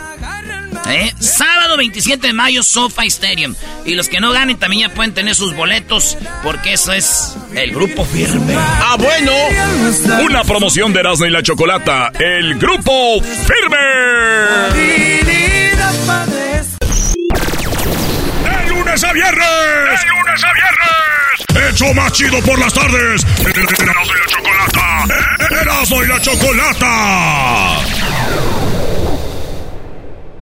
¿Eh? 0.87 1.13
Sábado 1.19 1.75
27 1.75 2.27
de 2.27 2.31
mayo, 2.31 2.63
Sofa 2.63 3.03
Stadium. 3.03 3.53
Y 3.85 3.95
los 3.95 4.07
que 4.07 4.21
no 4.21 4.31
ganen 4.31 4.57
también 4.57 4.87
ya 4.87 4.95
pueden 4.95 5.13
tener 5.13 5.35
sus 5.35 5.53
boletos, 5.53 6.17
porque 6.41 6.71
eso 6.71 6.93
es 6.93 7.35
el 7.53 7.71
grupo 7.71 8.05
firme. 8.05 8.55
¡Ah, 8.57 8.95
bueno! 8.97 9.33
Una 10.23 10.45
promoción 10.45 10.93
de 10.93 11.01
Erasmo 11.01 11.25
y 11.25 11.31
la 11.31 11.43
Chocolata, 11.43 12.13
el 12.17 12.55
grupo 12.55 13.21
firme. 13.21 14.03
De 18.93 18.99
lunes 18.99 19.09
a 19.09 19.13
viernes. 19.13 20.01
De 20.01 20.07
lunes 20.07 20.43
a 20.43 20.53
viernes. 20.53 21.73
Hecho 21.73 21.93
más 21.95 22.11
chido 22.11 22.39
por 22.41 22.59
las 22.59 22.71
tardes. 22.71 23.25
Erasmo 23.43 24.13
y 24.13 24.19
la 24.19 24.27
Chocolata. 24.27 25.05
Erasmo 25.61 26.03
y 26.03 26.07
la 26.07 26.21
Chocolata. 26.21 27.79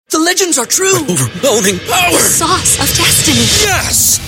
The 0.08 0.18
legends 0.18 0.58
are 0.58 0.66
true. 0.66 0.96
Overwhelming 1.10 1.78
power! 1.80 2.12
The 2.12 2.18
sauce 2.18 2.80
of 2.80 2.88
destiny. 2.96 3.44
Yes! 3.60 4.27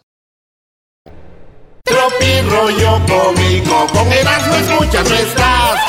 Tropirollo 1.83 3.01
cómico, 3.05 3.87
con 3.87 4.11
Erasmo 4.11 4.55
escuchas 4.55 5.09
no 5.09 5.15
estás. 5.15 5.79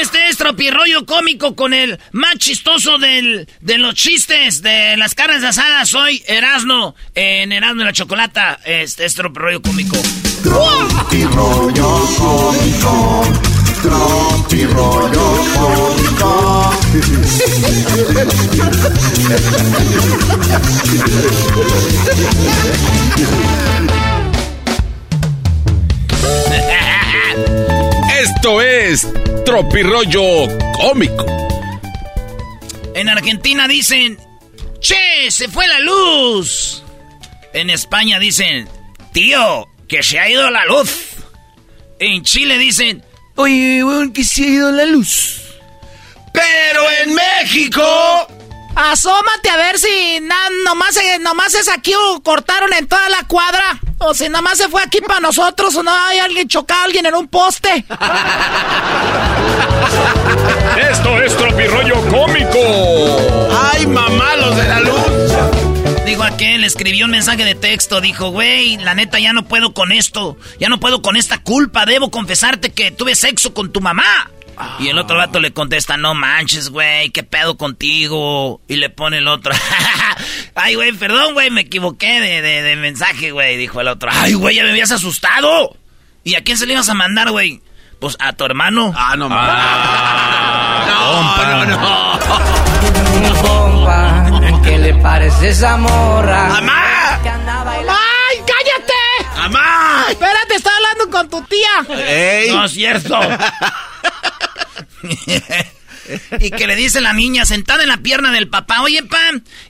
Este 0.00 0.28
es 0.28 0.36
Tropirollo 0.36 1.04
cómico 1.06 1.54
con 1.54 1.74
el 1.74 1.98
más 2.12 2.36
chistoso 2.38 2.98
del, 2.98 3.48
de 3.60 3.78
los 3.78 3.94
chistes 3.94 4.62
de 4.62 4.96
las 4.96 5.14
carnes 5.14 5.44
asadas. 5.44 5.88
Soy 5.88 6.22
Erasmo, 6.26 6.94
en 7.14 7.52
Erasmo 7.52 7.82
y 7.82 7.84
la 7.84 7.92
Chocolata. 7.92 8.58
Este 8.64 9.04
es 9.04 9.14
Tropirollo 9.14 9.60
cómico. 9.62 9.96
Tropirollo 10.42 12.06
cómico, 12.18 13.24
Tropirollo 13.82 15.36
cómico. 15.54 16.72
Esto 28.22 28.62
es 28.62 29.04
Tropirollo 29.44 30.46
Cómico. 30.74 31.26
En 32.94 33.08
Argentina 33.08 33.66
dicen, 33.66 34.16
che, 34.78 35.28
se 35.28 35.48
fue 35.48 35.66
la 35.66 35.80
luz. 35.80 36.84
En 37.52 37.68
España 37.68 38.20
dicen, 38.20 38.68
tío, 39.10 39.66
que 39.88 40.04
se 40.04 40.20
ha 40.20 40.30
ido 40.30 40.48
la 40.52 40.64
luz. 40.66 41.16
En 41.98 42.22
Chile 42.22 42.58
dicen, 42.58 43.04
oye, 43.34 43.82
weón, 43.82 44.12
que 44.12 44.22
se 44.22 44.44
ha 44.44 44.46
ido 44.46 44.70
la 44.70 44.84
luz. 44.84 45.42
Pero 46.32 46.82
en 47.02 47.14
México... 47.16 48.28
Asómate 48.74 49.50
a 49.50 49.56
ver 49.56 49.78
si 49.78 50.20
nomás, 50.64 50.98
nomás 51.20 51.54
es 51.54 51.68
aquí 51.68 51.92
o 51.94 52.22
cortaron 52.22 52.72
en 52.72 52.88
toda 52.88 53.08
la 53.10 53.22
cuadra. 53.26 53.78
O 53.98 54.14
si 54.14 54.28
nomás 54.28 54.58
se 54.58 54.68
fue 54.68 54.82
aquí 54.82 55.00
para 55.00 55.20
nosotros 55.20 55.74
o 55.76 55.82
no 55.82 55.92
hay 55.92 56.18
alguien 56.18 56.48
chocado 56.48 56.80
a 56.80 56.84
alguien 56.84 57.06
en 57.06 57.14
un 57.14 57.28
poste. 57.28 57.84
Esto 60.90 61.22
es 61.22 61.36
Tropirollo 61.36 62.00
Cómico. 62.08 63.50
¡Ay, 63.72 63.86
mamá, 63.86 64.36
los 64.36 64.56
de 64.56 64.68
la 64.68 64.80
luz! 64.80 66.04
Dijo 66.06 66.22
aquel, 66.22 66.64
escribió 66.64 67.04
un 67.04 67.12
mensaje 67.12 67.44
de 67.44 67.54
texto, 67.54 68.00
dijo, 68.00 68.30
güey, 68.30 68.76
la 68.78 68.94
neta 68.94 69.20
ya 69.20 69.32
no 69.32 69.44
puedo 69.44 69.72
con 69.72 69.92
esto, 69.92 70.36
ya 70.58 70.68
no 70.68 70.80
puedo 70.80 71.00
con 71.00 71.16
esta 71.16 71.38
culpa, 71.38 71.86
debo 71.86 72.10
confesarte 72.10 72.72
que 72.72 72.90
tuve 72.90 73.14
sexo 73.14 73.54
con 73.54 73.72
tu 73.72 73.80
mamá. 73.80 74.30
Y 74.78 74.88
el 74.88 74.98
otro 74.98 75.16
vato 75.16 75.40
le 75.40 75.52
contesta, 75.52 75.96
no 75.96 76.14
manches, 76.14 76.70
güey, 76.70 77.10
¿qué 77.10 77.22
pedo 77.22 77.56
contigo? 77.56 78.60
Y 78.68 78.76
le 78.76 78.90
pone 78.90 79.18
el 79.18 79.28
otro, 79.28 79.52
ay, 80.54 80.74
güey, 80.74 80.92
perdón, 80.92 81.34
güey, 81.34 81.50
me 81.50 81.62
equivoqué 81.62 82.20
de, 82.20 82.42
de, 82.42 82.76
mensaje, 82.76 83.30
güey, 83.30 83.56
dijo 83.56 83.80
el 83.80 83.88
otro. 83.88 84.10
Ay, 84.12 84.34
güey, 84.34 84.56
ya 84.56 84.64
me 84.64 84.70
habías 84.70 84.90
asustado. 84.90 85.76
¿Y 86.24 86.34
a 86.34 86.42
quién 86.42 86.56
se 86.56 86.66
le 86.66 86.74
ibas 86.74 86.88
a 86.88 86.94
mandar, 86.94 87.30
güey? 87.30 87.60
Pues 88.00 88.16
a 88.18 88.32
tu 88.32 88.44
hermano. 88.44 88.92
Ah, 88.96 89.14
no, 89.16 89.28
ah, 89.30 90.84
no, 90.88 91.64
no, 91.66 92.18
compa, 93.42 94.60
¿qué 94.64 94.78
le 94.78 94.94
parece 94.94 95.50
esa 95.50 95.76
morra? 95.76 96.48
¡Mamá! 96.48 97.20
¡Ay, 97.22 98.38
cállate! 98.38 99.36
¡Mamá! 99.36 100.06
Espérate, 100.10 100.54
está 100.56 100.70
hablando 100.76 101.10
con 101.10 101.28
tu 101.30 101.42
tía. 101.42 101.86
¡Ey! 102.08 102.50
No 102.50 102.64
es 102.64 102.72
cierto. 102.72 103.20
y 106.40 106.50
que 106.50 106.66
le 106.66 106.76
dice 106.76 107.00
la 107.00 107.12
niña 107.12 107.44
sentada 107.44 107.82
en 107.82 107.88
la 107.88 107.98
pierna 107.98 108.32
del 108.32 108.48
papá, 108.48 108.82
oye, 108.82 109.02
pa, 109.02 109.18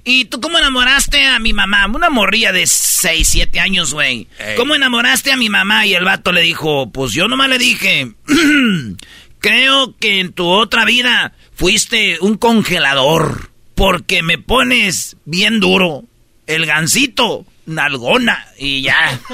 ¿y 0.04 0.26
tú 0.26 0.40
cómo 0.40 0.58
enamoraste 0.58 1.24
a 1.26 1.38
mi 1.38 1.52
mamá? 1.52 1.86
Una 1.86 2.10
morría 2.10 2.52
de 2.52 2.66
6, 2.66 3.28
7 3.28 3.60
años, 3.60 3.92
güey. 3.92 4.28
¿Cómo 4.56 4.74
enamoraste 4.74 5.32
a 5.32 5.36
mi 5.36 5.48
mamá? 5.48 5.86
Y 5.86 5.94
el 5.94 6.04
vato 6.04 6.32
le 6.32 6.42
dijo, 6.42 6.90
pues 6.90 7.12
yo 7.12 7.28
nomás 7.28 7.48
le 7.48 7.58
dije, 7.58 8.12
creo 9.38 9.96
que 9.98 10.20
en 10.20 10.32
tu 10.32 10.48
otra 10.48 10.84
vida 10.84 11.34
fuiste 11.54 12.18
un 12.20 12.36
congelador, 12.36 13.50
porque 13.74 14.22
me 14.22 14.38
pones 14.38 15.16
bien 15.24 15.60
duro, 15.60 16.04
el 16.46 16.66
gancito, 16.66 17.44
nalgona, 17.66 18.46
y 18.58 18.82
ya. 18.82 19.20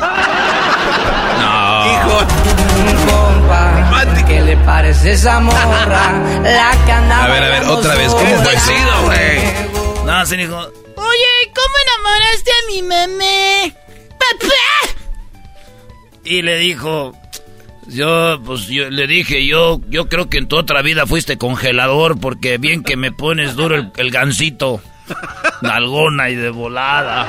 no. 1.40 1.86
Hijo. 1.86 2.39
Compa, 4.50 4.50
¿qué 4.50 4.56
le 4.56 4.56
parece 4.56 5.12
esa 5.12 5.40
morra? 5.40 6.12
La 6.42 6.84
que 6.84 6.92
A 6.92 7.26
ver, 7.28 7.42
a 7.42 7.48
ver, 7.48 7.64
otra 7.64 7.94
vez. 7.94 8.12
¿Cómo 8.12 8.36
fue 8.42 8.58
sido, 8.58 9.02
güey? 9.04 9.40
No, 10.04 10.26
se 10.26 10.36
dijo. 10.36 10.56
Oye, 10.56 11.52
¿cómo 11.54 11.74
enamoraste 11.86 12.50
a 12.50 12.66
mi 12.66 12.82
mamá? 12.82 13.74
¡Papá! 14.18 14.98
Y 16.24 16.42
le 16.42 16.58
dijo. 16.58 17.14
Yo, 17.86 18.40
pues 18.44 18.68
yo 18.68 18.88
le 18.88 19.08
dije, 19.08 19.46
yo, 19.46 19.80
yo 19.88 20.08
creo 20.08 20.30
que 20.30 20.38
en 20.38 20.46
tu 20.46 20.56
otra 20.56 20.80
vida 20.80 21.06
fuiste 21.06 21.38
congelador 21.38 22.20
porque 22.20 22.56
bien 22.56 22.84
que 22.84 22.96
me 22.96 23.10
pones 23.10 23.56
duro 23.56 23.74
el, 23.74 23.90
el 23.96 24.12
gancito. 24.12 24.80
Nalgona 25.60 26.30
y 26.30 26.36
de 26.36 26.50
volada. 26.50 27.26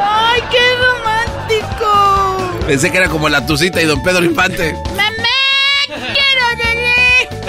¡Ay, 0.00 0.40
qué 0.50 0.62
romántico! 0.78 2.66
Pensé 2.66 2.90
que 2.90 2.96
era 2.96 3.10
como 3.10 3.28
la 3.28 3.44
Tucita 3.44 3.82
y 3.82 3.84
Don 3.84 4.02
Pedro 4.02 4.24
Infante. 4.24 4.72
¡Mamá! 4.96 5.33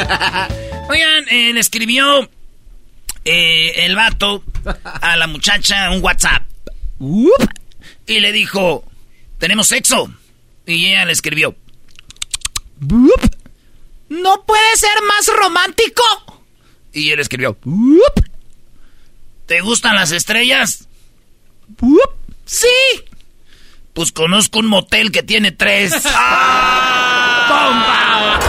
Oigan, 0.89 1.27
eh, 1.29 1.53
le 1.53 1.59
escribió 1.59 2.29
eh, 3.23 3.85
el 3.85 3.95
vato 3.95 4.43
a 4.83 5.15
la 5.17 5.27
muchacha 5.27 5.89
un 5.91 6.03
WhatsApp. 6.03 6.43
Y 8.07 8.19
le 8.19 8.31
dijo, 8.31 8.83
¿tenemos 9.39 9.67
sexo? 9.67 10.11
Y 10.65 10.87
ella 10.87 11.05
le 11.05 11.13
escribió. 11.13 11.55
¿No 14.09 14.45
puede 14.45 14.75
ser 14.77 15.01
más 15.07 15.27
romántico? 15.35 16.03
Y 16.93 17.11
él 17.11 17.19
escribió. 17.19 17.57
¿Te 19.45 19.61
gustan 19.61 19.95
las 19.95 20.11
estrellas? 20.11 20.87
Sí. 22.45 22.67
Pues 23.93 24.11
conozco 24.11 24.59
un 24.59 24.67
motel 24.67 25.11
que 25.11 25.23
tiene 25.23 25.51
tres. 25.51 25.93
Compa, 27.47 28.39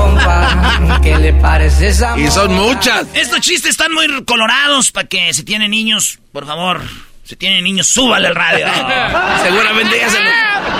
¿qué 1.02 1.18
le 1.18 1.32
parece 1.34 1.88
esa 1.88 2.18
Y 2.18 2.30
son 2.30 2.54
muchas. 2.54 3.06
Estos 3.14 3.40
chistes 3.40 3.72
están 3.72 3.92
muy 3.92 4.06
colorados 4.24 4.90
para 4.92 5.08
que 5.08 5.32
si 5.34 5.44
tienen 5.44 5.70
niños, 5.70 6.18
por 6.32 6.46
favor, 6.46 6.82
si 7.24 7.36
tienen 7.36 7.64
niños, 7.64 7.88
súbale 7.88 8.28
al 8.28 8.34
radio. 8.34 8.66
Seguramente 9.42 9.98
ya 9.98 10.10
se 10.10 10.20
lo, 10.20 10.30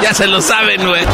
ya 0.02 0.14
se 0.14 0.26
lo 0.26 0.42
saben, 0.42 0.86
güey. 0.86 1.04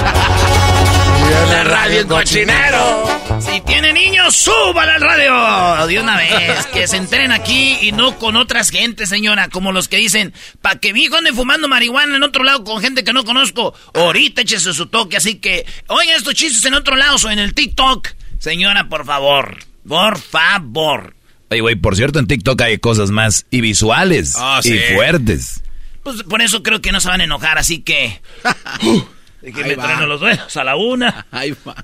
La 1.50 1.64
radio 1.64 2.00
en 2.00 2.08
cochinero. 2.08 3.20
Si 3.40 3.60
tienen 3.60 3.94
niños, 3.94 4.34
súbale 4.34 4.92
al 4.92 5.00
radio 5.00 5.86
de 5.86 6.00
una 6.00 6.16
vez. 6.16 6.66
Que 6.66 6.88
se 6.88 6.96
enteren 6.96 7.30
aquí 7.30 7.78
y 7.80 7.92
no 7.92 8.18
con 8.18 8.36
otras 8.36 8.70
gentes, 8.70 9.08
señora. 9.08 9.48
Como 9.48 9.70
los 9.70 9.88
que 9.88 9.96
dicen, 9.98 10.34
pa' 10.60 10.76
que 10.76 10.92
mi 10.92 11.04
hijo 11.04 11.16
ande 11.16 11.32
fumando 11.32 11.68
marihuana 11.68 12.16
en 12.16 12.22
otro 12.24 12.42
lado 12.42 12.64
con 12.64 12.82
gente 12.82 13.04
que 13.04 13.12
no 13.12 13.24
conozco. 13.24 13.74
Ahorita 13.94 14.42
échese 14.42 14.72
su 14.74 14.86
toque. 14.86 15.16
Así 15.16 15.36
que, 15.36 15.64
oigan 15.86 16.16
estos 16.16 16.34
chistes 16.34 16.64
en 16.64 16.74
otro 16.74 16.96
lado 16.96 17.16
o 17.24 17.30
en 17.30 17.38
el 17.38 17.54
TikTok. 17.54 18.08
Señora, 18.40 18.88
por 18.88 19.04
favor. 19.06 19.58
Por 19.88 20.18
favor. 20.18 21.14
Oye, 21.50 21.60
güey, 21.60 21.76
por 21.76 21.94
cierto, 21.94 22.18
en 22.18 22.26
TikTok 22.26 22.60
hay 22.62 22.78
cosas 22.78 23.10
más 23.10 23.46
y 23.50 23.60
visuales 23.60 24.34
Ah, 24.36 24.60
y 24.64 24.76
fuertes. 24.94 25.62
Pues 26.02 26.22
por 26.24 26.40
eso 26.42 26.62
creo 26.62 26.80
que 26.80 26.90
no 26.90 27.00
se 27.00 27.08
van 27.08 27.20
a 27.20 27.24
enojar, 27.24 27.58
así 27.58 27.80
que. 27.82 28.20
Déjenme 29.42 29.70
Ahí 29.70 29.74
va. 29.76 29.84
trueno 29.84 30.06
los 30.06 30.20
dedos 30.20 30.56
a 30.56 30.64
la 30.64 30.76
una, 30.76 31.26
Ahí 31.30 31.54
va. 31.66 31.74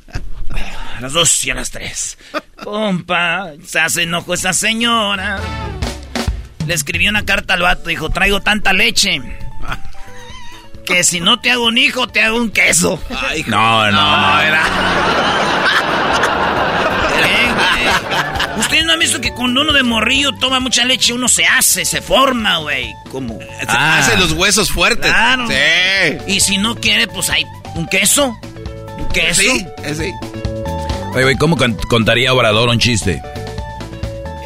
a 0.97 1.01
las 1.01 1.12
dos 1.12 1.45
y 1.45 1.51
a 1.51 1.55
las 1.55 1.70
tres. 1.70 2.19
Pompa, 2.62 3.53
se 3.65 3.78
hace 3.81 4.03
enojo 4.03 4.35
esa 4.35 4.53
señora. 4.53 5.39
Le 6.66 6.74
escribió 6.74 7.11
una 7.11 7.24
carta 7.24 7.55
al 7.55 7.62
vato, 7.62 7.89
dijo, 7.89 8.11
traigo 8.11 8.41
tanta 8.41 8.73
leche. 8.73 9.20
Que 10.87 11.03
si 11.03 11.19
no 11.20 11.41
te 11.41 11.51
hago 11.51 11.65
un 11.66 11.78
hijo, 11.78 12.07
te 12.07 12.23
hago 12.23 12.37
un 12.37 12.49
queso. 12.51 13.03
Ay, 13.11 13.43
No, 13.49 13.91
no. 13.91 14.39
¿Qué, 14.41 14.51
güey? 14.51 16.36
Ustedes 18.59 18.85
no 18.85 18.93
han 18.95 18.99
visto 18.99 19.21
que 19.21 19.33
cuando 19.33 19.61
uno 19.63 19.73
de 19.73 19.83
morrillo 19.83 20.33
toma 20.37 20.61
mucha 20.61 20.85
leche, 20.85 21.13
uno 21.13 21.29
se 21.29 21.45
hace, 21.47 21.85
se 21.85 22.01
forma, 22.03 22.57
güey. 22.59 22.95
Como. 23.11 23.39
Se 23.39 23.67
Ah. 23.69 23.99
hace 23.99 24.17
los 24.17 24.33
huesos 24.33 24.71
fuertes. 24.71 25.11
Claro. 25.11 25.47
Sí. 25.49 25.55
Y 26.27 26.41
si 26.41 26.59
no 26.59 26.75
quiere, 26.77 27.07
pues 27.07 27.29
hay 27.31 27.45
un 27.75 27.87
queso. 27.87 28.35
Un 28.99 29.09
queso. 29.09 29.43
Sí, 29.43 29.67
eh, 29.85 29.95
sí. 29.95 30.13
Oye, 31.15 31.23
güey, 31.23 31.37
¿cómo 31.37 31.57
con- 31.57 31.75
contaría 31.89 32.33
Obrador 32.33 32.69
un 32.69 32.79
chiste? 32.79 33.23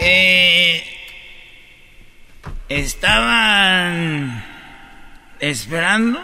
Eh, 0.01 0.83
estaban 2.69 4.45
esperando 5.41 6.21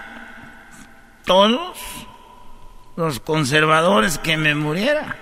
todos 1.25 1.77
los 2.97 3.21
conservadores 3.21 4.19
que 4.19 4.37
me 4.37 4.55
muriera. 4.55 5.17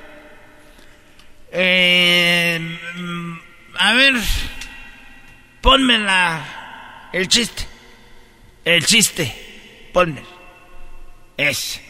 Eh, 1.57 2.79
a 3.79 3.93
ver, 3.93 4.15
ponme 5.61 5.99
la, 5.99 7.09
el 7.13 7.29
chiste. 7.29 7.65
El 8.65 8.85
chiste. 8.85 9.33
Ponme. 9.93 10.21
Ese. 11.37 11.81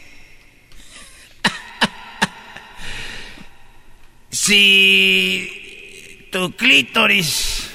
si 4.31 6.29
tu 6.31 6.55
clítoris 6.57 7.71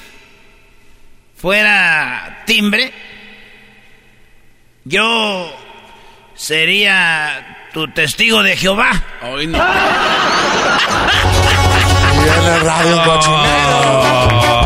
fuera 1.35 2.43
timbre, 2.45 2.93
yo 4.83 5.57
sería 6.35 7.67
tu 7.73 7.87
testigo 7.87 8.43
de 8.43 8.55
Jehová. 8.55 8.91
Hoy 9.23 9.47
no. 9.47 9.57
Viene 12.23 12.59
radio 12.59 13.03
cochinero. 13.05 14.59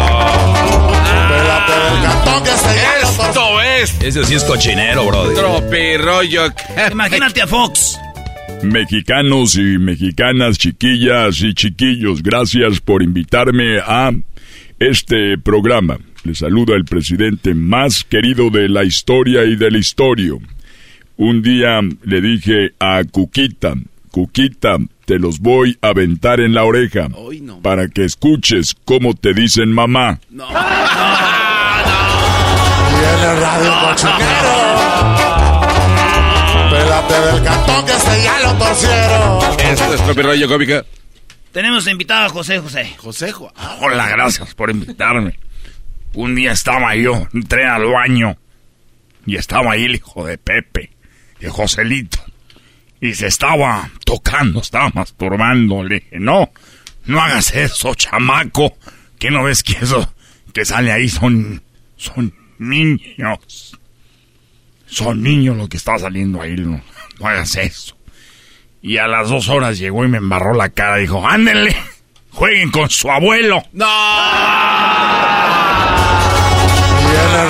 Cantón 2.04 2.44
que 2.44 2.50
se 2.52 2.72
Esto 3.04 3.62
es 3.62 4.02
Ese 4.02 4.24
sí 4.26 4.36
es 4.36 4.44
cochinero, 4.44 5.06
brody. 5.08 5.36
tropirollo. 5.36 6.44
Imagínate 6.92 7.42
a 7.42 7.48
Fox. 7.48 8.00
Mexicanos 8.64 9.56
y 9.56 9.78
mexicanas, 9.78 10.58
chiquillas 10.58 11.42
y 11.42 11.54
chiquillos, 11.54 12.24
gracias 12.24 12.80
por 12.80 13.04
invitarme 13.04 13.80
a 13.80 14.12
este 14.80 15.38
programa. 15.38 15.98
Les 16.24 16.38
saluda 16.38 16.76
el 16.76 16.86
presidente 16.86 17.54
más 17.54 18.06
querido 18.06 18.50
de 18.50 18.70
la 18.70 18.86
historia 18.86 19.44
y 19.44 19.58
del 19.58 19.76
historio. 19.76 20.40
Un 21.18 21.42
día 21.42 21.82
le 22.04 22.22
dije 22.22 22.72
a 22.80 23.04
Cuquita, 23.04 23.74
Cuquita, 24.14 24.78
te 25.06 25.18
los 25.18 25.40
voy 25.40 25.76
a 25.82 25.88
aventar 25.88 26.40
en 26.40 26.54
la 26.54 26.66
oreja 26.66 27.08
Hoy 27.16 27.42
no. 27.42 27.60
para 27.64 27.88
que 27.88 28.06
escuches 28.06 28.76
cómo 28.86 29.16
te 29.16 29.34
dicen 29.34 29.72
mamá. 29.72 30.20
Viene 30.30 30.46
radio 33.40 33.74
cochinero. 33.82 34.54
Pélate 36.70 37.22
del 37.22 37.44
cantón 37.44 37.86
que 37.88 37.94
se 37.94 38.24
ya 38.24 38.40
lo 38.44 38.54
torcieron. 38.54 39.60
Esto 39.60 39.94
es 39.96 40.04
tropirollo 40.04 40.48
cómica. 40.48 40.86
Tenemos 41.52 41.88
invitado 41.88 42.28
a 42.28 42.30
José 42.30 42.60
José. 42.60 42.94
Josejo. 42.98 43.52
Hola, 43.82 44.10
gracias 44.10 44.54
por 44.54 44.70
invitarme. 44.70 45.40
Un 46.14 46.36
día 46.36 46.52
estaba 46.52 46.96
yo, 46.96 47.28
entré 47.34 47.66
al 47.66 47.86
baño 47.88 48.38
y 49.26 49.38
estaba 49.38 49.72
ahí 49.72 49.86
el 49.86 49.96
hijo 49.96 50.24
de 50.24 50.38
Pepe, 50.38 50.92
el 51.40 51.50
Joselito. 51.50 52.20
Y 53.04 53.14
se 53.16 53.28
estaba 53.28 53.90
tocando, 54.06 54.62
estaba 54.62 54.90
masturbando. 54.94 55.84
Le 55.84 55.96
dije, 55.96 56.20
no, 56.22 56.54
no 57.06 57.22
hagas 57.22 57.54
eso, 57.54 57.94
chamaco. 57.96 58.78
Que 59.20 59.30
no 59.30 59.44
ves 59.44 59.62
que 59.62 59.74
eso 59.74 60.10
que 60.54 60.64
sale 60.64 60.90
ahí 60.90 61.10
son, 61.10 61.62
son 61.98 62.34
niños. 62.60 63.78
Son 64.86 65.22
niños 65.22 65.58
lo 65.58 65.68
que 65.68 65.76
está 65.76 66.00
saliendo 66.00 66.42
ahí, 66.42 66.56
no, 66.56 66.82
no 67.20 67.28
hagas 67.28 67.58
eso. 67.58 67.98
Y 68.82 69.00
a 69.00 69.08
las 69.08 69.28
dos 69.28 69.50
horas 69.50 69.80
llegó 69.80 70.06
y 70.06 70.08
me 70.08 70.20
embarró 70.20 70.54
la 70.54 70.70
cara. 70.70 70.96
Dijo, 70.96 71.28
ándenle, 71.28 71.76
jueguen 72.32 72.72
con 72.72 72.90
su 72.90 73.12
abuelo. 73.12 73.64
Viene 73.74 73.86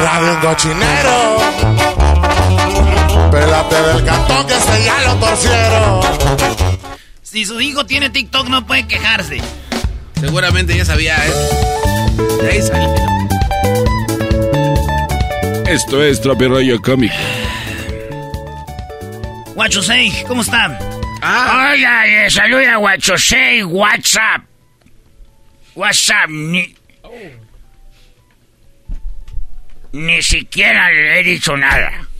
radio 0.02 0.40
cochinero. 0.42 1.83
Pélate 3.34 3.76
del 3.82 4.06
cantón 4.06 4.46
que 4.46 4.54
se 4.54 4.84
ya 4.86 5.02
lo 5.08 5.16
torcieron. 5.16 6.02
Si 7.24 7.46
su 7.46 7.60
hijo 7.60 7.84
tiene 7.84 8.12
TikTok, 8.12 8.48
no 8.48 8.64
puede 8.68 8.88
quejarse. 8.88 9.42
Seguramente 10.20 10.78
ya 10.78 10.86
sabía, 10.86 11.18
¿eh? 11.26 11.32
De 12.44 12.50
ahí 12.52 12.62
salió. 12.62 12.94
Esto 15.66 16.04
es 16.04 16.22
Tropirollo 16.22 16.80
Cómico. 16.80 17.16
Guachosei, 19.56 20.14
¿cómo 20.28 20.44
está? 20.44 20.78
Ah, 21.24 21.72
Oiga, 21.72 22.06
eh, 22.06 22.30
saluda 22.30 22.74
a 22.74 22.78
Guachosei, 22.78 23.64
WhatsApp. 23.64 24.44
WhatsApp, 25.74 26.30
ni... 26.30 26.76
Ni 29.92 30.22
siquiera 30.22 30.92
le 30.92 31.20
he 31.20 31.24
dicho 31.24 31.58
nada. 31.58 32.13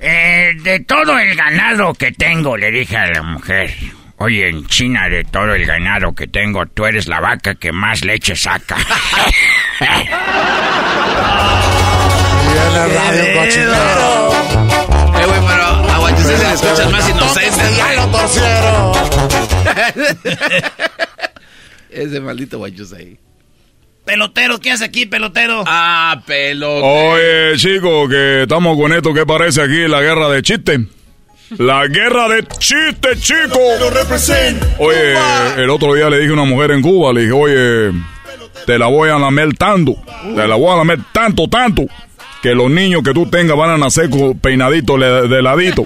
Eh, 0.00 0.54
de 0.62 0.80
todo 0.80 1.18
el 1.18 1.34
ganado 1.34 1.92
que 1.94 2.12
tengo, 2.12 2.56
le 2.56 2.70
dije 2.70 2.96
a 2.96 3.06
la 3.10 3.22
mujer. 3.22 3.74
Oye, 4.18 4.48
en 4.48 4.66
China, 4.66 5.08
de 5.08 5.24
todo 5.24 5.54
el 5.54 5.64
ganado 5.64 6.14
que 6.14 6.26
tengo, 6.26 6.66
tú 6.66 6.86
eres 6.86 7.06
la 7.08 7.20
vaca 7.20 7.54
que 7.54 7.72
más 7.72 8.04
leche 8.04 8.34
saca. 8.36 8.76
Viene 12.46 12.86
radio 12.94 13.40
cochinero. 13.40 14.32
eh, 15.20 15.26
güey, 15.26 15.40
pero 15.46 15.64
a 15.64 15.98
Guachusé 15.98 16.36
se 16.36 16.44
le 16.48 16.52
escuchan 16.54 16.92
más 16.92 17.08
inocentes. 17.08 17.76
ya 17.76 17.92
lo 17.94 18.06
torcieron. 18.08 18.92
Ese 21.90 22.20
maldito 22.20 22.58
Guachusé. 22.58 23.18
Pelotero, 24.08 24.58
¿qué 24.58 24.72
hace 24.72 24.86
aquí, 24.86 25.04
pelotero? 25.04 25.64
Ah, 25.66 26.22
pelo. 26.24 26.76
Oye, 26.76 27.56
chico, 27.56 28.08
que 28.08 28.44
estamos 28.44 28.74
con 28.78 28.90
esto 28.94 29.12
que 29.12 29.26
parece 29.26 29.60
aquí 29.60 29.86
la 29.86 30.00
guerra 30.00 30.30
de 30.30 30.40
chiste. 30.40 30.80
La 31.58 31.86
guerra 31.86 32.26
de 32.28 32.42
chiste, 32.58 33.10
chico. 33.20 33.58
Oye, 34.78 35.14
el 35.58 35.68
otro 35.68 35.92
día 35.92 36.08
le 36.08 36.20
dije 36.20 36.30
a 36.30 36.32
una 36.32 36.44
mujer 36.44 36.70
en 36.70 36.80
Cuba, 36.80 37.12
le 37.12 37.20
dije, 37.20 37.32
oye, 37.32 37.92
te 38.64 38.78
la 38.78 38.86
voy 38.86 39.10
a 39.10 39.18
lamer 39.18 39.54
tanto. 39.58 39.94
Te 40.34 40.48
la 40.48 40.54
voy 40.54 40.72
a 40.72 40.76
lamer 40.76 41.00
tanto, 41.12 41.46
tanto. 41.46 41.82
que 42.42 42.54
los 42.54 42.70
niños 42.70 43.02
que 43.02 43.12
tú 43.12 43.26
tengas 43.26 43.58
van 43.58 43.70
a 43.70 43.76
nacer 43.76 44.08
con 44.08 44.38
peinadito 44.38 44.96
de 44.96 45.42
ladito. 45.42 45.84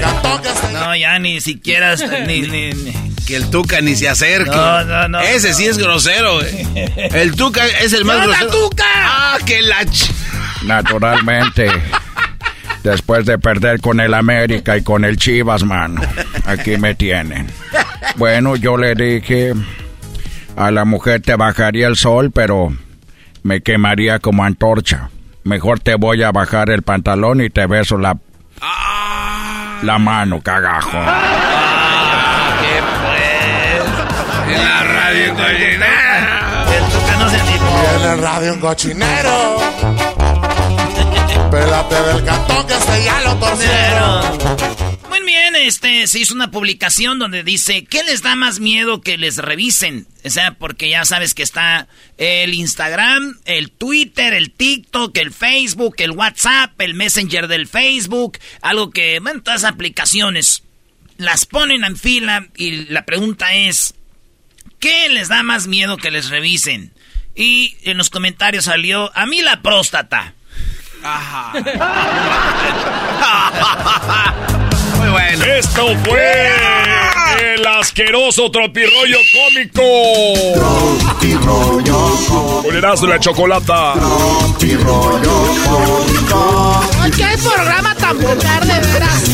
No, 0.00 0.29
ya 0.96 1.18
ni 1.18 1.40
siquiera. 1.40 1.96
Ni, 2.26 2.70
Que 3.26 3.36
el 3.36 3.50
Tuca 3.50 3.80
ni 3.80 3.96
se 3.96 4.08
acerque. 4.08 4.50
No, 4.50 4.84
no, 4.84 5.08
no. 5.08 5.20
Ese 5.20 5.54
sí 5.54 5.66
es 5.66 5.78
grosero. 5.78 6.40
El 6.96 7.34
Tuca 7.36 7.66
es 7.66 7.92
el 7.92 8.04
más 8.04 8.26
grosero. 8.26 8.50
Tuca! 8.50 8.84
¡Ah, 8.86 9.38
que 9.44 9.62
la. 9.62 9.86
Naturalmente. 10.64 11.70
Después 12.82 13.26
de 13.26 13.38
perder 13.38 13.80
con 13.80 14.00
el 14.00 14.14
América 14.14 14.76
y 14.76 14.82
con 14.82 15.04
el 15.04 15.16
Chivas, 15.16 15.64
mano. 15.64 16.00
Aquí 16.46 16.76
me 16.78 16.94
tienen. 16.94 17.46
Bueno, 18.16 18.56
yo 18.56 18.76
le 18.76 18.94
dije. 18.94 19.52
A 20.56 20.70
la 20.70 20.84
mujer 20.84 21.22
te 21.22 21.36
bajaría 21.36 21.86
el 21.86 21.96
sol, 21.96 22.30
pero 22.32 22.72
me 23.42 23.60
quemaría 23.62 24.18
como 24.18 24.44
antorcha. 24.44 25.10
Mejor 25.44 25.80
te 25.80 25.94
voy 25.94 26.22
a 26.22 26.32
bajar 26.32 26.70
el 26.70 26.82
pantalón 26.82 27.40
y 27.40 27.50
te 27.50 27.66
beso 27.66 27.96
la. 27.96 28.16
La 29.82 29.98
mano, 29.98 30.40
cagajo. 30.42 30.98
¿Qué 32.60 32.82
pues? 33.02 33.82
En 34.54 34.64
la 34.64 34.82
radio 34.82 35.34
cochinero. 35.34 36.70
El 36.76 36.84
Tuca 36.92 37.16
no 37.18 37.30
se 37.30 37.40
animó. 37.40 37.82
En 37.94 38.02
la 38.02 38.16
radio 38.16 38.52
un 38.52 38.60
cochinero. 38.60 39.56
Pélate 41.50 42.02
del 42.02 42.24
cantón 42.24 42.66
que 42.66 42.74
se 42.74 43.04
ya 43.04 43.20
lo 43.20 43.34
torcieron. 43.36 44.89
Este, 45.66 46.06
se 46.06 46.18
hizo 46.18 46.32
una 46.34 46.50
publicación 46.50 47.18
donde 47.18 47.42
dice, 47.42 47.84
¿qué 47.84 48.02
les 48.02 48.22
da 48.22 48.34
más 48.34 48.60
miedo 48.60 49.02
que 49.02 49.18
les 49.18 49.36
revisen? 49.36 50.06
O 50.24 50.30
sea, 50.30 50.54
porque 50.54 50.88
ya 50.88 51.04
sabes 51.04 51.34
que 51.34 51.42
está 51.42 51.86
el 52.16 52.54
Instagram, 52.54 53.38
el 53.44 53.70
Twitter, 53.70 54.32
el 54.32 54.50
TikTok, 54.52 55.16
el 55.18 55.32
Facebook, 55.32 55.96
el 55.98 56.12
WhatsApp, 56.12 56.80
el 56.80 56.94
Messenger 56.94 57.46
del 57.46 57.68
Facebook, 57.68 58.38
algo 58.62 58.90
que, 58.90 59.20
bueno, 59.20 59.42
todas 59.42 59.62
las 59.62 59.72
aplicaciones 59.72 60.62
las 61.18 61.44
ponen 61.44 61.84
en 61.84 61.96
fila 61.96 62.48
y 62.56 62.86
la 62.86 63.04
pregunta 63.04 63.52
es, 63.54 63.94
¿qué 64.78 65.10
les 65.10 65.28
da 65.28 65.42
más 65.42 65.66
miedo 65.66 65.98
que 65.98 66.10
les 66.10 66.30
revisen? 66.30 66.92
Y 67.34 67.76
en 67.82 67.98
los 67.98 68.08
comentarios 68.08 68.64
salió, 68.64 69.10
a 69.14 69.26
mí 69.26 69.42
la 69.42 69.60
próstata. 69.60 70.32
Ajá. 71.02 71.52
Muy 75.10 75.20
bueno. 75.20 75.44
Esto 75.44 75.96
fue 76.04 77.54
el 77.54 77.66
asqueroso 77.66 78.50
tropirollo 78.50 79.18
cómico. 79.32 79.82
Tropirollo 80.54 82.16
cómico. 82.28 83.06
La 83.06 83.18
chocolata. 83.18 83.94
Tropirollo 83.94 85.46
cómico. 85.66 86.80
¿Qué 87.16 87.38
programa 87.38 87.94
tan 87.96 88.18
vulgar 88.18 88.64
de 88.66 88.80
veras? 88.80 89.24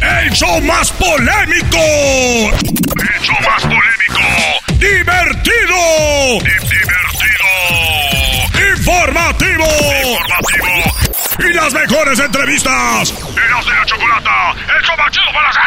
El 0.00 0.30
show 0.32 0.60
más 0.62 0.92
polémico. 0.92 1.78
El 1.78 3.20
show 3.22 3.36
más 3.46 3.62
polémico. 3.62 3.83
Las 11.64 11.72
mejores 11.72 12.18
entrevistas. 12.18 13.12
Erasmo 13.12 13.72
y 13.72 13.74
la 13.74 13.86
chocolata. 13.86 14.54
El 14.76 14.84
para 15.32 15.48
hacer. 15.48 15.62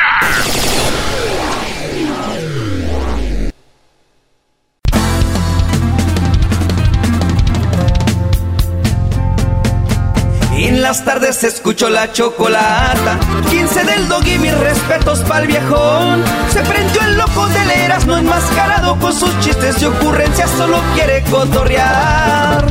En 10.55 10.83
las 10.83 11.03
tardes 11.03 11.43
escucho 11.43 11.89
la 11.89 12.13
chocolata. 12.13 13.17
15 13.49 13.83
del 13.83 14.07
dog 14.07 14.23
y 14.27 14.37
mis 14.37 14.55
respetos 14.55 15.21
pa'l 15.21 15.47
viejón. 15.47 16.23
Se 16.53 16.61
prendió 16.61 17.01
el 17.01 17.17
loco 17.17 17.47
del 17.47 17.71
Erasmo 17.71 18.17
enmascarado 18.17 18.99
con 18.99 19.13
sus 19.13 19.31
chistes 19.39 19.81
y 19.81 19.85
ocurrencias, 19.85 20.51
solo 20.51 20.79
quiere 20.93 21.23
cotorrear. 21.23 22.67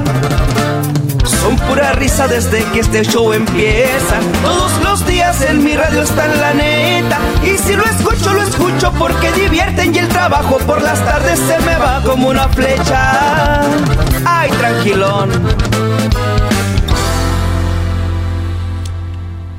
Son 1.46 1.56
pura 1.58 1.92
risa 1.92 2.26
desde 2.26 2.64
que 2.72 2.80
este 2.80 3.04
show 3.04 3.32
empieza. 3.32 4.18
Todos 4.42 4.82
los 4.82 5.06
días 5.06 5.40
en 5.42 5.62
mi 5.62 5.76
radio 5.76 6.02
está 6.02 6.26
la 6.26 6.52
neta. 6.52 7.20
Y 7.44 7.56
si 7.56 7.76
lo 7.76 7.84
escucho, 7.84 8.32
lo 8.32 8.42
escucho 8.42 8.92
porque 8.98 9.30
divierten 9.30 9.94
y 9.94 9.98
el 9.98 10.08
trabajo 10.08 10.58
por 10.66 10.82
las 10.82 10.98
tardes 11.04 11.38
se 11.38 11.56
me 11.60 11.76
va 11.76 12.02
como 12.02 12.30
una 12.30 12.48
flecha. 12.48 13.60
Ay, 14.24 14.50
tranquilón. 14.58 15.30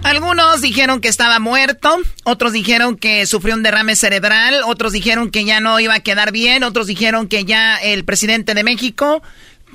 Algunos 0.03 0.59
dijeron 0.59 0.99
que 0.99 1.07
estaba 1.07 1.39
muerto, 1.39 1.95
otros 2.25 2.51
dijeron 2.51 2.97
que 2.97 3.25
sufrió 3.25 3.55
un 3.55 3.63
derrame 3.63 3.95
cerebral, 3.95 4.61
otros 4.65 4.91
dijeron 4.91 5.31
que 5.31 5.45
ya 5.45 5.61
no 5.61 5.79
iba 5.79 5.93
a 5.93 5.99
quedar 6.01 6.33
bien, 6.33 6.63
otros 6.63 6.87
dijeron 6.87 7.29
que 7.29 7.45
ya 7.45 7.77
el 7.77 8.03
presidente 8.03 8.53
de 8.53 8.63
México 8.65 9.21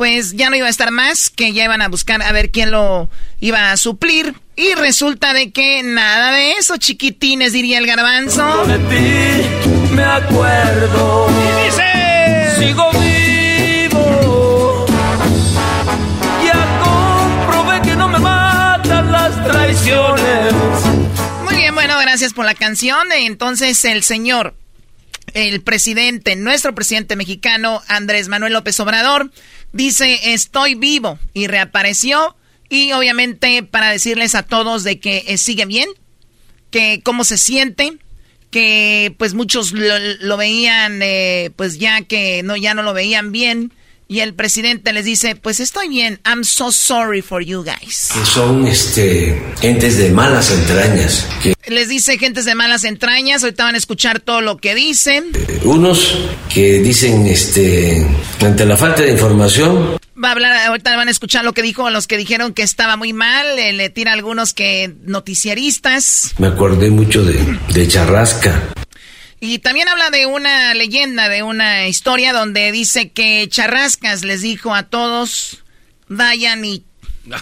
pues 0.02 0.32
ya 0.32 0.50
no 0.50 0.56
iba 0.56 0.66
a 0.66 0.70
estar 0.70 0.90
más, 0.90 1.30
que 1.30 1.52
ya 1.52 1.62
iban 1.62 1.80
a 1.80 1.86
buscar 1.86 2.20
a 2.22 2.32
ver 2.32 2.50
quién 2.50 2.72
lo 2.72 3.08
iba 3.38 3.70
a 3.70 3.76
suplir. 3.76 4.34
Y 4.56 4.74
resulta 4.74 5.32
de 5.32 5.52
que 5.52 5.84
nada 5.84 6.32
de 6.32 6.54
eso, 6.54 6.76
chiquitines, 6.76 7.52
diría 7.52 7.78
el 7.78 7.86
garbanzo. 7.86 8.66
De 8.66 8.78
ti 8.78 9.46
me 9.94 10.02
acuerdo. 10.02 11.28
Y 11.30 11.66
dice... 11.66 11.84
Sigo 12.58 12.90
vivo. 12.94 14.86
Ya 16.44 16.80
comprobé 16.82 17.82
que 17.82 17.94
no 17.94 18.08
me 18.08 18.18
matan 18.18 19.12
las 19.12 19.44
traiciones. 19.44 20.52
Muy 21.44 21.54
bien, 21.54 21.76
bueno, 21.76 21.96
gracias 22.00 22.32
por 22.32 22.44
la 22.44 22.56
canción. 22.56 23.12
Entonces 23.12 23.84
el 23.84 24.02
señor, 24.02 24.56
el 25.32 25.62
presidente, 25.62 26.34
nuestro 26.34 26.74
presidente 26.74 27.14
mexicano, 27.14 27.82
Andrés 27.86 28.26
Manuel 28.26 28.52
López 28.52 28.80
Obrador, 28.80 29.30
dice, 29.72 30.32
estoy 30.32 30.74
vivo 30.74 31.18
y 31.34 31.46
reapareció. 31.46 32.36
Y 32.68 32.92
obviamente 32.92 33.62
para 33.62 33.90
decirles 33.90 34.34
a 34.34 34.42
todos 34.44 34.82
de 34.82 34.98
que 34.98 35.24
eh, 35.26 35.36
sigue 35.36 35.66
bien, 35.66 35.88
que 36.70 37.02
cómo 37.04 37.24
se 37.24 37.36
siente, 37.36 37.98
que 38.50 39.14
pues 39.18 39.34
muchos 39.34 39.72
lo, 39.72 39.98
lo 40.20 40.36
veían 40.36 41.00
eh, 41.02 41.50
pues 41.56 41.78
ya 41.78 42.02
que 42.02 42.42
no 42.42 42.56
ya 42.56 42.72
no 42.72 42.82
lo 42.82 42.94
veían 42.94 43.32
bien 43.32 43.72
y 44.08 44.20
el 44.20 44.34
presidente 44.34 44.92
les 44.92 45.04
dice 45.04 45.36
pues 45.36 45.60
estoy 45.60 45.88
bien 45.88 46.20
I'm 46.26 46.44
so 46.44 46.72
sorry 46.72 47.22
for 47.22 47.42
you 47.42 47.64
guys 47.64 48.10
que 48.12 48.24
son 48.26 48.66
este 48.66 49.40
gentes 49.60 49.96
de 49.98 50.10
malas 50.10 50.50
entrañas 50.50 51.26
que 51.42 51.54
les 51.68 51.88
dice 51.88 52.18
gentes 52.18 52.44
de 52.44 52.54
malas 52.54 52.84
entrañas 52.84 53.42
ahorita 53.42 53.64
van 53.64 53.74
a 53.74 53.78
escuchar 53.78 54.20
todo 54.20 54.40
lo 54.40 54.56
que 54.58 54.74
dicen. 54.74 55.30
Eh, 55.34 55.60
unos 55.64 56.18
que 56.52 56.80
dicen 56.80 57.26
este 57.26 58.06
ante 58.40 58.66
la 58.66 58.76
falta 58.76 59.02
de 59.02 59.12
información. 59.12 59.98
Va 60.22 60.28
a 60.28 60.32
hablar 60.32 60.52
ahorita 60.66 60.94
van 60.96 61.08
a 61.08 61.10
escuchar 61.10 61.44
lo 61.44 61.52
que 61.52 61.62
dijo 61.62 61.88
los 61.90 62.06
que 62.06 62.16
dijeron 62.16 62.52
que 62.52 62.62
estaba 62.62 62.96
muy 62.96 63.12
mal 63.12 63.58
eh, 63.58 63.72
le 63.72 63.90
tira 63.90 64.12
algunos 64.12 64.52
que 64.52 64.94
noticiaristas 65.04 66.34
me 66.38 66.48
acordé 66.48 66.90
mucho 66.90 67.24
de, 67.24 67.58
de 67.72 67.88
Charrasca 67.88 68.72
y 69.44 69.58
también 69.58 69.88
habla 69.88 70.10
de 70.10 70.24
una 70.24 70.72
leyenda, 70.72 71.28
de 71.28 71.42
una 71.42 71.88
historia 71.88 72.32
donde 72.32 72.70
dice 72.70 73.10
que 73.10 73.48
Charrascas 73.48 74.22
les 74.22 74.40
dijo 74.40 74.72
a 74.72 74.84
todos, 74.84 75.64
vayan 76.06 76.64
y... 76.64 76.84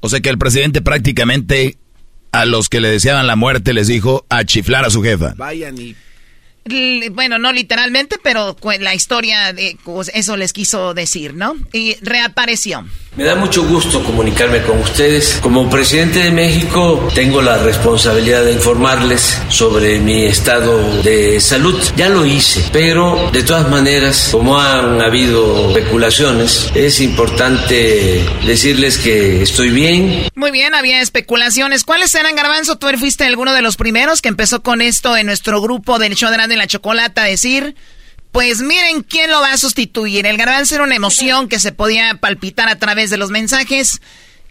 o 0.00 0.08
sea 0.08 0.18
que 0.18 0.28
el 0.28 0.36
presidente 0.36 0.82
prácticamente 0.82 1.78
a 2.32 2.44
los 2.44 2.68
que 2.68 2.80
le 2.80 2.88
deseaban 2.88 3.28
la 3.28 3.36
muerte 3.36 3.72
les 3.72 3.86
dijo 3.86 4.26
a 4.28 4.42
chiflar 4.42 4.84
a 4.84 4.90
su 4.90 5.00
jefa. 5.00 5.34
Vayan 5.36 5.78
y... 5.78 5.94
Bueno, 7.12 7.38
no 7.38 7.52
literalmente, 7.52 8.16
pero 8.20 8.56
la 8.80 8.96
historia 8.96 9.52
de 9.52 9.78
pues, 9.84 10.10
eso 10.12 10.36
les 10.36 10.52
quiso 10.52 10.92
decir, 10.92 11.34
¿no? 11.34 11.54
Y 11.72 11.98
reapareció. 12.00 12.84
Me 13.16 13.24
da 13.24 13.34
mucho 13.34 13.64
gusto 13.66 14.04
comunicarme 14.04 14.60
con 14.60 14.78
ustedes. 14.78 15.38
Como 15.40 15.70
presidente 15.70 16.18
de 16.18 16.30
México 16.30 17.08
tengo 17.14 17.40
la 17.40 17.56
responsabilidad 17.56 18.44
de 18.44 18.52
informarles 18.52 19.40
sobre 19.48 19.98
mi 20.00 20.24
estado 20.24 21.02
de 21.02 21.40
salud. 21.40 21.82
Ya 21.96 22.10
lo 22.10 22.26
hice, 22.26 22.68
pero 22.74 23.30
de 23.32 23.42
todas 23.42 23.70
maneras, 23.70 24.28
como 24.30 24.60
han 24.60 25.00
habido 25.00 25.70
especulaciones, 25.70 26.70
es 26.74 27.00
importante 27.00 28.22
decirles 28.44 28.98
que 28.98 29.42
estoy 29.42 29.70
bien. 29.70 30.28
Muy 30.34 30.50
bien, 30.50 30.74
había 30.74 31.00
especulaciones. 31.00 31.84
¿Cuáles 31.84 32.14
eran, 32.14 32.36
Garbanzo? 32.36 32.76
Tú 32.76 32.86
fuiste 32.98 33.24
alguno 33.24 33.54
de 33.54 33.62
los 33.62 33.76
primeros 33.76 34.20
que 34.20 34.28
empezó 34.28 34.62
con 34.62 34.82
esto 34.82 35.16
en 35.16 35.24
nuestro 35.24 35.62
grupo 35.62 35.98
del 35.98 36.16
show 36.16 36.30
de 36.30 36.56
la 36.56 36.66
Chocolata 36.66 37.22
decir... 37.22 37.76
Pues 38.36 38.60
miren 38.60 39.02
quién 39.02 39.30
lo 39.30 39.40
va 39.40 39.54
a 39.54 39.56
sustituir. 39.56 40.26
El 40.26 40.36
garbanzo 40.36 40.74
era 40.74 40.84
una 40.84 40.94
emoción 40.94 41.48
que 41.48 41.58
se 41.58 41.72
podía 41.72 42.18
palpitar 42.20 42.68
a 42.68 42.78
través 42.78 43.08
de 43.08 43.16
los 43.16 43.30
mensajes. 43.30 44.02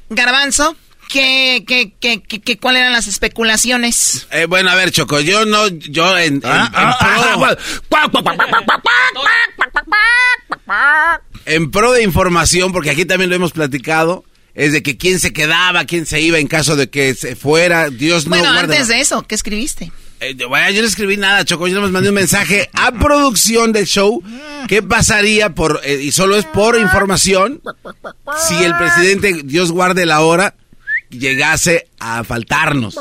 Garbanzo, 0.09 0.75
¿Qué, 1.07 1.63
qué, 1.67 1.93
qué, 1.99 2.23
qué, 2.23 2.57
cuáles 2.57 2.79
eran 2.79 2.93
las 2.93 3.05
especulaciones? 3.05 4.25
Eh, 4.31 4.47
bueno, 4.47 4.71
a 4.71 4.75
ver, 4.75 4.89
Choco, 4.89 5.19
yo 5.19 5.45
no, 5.45 5.67
yo 5.67 6.17
en, 6.17 6.41
en 11.45 11.69
pro 11.69 11.91
de 11.91 12.01
información, 12.01 12.71
porque 12.71 12.89
aquí 12.89 13.05
también 13.05 13.29
lo 13.29 13.35
hemos 13.35 13.51
platicado, 13.51 14.23
es 14.55 14.73
de 14.73 14.81
que 14.81 14.97
quién 14.97 15.19
se 15.19 15.31
quedaba, 15.31 15.85
quién 15.85 16.07
se 16.07 16.21
iba 16.21 16.39
en 16.39 16.47
caso 16.47 16.75
de 16.75 16.89
que 16.89 17.13
se 17.13 17.35
fuera, 17.35 17.91
Dios 17.91 18.25
no 18.25 18.31
Bueno, 18.31 18.49
antes 18.49 18.87
de 18.87 18.99
eso, 18.99 19.21
¿qué 19.27 19.35
escribiste? 19.35 19.91
Eh, 20.29 20.35
yo 20.73 20.81
no 20.81 20.87
escribí 20.87 21.17
nada, 21.17 21.45
Choco, 21.45 21.67
yo 21.67 21.79
les 21.81 21.91
mandé 21.91 22.09
un 22.09 22.15
mensaje 22.15 22.69
a 22.73 22.91
producción 22.91 23.71
del 23.71 23.85
show, 23.85 24.23
¿qué 24.67 24.81
pasaría 24.81 25.53
por, 25.53 25.81
eh, 25.83 26.01
y 26.01 26.11
solo 26.11 26.35
es 26.35 26.45
por 26.45 26.79
información, 26.79 27.61
si 28.47 28.63
el 28.63 28.75
presidente, 28.75 29.41
Dios 29.43 29.71
guarde 29.71 30.05
la 30.05 30.21
hora, 30.21 30.55
llegase 31.09 31.87
a 31.99 32.23
faltarnos? 32.23 32.97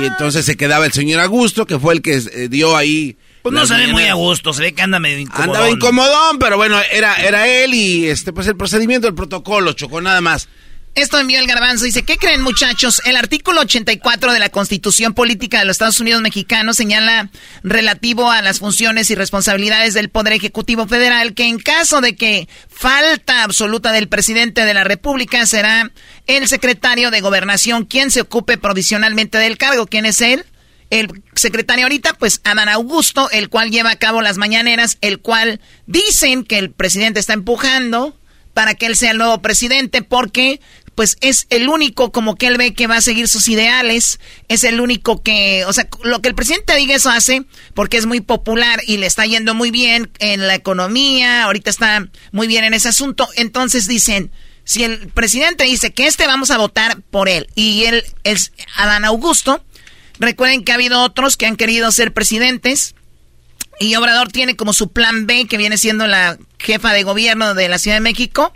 Y 0.00 0.04
entonces 0.04 0.46
se 0.46 0.56
quedaba 0.56 0.86
el 0.86 0.92
señor 0.92 1.20
Augusto, 1.20 1.66
que 1.66 1.78
fue 1.78 1.94
el 1.94 2.02
que 2.02 2.14
eh, 2.14 2.48
dio 2.48 2.76
ahí... 2.76 3.18
Pues 3.42 3.54
no 3.54 3.66
se 3.66 3.74
ve 3.74 3.86
muy 3.88 4.04
a 4.04 4.14
gusto, 4.14 4.52
se 4.52 4.62
ve 4.62 4.72
que 4.72 4.82
anda 4.82 4.98
medio 4.98 5.18
incomodón. 5.18 5.48
Andaba 5.48 5.70
incomodón, 5.70 6.38
pero 6.38 6.56
bueno, 6.56 6.78
era, 6.90 7.16
era 7.16 7.48
él 7.48 7.74
y 7.74 8.06
este, 8.06 8.32
pues 8.32 8.46
el 8.46 8.56
procedimiento, 8.56 9.08
el 9.08 9.14
protocolo, 9.14 9.72
Choco, 9.72 10.00
nada 10.00 10.20
más. 10.20 10.48
Esto 10.96 11.20
envió 11.20 11.38
el 11.38 11.46
garbanzo. 11.46 11.84
Dice, 11.84 12.02
¿qué 12.02 12.16
creen 12.16 12.42
muchachos? 12.42 13.00
El 13.04 13.16
artículo 13.16 13.60
84 13.60 14.32
de 14.32 14.38
la 14.40 14.48
Constitución 14.48 15.14
Política 15.14 15.60
de 15.60 15.64
los 15.64 15.74
Estados 15.74 16.00
Unidos 16.00 16.20
Mexicanos 16.20 16.76
señala 16.76 17.30
relativo 17.62 18.30
a 18.30 18.42
las 18.42 18.58
funciones 18.58 19.08
y 19.10 19.14
responsabilidades 19.14 19.94
del 19.94 20.08
Poder 20.08 20.32
Ejecutivo 20.32 20.88
Federal 20.88 21.34
que 21.34 21.46
en 21.46 21.58
caso 21.60 22.00
de 22.00 22.16
que 22.16 22.48
falta 22.68 23.44
absoluta 23.44 23.92
del 23.92 24.08
presidente 24.08 24.64
de 24.64 24.74
la 24.74 24.82
República 24.82 25.46
será 25.46 25.92
el 26.26 26.48
secretario 26.48 27.12
de 27.12 27.20
Gobernación 27.20 27.84
quien 27.84 28.10
se 28.10 28.22
ocupe 28.22 28.58
provisionalmente 28.58 29.38
del 29.38 29.58
cargo. 29.58 29.86
¿Quién 29.86 30.06
es 30.06 30.20
él? 30.20 30.44
El 30.90 31.22
secretario 31.36 31.84
ahorita, 31.84 32.14
pues 32.14 32.40
Adán 32.42 32.68
Augusto, 32.68 33.30
el 33.30 33.48
cual 33.48 33.70
lleva 33.70 33.92
a 33.92 33.96
cabo 33.96 34.22
las 34.22 34.38
mañaneras, 34.38 34.98
el 35.02 35.20
cual 35.20 35.60
dicen 35.86 36.42
que 36.42 36.58
el 36.58 36.72
presidente 36.72 37.20
está 37.20 37.32
empujando 37.32 38.19
para 38.54 38.74
que 38.74 38.86
él 38.86 38.96
sea 38.96 39.12
el 39.12 39.18
nuevo 39.18 39.40
presidente 39.42 40.02
porque 40.02 40.60
pues 40.94 41.16
es 41.20 41.46
el 41.48 41.68
único 41.68 42.12
como 42.12 42.36
que 42.36 42.46
él 42.46 42.58
ve 42.58 42.74
que 42.74 42.86
va 42.86 42.96
a 42.96 43.00
seguir 43.00 43.26
sus 43.26 43.48
ideales, 43.48 44.20
es 44.48 44.64
el 44.64 44.80
único 44.80 45.22
que, 45.22 45.64
o 45.64 45.72
sea, 45.72 45.88
lo 46.02 46.20
que 46.20 46.28
el 46.28 46.34
presidente 46.34 46.76
diga 46.76 46.94
eso 46.94 47.08
hace 47.08 47.44
porque 47.72 47.96
es 47.96 48.04
muy 48.04 48.20
popular 48.20 48.80
y 48.86 48.98
le 48.98 49.06
está 49.06 49.24
yendo 49.24 49.54
muy 49.54 49.70
bien 49.70 50.10
en 50.18 50.46
la 50.46 50.54
economía, 50.54 51.44
ahorita 51.44 51.70
está 51.70 52.06
muy 52.32 52.48
bien 52.48 52.64
en 52.64 52.74
ese 52.74 52.88
asunto, 52.88 53.26
entonces 53.36 53.86
dicen, 53.86 54.30
si 54.64 54.84
el 54.84 55.08
presidente 55.08 55.64
dice 55.64 55.92
que 55.92 56.06
este 56.06 56.26
vamos 56.26 56.50
a 56.50 56.58
votar 56.58 57.00
por 57.10 57.28
él 57.28 57.48
y 57.54 57.84
él 57.84 58.04
es 58.24 58.52
Adán 58.76 59.06
Augusto, 59.06 59.64
recuerden 60.18 60.64
que 60.64 60.72
ha 60.72 60.74
habido 60.74 61.02
otros 61.02 61.36
que 61.38 61.46
han 61.46 61.56
querido 61.56 61.90
ser 61.92 62.12
presidentes 62.12 62.94
y 63.80 63.96
Obrador 63.96 64.30
tiene 64.30 64.56
como 64.56 64.72
su 64.72 64.92
plan 64.92 65.26
B 65.26 65.46
que 65.46 65.56
viene 65.56 65.78
siendo 65.78 66.06
la 66.06 66.38
jefa 66.58 66.92
de 66.92 67.02
gobierno 67.02 67.54
de 67.54 67.68
la 67.68 67.78
Ciudad 67.78 67.96
de 67.96 68.02
México 68.02 68.52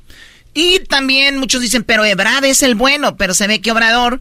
y 0.52 0.80
también 0.80 1.38
muchos 1.38 1.62
dicen, 1.62 1.82
pero 1.82 2.04
Ebrard 2.04 2.44
es 2.44 2.62
el 2.62 2.74
bueno, 2.76 3.16
pero 3.16 3.34
se 3.34 3.48
ve 3.48 3.60
que 3.60 3.72
Obrador, 3.72 4.20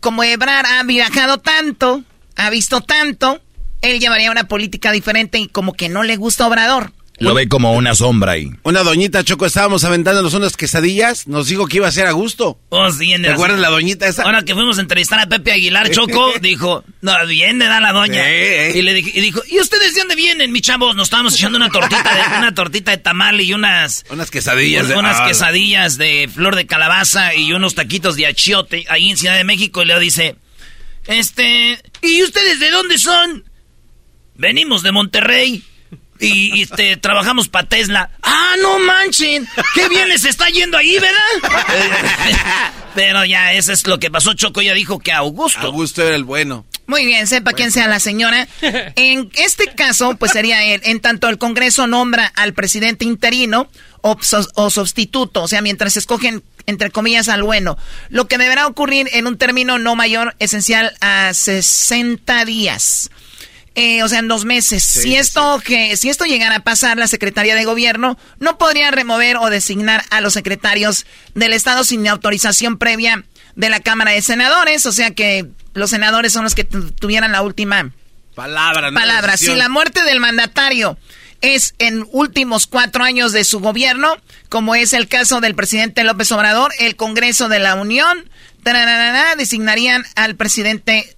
como 0.00 0.24
Ebrard 0.24 0.66
ha 0.66 0.82
viajado 0.82 1.38
tanto, 1.38 2.02
ha 2.36 2.50
visto 2.50 2.80
tanto, 2.80 3.40
él 3.80 4.00
llevaría 4.00 4.32
una 4.32 4.48
política 4.48 4.90
diferente 4.92 5.38
y 5.38 5.46
como 5.46 5.72
que 5.72 5.88
no 5.88 6.02
le 6.02 6.16
gusta 6.16 6.48
Obrador. 6.48 6.92
Lo 7.20 7.34
ve 7.34 7.48
como 7.48 7.74
una 7.74 7.94
sombra 7.94 8.32
ahí. 8.32 8.50
Una 8.62 8.82
doñita, 8.82 9.22
Choco, 9.22 9.44
estábamos 9.44 9.84
aventándonos 9.84 10.32
unas 10.32 10.56
quesadillas, 10.56 11.28
nos 11.28 11.48
dijo 11.48 11.66
que 11.66 11.76
iba 11.76 11.86
a 11.86 11.92
ser 11.92 12.06
a 12.06 12.12
gusto. 12.12 12.58
Oh, 12.70 12.90
sí, 12.90 13.14
¿Te 13.20 13.28
acuerdas 13.28 13.60
la 13.60 13.68
doñita 13.68 14.08
esa? 14.08 14.22
Ahora 14.22 14.42
que 14.42 14.54
fuimos 14.54 14.78
a 14.78 14.80
entrevistar 14.80 15.20
a 15.20 15.26
Pepe 15.26 15.52
Aguilar, 15.52 15.90
Choco, 15.90 16.32
dijo, 16.40 16.82
no, 17.02 17.12
viene, 17.26 17.66
da 17.66 17.78
la 17.78 17.92
doña. 17.92 18.26
Y 18.70 18.80
le 18.80 18.94
dije, 18.94 19.12
y 19.14 19.20
dijo, 19.20 19.42
¿y 19.46 19.60
ustedes 19.60 19.94
de 19.94 20.00
dónde 20.00 20.16
vienen, 20.16 20.50
mi 20.50 20.62
chavos? 20.62 20.96
Nos 20.96 21.08
estábamos 21.08 21.34
echando 21.34 21.58
una 21.58 21.68
tortita 21.68 22.14
de, 22.14 22.38
una 22.38 22.54
tortita 22.54 22.90
de 22.90 22.98
tamal 22.98 23.38
y 23.42 23.52
unas... 23.52 24.04
Unas 24.08 24.30
quesadillas. 24.30 24.88
de, 24.88 24.96
unas 24.96 25.20
quesadillas 25.20 25.98
de 25.98 26.26
flor 26.32 26.56
de 26.56 26.66
calabaza 26.66 27.34
y 27.34 27.52
unos 27.52 27.74
taquitos 27.74 28.16
de 28.16 28.28
achiote 28.28 28.86
ahí 28.88 29.10
en 29.10 29.18
Ciudad 29.18 29.36
de 29.36 29.44
México. 29.44 29.82
Y 29.82 29.84
le 29.84 30.00
dice, 30.00 30.36
este, 31.06 31.78
¿y 32.00 32.22
ustedes 32.22 32.60
de 32.60 32.70
dónde 32.70 32.96
son? 32.96 33.44
Venimos 34.36 34.82
de 34.82 34.92
Monterrey. 34.92 35.62
Y, 36.20 36.62
este, 36.62 36.96
trabajamos 36.96 37.48
para 37.48 37.68
Tesla. 37.68 38.10
¡Ah, 38.22 38.54
no 38.60 38.78
manchen! 38.78 39.48
¡Qué 39.74 39.88
bien 39.88 40.08
les 40.08 40.24
está 40.24 40.48
yendo 40.48 40.76
ahí, 40.76 40.98
¿verdad? 40.98 42.72
Pero 42.94 43.24
ya, 43.24 43.52
eso 43.52 43.72
es 43.72 43.86
lo 43.86 43.98
que 43.98 44.10
pasó. 44.10 44.34
Choco 44.34 44.60
ya 44.60 44.74
dijo 44.74 44.98
que 44.98 45.12
Augusto. 45.12 45.60
Augusto 45.60 46.02
era 46.02 46.16
el 46.16 46.24
bueno. 46.24 46.66
Muy 46.86 47.06
bien, 47.06 47.28
sepa 47.28 47.52
quién 47.52 47.70
sea 47.70 47.86
la 47.86 48.00
señora. 48.00 48.48
En 48.96 49.30
este 49.34 49.68
caso, 49.68 50.16
pues 50.16 50.32
sería 50.32 50.64
él. 50.64 50.80
En 50.84 51.00
tanto 51.00 51.28
el 51.28 51.38
Congreso 51.38 51.86
nombra 51.86 52.26
al 52.34 52.52
presidente 52.52 53.04
interino 53.04 53.70
o, 54.00 54.18
o 54.54 54.70
sustituto, 54.70 55.44
o 55.44 55.48
sea, 55.48 55.62
mientras 55.62 55.96
escogen 55.96 56.42
entre 56.66 56.90
comillas 56.90 57.28
al 57.28 57.42
bueno, 57.42 57.76
lo 58.08 58.26
que 58.28 58.38
deberá 58.38 58.66
ocurrir 58.66 59.08
en 59.12 59.26
un 59.26 59.36
término 59.38 59.78
no 59.78 59.96
mayor 59.96 60.34
esencial 60.38 60.96
a 61.00 61.32
60 61.34 62.44
días. 62.44 63.10
Eh, 63.76 64.02
o 64.02 64.08
sea, 64.08 64.18
en 64.18 64.28
dos 64.28 64.44
meses. 64.44 64.82
si 64.82 65.14
esto 65.14 65.60
que 65.64 65.96
si 65.96 66.08
esto 66.08 66.24
llegara 66.24 66.56
a 66.56 66.64
pasar, 66.64 66.98
la 66.98 67.06
Secretaría 67.06 67.54
de 67.54 67.64
Gobierno 67.64 68.18
no 68.40 68.58
podría 68.58 68.90
remover 68.90 69.36
o 69.36 69.48
designar 69.48 70.04
a 70.10 70.20
los 70.20 70.32
secretarios 70.32 71.06
del 71.34 71.52
Estado 71.52 71.84
sin 71.84 72.06
autorización 72.08 72.78
previa 72.78 73.24
de 73.54 73.70
la 73.70 73.80
Cámara 73.80 74.10
de 74.10 74.22
Senadores, 74.22 74.86
o 74.86 74.92
sea 74.92 75.12
que 75.12 75.46
los 75.74 75.90
senadores 75.90 76.32
son 76.32 76.44
los 76.44 76.54
que 76.54 76.64
tuvieran 76.64 77.30
la 77.30 77.42
última 77.42 77.92
palabra. 78.34 78.90
Palabra. 78.92 79.36
Si 79.36 79.54
la 79.54 79.68
muerte 79.68 80.02
del 80.02 80.18
mandatario 80.18 80.98
es 81.40 81.74
en 81.78 82.06
últimos 82.10 82.66
cuatro 82.66 83.04
años 83.04 83.32
de 83.32 83.44
su 83.44 83.60
gobierno, 83.60 84.16
como 84.48 84.74
es 84.74 84.92
el 84.92 85.08
caso 85.08 85.40
del 85.40 85.54
presidente 85.54 86.04
López 86.04 86.32
Obrador, 86.32 86.72
el 86.80 86.96
Congreso 86.96 87.48
de 87.48 87.60
la 87.60 87.76
Unión 87.76 88.28
designarían 89.36 90.04
al 90.16 90.36
presidente 90.36 91.16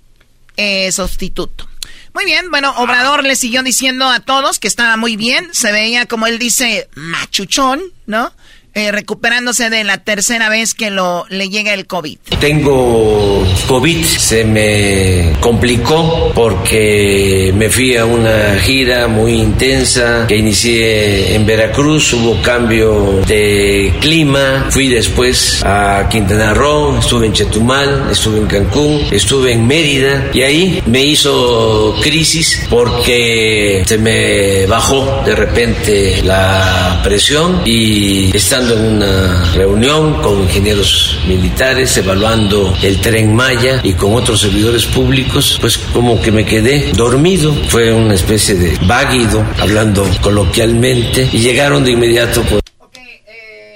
eh, 0.56 0.92
sustituto. 0.92 1.68
Muy 2.14 2.24
bien, 2.26 2.51
bueno, 2.51 2.74
Obrador 2.76 3.24
le 3.24 3.36
siguió 3.36 3.62
diciendo 3.62 4.06
a 4.06 4.20
todos 4.20 4.59
que 4.59 4.68
estaba 4.68 4.97
muy 4.97 5.16
bien, 5.16 5.48
se 5.52 5.72
veía 5.72 6.06
como 6.06 6.26
él 6.26 6.39
dice, 6.39 6.89
machuchón, 6.94 7.80
¿no? 8.06 8.32
Eh, 8.74 8.90
recuperándose 8.90 9.69
de 9.69 9.85
la 9.85 9.99
tercera 9.99 10.49
vez 10.49 10.73
que 10.73 10.90
lo 10.90 11.27
le 11.28 11.51
llega 11.51 11.74
el 11.74 11.86
COVID. 11.86 12.16
Tengo 12.40 13.44
COVID, 13.69 14.03
se 14.03 14.44
me 14.44 15.39
complicó 15.40 16.32
porque 16.35 17.53
me 17.55 17.69
fui 17.69 17.99
a 17.99 18.07
una 18.07 18.59
gira 18.59 19.09
muy 19.09 19.32
intensa 19.32 20.24
que 20.27 20.36
inicié 20.36 21.35
en 21.35 21.44
Veracruz, 21.44 22.15
hubo 22.15 22.40
cambio 22.40 23.20
de 23.27 23.93
clima, 24.01 24.69
fui 24.70 24.89
después 24.89 25.62
a 25.66 26.09
Quintana 26.11 26.55
Roo, 26.55 26.99
estuve 26.99 27.27
en 27.27 27.35
Chetumal, 27.35 28.09
estuve 28.11 28.39
en 28.39 28.47
Cancún, 28.47 29.03
estuve 29.11 29.53
en 29.53 29.66
Mérida 29.66 30.31
y 30.32 30.40
ahí 30.40 30.82
me 30.86 31.05
hizo 31.05 31.94
crisis 32.03 32.66
porque 32.70 33.85
se 33.86 33.99
me 33.99 34.65
bajó 34.66 35.23
de 35.27 35.36
repente 35.36 36.23
la 36.23 37.01
presión 37.05 37.61
y 37.66 38.35
estando 38.35 38.61
en 38.70 38.94
una 38.97 39.52
reunión 39.55 40.22
con 40.22 40.43
ingenieros 40.43 41.18
militares 41.26 41.97
evaluando 41.97 42.76
el 42.82 43.01
tren 43.01 43.34
Maya 43.34 43.80
y 43.82 43.94
con 43.94 44.14
otros 44.14 44.40
servidores 44.40 44.86
públicos, 44.86 45.59
pues 45.60 45.78
como 45.93 46.20
que 46.20 46.30
me 46.30 46.44
quedé 46.44 46.93
dormido. 46.93 47.52
Fue 47.68 47.93
una 47.93 48.14
especie 48.14 48.55
de 48.55 48.78
váguido, 48.86 49.44
hablando 49.59 50.09
coloquialmente, 50.20 51.28
y 51.32 51.39
llegaron 51.39 51.84
de 51.84 51.93
inmediato. 51.93 52.43
Pues. 52.43 52.62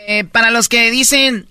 Eh, 0.06 0.24
para 0.24 0.50
los 0.50 0.68
que 0.68 0.90
dicen, 0.90 1.46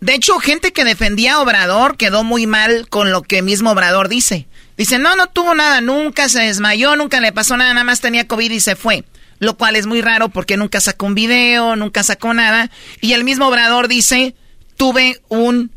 de 0.00 0.14
hecho, 0.14 0.38
gente 0.40 0.72
que 0.72 0.84
defendía 0.84 1.34
a 1.34 1.42
Obrador 1.42 1.96
quedó 1.96 2.24
muy 2.24 2.46
mal 2.46 2.88
con 2.88 3.12
lo 3.12 3.22
que 3.22 3.42
mismo 3.42 3.70
Obrador 3.70 4.08
dice. 4.08 4.46
Dice, 4.76 4.98
no, 4.98 5.14
no 5.14 5.28
tuvo 5.28 5.54
nada, 5.54 5.80
nunca 5.80 6.28
se 6.28 6.40
desmayó, 6.40 6.96
nunca 6.96 7.20
le 7.20 7.32
pasó 7.32 7.56
nada, 7.56 7.72
nada 7.74 7.84
más 7.84 8.00
tenía 8.00 8.26
COVID 8.26 8.50
y 8.50 8.60
se 8.60 8.74
fue 8.74 9.04
lo 9.42 9.56
cual 9.56 9.74
es 9.74 9.86
muy 9.86 10.00
raro 10.02 10.28
porque 10.28 10.56
nunca 10.56 10.80
sacó 10.80 11.06
un 11.06 11.16
video, 11.16 11.74
nunca 11.74 12.04
sacó 12.04 12.32
nada. 12.32 12.70
Y 13.00 13.14
el 13.14 13.24
mismo 13.24 13.48
Obrador 13.48 13.88
dice, 13.88 14.36
tuve 14.76 15.20
un 15.28 15.71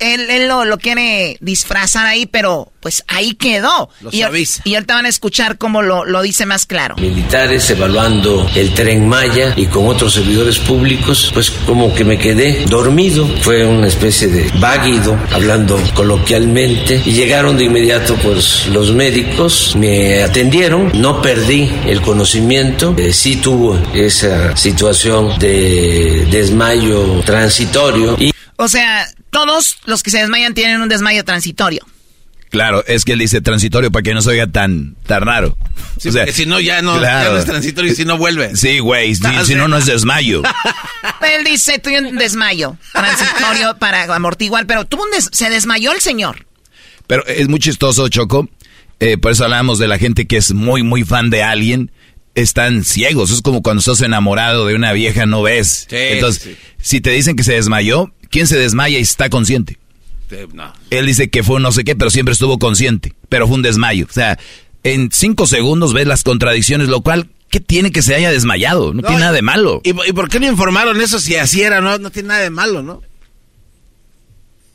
él, 0.00 0.48
lo, 0.48 0.78
quiere 0.78 1.36
disfrazar 1.40 2.06
ahí, 2.06 2.26
pero 2.26 2.72
pues 2.80 3.04
ahí 3.08 3.34
quedó. 3.34 3.90
y, 4.10 4.18
y 4.64 4.74
ahorita 4.74 4.94
van 4.94 5.06
a 5.06 5.08
escuchar 5.08 5.58
cómo 5.58 5.82
lo, 5.82 6.04
lo, 6.04 6.22
dice 6.22 6.46
más 6.46 6.66
claro. 6.66 6.96
Militares 6.96 7.68
evaluando 7.70 8.50
el 8.54 8.72
tren 8.74 9.06
Maya 9.08 9.52
y 9.56 9.66
con 9.66 9.86
otros 9.86 10.14
servidores 10.14 10.58
públicos, 10.58 11.30
pues 11.34 11.50
como 11.66 11.94
que 11.94 12.04
me 12.04 12.18
quedé 12.18 12.64
dormido. 12.66 13.26
Fue 13.42 13.66
una 13.66 13.86
especie 13.86 14.28
de 14.28 14.50
váguido, 14.58 15.18
hablando 15.30 15.78
coloquialmente. 15.94 17.02
Y 17.04 17.12
llegaron 17.12 17.56
de 17.56 17.64
inmediato 17.64 18.16
pues 18.16 18.66
los 18.68 18.92
médicos, 18.92 19.74
me 19.76 20.22
atendieron, 20.22 20.90
no 20.94 21.20
perdí 21.20 21.70
el 21.86 22.00
conocimiento. 22.00 22.94
Eh, 22.96 23.12
sí 23.12 23.36
tuvo 23.36 23.78
esa 23.94 24.56
situación 24.56 25.38
de 25.38 26.26
desmayo 26.30 27.20
transitorio. 27.24 28.16
Y 28.18 28.32
o 28.56 28.68
sea, 28.68 29.06
todos 29.30 29.78
los 29.86 30.02
que 30.02 30.10
se 30.10 30.18
desmayan 30.18 30.54
tienen 30.54 30.80
un 30.80 30.88
desmayo 30.88 31.24
transitorio. 31.24 31.86
Claro, 32.50 32.84
es 32.86 33.04
que 33.04 33.12
él 33.12 33.20
dice 33.20 33.40
transitorio 33.40 33.92
para 33.92 34.02
que 34.02 34.12
no 34.12 34.22
se 34.22 34.30
oiga 34.30 34.48
tan, 34.48 34.96
tan 35.06 35.22
raro. 35.22 35.56
Sí, 35.98 36.08
o 36.08 36.12
sea, 36.12 36.22
porque 36.22 36.32
si 36.32 36.46
no 36.46 36.58
ya, 36.58 36.82
no 36.82 37.00
ya 37.00 37.30
no 37.30 37.38
es 37.38 37.44
transitorio 37.44 37.92
y 37.92 37.94
si 37.94 38.04
no 38.04 38.18
vuelve. 38.18 38.56
Sí, 38.56 38.80
güey, 38.80 39.14
si, 39.14 39.22
si, 39.44 39.54
no, 39.54 39.68
no 39.68 39.78
es 39.78 39.86
desmayo. 39.86 40.42
él 41.36 41.44
dice, 41.44 41.78
tuve 41.78 42.00
un 42.00 42.16
desmayo 42.16 42.76
transitorio 42.92 43.76
para 43.78 44.12
amortiguar, 44.12 44.66
pero 44.66 44.84
tuvo 44.84 45.04
un 45.04 45.10
se 45.32 45.48
desmayó 45.48 45.92
el 45.92 46.00
señor. 46.00 46.44
Pero 47.06 47.24
es 47.26 47.48
muy 47.48 47.60
chistoso, 47.60 48.08
Choco. 48.08 48.48
Eh, 48.98 49.16
por 49.16 49.32
eso 49.32 49.44
hablamos 49.44 49.78
de 49.78 49.86
la 49.86 49.98
gente 49.98 50.26
que 50.26 50.36
es 50.36 50.52
muy, 50.52 50.82
muy 50.82 51.04
fan 51.04 51.30
de 51.30 51.44
alguien. 51.44 51.92
Están 52.34 52.84
ciegos. 52.84 53.30
Es 53.30 53.42
como 53.42 53.62
cuando 53.62 53.80
estás 53.80 54.00
enamorado 54.00 54.66
de 54.66 54.74
una 54.74 54.92
vieja, 54.92 55.24
no 55.24 55.42
ves. 55.42 55.86
Entonces, 55.90 56.56
si 56.80 57.00
te 57.00 57.10
dicen 57.10 57.36
que 57.36 57.44
se 57.44 57.54
desmayó, 57.54 58.12
¿quién 58.30 58.46
se 58.46 58.58
desmaya 58.58 58.98
y 58.98 59.02
está 59.02 59.28
consciente? 59.28 59.78
Él 60.90 61.06
dice 61.06 61.28
que 61.28 61.42
fue 61.42 61.60
no 61.60 61.72
sé 61.72 61.84
qué, 61.84 61.96
pero 61.96 62.10
siempre 62.10 62.32
estuvo 62.32 62.58
consciente. 62.58 63.14
Pero 63.28 63.46
fue 63.46 63.56
un 63.56 63.62
desmayo. 63.62 64.06
O 64.08 64.12
sea, 64.12 64.38
en 64.84 65.10
cinco 65.12 65.46
segundos 65.46 65.92
ves 65.92 66.06
las 66.06 66.22
contradicciones, 66.22 66.88
lo 66.88 67.00
cual, 67.00 67.28
¿qué 67.50 67.60
tiene 67.60 67.90
que 67.90 68.02
se 68.02 68.14
haya 68.14 68.30
desmayado? 68.30 68.94
No, 68.94 69.02
tiene 69.02 69.20
nada 69.20 69.32
de 69.32 69.42
malo. 69.42 69.80
¿y, 69.84 69.92
por 69.92 70.28
qué 70.28 70.40
no 70.40 70.46
informaron 70.46 71.00
eso 71.00 71.18
si 71.18 71.36
así 71.36 71.62
era? 71.62 71.80
No, 71.80 71.98
no 71.98 72.10
tiene 72.10 72.28
nada 72.28 72.40
de 72.40 72.50
malo, 72.50 72.82
¿no? 72.82 73.02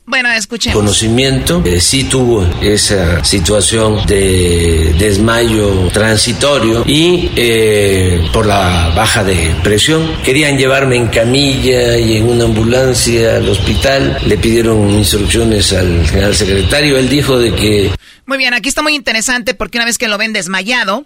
Bueno, 0.08 0.30
escuchemos. 0.30 0.76
Conocimiento, 0.76 1.64
eh, 1.66 1.80
sí 1.80 2.04
tuvo 2.04 2.46
esa 2.62 3.24
situación 3.24 4.06
de 4.06 4.94
desmayo 4.96 5.88
transitorio 5.92 6.84
y 6.86 7.32
eh, 7.34 8.30
por 8.32 8.46
la 8.46 8.92
baja 8.94 9.24
de 9.24 9.52
presión. 9.64 10.08
Querían 10.22 10.56
llevarme 10.56 10.94
en 10.94 11.08
camilla 11.08 11.98
y 11.98 12.18
en 12.18 12.28
una 12.28 12.44
ambulancia 12.44 13.38
al 13.38 13.48
hospital. 13.48 14.18
Le 14.24 14.38
pidieron 14.38 14.88
instrucciones 14.90 15.72
al 15.72 16.06
general 16.06 16.36
secretario. 16.36 16.98
Él 16.98 17.08
dijo 17.08 17.36
de 17.36 17.52
que... 17.52 17.90
Muy 18.26 18.38
bien, 18.38 18.54
aquí 18.54 18.68
está 18.68 18.82
muy 18.82 18.94
interesante 18.94 19.54
porque 19.54 19.78
una 19.78 19.86
vez 19.86 19.98
que 19.98 20.06
lo 20.06 20.18
ven 20.18 20.32
desmayado, 20.32 21.04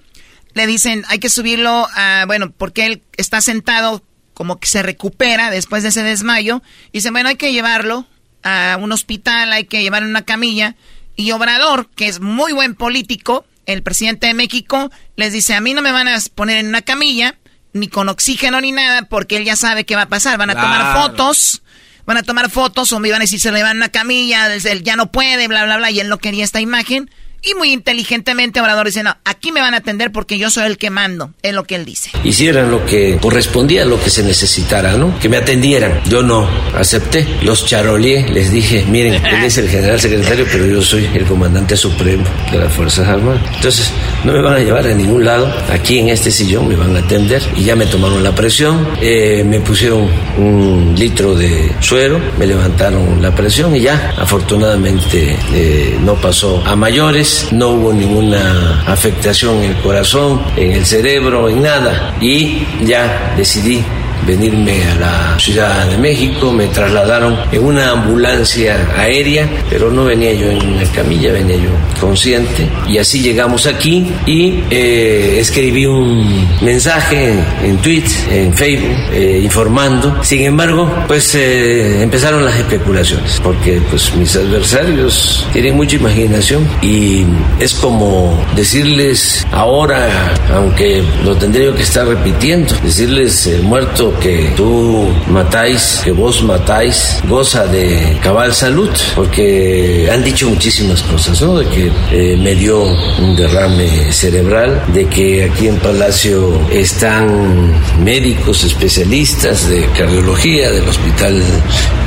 le 0.52 0.66
dicen 0.66 1.04
hay 1.08 1.20
que 1.20 1.30
subirlo 1.30 1.88
a, 1.94 2.24
bueno, 2.26 2.52
porque 2.54 2.84
él 2.84 3.02
está 3.16 3.40
sentado 3.40 4.02
como 4.34 4.60
que 4.60 4.68
se 4.68 4.82
recupera 4.82 5.50
después 5.50 5.82
de 5.82 5.88
ese 5.88 6.02
desmayo. 6.02 6.62
Y 6.92 6.98
dicen, 6.98 7.14
bueno, 7.14 7.30
hay 7.30 7.36
que 7.36 7.54
llevarlo 7.54 8.06
a 8.42 8.78
un 8.80 8.92
hospital, 8.92 9.52
hay 9.52 9.64
que 9.64 9.82
llevar 9.82 10.04
una 10.04 10.22
camilla. 10.22 10.76
Y 11.16 11.32
Obrador, 11.32 11.88
que 11.90 12.08
es 12.08 12.20
muy 12.20 12.52
buen 12.52 12.74
político, 12.74 13.44
el 13.66 13.82
presidente 13.82 14.26
de 14.26 14.34
México, 14.34 14.90
les 15.16 15.32
dice, 15.32 15.54
a 15.54 15.60
mí 15.60 15.74
no 15.74 15.82
me 15.82 15.92
van 15.92 16.08
a 16.08 16.18
poner 16.34 16.58
en 16.58 16.68
una 16.68 16.82
camilla, 16.82 17.36
ni 17.72 17.88
con 17.88 18.08
oxígeno 18.08 18.60
ni 18.60 18.72
nada, 18.72 19.02
porque 19.02 19.36
él 19.36 19.44
ya 19.44 19.56
sabe 19.56 19.84
qué 19.84 19.96
va 19.96 20.02
a 20.02 20.08
pasar. 20.08 20.38
Van 20.38 20.50
a 20.50 20.54
tomar 20.54 21.02
fotos, 21.02 21.62
van 22.06 22.16
a 22.16 22.22
tomar 22.22 22.50
fotos, 22.50 22.92
o 22.92 23.00
me 23.00 23.08
iban 23.08 23.20
a 23.20 23.24
decir, 23.24 23.40
se 23.40 23.52
le 23.52 23.62
van 23.62 23.76
a 23.76 23.80
una 23.80 23.88
camilla, 23.90 24.52
él 24.52 24.82
ya 24.82 24.96
no 24.96 25.12
puede, 25.12 25.46
bla, 25.46 25.64
bla, 25.64 25.76
bla, 25.76 25.90
y 25.90 26.00
él 26.00 26.08
no 26.08 26.18
quería 26.18 26.44
esta 26.44 26.60
imagen. 26.60 27.10
Y 27.42 27.54
muy 27.54 27.72
inteligentemente 27.72 28.60
Obrador 28.60 28.86
dice, 28.86 29.02
no, 29.02 29.16
aquí 29.24 29.50
me 29.50 29.60
van 29.60 29.72
a 29.72 29.78
atender 29.78 30.12
porque 30.12 30.36
yo 30.36 30.50
soy 30.50 30.64
el 30.64 30.76
que 30.76 30.90
mando, 30.90 31.32
es 31.42 31.54
lo 31.54 31.64
que 31.64 31.74
él 31.74 31.86
dice. 31.86 32.10
Hicieran 32.22 32.70
lo 32.70 32.84
que 32.84 33.16
correspondía, 33.20 33.86
lo 33.86 34.02
que 34.02 34.10
se 34.10 34.22
necesitara, 34.22 34.96
¿no? 34.98 35.18
Que 35.18 35.30
me 35.30 35.38
atendieran. 35.38 36.02
Yo 36.06 36.22
no 36.22 36.46
acepté. 36.76 37.26
Los 37.42 37.64
charolié, 37.64 38.28
les 38.28 38.50
dije, 38.50 38.84
miren, 38.88 39.14
él 39.26 39.44
es 39.44 39.56
el 39.56 39.70
general 39.70 39.98
secretario, 39.98 40.46
pero 40.52 40.66
yo 40.66 40.82
soy 40.82 41.08
el 41.14 41.24
comandante 41.24 41.76
supremo 41.78 42.24
de 42.52 42.58
las 42.58 42.72
Fuerzas 42.72 43.08
Armadas. 43.08 43.40
Entonces, 43.54 43.90
no 44.24 44.32
me 44.34 44.42
van 44.42 44.54
a 44.54 44.58
llevar 44.58 44.86
a 44.86 44.94
ningún 44.94 45.24
lado. 45.24 45.50
Aquí 45.70 45.98
en 45.98 46.10
este 46.10 46.30
sillón 46.30 46.68
me 46.68 46.76
van 46.76 46.94
a 46.94 46.98
atender. 46.98 47.42
Y 47.56 47.64
ya 47.64 47.74
me 47.74 47.86
tomaron 47.86 48.22
la 48.22 48.34
presión, 48.34 48.86
eh, 49.00 49.42
me 49.46 49.60
pusieron 49.60 50.10
un 50.36 50.94
litro 50.94 51.34
de 51.34 51.72
suero, 51.80 52.20
me 52.38 52.46
levantaron 52.46 53.22
la 53.22 53.34
presión 53.34 53.74
y 53.74 53.80
ya, 53.80 54.14
afortunadamente, 54.18 55.36
eh, 55.54 55.98
no 56.02 56.16
pasó 56.16 56.62
a 56.66 56.76
mayores 56.76 57.29
no 57.52 57.70
hubo 57.70 57.92
ninguna 57.92 58.82
afectación 58.86 59.62
en 59.62 59.70
el 59.70 59.76
corazón, 59.82 60.42
en 60.56 60.72
el 60.72 60.86
cerebro, 60.86 61.48
en 61.48 61.62
nada. 61.62 62.14
Y 62.20 62.66
ya 62.84 63.34
decidí 63.36 63.84
venirme 64.26 64.82
a 64.84 64.94
la 64.96 65.38
Ciudad 65.38 65.86
de 65.86 65.98
México, 65.98 66.52
me 66.52 66.66
trasladaron 66.68 67.36
en 67.52 67.64
una 67.64 67.90
ambulancia 67.90 68.76
aérea, 68.96 69.48
pero 69.68 69.90
no 69.90 70.04
venía 70.04 70.32
yo 70.32 70.50
en 70.50 70.74
una 70.74 70.84
camilla, 70.92 71.32
venía 71.32 71.56
yo 71.56 71.70
consciente. 72.00 72.68
Y 72.88 72.98
así 72.98 73.20
llegamos 73.20 73.66
aquí 73.66 74.10
y 74.26 74.62
eh, 74.70 75.38
escribí 75.40 75.86
un 75.86 76.46
mensaje 76.60 77.34
en, 77.62 77.76
tweets, 77.78 78.26
en 78.30 78.52
Facebook, 78.52 78.96
eh, 79.12 79.40
informando. 79.42 80.18
Sin 80.22 80.42
embargo, 80.42 80.90
pues 81.06 81.34
eh, 81.34 82.02
empezaron 82.02 82.44
las 82.44 82.56
especulaciones, 82.56 83.40
porque 83.42 83.80
pues 83.90 84.14
mis 84.16 84.34
adversarios 84.36 85.46
tienen 85.52 85.76
mucha 85.76 85.96
imaginación 85.96 86.66
y 86.82 87.24
es 87.58 87.74
como 87.74 88.44
decirles 88.56 89.46
ahora, 89.52 90.34
aunque 90.54 91.02
lo 91.24 91.36
tendría 91.36 91.72
que 91.74 91.82
estar 91.82 92.06
repitiendo, 92.06 92.74
decirles 92.82 93.48
muerto 93.62 94.09
que 94.18 94.50
tú 94.56 95.08
matáis, 95.28 96.00
que 96.04 96.12
vos 96.12 96.42
matáis, 96.42 97.20
goza 97.28 97.66
de 97.66 98.18
cabal 98.22 98.52
salud, 98.54 98.90
porque 99.14 100.08
han 100.12 100.22
dicho 100.24 100.48
muchísimas 100.48 101.02
cosas, 101.02 101.40
¿no? 101.42 101.58
De 101.58 101.66
que 101.66 101.92
eh, 102.12 102.36
me 102.36 102.54
dio 102.54 102.82
un 102.82 103.36
derrame 103.36 104.12
cerebral, 104.12 104.82
de 104.92 105.06
que 105.06 105.44
aquí 105.44 105.68
en 105.68 105.76
Palacio 105.76 106.60
están 106.70 107.72
médicos 108.02 108.64
especialistas 108.64 109.68
de 109.68 109.84
cardiología 109.96 110.70
del 110.70 110.88
hospital 110.88 111.42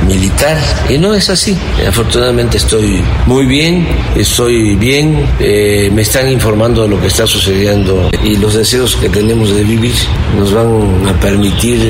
militar, 0.06 0.58
y 0.88 0.98
no 0.98 1.14
es 1.14 1.30
así. 1.30 1.56
Afortunadamente 1.86 2.58
estoy 2.58 3.02
muy 3.26 3.46
bien, 3.46 3.86
estoy 4.16 4.76
bien, 4.76 5.26
eh, 5.40 5.90
me 5.92 6.02
están 6.02 6.30
informando 6.30 6.82
de 6.82 6.88
lo 6.88 7.00
que 7.00 7.06
está 7.06 7.26
sucediendo 7.26 8.10
y 8.22 8.36
los 8.36 8.54
deseos 8.54 8.96
que 8.96 9.08
tenemos 9.08 9.54
de 9.54 9.62
vivir 9.64 9.94
nos 10.36 10.52
van 10.52 11.06
a 11.08 11.20
permitir 11.20 11.80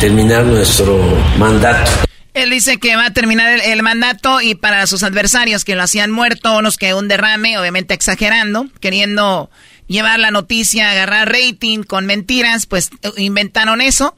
terminar 0.00 0.44
nuestro 0.44 0.98
mandato. 1.38 1.90
Él 2.34 2.50
dice 2.50 2.78
que 2.78 2.94
va 2.94 3.06
a 3.06 3.12
terminar 3.12 3.58
el, 3.64 3.82
mandato 3.82 4.40
y 4.40 4.54
para 4.54 4.86
sus 4.86 5.02
adversarios 5.02 5.64
que 5.64 5.74
lo 5.74 5.82
hacían 5.82 6.10
muerto, 6.10 6.56
unos 6.56 6.76
que 6.76 6.94
un 6.94 7.08
derrame, 7.08 7.58
obviamente 7.58 7.94
exagerando, 7.94 8.68
queriendo 8.80 9.50
llevar 9.88 10.20
la 10.20 10.30
noticia, 10.30 10.90
agarrar 10.90 11.32
rating 11.32 11.82
con 11.82 12.06
mentiras, 12.06 12.66
pues 12.66 12.90
inventaron 13.16 13.80
eso. 13.80 14.16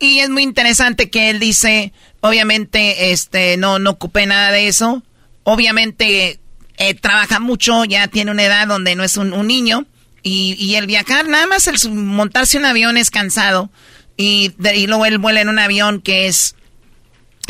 Y 0.00 0.18
es 0.20 0.30
muy 0.30 0.42
interesante 0.42 1.10
que 1.10 1.30
él 1.30 1.38
dice, 1.38 1.92
obviamente, 2.20 3.12
este, 3.12 3.56
no, 3.56 3.78
no 3.78 3.90
ocupé 3.90 4.26
nada 4.26 4.50
de 4.50 4.66
eso. 4.66 5.02
Obviamente 5.44 6.40
eh, 6.78 6.94
trabaja 6.94 7.38
mucho, 7.38 7.84
ya 7.84 8.08
tiene 8.08 8.30
una 8.30 8.44
edad 8.44 8.66
donde 8.66 8.96
no 8.96 9.04
es 9.04 9.16
un, 9.16 9.46
niño. 9.46 9.86
Y, 10.22 10.56
y, 10.58 10.74
el 10.74 10.86
viajar, 10.86 11.28
nada 11.28 11.46
más 11.46 11.66
el 11.66 11.76
montarse 11.92 12.58
un 12.58 12.64
avión 12.64 12.96
es 12.96 13.10
cansado. 13.10 13.70
Y, 14.20 14.52
luego 14.86 15.06
él 15.06 15.16
vuela 15.16 15.40
en 15.40 15.48
un 15.48 15.58
avión 15.58 16.02
que 16.02 16.26
es 16.26 16.54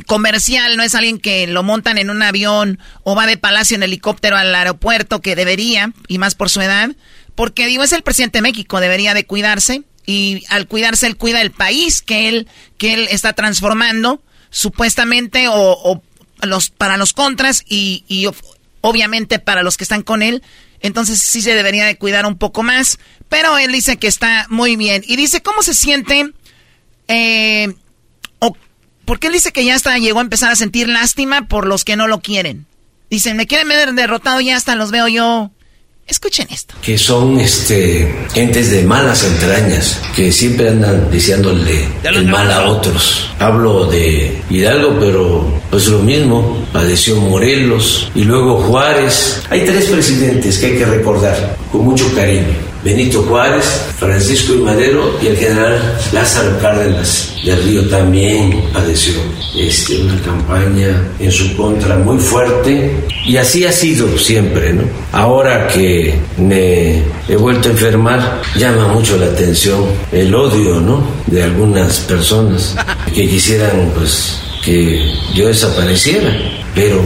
comercial, 0.07 0.77
no 0.77 0.85
es 0.85 0.95
alguien 0.95 1.19
que 1.19 1.49
lo 1.49 1.65
montan 1.65 1.99
en 1.99 2.11
un 2.11 2.23
avión 2.23 2.79
o 3.03 3.17
va 3.17 3.27
de 3.27 3.37
palacio 3.37 3.75
en 3.75 3.83
helicóptero 3.83 4.37
al 4.37 4.55
aeropuerto, 4.55 5.21
que 5.21 5.35
debería, 5.35 5.93
y 6.07 6.19
más 6.19 6.37
por 6.37 6.49
su 6.49 6.61
edad, 6.61 6.91
porque 7.35 7.67
digo, 7.67 7.83
es 7.83 7.91
el 7.91 8.03
presidente 8.03 8.39
de 8.39 8.43
México, 8.43 8.79
debería 8.79 9.15
de 9.15 9.27
cuidarse, 9.27 9.83
y 10.07 10.45
al 10.49 10.69
cuidarse 10.69 11.09
él 11.09 11.17
cuida 11.17 11.43
el 11.43 11.51
país 11.51 12.03
que 12.03 12.29
él, 12.29 12.47
que 12.79 12.95
él 12.95 13.09
está 13.11 13.33
transformando, 13.33 14.23
supuestamente, 14.51 15.47
o, 15.49 16.01
los, 16.43 16.71
para 16.71 16.97
los 16.97 17.13
contras, 17.13 17.65
y, 17.69 18.05
y 18.07 18.29
obviamente 18.81 19.41
para 19.41 19.65
los 19.65 19.77
que 19.77 19.83
están 19.83 20.03
con 20.03 20.23
él, 20.23 20.45
entonces 20.83 21.21
sí 21.21 21.43
se 21.43 21.55
debería 21.55 21.85
de 21.85 21.99
cuidar 21.99 22.27
un 22.27 22.39
poco 22.39 22.63
más, 22.63 23.01
pero 23.29 23.59
él 23.59 23.73
dice 23.73 23.97
que 23.97 24.07
está 24.07 24.47
muy 24.51 24.77
bien, 24.77 25.03
y 25.05 25.17
dice 25.17 25.43
cómo 25.43 25.65
se 25.65 25.75
siente 25.75 26.33
eh, 27.11 27.75
o, 28.39 28.57
porque 29.05 29.27
él 29.27 29.33
dice 29.33 29.53
que 29.53 29.65
ya 29.65 29.75
hasta 29.75 29.99
llegó 29.99 30.21
a 30.21 30.23
empezar 30.23 30.51
a 30.51 30.57
sentir 30.57 30.89
lástima 30.89 31.49
por 31.49 31.67
los 31.67 31.85
que 31.85 31.97
no 31.97 32.07
lo 32.07 32.21
quieren. 32.21 32.67
Dicen, 33.11 33.37
me 33.37 33.47
quieren 33.47 33.69
ver 33.69 33.93
derrotado, 33.93 34.41
ya 34.41 34.57
hasta 34.57 34.77
los 34.77 34.93
veo 34.93 35.09
yo. 35.09 35.51
Escuchen 36.07 36.49
esto. 36.51 36.75
Que 36.83 36.99
son 36.99 37.39
este 37.39 38.13
entes 38.35 38.71
de 38.73 38.83
malas 38.83 39.23
entrañas, 39.25 40.01
que 40.17 40.33
siempre 40.33 40.69
andan 40.69 41.09
deseándole 41.09 41.87
el 42.03 42.27
mal 42.27 42.51
a 42.51 42.69
otros. 42.69 43.31
Hablo 43.39 43.87
de 43.87 44.43
Hidalgo, 44.51 44.99
pero 44.99 45.61
pues 45.71 45.87
lo 45.87 46.01
mismo, 46.01 46.67
padeció 46.73 47.17
Morelos 47.17 48.11
y 48.15 48.25
luego 48.25 48.61
Juárez. 48.63 49.41
Hay 49.51 49.65
tres 49.65 49.87
presidentes 49.87 50.59
que 50.59 50.67
hay 50.67 50.79
que 50.79 50.87
recordar 50.87 51.57
con 51.71 51.85
mucho 51.85 52.13
cariño. 52.13 52.70
Benito 52.83 53.23
Juárez, 53.23 53.65
Francisco 53.99 54.55
y 54.55 54.59
Madero 54.59 55.19
y 55.23 55.27
el 55.27 55.37
general 55.37 55.99
Lázaro 56.13 56.59
Cárdenas 56.59 57.35
del 57.45 57.63
Río 57.63 57.89
también 57.89 58.63
padeció 58.73 59.15
este, 59.57 59.99
una 59.99 60.21
campaña 60.23 61.03
en 61.19 61.31
su 61.31 61.55
contra 61.57 61.97
muy 61.99 62.19
fuerte 62.19 62.91
y 63.27 63.37
así 63.37 63.67
ha 63.67 63.73
sido 63.73 64.17
siempre. 64.19 64.73
¿no? 64.73 64.83
Ahora 65.13 65.69
que 65.69 66.15
me 66.39 67.03
he 67.29 67.37
vuelto 67.37 67.69
a 67.69 67.73
enfermar, 67.73 68.41
llama 68.57 68.89
mucho 68.89 69.17
la 69.19 69.27
atención 69.27 69.85
el 70.11 70.35
odio 70.35 70.81
¿no? 70.81 71.07
de 71.27 71.43
algunas 71.43 72.01
personas 72.01 72.77
que 73.15 73.29
quisieran 73.29 73.93
pues 73.95 74.41
que 74.65 75.13
yo 75.35 75.49
desapareciera, 75.49 76.35
pero 76.75 77.03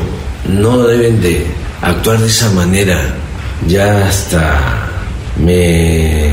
no 0.49 0.79
deben 0.87 1.21
de 1.21 1.47
actuar 1.81 2.19
de 2.19 2.29
esa 2.29 2.51
manera. 2.51 3.17
Ya 3.67 4.07
hasta 4.09 4.94
me 5.37 6.33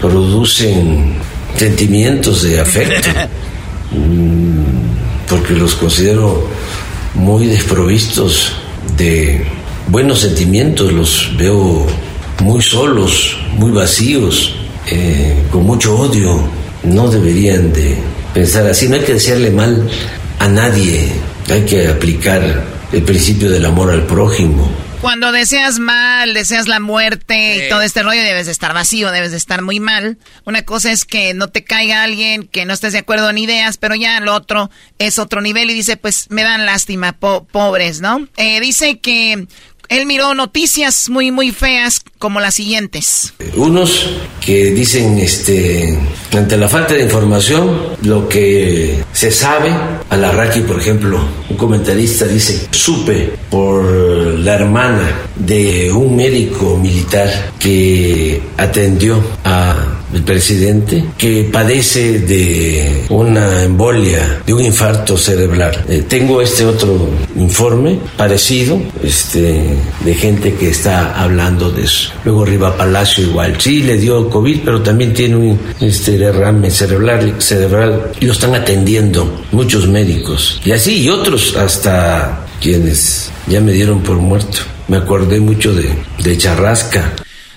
producen 0.00 1.14
sentimientos 1.56 2.42
de 2.42 2.60
afecto, 2.60 3.08
mm, 3.92 5.28
porque 5.28 5.54
los 5.54 5.74
considero 5.74 6.46
muy 7.14 7.46
desprovistos 7.46 8.52
de 8.96 9.44
buenos 9.88 10.20
sentimientos, 10.20 10.92
los 10.92 11.30
veo 11.36 11.86
muy 12.42 12.62
solos, 12.62 13.38
muy 13.56 13.72
vacíos, 13.72 14.54
eh, 14.86 15.42
con 15.50 15.64
mucho 15.64 15.98
odio. 15.98 16.40
No 16.84 17.08
deberían 17.08 17.72
de 17.72 17.96
pensar 18.34 18.66
así, 18.66 18.88
no 18.88 18.96
hay 18.96 19.00
que 19.02 19.14
desearle 19.14 19.50
mal 19.50 19.88
a 20.38 20.48
nadie, 20.48 21.10
hay 21.50 21.62
que 21.62 21.88
aplicar 21.88 22.64
el 22.92 23.02
principio 23.02 23.50
del 23.50 23.64
amor 23.64 23.90
al 23.90 24.02
prójimo. 24.06 24.70
Cuando 25.00 25.30
deseas 25.30 25.78
mal, 25.78 26.34
deseas 26.34 26.68
la 26.68 26.80
muerte 26.80 27.66
y 27.66 27.68
todo 27.68 27.82
este 27.82 28.02
rollo, 28.02 28.22
debes 28.22 28.46
de 28.46 28.52
estar 28.52 28.74
vacío, 28.74 29.10
debes 29.12 29.30
de 29.30 29.36
estar 29.36 29.62
muy 29.62 29.78
mal. 29.78 30.18
Una 30.44 30.62
cosa 30.62 30.90
es 30.90 31.04
que 31.04 31.34
no 31.34 31.48
te 31.48 31.64
caiga 31.64 32.02
alguien, 32.02 32.48
que 32.48 32.64
no 32.64 32.72
estés 32.72 32.92
de 32.92 33.00
acuerdo 33.00 33.30
en 33.30 33.38
ideas, 33.38 33.76
pero 33.76 33.94
ya 33.94 34.18
lo 34.20 34.34
otro 34.34 34.70
es 34.98 35.18
otro 35.18 35.40
nivel 35.40 35.70
y 35.70 35.74
dice, 35.74 35.96
pues 35.96 36.30
me 36.30 36.42
dan 36.42 36.66
lástima, 36.66 37.12
pobres, 37.12 38.00
¿no? 38.00 38.26
Eh, 38.36 38.60
dice 38.60 38.98
que 38.98 39.46
él 39.88 40.06
miró 40.06 40.34
noticias 40.34 41.08
muy, 41.08 41.30
muy 41.30 41.50
feas 41.52 42.02
como 42.18 42.40
las 42.40 42.54
siguientes. 42.54 43.34
Unos 43.56 44.10
que 44.40 44.70
dicen, 44.70 45.18
este, 45.18 45.98
ante 46.32 46.56
la 46.56 46.68
falta 46.68 46.94
de 46.94 47.02
información, 47.02 47.96
lo 48.02 48.28
que 48.28 49.02
se 49.12 49.30
sabe, 49.30 49.70
Alarraqui, 50.10 50.60
por 50.60 50.78
ejemplo, 50.78 51.20
un 51.48 51.56
comentarista 51.56 52.26
dice, 52.26 52.68
supe 52.70 53.32
por 53.50 53.84
la 54.38 54.54
hermana 54.54 55.22
de 55.34 55.90
un 55.92 56.16
médico 56.16 56.76
militar 56.76 57.52
que 57.58 58.40
atendió 58.56 59.22
a 59.44 59.95
el 60.12 60.22
presidente, 60.22 61.04
que 61.18 61.48
padece 61.52 62.20
de 62.20 63.04
una 63.08 63.62
embolia, 63.64 64.42
de 64.46 64.54
un 64.54 64.64
infarto 64.64 65.16
cerebral. 65.16 65.84
Eh, 65.88 66.04
tengo 66.08 66.40
este 66.40 66.64
otro 66.64 67.08
informe 67.36 67.98
parecido, 68.16 68.80
este, 69.02 69.62
de 70.04 70.14
gente 70.14 70.54
que 70.54 70.70
está 70.70 71.20
hablando 71.20 71.70
de 71.70 71.84
eso. 71.84 72.10
Luego 72.24 72.44
Riva 72.44 72.76
Palacio 72.76 73.24
igual, 73.24 73.56
sí 73.60 73.82
le 73.82 73.96
dio 73.96 74.28
COVID, 74.30 74.60
pero 74.64 74.82
también 74.82 75.12
tiene 75.12 75.36
un 75.36 75.60
este, 75.80 76.18
derrame 76.18 76.70
cerebral, 76.70 77.34
cerebral 77.38 78.12
y 78.20 78.26
lo 78.26 78.32
están 78.32 78.54
atendiendo 78.54 79.44
muchos 79.52 79.88
médicos. 79.88 80.60
Y 80.64 80.72
así, 80.72 81.02
y 81.02 81.08
otros 81.08 81.56
hasta 81.56 82.46
quienes 82.60 83.30
ya 83.46 83.60
me 83.60 83.72
dieron 83.72 84.02
por 84.02 84.16
muerto. 84.16 84.58
Me 84.88 84.98
acordé 84.98 85.40
mucho 85.40 85.74
de, 85.74 85.90
de 86.22 86.38
Charrasca. 86.38 87.12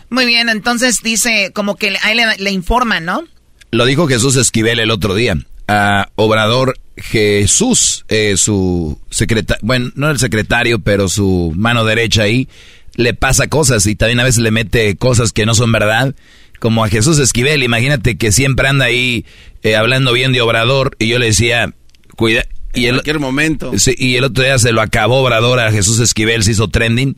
Muy 0.09 0.25
bien, 0.25 0.49
entonces 0.49 1.01
dice 1.03 1.51
como 1.53 1.75
que 1.75 1.95
ahí 2.01 2.15
le, 2.15 2.37
le 2.37 2.51
informan, 2.51 3.05
¿no? 3.05 3.23
Lo 3.71 3.85
dijo 3.85 4.07
Jesús 4.07 4.35
Esquivel 4.35 4.79
el 4.79 4.91
otro 4.91 5.13
día. 5.13 5.37
A 5.67 6.09
Obrador 6.15 6.79
Jesús, 6.99 8.05
eh, 8.09 8.35
su 8.37 8.99
secretario, 9.09 9.61
bueno, 9.63 9.91
no 9.95 10.09
el 10.09 10.19
secretario, 10.19 10.79
pero 10.79 11.07
su 11.09 11.53
mano 11.55 11.85
derecha 11.85 12.23
ahí, 12.23 12.47
le 12.95 13.13
pasa 13.13 13.47
cosas 13.47 13.85
y 13.85 13.95
también 13.95 14.19
a 14.19 14.23
veces 14.23 14.41
le 14.41 14.51
mete 14.51 14.95
cosas 14.97 15.31
que 15.31 15.45
no 15.45 15.53
son 15.53 15.71
verdad. 15.71 16.15
Como 16.59 16.83
a 16.83 16.89
Jesús 16.89 17.19
Esquivel, 17.19 17.63
imagínate 17.63 18.17
que 18.17 18.33
siempre 18.33 18.67
anda 18.67 18.85
ahí 18.85 19.25
eh, 19.63 19.77
hablando 19.77 20.11
bien 20.11 20.33
de 20.33 20.41
Obrador 20.41 20.95
y 20.99 21.07
yo 21.07 21.17
le 21.17 21.27
decía, 21.27 21.73
cuida. 22.17 22.45
Y 22.73 22.85
en 22.85 22.95
cualquier 22.95 23.19
momento. 23.19 23.71
Sí, 23.77 23.95
y 23.97 24.17
el 24.17 24.25
otro 24.25 24.43
día 24.43 24.57
se 24.59 24.73
lo 24.73 24.81
acabó 24.81 25.21
Obrador 25.21 25.59
a 25.59 25.71
Jesús 25.71 25.99
Esquivel, 25.99 26.43
se 26.43 26.51
hizo 26.51 26.67
trending. 26.67 27.15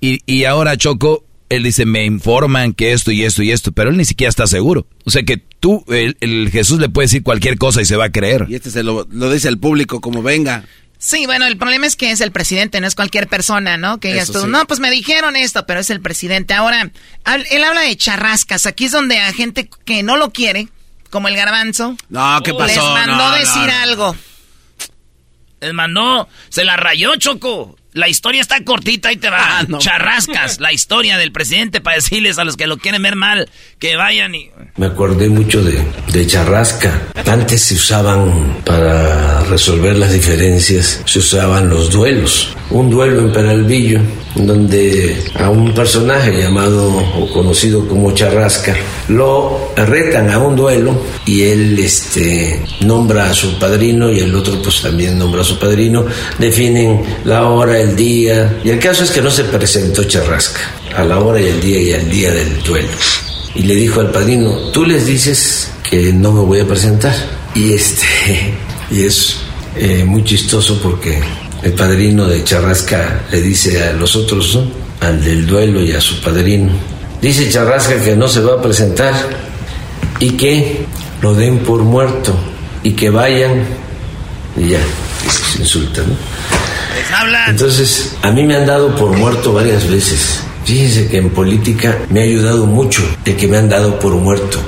Y, 0.00 0.20
y 0.26 0.44
ahora 0.44 0.76
Choco, 0.76 1.24
él 1.50 1.64
dice, 1.64 1.84
me 1.84 2.04
informan 2.04 2.72
que 2.72 2.92
esto 2.92 3.10
y 3.10 3.24
esto 3.24 3.42
y 3.42 3.50
esto, 3.50 3.72
pero 3.72 3.90
él 3.90 3.96
ni 3.96 4.04
siquiera 4.04 4.30
está 4.30 4.46
seguro. 4.46 4.86
O 5.04 5.10
sea 5.10 5.24
que 5.24 5.36
tú, 5.36 5.84
el, 5.88 6.48
Jesús 6.50 6.78
le 6.78 6.88
puede 6.88 7.06
decir 7.06 7.24
cualquier 7.24 7.58
cosa 7.58 7.82
y 7.82 7.84
se 7.84 7.96
va 7.96 8.06
a 8.06 8.12
creer. 8.12 8.46
Y 8.48 8.54
este 8.54 8.70
se 8.70 8.84
lo, 8.84 9.04
dice 9.04 9.48
el 9.48 9.58
público 9.58 10.00
como 10.00 10.22
venga. 10.22 10.64
Sí, 10.98 11.26
bueno, 11.26 11.46
el 11.46 11.56
problema 11.56 11.86
es 11.86 11.96
que 11.96 12.12
es 12.12 12.20
el 12.20 12.30
presidente, 12.30 12.80
no 12.80 12.86
es 12.86 12.94
cualquier 12.94 13.26
persona, 13.26 13.76
¿no? 13.76 13.98
Que 13.98 14.12
digas 14.12 14.30
tú, 14.30 14.46
no, 14.46 14.64
pues 14.66 14.78
me 14.78 14.90
dijeron 14.90 15.34
esto, 15.34 15.66
pero 15.66 15.80
es 15.80 15.90
el 15.90 16.00
presidente. 16.00 16.54
Ahora, 16.54 16.92
él 17.50 17.64
habla 17.64 17.80
de 17.80 17.96
charrascas. 17.96 18.66
Aquí 18.66 18.84
es 18.84 18.92
donde 18.92 19.18
a 19.18 19.32
gente 19.32 19.68
que 19.84 20.04
no 20.04 20.16
lo 20.16 20.30
quiere, 20.30 20.68
como 21.08 21.26
el 21.26 21.34
garbanzo, 21.34 21.96
no, 22.10 22.40
¿qué 22.44 22.54
pasó? 22.54 22.94
les 22.94 23.06
mandó 23.06 23.30
decir 23.32 23.70
algo. 23.70 24.14
Les 25.60 25.74
mandó, 25.74 26.28
se 26.48 26.64
la 26.64 26.76
rayó, 26.76 27.16
Choco. 27.16 27.76
La 27.92 28.08
historia 28.08 28.40
está 28.40 28.62
cortita 28.64 29.12
y 29.12 29.16
te 29.16 29.30
va. 29.30 29.60
Ah, 29.60 29.66
Charrascas, 29.78 30.60
la 30.60 30.72
historia 30.72 31.18
del 31.18 31.32
presidente 31.32 31.80
para 31.80 31.96
decirles 31.96 32.38
a 32.38 32.44
los 32.44 32.56
que 32.56 32.66
lo 32.68 32.76
quieren 32.76 33.02
ver 33.02 33.16
mal 33.16 33.48
que 33.78 33.96
vayan 33.96 34.34
y. 34.34 34.50
Me 34.76 34.86
acordé 34.86 35.28
mucho 35.28 35.62
de, 35.62 35.82
de 36.12 36.26
Charrasca. 36.26 37.08
Antes 37.26 37.62
se 37.62 37.74
usaban 37.74 38.58
para 38.64 39.42
resolver 39.44 39.96
las 39.96 40.12
diferencias, 40.12 41.02
se 41.04 41.18
usaban 41.18 41.68
los 41.68 41.90
duelos. 41.90 42.54
Un 42.70 42.90
duelo 42.90 43.20
en 43.22 43.32
Peralvillo, 43.32 44.00
donde 44.34 45.24
a 45.34 45.50
un 45.50 45.74
personaje 45.74 46.40
llamado 46.40 46.88
o 46.88 47.32
conocido 47.32 47.86
como 47.86 48.12
Charrasca 48.12 48.76
lo 49.08 49.72
retan 49.76 50.30
a 50.30 50.38
un 50.38 50.56
duelo 50.56 51.00
y 51.26 51.42
él 51.42 51.78
este, 51.78 52.62
nombra 52.80 53.30
a 53.30 53.34
su 53.34 53.58
padrino 53.58 54.10
y 54.10 54.20
el 54.20 54.34
otro 54.34 54.60
pues 54.62 54.82
también 54.82 55.18
nombra 55.18 55.42
a 55.42 55.44
su 55.44 55.58
padrino. 55.58 56.04
Definen 56.38 57.02
la 57.24 57.48
hora 57.48 57.78
el 57.80 57.96
día. 57.96 58.60
Y 58.64 58.70
el 58.70 58.78
caso 58.78 59.04
es 59.04 59.10
que 59.10 59.22
no 59.22 59.30
se 59.30 59.44
presentó 59.44 60.04
Charrasca 60.04 60.60
a 60.96 61.04
la 61.04 61.18
hora 61.18 61.40
y 61.40 61.46
el 61.46 61.60
día 61.60 61.80
y 61.80 61.92
al 61.92 62.10
día 62.10 62.32
del 62.32 62.62
duelo. 62.62 62.88
Y 63.54 63.62
le 63.62 63.74
dijo 63.74 64.00
al 64.00 64.10
padrino, 64.10 64.56
tú 64.72 64.84
les 64.84 65.06
dices 65.06 65.70
que 65.88 66.12
no 66.12 66.32
me 66.32 66.40
voy 66.40 66.60
a 66.60 66.66
presentar. 66.66 67.14
Y 67.54 67.72
este, 67.72 68.06
y 68.90 69.02
es 69.02 69.36
eh, 69.76 70.04
muy 70.04 70.24
chistoso 70.24 70.80
porque 70.82 71.20
el 71.62 71.72
padrino 71.72 72.26
de 72.26 72.42
Charrasca 72.44 73.22
le 73.30 73.40
dice 73.40 73.82
a 73.82 73.92
los 73.92 74.16
otros, 74.16 74.58
al 75.00 75.22
del 75.22 75.46
duelo 75.46 75.82
y 75.82 75.92
a 75.92 76.00
su 76.00 76.20
padrino, 76.20 76.72
dice 77.20 77.50
Charrasca 77.50 78.02
que 78.02 78.16
no 78.16 78.28
se 78.28 78.40
va 78.40 78.54
a 78.54 78.62
presentar 78.62 79.14
y 80.18 80.30
que 80.32 80.84
lo 81.22 81.34
den 81.34 81.58
por 81.58 81.82
muerto 81.82 82.34
y 82.82 82.92
que 82.92 83.10
vayan 83.10 83.64
y 84.56 84.68
ya, 84.68 84.80
se 85.52 85.60
insulta, 85.60 86.02
¿no? 86.02 86.14
Entonces, 87.48 88.16
a 88.22 88.30
mí 88.30 88.44
me 88.44 88.56
han 88.56 88.66
dado 88.66 88.94
por 88.94 89.16
muerto 89.16 89.52
varias 89.52 89.88
veces. 89.88 90.40
Fíjense 90.64 91.08
que 91.08 91.18
en 91.18 91.30
política 91.30 91.98
me 92.10 92.20
ha 92.20 92.24
ayudado 92.24 92.66
mucho 92.66 93.02
de 93.24 93.36
que 93.36 93.48
me 93.48 93.56
han 93.56 93.68
dado 93.68 93.98
por 93.98 94.14
muerto. 94.14 94.60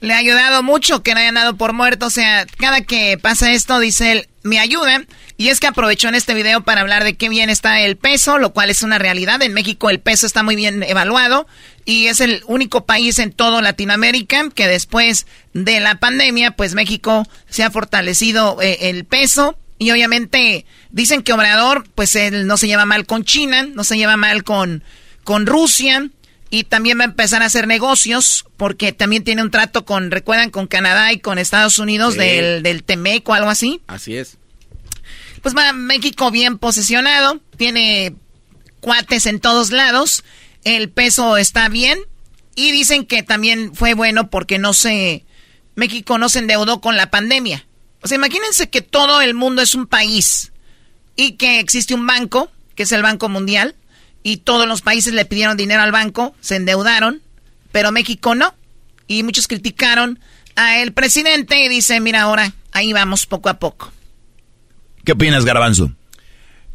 Le 0.00 0.14
ha 0.14 0.18
ayudado 0.18 0.62
mucho 0.62 1.02
que 1.02 1.14
me 1.14 1.22
hayan 1.22 1.34
dado 1.34 1.56
por 1.56 1.72
muerto. 1.72 2.06
O 2.06 2.10
sea, 2.10 2.46
cada 2.58 2.82
que 2.82 3.18
pasa 3.20 3.52
esto, 3.52 3.78
dice 3.78 4.12
él, 4.12 4.28
me 4.46 4.58
ayuda. 4.58 5.04
Y 5.36 5.48
es 5.48 5.60
que 5.60 5.66
aprovechó 5.66 6.08
en 6.08 6.14
este 6.14 6.32
video 6.32 6.62
para 6.62 6.80
hablar 6.80 7.04
de 7.04 7.14
qué 7.14 7.28
bien 7.28 7.50
está 7.50 7.80
el 7.80 7.96
peso, 7.96 8.38
lo 8.38 8.52
cual 8.52 8.70
es 8.70 8.82
una 8.82 8.98
realidad. 8.98 9.42
En 9.42 9.52
México 9.52 9.90
el 9.90 10.00
peso 10.00 10.26
está 10.26 10.42
muy 10.42 10.56
bien 10.56 10.82
evaluado 10.82 11.46
y 11.84 12.06
es 12.06 12.20
el 12.20 12.42
único 12.46 12.86
país 12.86 13.18
en 13.18 13.32
todo 13.32 13.60
Latinoamérica 13.60 14.48
que 14.54 14.66
después 14.66 15.26
de 15.52 15.80
la 15.80 15.98
pandemia, 16.00 16.52
pues 16.52 16.74
México 16.74 17.26
se 17.48 17.62
ha 17.62 17.70
fortalecido 17.70 18.60
eh, 18.62 18.88
el 18.88 19.04
peso 19.04 19.58
y 19.78 19.90
obviamente 19.90 20.64
dicen 20.90 21.22
que 21.22 21.32
Obrador, 21.32 21.86
pues 21.94 22.16
él 22.16 22.46
no 22.46 22.56
se 22.56 22.66
lleva 22.66 22.86
mal 22.86 23.06
con 23.06 23.24
China, 23.24 23.68
no 23.74 23.84
se 23.84 23.98
lleva 23.98 24.16
mal 24.16 24.42
con, 24.42 24.82
con 25.22 25.46
Rusia. 25.46 26.08
Y 26.48 26.64
también 26.64 26.98
va 26.98 27.02
a 27.02 27.06
empezar 27.06 27.42
a 27.42 27.46
hacer 27.46 27.66
negocios 27.66 28.46
porque 28.56 28.92
también 28.92 29.24
tiene 29.24 29.42
un 29.42 29.50
trato 29.50 29.84
con, 29.84 30.10
recuerdan, 30.10 30.50
con 30.50 30.66
Canadá 30.66 31.12
y 31.12 31.18
con 31.18 31.38
Estados 31.38 31.78
Unidos 31.78 32.16
del, 32.16 32.62
del 32.62 32.84
Temec 32.84 33.28
o 33.28 33.34
algo 33.34 33.50
así. 33.50 33.80
Así 33.88 34.16
es. 34.16 34.38
Pues 35.42 35.56
va 35.56 35.72
México 35.72 36.30
bien 36.30 36.58
posicionado, 36.58 37.40
tiene 37.56 38.14
cuates 38.80 39.26
en 39.26 39.40
todos 39.40 39.70
lados, 39.70 40.24
el 40.64 40.88
peso 40.90 41.36
está 41.36 41.68
bien 41.68 41.98
y 42.54 42.72
dicen 42.72 43.04
que 43.04 43.22
también 43.22 43.74
fue 43.74 43.94
bueno 43.94 44.30
porque 44.30 44.58
no 44.58 44.72
se, 44.72 45.24
México 45.74 46.18
no 46.18 46.28
se 46.28 46.40
endeudó 46.40 46.80
con 46.80 46.96
la 46.96 47.10
pandemia. 47.10 47.66
O 48.02 48.08
sea, 48.08 48.16
imagínense 48.16 48.68
que 48.68 48.82
todo 48.82 49.20
el 49.20 49.34
mundo 49.34 49.62
es 49.62 49.74
un 49.74 49.86
país 49.86 50.52
y 51.16 51.32
que 51.32 51.60
existe 51.60 51.94
un 51.94 52.06
banco, 52.06 52.50
que 52.74 52.84
es 52.84 52.92
el 52.92 53.02
Banco 53.02 53.28
Mundial, 53.28 53.74
y 54.26 54.38
todos 54.38 54.66
los 54.66 54.82
países 54.82 55.14
le 55.14 55.24
pidieron 55.24 55.56
dinero 55.56 55.82
al 55.82 55.92
banco, 55.92 56.34
se 56.40 56.56
endeudaron, 56.56 57.22
pero 57.70 57.92
México 57.92 58.34
no. 58.34 58.56
Y 59.06 59.22
muchos 59.22 59.46
criticaron 59.46 60.18
a 60.56 60.80
el 60.80 60.92
presidente 60.92 61.64
y 61.64 61.68
dice, 61.68 62.00
mira 62.00 62.22
ahora, 62.22 62.52
ahí 62.72 62.92
vamos 62.92 63.24
poco 63.26 63.50
a 63.50 63.60
poco. 63.60 63.92
¿Qué 65.04 65.12
opinas, 65.12 65.44
Garbanzo? 65.44 65.92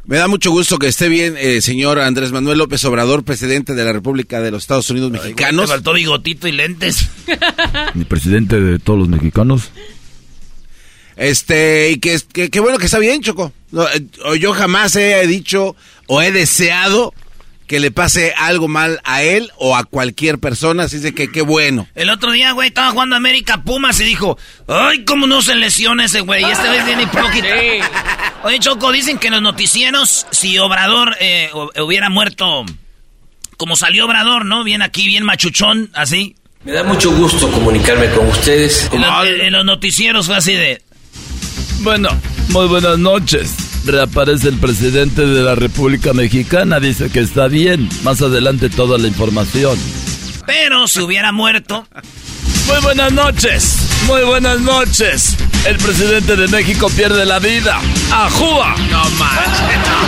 Me 0.05 0.15
da 0.15 0.29
mucho 0.29 0.49
gusto 0.49 0.79
que 0.79 0.87
esté 0.87 1.09
bien, 1.09 1.35
eh, 1.37 1.59
señor 1.59 1.99
Andrés 1.99 2.31
Manuel 2.31 2.57
López 2.57 2.85
Obrador, 2.85 3.25
presidente 3.25 3.73
de 3.73 3.83
la 3.83 3.91
República 3.91 4.39
de 4.39 4.51
los 4.51 4.63
Estados 4.63 4.89
Unidos 4.89 5.11
Mexicanos. 5.11 5.63
Me 5.63 5.75
faltó 5.75 5.91
bigotito 5.91 6.47
y 6.47 6.53
lentes. 6.53 7.09
Mi 7.95 8.05
presidente 8.05 8.61
de 8.61 8.79
todos 8.79 8.97
los 8.97 9.09
mexicanos. 9.09 9.71
Este, 11.17 11.91
y 11.91 11.99
que, 11.99 12.17
que, 12.31 12.49
que 12.49 12.59
bueno 12.61 12.77
que 12.77 12.85
está 12.85 12.97
bien, 12.97 13.21
Choco. 13.21 13.51
No, 13.71 13.85
eh, 13.89 14.07
yo 14.39 14.53
jamás 14.53 14.95
he 14.95 15.27
dicho 15.27 15.75
o 16.07 16.21
he 16.21 16.31
deseado 16.31 17.13
que 17.71 17.79
le 17.79 17.89
pase 17.89 18.33
algo 18.35 18.67
mal 18.67 18.99
a 19.05 19.23
él 19.23 19.49
o 19.55 19.77
a 19.77 19.85
cualquier 19.85 20.39
persona, 20.39 20.83
así 20.83 20.97
de 20.97 21.13
que 21.13 21.31
qué 21.31 21.41
bueno. 21.41 21.87
El 21.95 22.09
otro 22.09 22.33
día, 22.33 22.51
güey, 22.51 22.67
estaba 22.67 22.91
jugando 22.91 23.15
América 23.15 23.63
Pumas 23.63 23.97
y 24.01 24.03
dijo, 24.03 24.37
ay, 24.67 25.05
cómo 25.05 25.25
no 25.25 25.41
se 25.41 25.55
lesiona 25.55 26.03
ese 26.03 26.19
güey, 26.19 26.43
y 26.43 26.51
este 26.51 26.69
vez 26.69 26.85
viene 26.85 27.03
hipócrita. 27.03 27.47
Oye, 28.43 28.59
Choco, 28.59 28.91
dicen 28.91 29.19
que 29.19 29.27
en 29.27 29.35
los 29.35 29.41
noticieros, 29.41 30.27
si 30.31 30.57
Obrador 30.57 31.15
eh, 31.21 31.49
hubiera 31.81 32.09
muerto 32.09 32.65
como 33.55 33.77
salió 33.77 34.03
Obrador, 34.03 34.43
¿no? 34.43 34.65
Bien 34.65 34.81
aquí, 34.81 35.07
bien 35.07 35.23
machuchón, 35.23 35.91
así. 35.93 36.35
Me 36.65 36.73
da 36.73 36.83
mucho 36.83 37.09
gusto 37.13 37.49
comunicarme 37.51 38.09
con 38.09 38.27
ustedes. 38.27 38.89
En, 38.91 39.53
los 39.53 39.63
noticieros 39.63 40.25
fue 40.25 40.35
así 40.35 40.55
de... 40.55 40.81
Bueno, 41.83 42.09
muy 42.49 42.67
buenas 42.67 42.99
noches. 42.99 43.70
Reaparece 43.85 44.49
el 44.49 44.57
presidente 44.57 45.25
de 45.25 45.41
la 45.41 45.55
República 45.55 46.13
Mexicana, 46.13 46.79
dice 46.79 47.09
que 47.09 47.19
está 47.19 47.47
bien. 47.47 47.89
Más 48.03 48.21
adelante 48.21 48.69
toda 48.69 48.97
la 48.97 49.07
información. 49.07 49.77
Pero 50.45 50.87
si 50.87 51.01
hubiera 51.01 51.31
muerto... 51.31 51.87
Muy 52.67 52.79
buenas 52.83 53.11
noches, 53.11 53.87
muy 54.07 54.23
buenas 54.23 54.61
noches. 54.61 55.35
El 55.65 55.77
presidente 55.77 56.35
de 56.35 56.47
México 56.47 56.89
pierde 56.95 57.25
la 57.25 57.39
vida. 57.39 57.79
¡Ajúa! 58.11 58.75
No 58.89 59.03
manches, 59.11 59.77
no, 59.89 60.01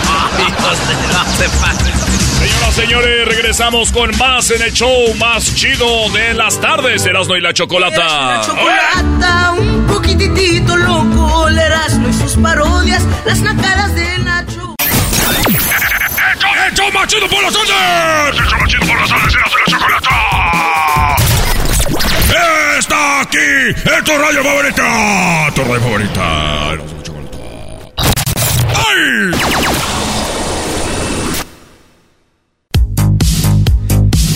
no 1.14 2.23
Señoras, 2.44 2.76
señores, 2.76 3.26
regresamos 3.26 3.92
con 3.94 4.12
más 4.18 4.52
en 4.52 4.62
el 4.62 4.74
show 4.74 5.14
más 5.16 5.56
chido 5.56 6.10
de 6.10 6.34
las 6.34 6.60
tardes. 6.60 7.06
Erasmo 7.06 7.38
y 7.38 7.42
la 7.42 7.54
Chocolata. 7.54 8.36
La 8.36 8.42
chocolata, 8.42 9.52
un 9.58 9.88
poquitito 9.88 10.76
loco. 10.76 11.48
El 11.48 11.58
Erasmo 11.58 12.10
y 12.10 12.14
sus 12.14 12.36
parodias, 12.36 13.02
las 13.26 13.40
nacadas 13.40 13.96
de 13.96 14.18
Nacho. 14.20 14.76
¡El 16.68 16.74
show 16.74 16.92
más 16.94 17.08
chido 17.08 17.30
por 17.30 17.42
las 17.44 17.54
tardes! 17.54 17.72
¡El 18.38 18.46
show 18.46 18.60
más 18.60 18.70
chido 18.70 18.86
por 18.88 19.00
las 19.00 19.10
tardes! 19.10 19.36
Erasmo 19.36 19.58
y 19.58 19.62
la 19.62 19.78
Chocolata! 19.78 21.16
Está 22.78 23.22
aquí, 23.22 23.38
en 23.38 24.04
tu 24.04 24.18
radio 24.18 24.44
favorita. 24.44 25.52
Tu 25.56 25.64
radio 25.64 25.80
favorita. 25.80 26.74
Erasmo 26.74 26.92
y 26.92 26.98
la 26.98 27.04
Chocolata. 27.04 27.38
¡Ay! 28.76 29.73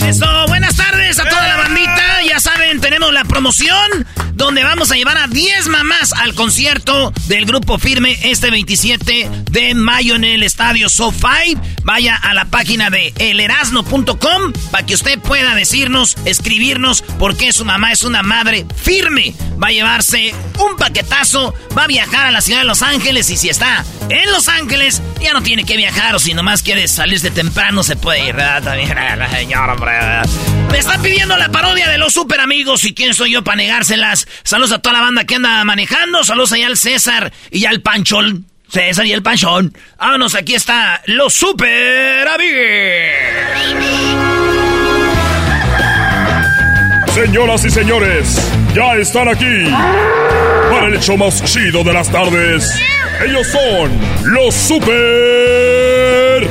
Buenas 0.00 0.76
tardes 0.76 1.18
a 1.18 1.28
toda 1.28 1.48
la 1.48 1.56
bandita. 1.56 2.22
Ya 2.28 2.38
saben, 2.38 2.80
tenemos 2.80 3.12
la 3.12 3.24
promoción 3.24 4.06
donde 4.34 4.62
vamos 4.62 4.92
a 4.92 4.94
llevar 4.94 5.18
a 5.18 5.26
10 5.26 5.66
mamás 5.68 6.12
al 6.12 6.34
concierto 6.34 7.12
del 7.26 7.46
grupo 7.46 7.78
Firme 7.78 8.16
este 8.22 8.50
27 8.50 9.28
de 9.50 9.74
mayo 9.74 10.14
en 10.14 10.22
el 10.22 10.44
estadio 10.44 10.88
SoFi. 10.88 11.58
Vaya 11.82 12.14
a 12.14 12.32
la 12.32 12.44
página 12.44 12.90
de 12.90 13.12
elerasno.com 13.18 14.52
para 14.70 14.86
que 14.86 14.94
usted 14.94 15.18
pueda 15.18 15.56
decirnos, 15.56 16.16
escribirnos 16.24 17.02
por 17.02 17.36
qué 17.36 17.52
su 17.52 17.64
mamá 17.64 17.90
es 17.90 18.04
una 18.04 18.22
madre 18.22 18.66
firme. 18.76 19.34
Va 19.62 19.68
a 19.68 19.72
llevarse 19.72 20.34
un 20.58 20.76
paquetazo, 20.76 21.54
va 21.76 21.84
a 21.84 21.86
viajar 21.88 22.26
a 22.26 22.30
la 22.30 22.40
ciudad 22.40 22.60
de 22.60 22.64
Los 22.64 22.82
Ángeles 22.82 23.28
y 23.30 23.36
si 23.36 23.48
está 23.48 23.84
en 24.08 24.30
Los 24.30 24.48
Ángeles 24.48 25.02
ya 25.20 25.32
no 25.32 25.42
tiene 25.42 25.64
que 25.64 25.76
viajar 25.76 26.14
o 26.14 26.18
si 26.18 26.32
nomás 26.32 26.62
quiere 26.62 26.86
salir 26.86 27.20
de 27.20 27.30
temprano 27.30 27.82
se 27.82 27.96
puede 27.96 28.28
ir, 28.28 28.36
También, 28.36 28.88
señor, 29.30 29.80
Me 30.70 30.78
están 30.78 31.02
pidiendo 31.02 31.36
la 31.36 31.48
parodia 31.48 31.88
de 31.88 31.98
los 31.98 32.12
super 32.12 32.40
amigos 32.40 32.84
y 32.84 32.94
quién 32.94 33.14
soy 33.14 33.32
yo 33.32 33.42
para 33.42 33.56
negárselas. 33.56 34.28
Saludos 34.44 34.72
a 34.72 34.78
toda 34.78 34.94
la 34.94 35.00
banda 35.00 35.24
que 35.24 35.34
anda 35.36 35.64
manejando. 35.64 36.22
Saludos 36.24 36.52
allá 36.52 36.66
al 36.68 36.76
César 36.76 37.32
y 37.50 37.64
al 37.64 37.80
Panchón. 37.80 38.46
César 38.70 39.06
y 39.06 39.12
el 39.12 39.22
Panchón. 39.22 39.74
Vámonos, 39.98 40.34
aquí 40.34 40.54
está 40.54 41.02
los 41.06 41.34
super 41.34 42.28
amigos. 42.28 42.58
Señoras 47.14 47.64
y 47.64 47.70
señores, 47.70 48.40
ya 48.74 48.94
están 48.96 49.28
aquí 49.28 49.64
para 50.70 50.86
el 50.86 50.94
hecho 50.94 51.16
más 51.16 51.42
chido 51.44 51.82
de 51.84 51.92
las 51.92 52.10
tardes. 52.10 52.78
Ellos 53.24 53.46
son 53.48 53.90
los 54.32 54.54
super 54.54 56.46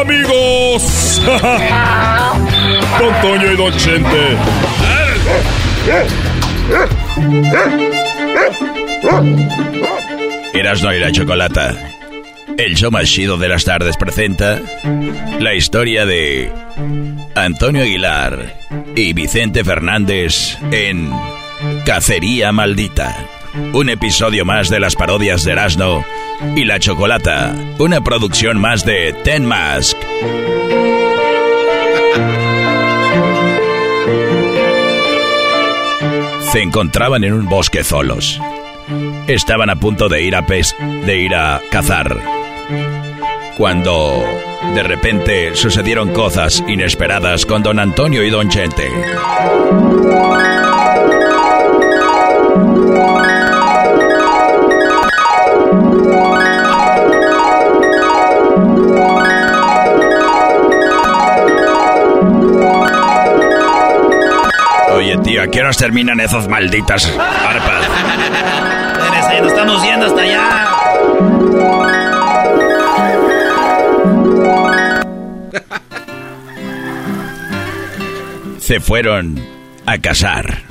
amigos. 0.00 1.22
Don 2.98 3.14
Toño 3.22 3.52
y 3.52 3.56
Don 3.56 3.76
Chente. 3.76 4.36
Erasno 10.54 10.94
y 10.94 10.98
la 11.00 11.12
Chocolata. 11.12 11.74
El 12.58 12.74
show 12.76 12.90
más 12.90 13.08
chido 13.08 13.38
de 13.38 13.48
las 13.48 13.64
tardes 13.64 13.96
presenta 13.96 14.60
la 15.40 15.54
historia 15.54 16.04
de 16.04 16.52
Antonio 17.34 17.82
Aguilar 17.82 18.54
y 18.94 19.12
Vicente 19.14 19.64
Fernández 19.64 20.58
en 20.70 21.10
Cacería 21.84 22.52
Maldita. 22.52 23.14
Un 23.72 23.88
episodio 23.88 24.44
más 24.44 24.68
de 24.70 24.80
las 24.80 24.96
parodias 24.96 25.44
de 25.44 25.52
Erasno 25.52 26.04
y 26.56 26.64
la 26.64 26.78
Chocolata. 26.78 27.54
Una 27.78 28.02
producción 28.02 28.60
más 28.60 28.84
de 28.84 29.12
Ten 29.24 29.44
Mask. 29.44 29.96
Se 36.52 36.62
encontraban 36.62 37.24
en 37.24 37.32
un 37.32 37.48
bosque 37.48 37.84
solos. 37.84 38.40
Estaban 39.26 39.70
a 39.70 39.76
punto 39.76 40.08
de 40.08 40.22
ir 40.22 40.36
a 40.36 40.46
pes 40.46 40.74
de 41.06 41.16
ir 41.18 41.34
a 41.34 41.60
cazar. 41.70 42.18
Cuando 43.56 44.24
de 44.74 44.82
repente 44.82 45.54
sucedieron 45.54 46.12
cosas 46.12 46.62
inesperadas 46.66 47.46
con 47.46 47.62
don 47.62 47.78
Antonio 47.78 48.22
y 48.22 48.30
don 48.30 48.48
Chente. 48.48 48.88
Oye, 65.42 65.48
tío, 65.48 65.48
¿a 65.48 65.48
qué 65.48 65.60
horas 65.60 65.76
terminan 65.76 66.20
esas 66.20 66.48
malditas 66.48 67.06
arpas? 67.18 67.84
Espérese, 68.98 69.40
nos 69.40 69.52
estamos 69.52 69.82
yendo 69.82 70.06
hasta 70.06 70.22
allá. 70.22 70.68
Se 78.58 78.80
fueron 78.80 79.40
a 79.86 79.98
casar. 79.98 80.62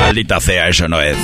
Maldita 0.00 0.40
sea, 0.40 0.68
eso 0.68 0.88
no 0.88 1.00
es. 1.00 1.16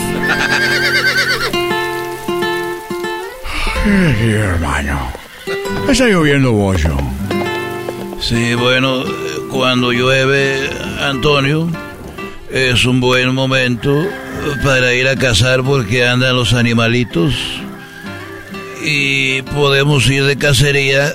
Sí, 3.84 4.30
hermano. 4.30 5.12
Está 5.88 6.06
lloviendo 6.06 6.52
mucho. 6.52 6.96
Sí, 8.20 8.54
bueno, 8.54 9.04
cuando 9.50 9.92
llueve, 9.92 10.68
Antonio, 11.00 11.68
es 12.50 12.84
un 12.84 13.00
buen 13.00 13.34
momento 13.34 14.06
para 14.64 14.94
ir 14.94 15.08
a 15.08 15.16
cazar 15.16 15.62
porque 15.62 16.06
andan 16.06 16.36
los 16.36 16.52
animalitos 16.52 17.34
y 18.84 19.42
podemos 19.42 20.08
ir 20.08 20.24
de 20.24 20.36
cacería 20.36 21.14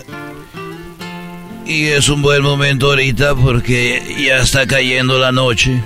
y 1.65 1.85
es 1.85 2.09
un 2.09 2.21
buen 2.21 2.43
momento 2.43 2.87
ahorita 2.87 3.35
porque 3.35 4.01
ya 4.25 4.37
está 4.37 4.67
cayendo 4.67 5.17
la 5.17 5.31
noche. 5.31 5.81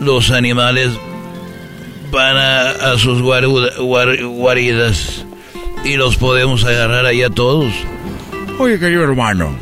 Los 0.00 0.30
animales 0.30 0.90
van 2.10 2.36
a, 2.36 2.98
sus 2.98 3.22
guaridas 3.22 5.24
y 5.84 5.96
los 5.96 6.16
podemos 6.16 6.64
agarrar 6.64 7.06
ahí 7.06 7.22
a 7.22 7.30
todos. 7.30 7.72
Oye, 8.58 8.78
querido 8.78 9.04
hermano, 9.04 9.54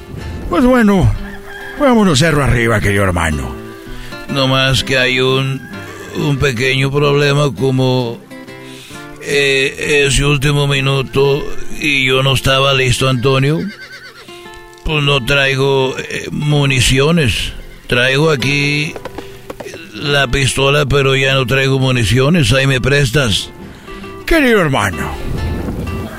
pues 0.48 0.64
bueno, 0.64 1.12
vámonos 1.78 2.18
cerro 2.18 2.42
arriba, 2.42 2.80
querido 2.80 3.04
hermano. 3.04 3.54
No 4.28 4.46
más 4.48 4.84
que 4.84 4.98
hay 4.98 5.20
un, 5.20 5.60
un 6.16 6.38
pequeño 6.38 6.90
problema 6.90 7.54
como 7.54 8.20
eh, 9.22 10.04
ese 10.06 10.24
último 10.24 10.66
minuto 10.66 11.44
y 11.80 12.06
yo 12.06 12.22
no 12.22 12.34
estaba 12.34 12.74
listo, 12.74 13.08
Antonio. 13.08 13.60
Pues 14.84 15.04
no 15.04 15.24
traigo 15.24 15.94
eh, 15.98 16.28
municiones. 16.30 17.52
Traigo 17.86 18.30
aquí 18.30 18.94
la 19.94 20.26
pistola, 20.28 20.86
pero 20.86 21.16
ya 21.16 21.34
no 21.34 21.46
traigo 21.46 21.78
municiones. 21.78 22.52
Ahí 22.52 22.66
me 22.66 22.80
prestas. 22.80 23.50
Querido 24.26 24.60
hermano. 24.60 25.10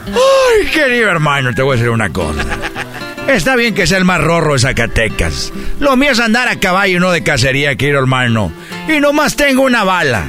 Ay, 0.07 0.67
querido 0.71 1.09
hermano, 1.09 1.53
te 1.53 1.61
voy 1.61 1.73
a 1.73 1.77
decir 1.77 1.89
una 1.89 2.09
cosa. 2.09 2.43
Está 3.29 3.55
bien 3.55 3.75
que 3.75 3.85
sea 3.85 3.99
el 3.99 4.05
más 4.05 4.19
rorro 4.19 4.53
de 4.53 4.59
Zacatecas. 4.59 5.53
Lo 5.79 5.95
mío 5.95 6.11
es 6.11 6.19
andar 6.19 6.47
a 6.47 6.59
caballo 6.59 6.97
y 6.97 6.99
no 6.99 7.11
de 7.11 7.23
cacería, 7.23 7.75
querido 7.75 7.99
hermano. 7.99 8.51
Y 8.87 8.99
nomás 8.99 9.35
tengo 9.35 9.61
una 9.61 9.83
bala. 9.83 10.25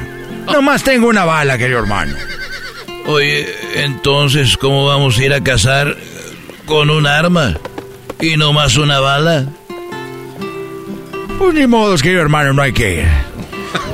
Nomás 0.53 0.85
tengo 0.85 1.09
una 1.09 1.25
bala, 1.25 1.57
querido 1.57 1.79
hermano. 1.79 2.15
Oye, 3.07 3.49
entonces, 3.75 4.57
¿cómo 4.59 4.85
vamos 4.85 5.19
a 5.19 5.25
ir 5.25 5.33
a 5.33 5.43
cazar 5.43 5.97
con 6.67 6.91
un 6.91 7.07
arma 7.07 7.57
y 8.21 8.37
nomás 8.37 8.77
una 8.77 9.01
bala? 9.01 9.47
Pues 11.39 11.55
ni 11.55 11.67
modos, 11.67 12.03
querido 12.03 12.21
hermano, 12.21 12.53
no 12.53 12.61
hay 12.61 12.75
que 12.75 13.01
ir. 13.01 13.09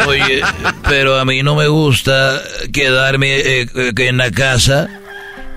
Oye, 0.08 0.42
pero 0.88 1.18
a 1.18 1.24
mí 1.24 1.44
no 1.44 1.54
me 1.54 1.68
gusta 1.68 2.42
quedarme 2.72 3.36
eh, 3.36 3.68
en 3.96 4.16
la 4.16 4.32
casa 4.32 4.88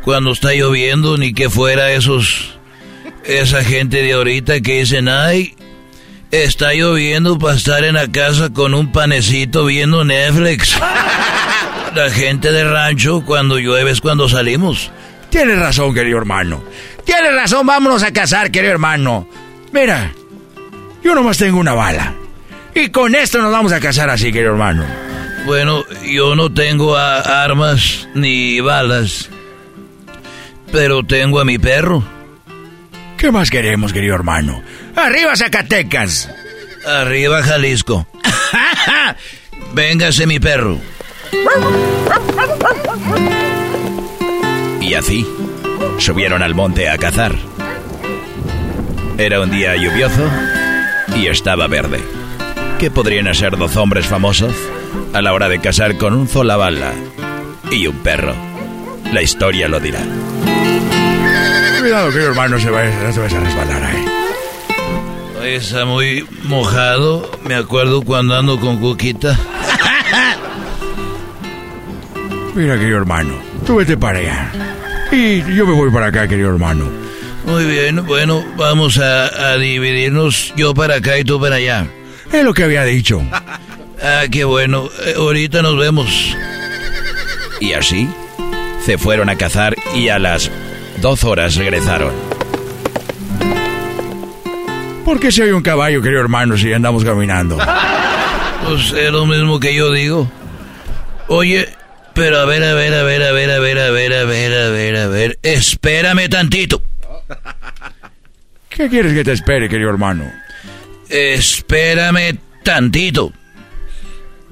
cuando 0.03 0.34
está 0.34 0.53
lloviendo, 0.53 1.17
ni 1.17 1.34
que 1.34 1.49
fuera 1.49 1.91
esos, 1.91 2.59
esa 3.26 3.64
gente 3.64 4.02
de 4.02 4.14
ahorita 4.14 4.62
que 4.62 4.80
dicen, 4.80 5.08
ay, 5.08 5.56
está 6.32 6.74
lloviendo 6.74 7.38
para 7.38 7.56
estar 7.56 7.84
en 7.84 7.96
la 7.96 8.08
casa 8.08 8.50
con 8.50 8.74
un 8.74 8.91
panecito 8.91 9.66
viendo 9.66 10.04
Netflix. 10.04 10.78
La 11.96 12.10
gente 12.12 12.52
de 12.52 12.64
rancho, 12.64 13.24
cuando 13.26 13.58
llueve 13.58 13.91
es 13.91 14.02
cuando 14.02 14.30
salimos. 14.30 14.91
Tienes 15.30 15.58
razón, 15.60 15.94
querido 15.94 16.18
hermano. 16.18 16.64
Tienes 17.04 17.34
razón, 17.34 17.66
vámonos 17.66 18.04
a 18.04 18.12
casar, 18.12 18.52
querido 18.52 18.74
hermano. 18.74 19.28
Mira, 19.72 20.12
yo 21.04 21.16
nomás 21.16 21.38
tengo 21.38 21.60
una 21.60 21.74
bala. 21.74 22.14
Y 22.76 22.90
con 22.90 23.16
esto 23.16 23.41
nos 23.41 23.52
vamos 23.52 23.72
a 23.72 23.80
casar 23.80 24.10
así, 24.10 24.32
querido 24.32 24.52
hermano. 24.52 24.86
Bueno, 25.46 25.84
yo 26.06 26.36
no 26.36 26.54
tengo 26.54 26.96
armas 26.96 28.08
ni 28.14 28.60
balas. 28.60 29.30
Pero 30.72 31.04
tengo 31.04 31.40
a 31.40 31.46
mi 31.46 31.58
perro. 31.58 32.04
¿Qué 33.20 33.32
más 33.32 33.52
queremos, 33.52 33.91
querido 33.91 34.16
hermano? 34.16 34.64
¡Arriba, 34.96 35.36
Zacatecas! 35.36 36.30
Arriba, 36.88 37.44
Jalisco. 37.44 38.08
Véngase, 39.74 40.26
mi 40.26 40.40
perro. 40.40 40.80
Y 44.80 44.94
así, 44.94 45.28
subieron 45.98 46.41
al 46.41 46.56
monte 46.56 46.90
a 46.90 46.98
cazar. 46.98 47.36
Era 49.18 49.41
un 49.41 49.52
día 49.52 49.76
lluvioso 49.76 50.30
y 51.14 51.28
estaba 51.28 51.68
verde. 51.68 52.00
¿Qué 52.80 52.90
podrían 52.90 53.28
hacer 53.28 53.58
dos 53.58 53.76
hombres 53.76 54.08
famosos 54.08 54.56
a 55.12 55.22
la 55.22 55.34
hora 55.34 55.50
de 55.50 55.60
cazar 55.60 55.98
con 55.98 56.14
un 56.14 56.30
sola 56.30 56.56
bala 56.56 56.94
y 57.70 57.86
un 57.86 57.98
perro? 57.98 58.34
La 59.12 59.22
historia 59.22 59.68
lo 59.68 59.82
dirá. 59.82 60.00
Cuidado, 61.80 62.11
querido 62.11 62.30
hermano, 62.31 62.60
se 62.60 62.69
va, 62.69 62.84
no 62.84 63.14
se 63.14 63.19
va 63.19 63.26
a 63.26 63.30
resbalar 63.30 63.84
ahí. 63.84 64.06
Está 65.56 65.85
muy 65.85 66.27
mojado. 66.43 67.31
Me 67.45 67.56
acuerdo 67.56 68.01
cuando 68.01 68.35
ando 68.35 68.60
con 68.60 68.77
Cuquita. 68.80 69.39
Mira, 72.53 72.77
querido 72.77 72.97
hermano, 72.97 73.35
tú 73.65 73.77
vete 73.77 73.95
para 73.95 74.19
allá. 74.19 74.51
Y 75.11 75.39
yo 75.56 75.65
me 75.65 75.73
voy 75.73 75.89
para 75.89 76.07
acá, 76.07 76.27
querido 76.27 76.49
hermano. 76.49 76.85
Muy 77.45 77.65
bien, 77.65 78.06
bueno, 78.06 78.43
vamos 78.57 78.97
a, 78.97 79.56
dividirnos 79.56 80.53
yo 80.57 80.73
para 80.73 80.95
acá 80.95 81.18
y 81.18 81.23
tú 81.23 81.39
para 81.39 81.56
allá. 81.56 81.88
Es 82.31 82.43
lo 82.43 82.53
que 82.53 82.64
había 82.64 82.84
dicho. 82.84 83.22
Ah, 84.01 84.23
qué 84.31 84.43
bueno. 84.43 84.89
Eh, 85.06 85.15
ahorita 85.18 85.61
nos 85.61 85.77
vemos. 85.77 86.35
Y 87.60 87.73
así 87.73 88.07
se 88.85 88.97
fueron 88.97 89.30
a 89.30 89.35
cazar 89.35 89.76
y 89.95 90.10
a 90.10 90.19
las 90.19 90.49
dos 91.01 91.23
horas 91.23 91.55
regresaron. 91.55 92.13
¿Por 95.05 95.19
qué 95.19 95.31
si 95.31 95.41
hay 95.41 95.51
un 95.51 95.63
caballo, 95.63 96.01
querido 96.01 96.21
hermano, 96.21 96.57
si 96.57 96.71
andamos 96.71 97.03
caminando? 97.03 97.57
Pues 98.65 98.91
es 98.91 99.11
lo 99.11 99.26
mismo 99.26 99.59
que 99.59 99.73
yo 99.73 99.91
digo. 99.91 100.30
Oye, 101.27 101.67
pero 102.13 102.39
a 102.39 102.45
ver, 102.45 102.63
a 102.63 102.73
ver, 102.73 102.93
a 102.93 103.03
ver, 103.03 103.23
a 103.23 103.31
ver, 103.31 103.51
a 103.51 103.59
ver, 103.59 103.80
a 103.80 103.89
ver, 103.89 104.13
a 104.13 104.26
ver, 104.26 104.53
a 104.53 104.69
ver, 104.69 104.95
a 104.97 105.07
ver. 105.07 105.39
Espérame 105.41 106.30
tantito. 106.30 106.81
¿Qué 108.69 108.89
quieres 108.89 109.13
que 109.13 109.23
te 109.23 109.31
espere, 109.31 109.67
querido 109.69 109.89
hermano? 109.89 110.31
Espérame 111.09 112.38
tantito. 112.63 113.34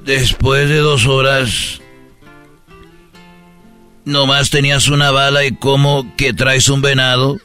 Después 0.03 0.69
de 0.69 0.77
dos 0.77 1.05
horas, 1.05 1.81
nomás 4.07 4.49
tenías 4.49 4.87
una 4.87 5.11
bala 5.11 5.43
y 5.45 5.51
como 5.51 6.15
que 6.15 6.33
traes 6.33 6.69
un 6.69 6.81
venado, 6.81 7.39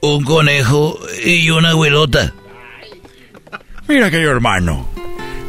un 0.00 0.24
conejo 0.24 0.98
y 1.24 1.50
una 1.50 1.74
huelota. 1.74 2.32
Mira, 3.88 4.08
querido 4.08 4.30
hermano, 4.30 4.88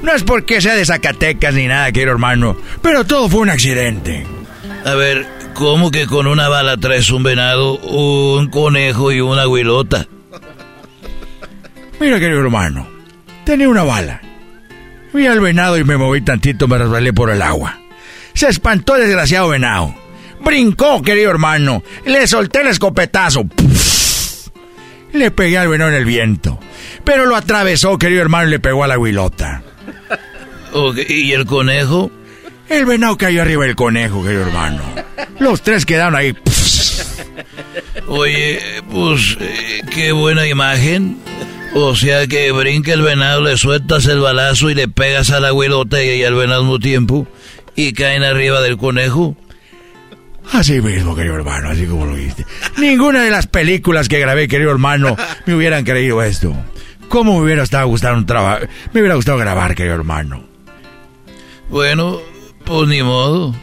no 0.01 0.11
es 0.11 0.23
porque 0.23 0.61
sea 0.61 0.75
de 0.75 0.85
Zacatecas 0.85 1.53
ni 1.53 1.67
nada, 1.67 1.91
querido 1.91 2.11
hermano, 2.11 2.57
pero 2.81 3.05
todo 3.05 3.29
fue 3.29 3.41
un 3.41 3.51
accidente. 3.51 4.25
A 4.83 4.95
ver, 4.95 5.27
¿cómo 5.53 5.91
que 5.91 6.07
con 6.07 6.25
una 6.25 6.49
bala 6.49 6.77
traes 6.77 7.11
un 7.11 7.21
venado, 7.21 7.77
un 7.77 8.49
conejo 8.49 9.11
y 9.11 9.21
una 9.21 9.47
huilota? 9.47 10.07
Mira, 11.99 12.19
querido 12.19 12.41
hermano, 12.41 12.87
tenía 13.45 13.69
una 13.69 13.83
bala. 13.83 14.21
Vi 15.13 15.27
al 15.27 15.39
venado 15.39 15.77
y 15.77 15.83
me 15.83 15.97
moví 15.97 16.21
tantito, 16.21 16.67
me 16.67 16.79
resbalé 16.79 17.13
por 17.13 17.29
el 17.29 17.43
agua. 17.43 17.82
Se 18.33 18.47
espantó 18.47 18.95
el 18.95 19.03
desgraciado 19.03 19.49
venado. 19.49 19.95
Brincó, 20.43 21.01
querido 21.01 21.31
hermano. 21.31 21.83
Le 22.05 22.27
solté 22.27 22.61
el 22.61 22.67
escopetazo. 22.67 23.45
Le 25.13 25.31
pegué 25.31 25.57
al 25.57 25.67
venado 25.67 25.91
en 25.91 25.97
el 25.97 26.05
viento. 26.05 26.59
Pero 27.03 27.25
lo 27.25 27.35
atravesó, 27.35 27.97
querido 27.97 28.21
hermano, 28.21 28.47
y 28.47 28.51
le 28.51 28.59
pegó 28.59 28.83
a 28.83 28.87
la 28.87 28.97
huilota. 28.97 29.61
¿Y 31.07 31.31
el 31.31 31.45
conejo? 31.45 32.11
El 32.69 32.85
venado 32.85 33.17
cayó 33.17 33.41
arriba 33.41 33.65
del 33.65 33.75
conejo, 33.75 34.23
querido 34.23 34.43
hermano. 34.43 34.81
Los 35.39 35.61
tres 35.61 35.85
quedaron 35.85 36.15
ahí. 36.15 36.35
Oye, 38.07 38.81
pues, 38.91 39.37
eh, 39.39 39.81
qué 39.93 40.11
buena 40.11 40.47
imagen. 40.47 41.17
O 41.75 41.95
sea 41.95 42.27
que 42.27 42.51
brinca 42.51 42.93
el 42.93 43.01
venado, 43.01 43.41
le 43.41 43.57
sueltas 43.57 44.05
el 44.05 44.19
balazo 44.19 44.69
y 44.69 44.75
le 44.75 44.87
pegas 44.87 45.31
a 45.31 45.39
la 45.39 45.53
huilota 45.53 46.03
y 46.03 46.23
al 46.23 46.35
venado 46.35 46.61
al 46.61 46.65
mismo 46.65 46.79
tiempo 46.79 47.27
y 47.75 47.93
caen 47.93 48.23
arriba 48.23 48.61
del 48.61 48.77
conejo. 48.77 49.35
Así 50.51 50.81
mismo, 50.81 51.15
querido 51.15 51.35
hermano, 51.35 51.69
así 51.69 51.85
como 51.85 52.05
lo 52.05 52.15
viste. 52.15 52.45
Ninguna 52.77 53.23
de 53.23 53.31
las 53.31 53.47
películas 53.47 54.09
que 54.09 54.19
grabé, 54.19 54.47
querido 54.47 54.71
hermano, 54.71 55.15
me 55.45 55.55
hubieran 55.55 55.83
creído 55.83 56.21
esto. 56.21 56.55
¿Cómo 57.07 57.37
me 57.37 57.45
hubiera 57.45 57.63
estado 57.63 57.87
gustando 57.87 58.17
un 58.19 58.25
trabajo? 58.25 58.65
Me 58.91 58.99
hubiera 58.99 59.15
gustado 59.15 59.37
grabar, 59.37 59.75
querido 59.75 59.95
hermano. 59.95 60.43
Bueno, 61.69 62.19
pues 62.65 62.87
ni 62.87 63.01
modo. 63.01 63.55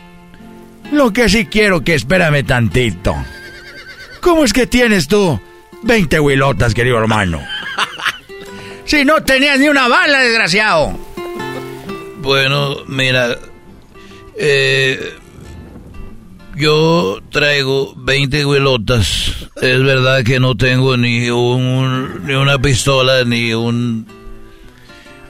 Lo 0.93 1.13
que 1.13 1.29
sí 1.29 1.47
quiero 1.47 1.83
que 1.83 1.95
espérame 1.95 2.45
tantito. 2.45 3.15
¿Cómo 4.21 4.45
es 4.45 4.53
que 4.53 4.67
tienes 4.67 5.07
tú 5.09 5.41
20 5.83 6.21
huilotas, 6.21 6.75
querido 6.75 6.99
hermano? 6.99 7.41
Si 8.85 9.05
no 9.05 9.23
tenías 9.23 9.59
ni 9.61 9.69
una 9.69 9.87
bala, 9.87 10.21
desgraciado. 10.21 10.99
Bueno, 12.23 12.79
mira, 12.89 13.39
eh, 14.43 15.13
yo 16.57 17.21
traigo 17.31 17.95
20 17.97 18.47
huilotas. 18.47 19.49
Es 19.61 19.83
verdad 19.83 20.25
que 20.25 20.41
no 20.41 20.57
tengo 20.57 20.97
ni 20.97 21.29
un 21.29 22.27
ni 22.27 22.35
una 22.35 22.59
pistola 22.59 23.25
ni 23.25 23.53
un 23.53 24.07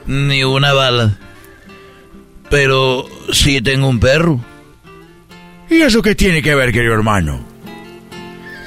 ni 0.07 0.43
una 0.43 0.73
bala. 0.73 1.17
Pero 2.49 3.05
sí 3.33 3.61
tengo 3.61 3.89
un 3.89 3.99
perro. 3.99 4.39
¿Y 5.69 5.81
eso 5.81 6.01
qué 6.01 6.15
tiene 6.15 6.41
que 6.41 6.55
ver, 6.55 6.71
querido 6.71 6.93
hermano? 6.93 7.45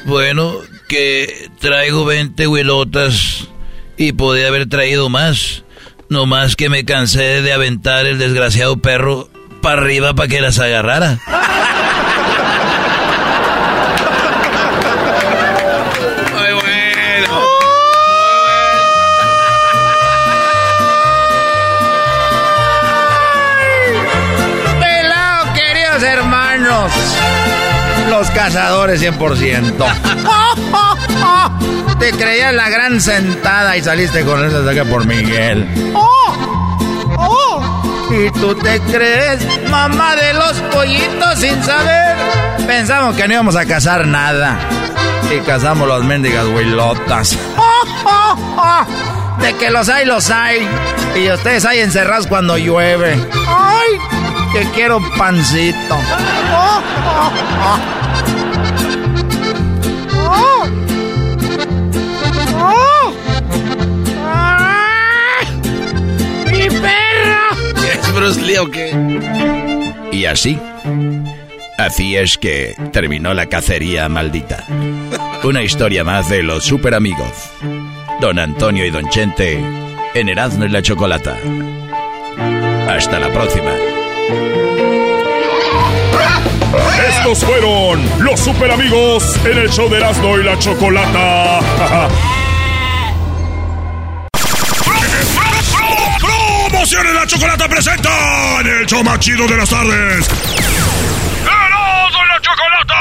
Bueno, 0.05 0.59
que 0.89 1.49
traigo 1.59 2.05
20 2.05 2.47
huilotas 2.47 3.49
y 3.97 4.13
podía 4.13 4.49
haber 4.49 4.69
traído 4.69 5.09
más. 5.09 5.65
No 6.11 6.27
más 6.27 6.55
que 6.55 6.69
me 6.69 6.85
cansé 6.85 7.41
de 7.41 7.53
aventar 7.55 8.07
el 8.07 8.19
desgraciado 8.19 8.77
perro 8.77 9.31
para 9.65 9.81
arriba 9.81 10.13
para 10.13 10.29
que 10.29 10.43
las 10.43 10.59
agarrara. 10.59 11.19
Muy 16.33 16.53
bueno. 16.53 17.41
Pelado, 24.81 25.53
queridos 25.55 26.03
hermanos. 26.03 26.93
Los 28.11 28.31
cazadores 28.33 29.01
100%. 29.01 29.87
Te 31.99 32.11
creías 32.13 32.53
la 32.53 32.69
gran 32.69 33.01
sentada 33.01 33.79
y 33.79 33.83
saliste 33.83 34.27
con 34.27 34.45
esa 34.45 34.63
saca 34.63 34.85
por 34.85 35.07
Miguel. 35.07 35.67
Y 38.11 38.31
tú 38.33 38.55
te 38.55 38.81
crees 38.81 39.47
mamá 39.69 40.15
de 40.17 40.35
los 40.35 40.61
pollitos 40.73 41.39
sin 41.39 41.63
saber. 41.63 42.17
Pensamos 42.67 43.17
que 43.17 43.27
no 43.27 43.35
íbamos 43.35 43.57
a 43.57 43.67
cazar 43.67 44.07
nada. 44.07 44.59
Y 45.35 45.41
cazamos 45.41 45.89
las 45.89 46.03
mendigas 46.05 46.47
huilotas. 46.47 47.39
De 49.41 49.55
que 49.55 49.71
los 49.71 49.89
hay, 49.89 50.07
los 50.07 50.31
hay. 50.31 50.69
Y 51.17 51.31
ustedes 51.31 51.65
hay 51.65 51.81
encerrados 51.81 52.27
cuando 52.27 52.57
llueve. 52.57 53.19
¡Ay! 53.47 53.99
Que 54.53 54.65
quiero 54.71 55.01
pancito. 55.17 55.97
¡Mi 60.67 60.81
¿Es 68.15 68.21
Bruce 68.21 68.43
Lee 68.43 68.59
o 68.59 68.71
qué? 68.71 68.93
Y 70.13 70.27
así, 70.27 70.57
así 71.79 72.17
es 72.17 72.39
que 72.39 72.77
terminó 72.93 73.35
la 73.35 73.47
cacería 73.47 74.09
maldita. 74.09 74.65
Una 75.43 75.63
historia 75.63 76.05
más 76.05 76.29
de 76.29 76.45
los 76.45 76.65
super 76.65 76.95
amigos. 76.95 77.51
Don 78.21 78.39
Antonio 78.39 78.87
y 78.87 78.91
Don 78.91 79.09
Chente 79.09 79.61
en 80.15 80.29
Erasmo 80.29 80.65
y 80.65 80.69
la 80.69 80.81
Chocolata. 80.81 81.37
Hasta 82.89 83.19
la 83.19 83.33
próxima. 83.33 83.73
Estos 87.09 87.45
fueron 87.45 88.01
los 88.21 88.39
super 88.39 88.71
amigos 88.71 89.25
en 89.45 89.59
el 89.59 89.71
show 89.71 89.91
de 89.91 89.97
Erasmo 89.97 90.39
y 90.39 90.45
la 90.45 90.57
Chocolata. 90.59 91.59
Promociones 96.95 97.21
la 97.21 97.27
Chocolata 97.27 97.69
presenta 97.69 98.61
en 98.61 98.67
el 98.69 98.87
show 98.87 99.03
más 99.03 99.19
chido 99.19 99.49
de 99.49 99.57
las 99.57 99.69
tardes. 99.69 100.29
¡Erasmo 101.43 102.21
y 102.23 102.29
la 102.29 102.41
Chocolata! 102.41 103.01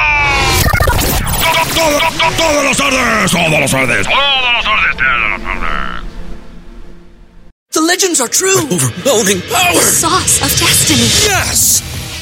Todo, 1.43 1.61
todo, 1.75 1.99
todo, 1.99 2.31
todas 2.35 2.65
las 2.65 2.77
tardes, 2.77 3.31
todas 3.31 3.59
las 3.59 3.71
tardes, 3.71 4.07
todas 4.07 4.53
las 4.53 4.63
tardes, 4.63 4.97
todas 4.97 5.29
las 5.29 5.41
tardes. 5.43 6.03
The 7.71 7.81
legends 7.81 8.19
are 8.19 8.29
true. 8.29 8.65
Overwhelming 8.71 9.41
power. 9.51 9.73
The 9.73 9.79
sauce 9.79 10.41
of 10.41 10.49
destiny. 10.59 11.07
Yes! 11.29 11.92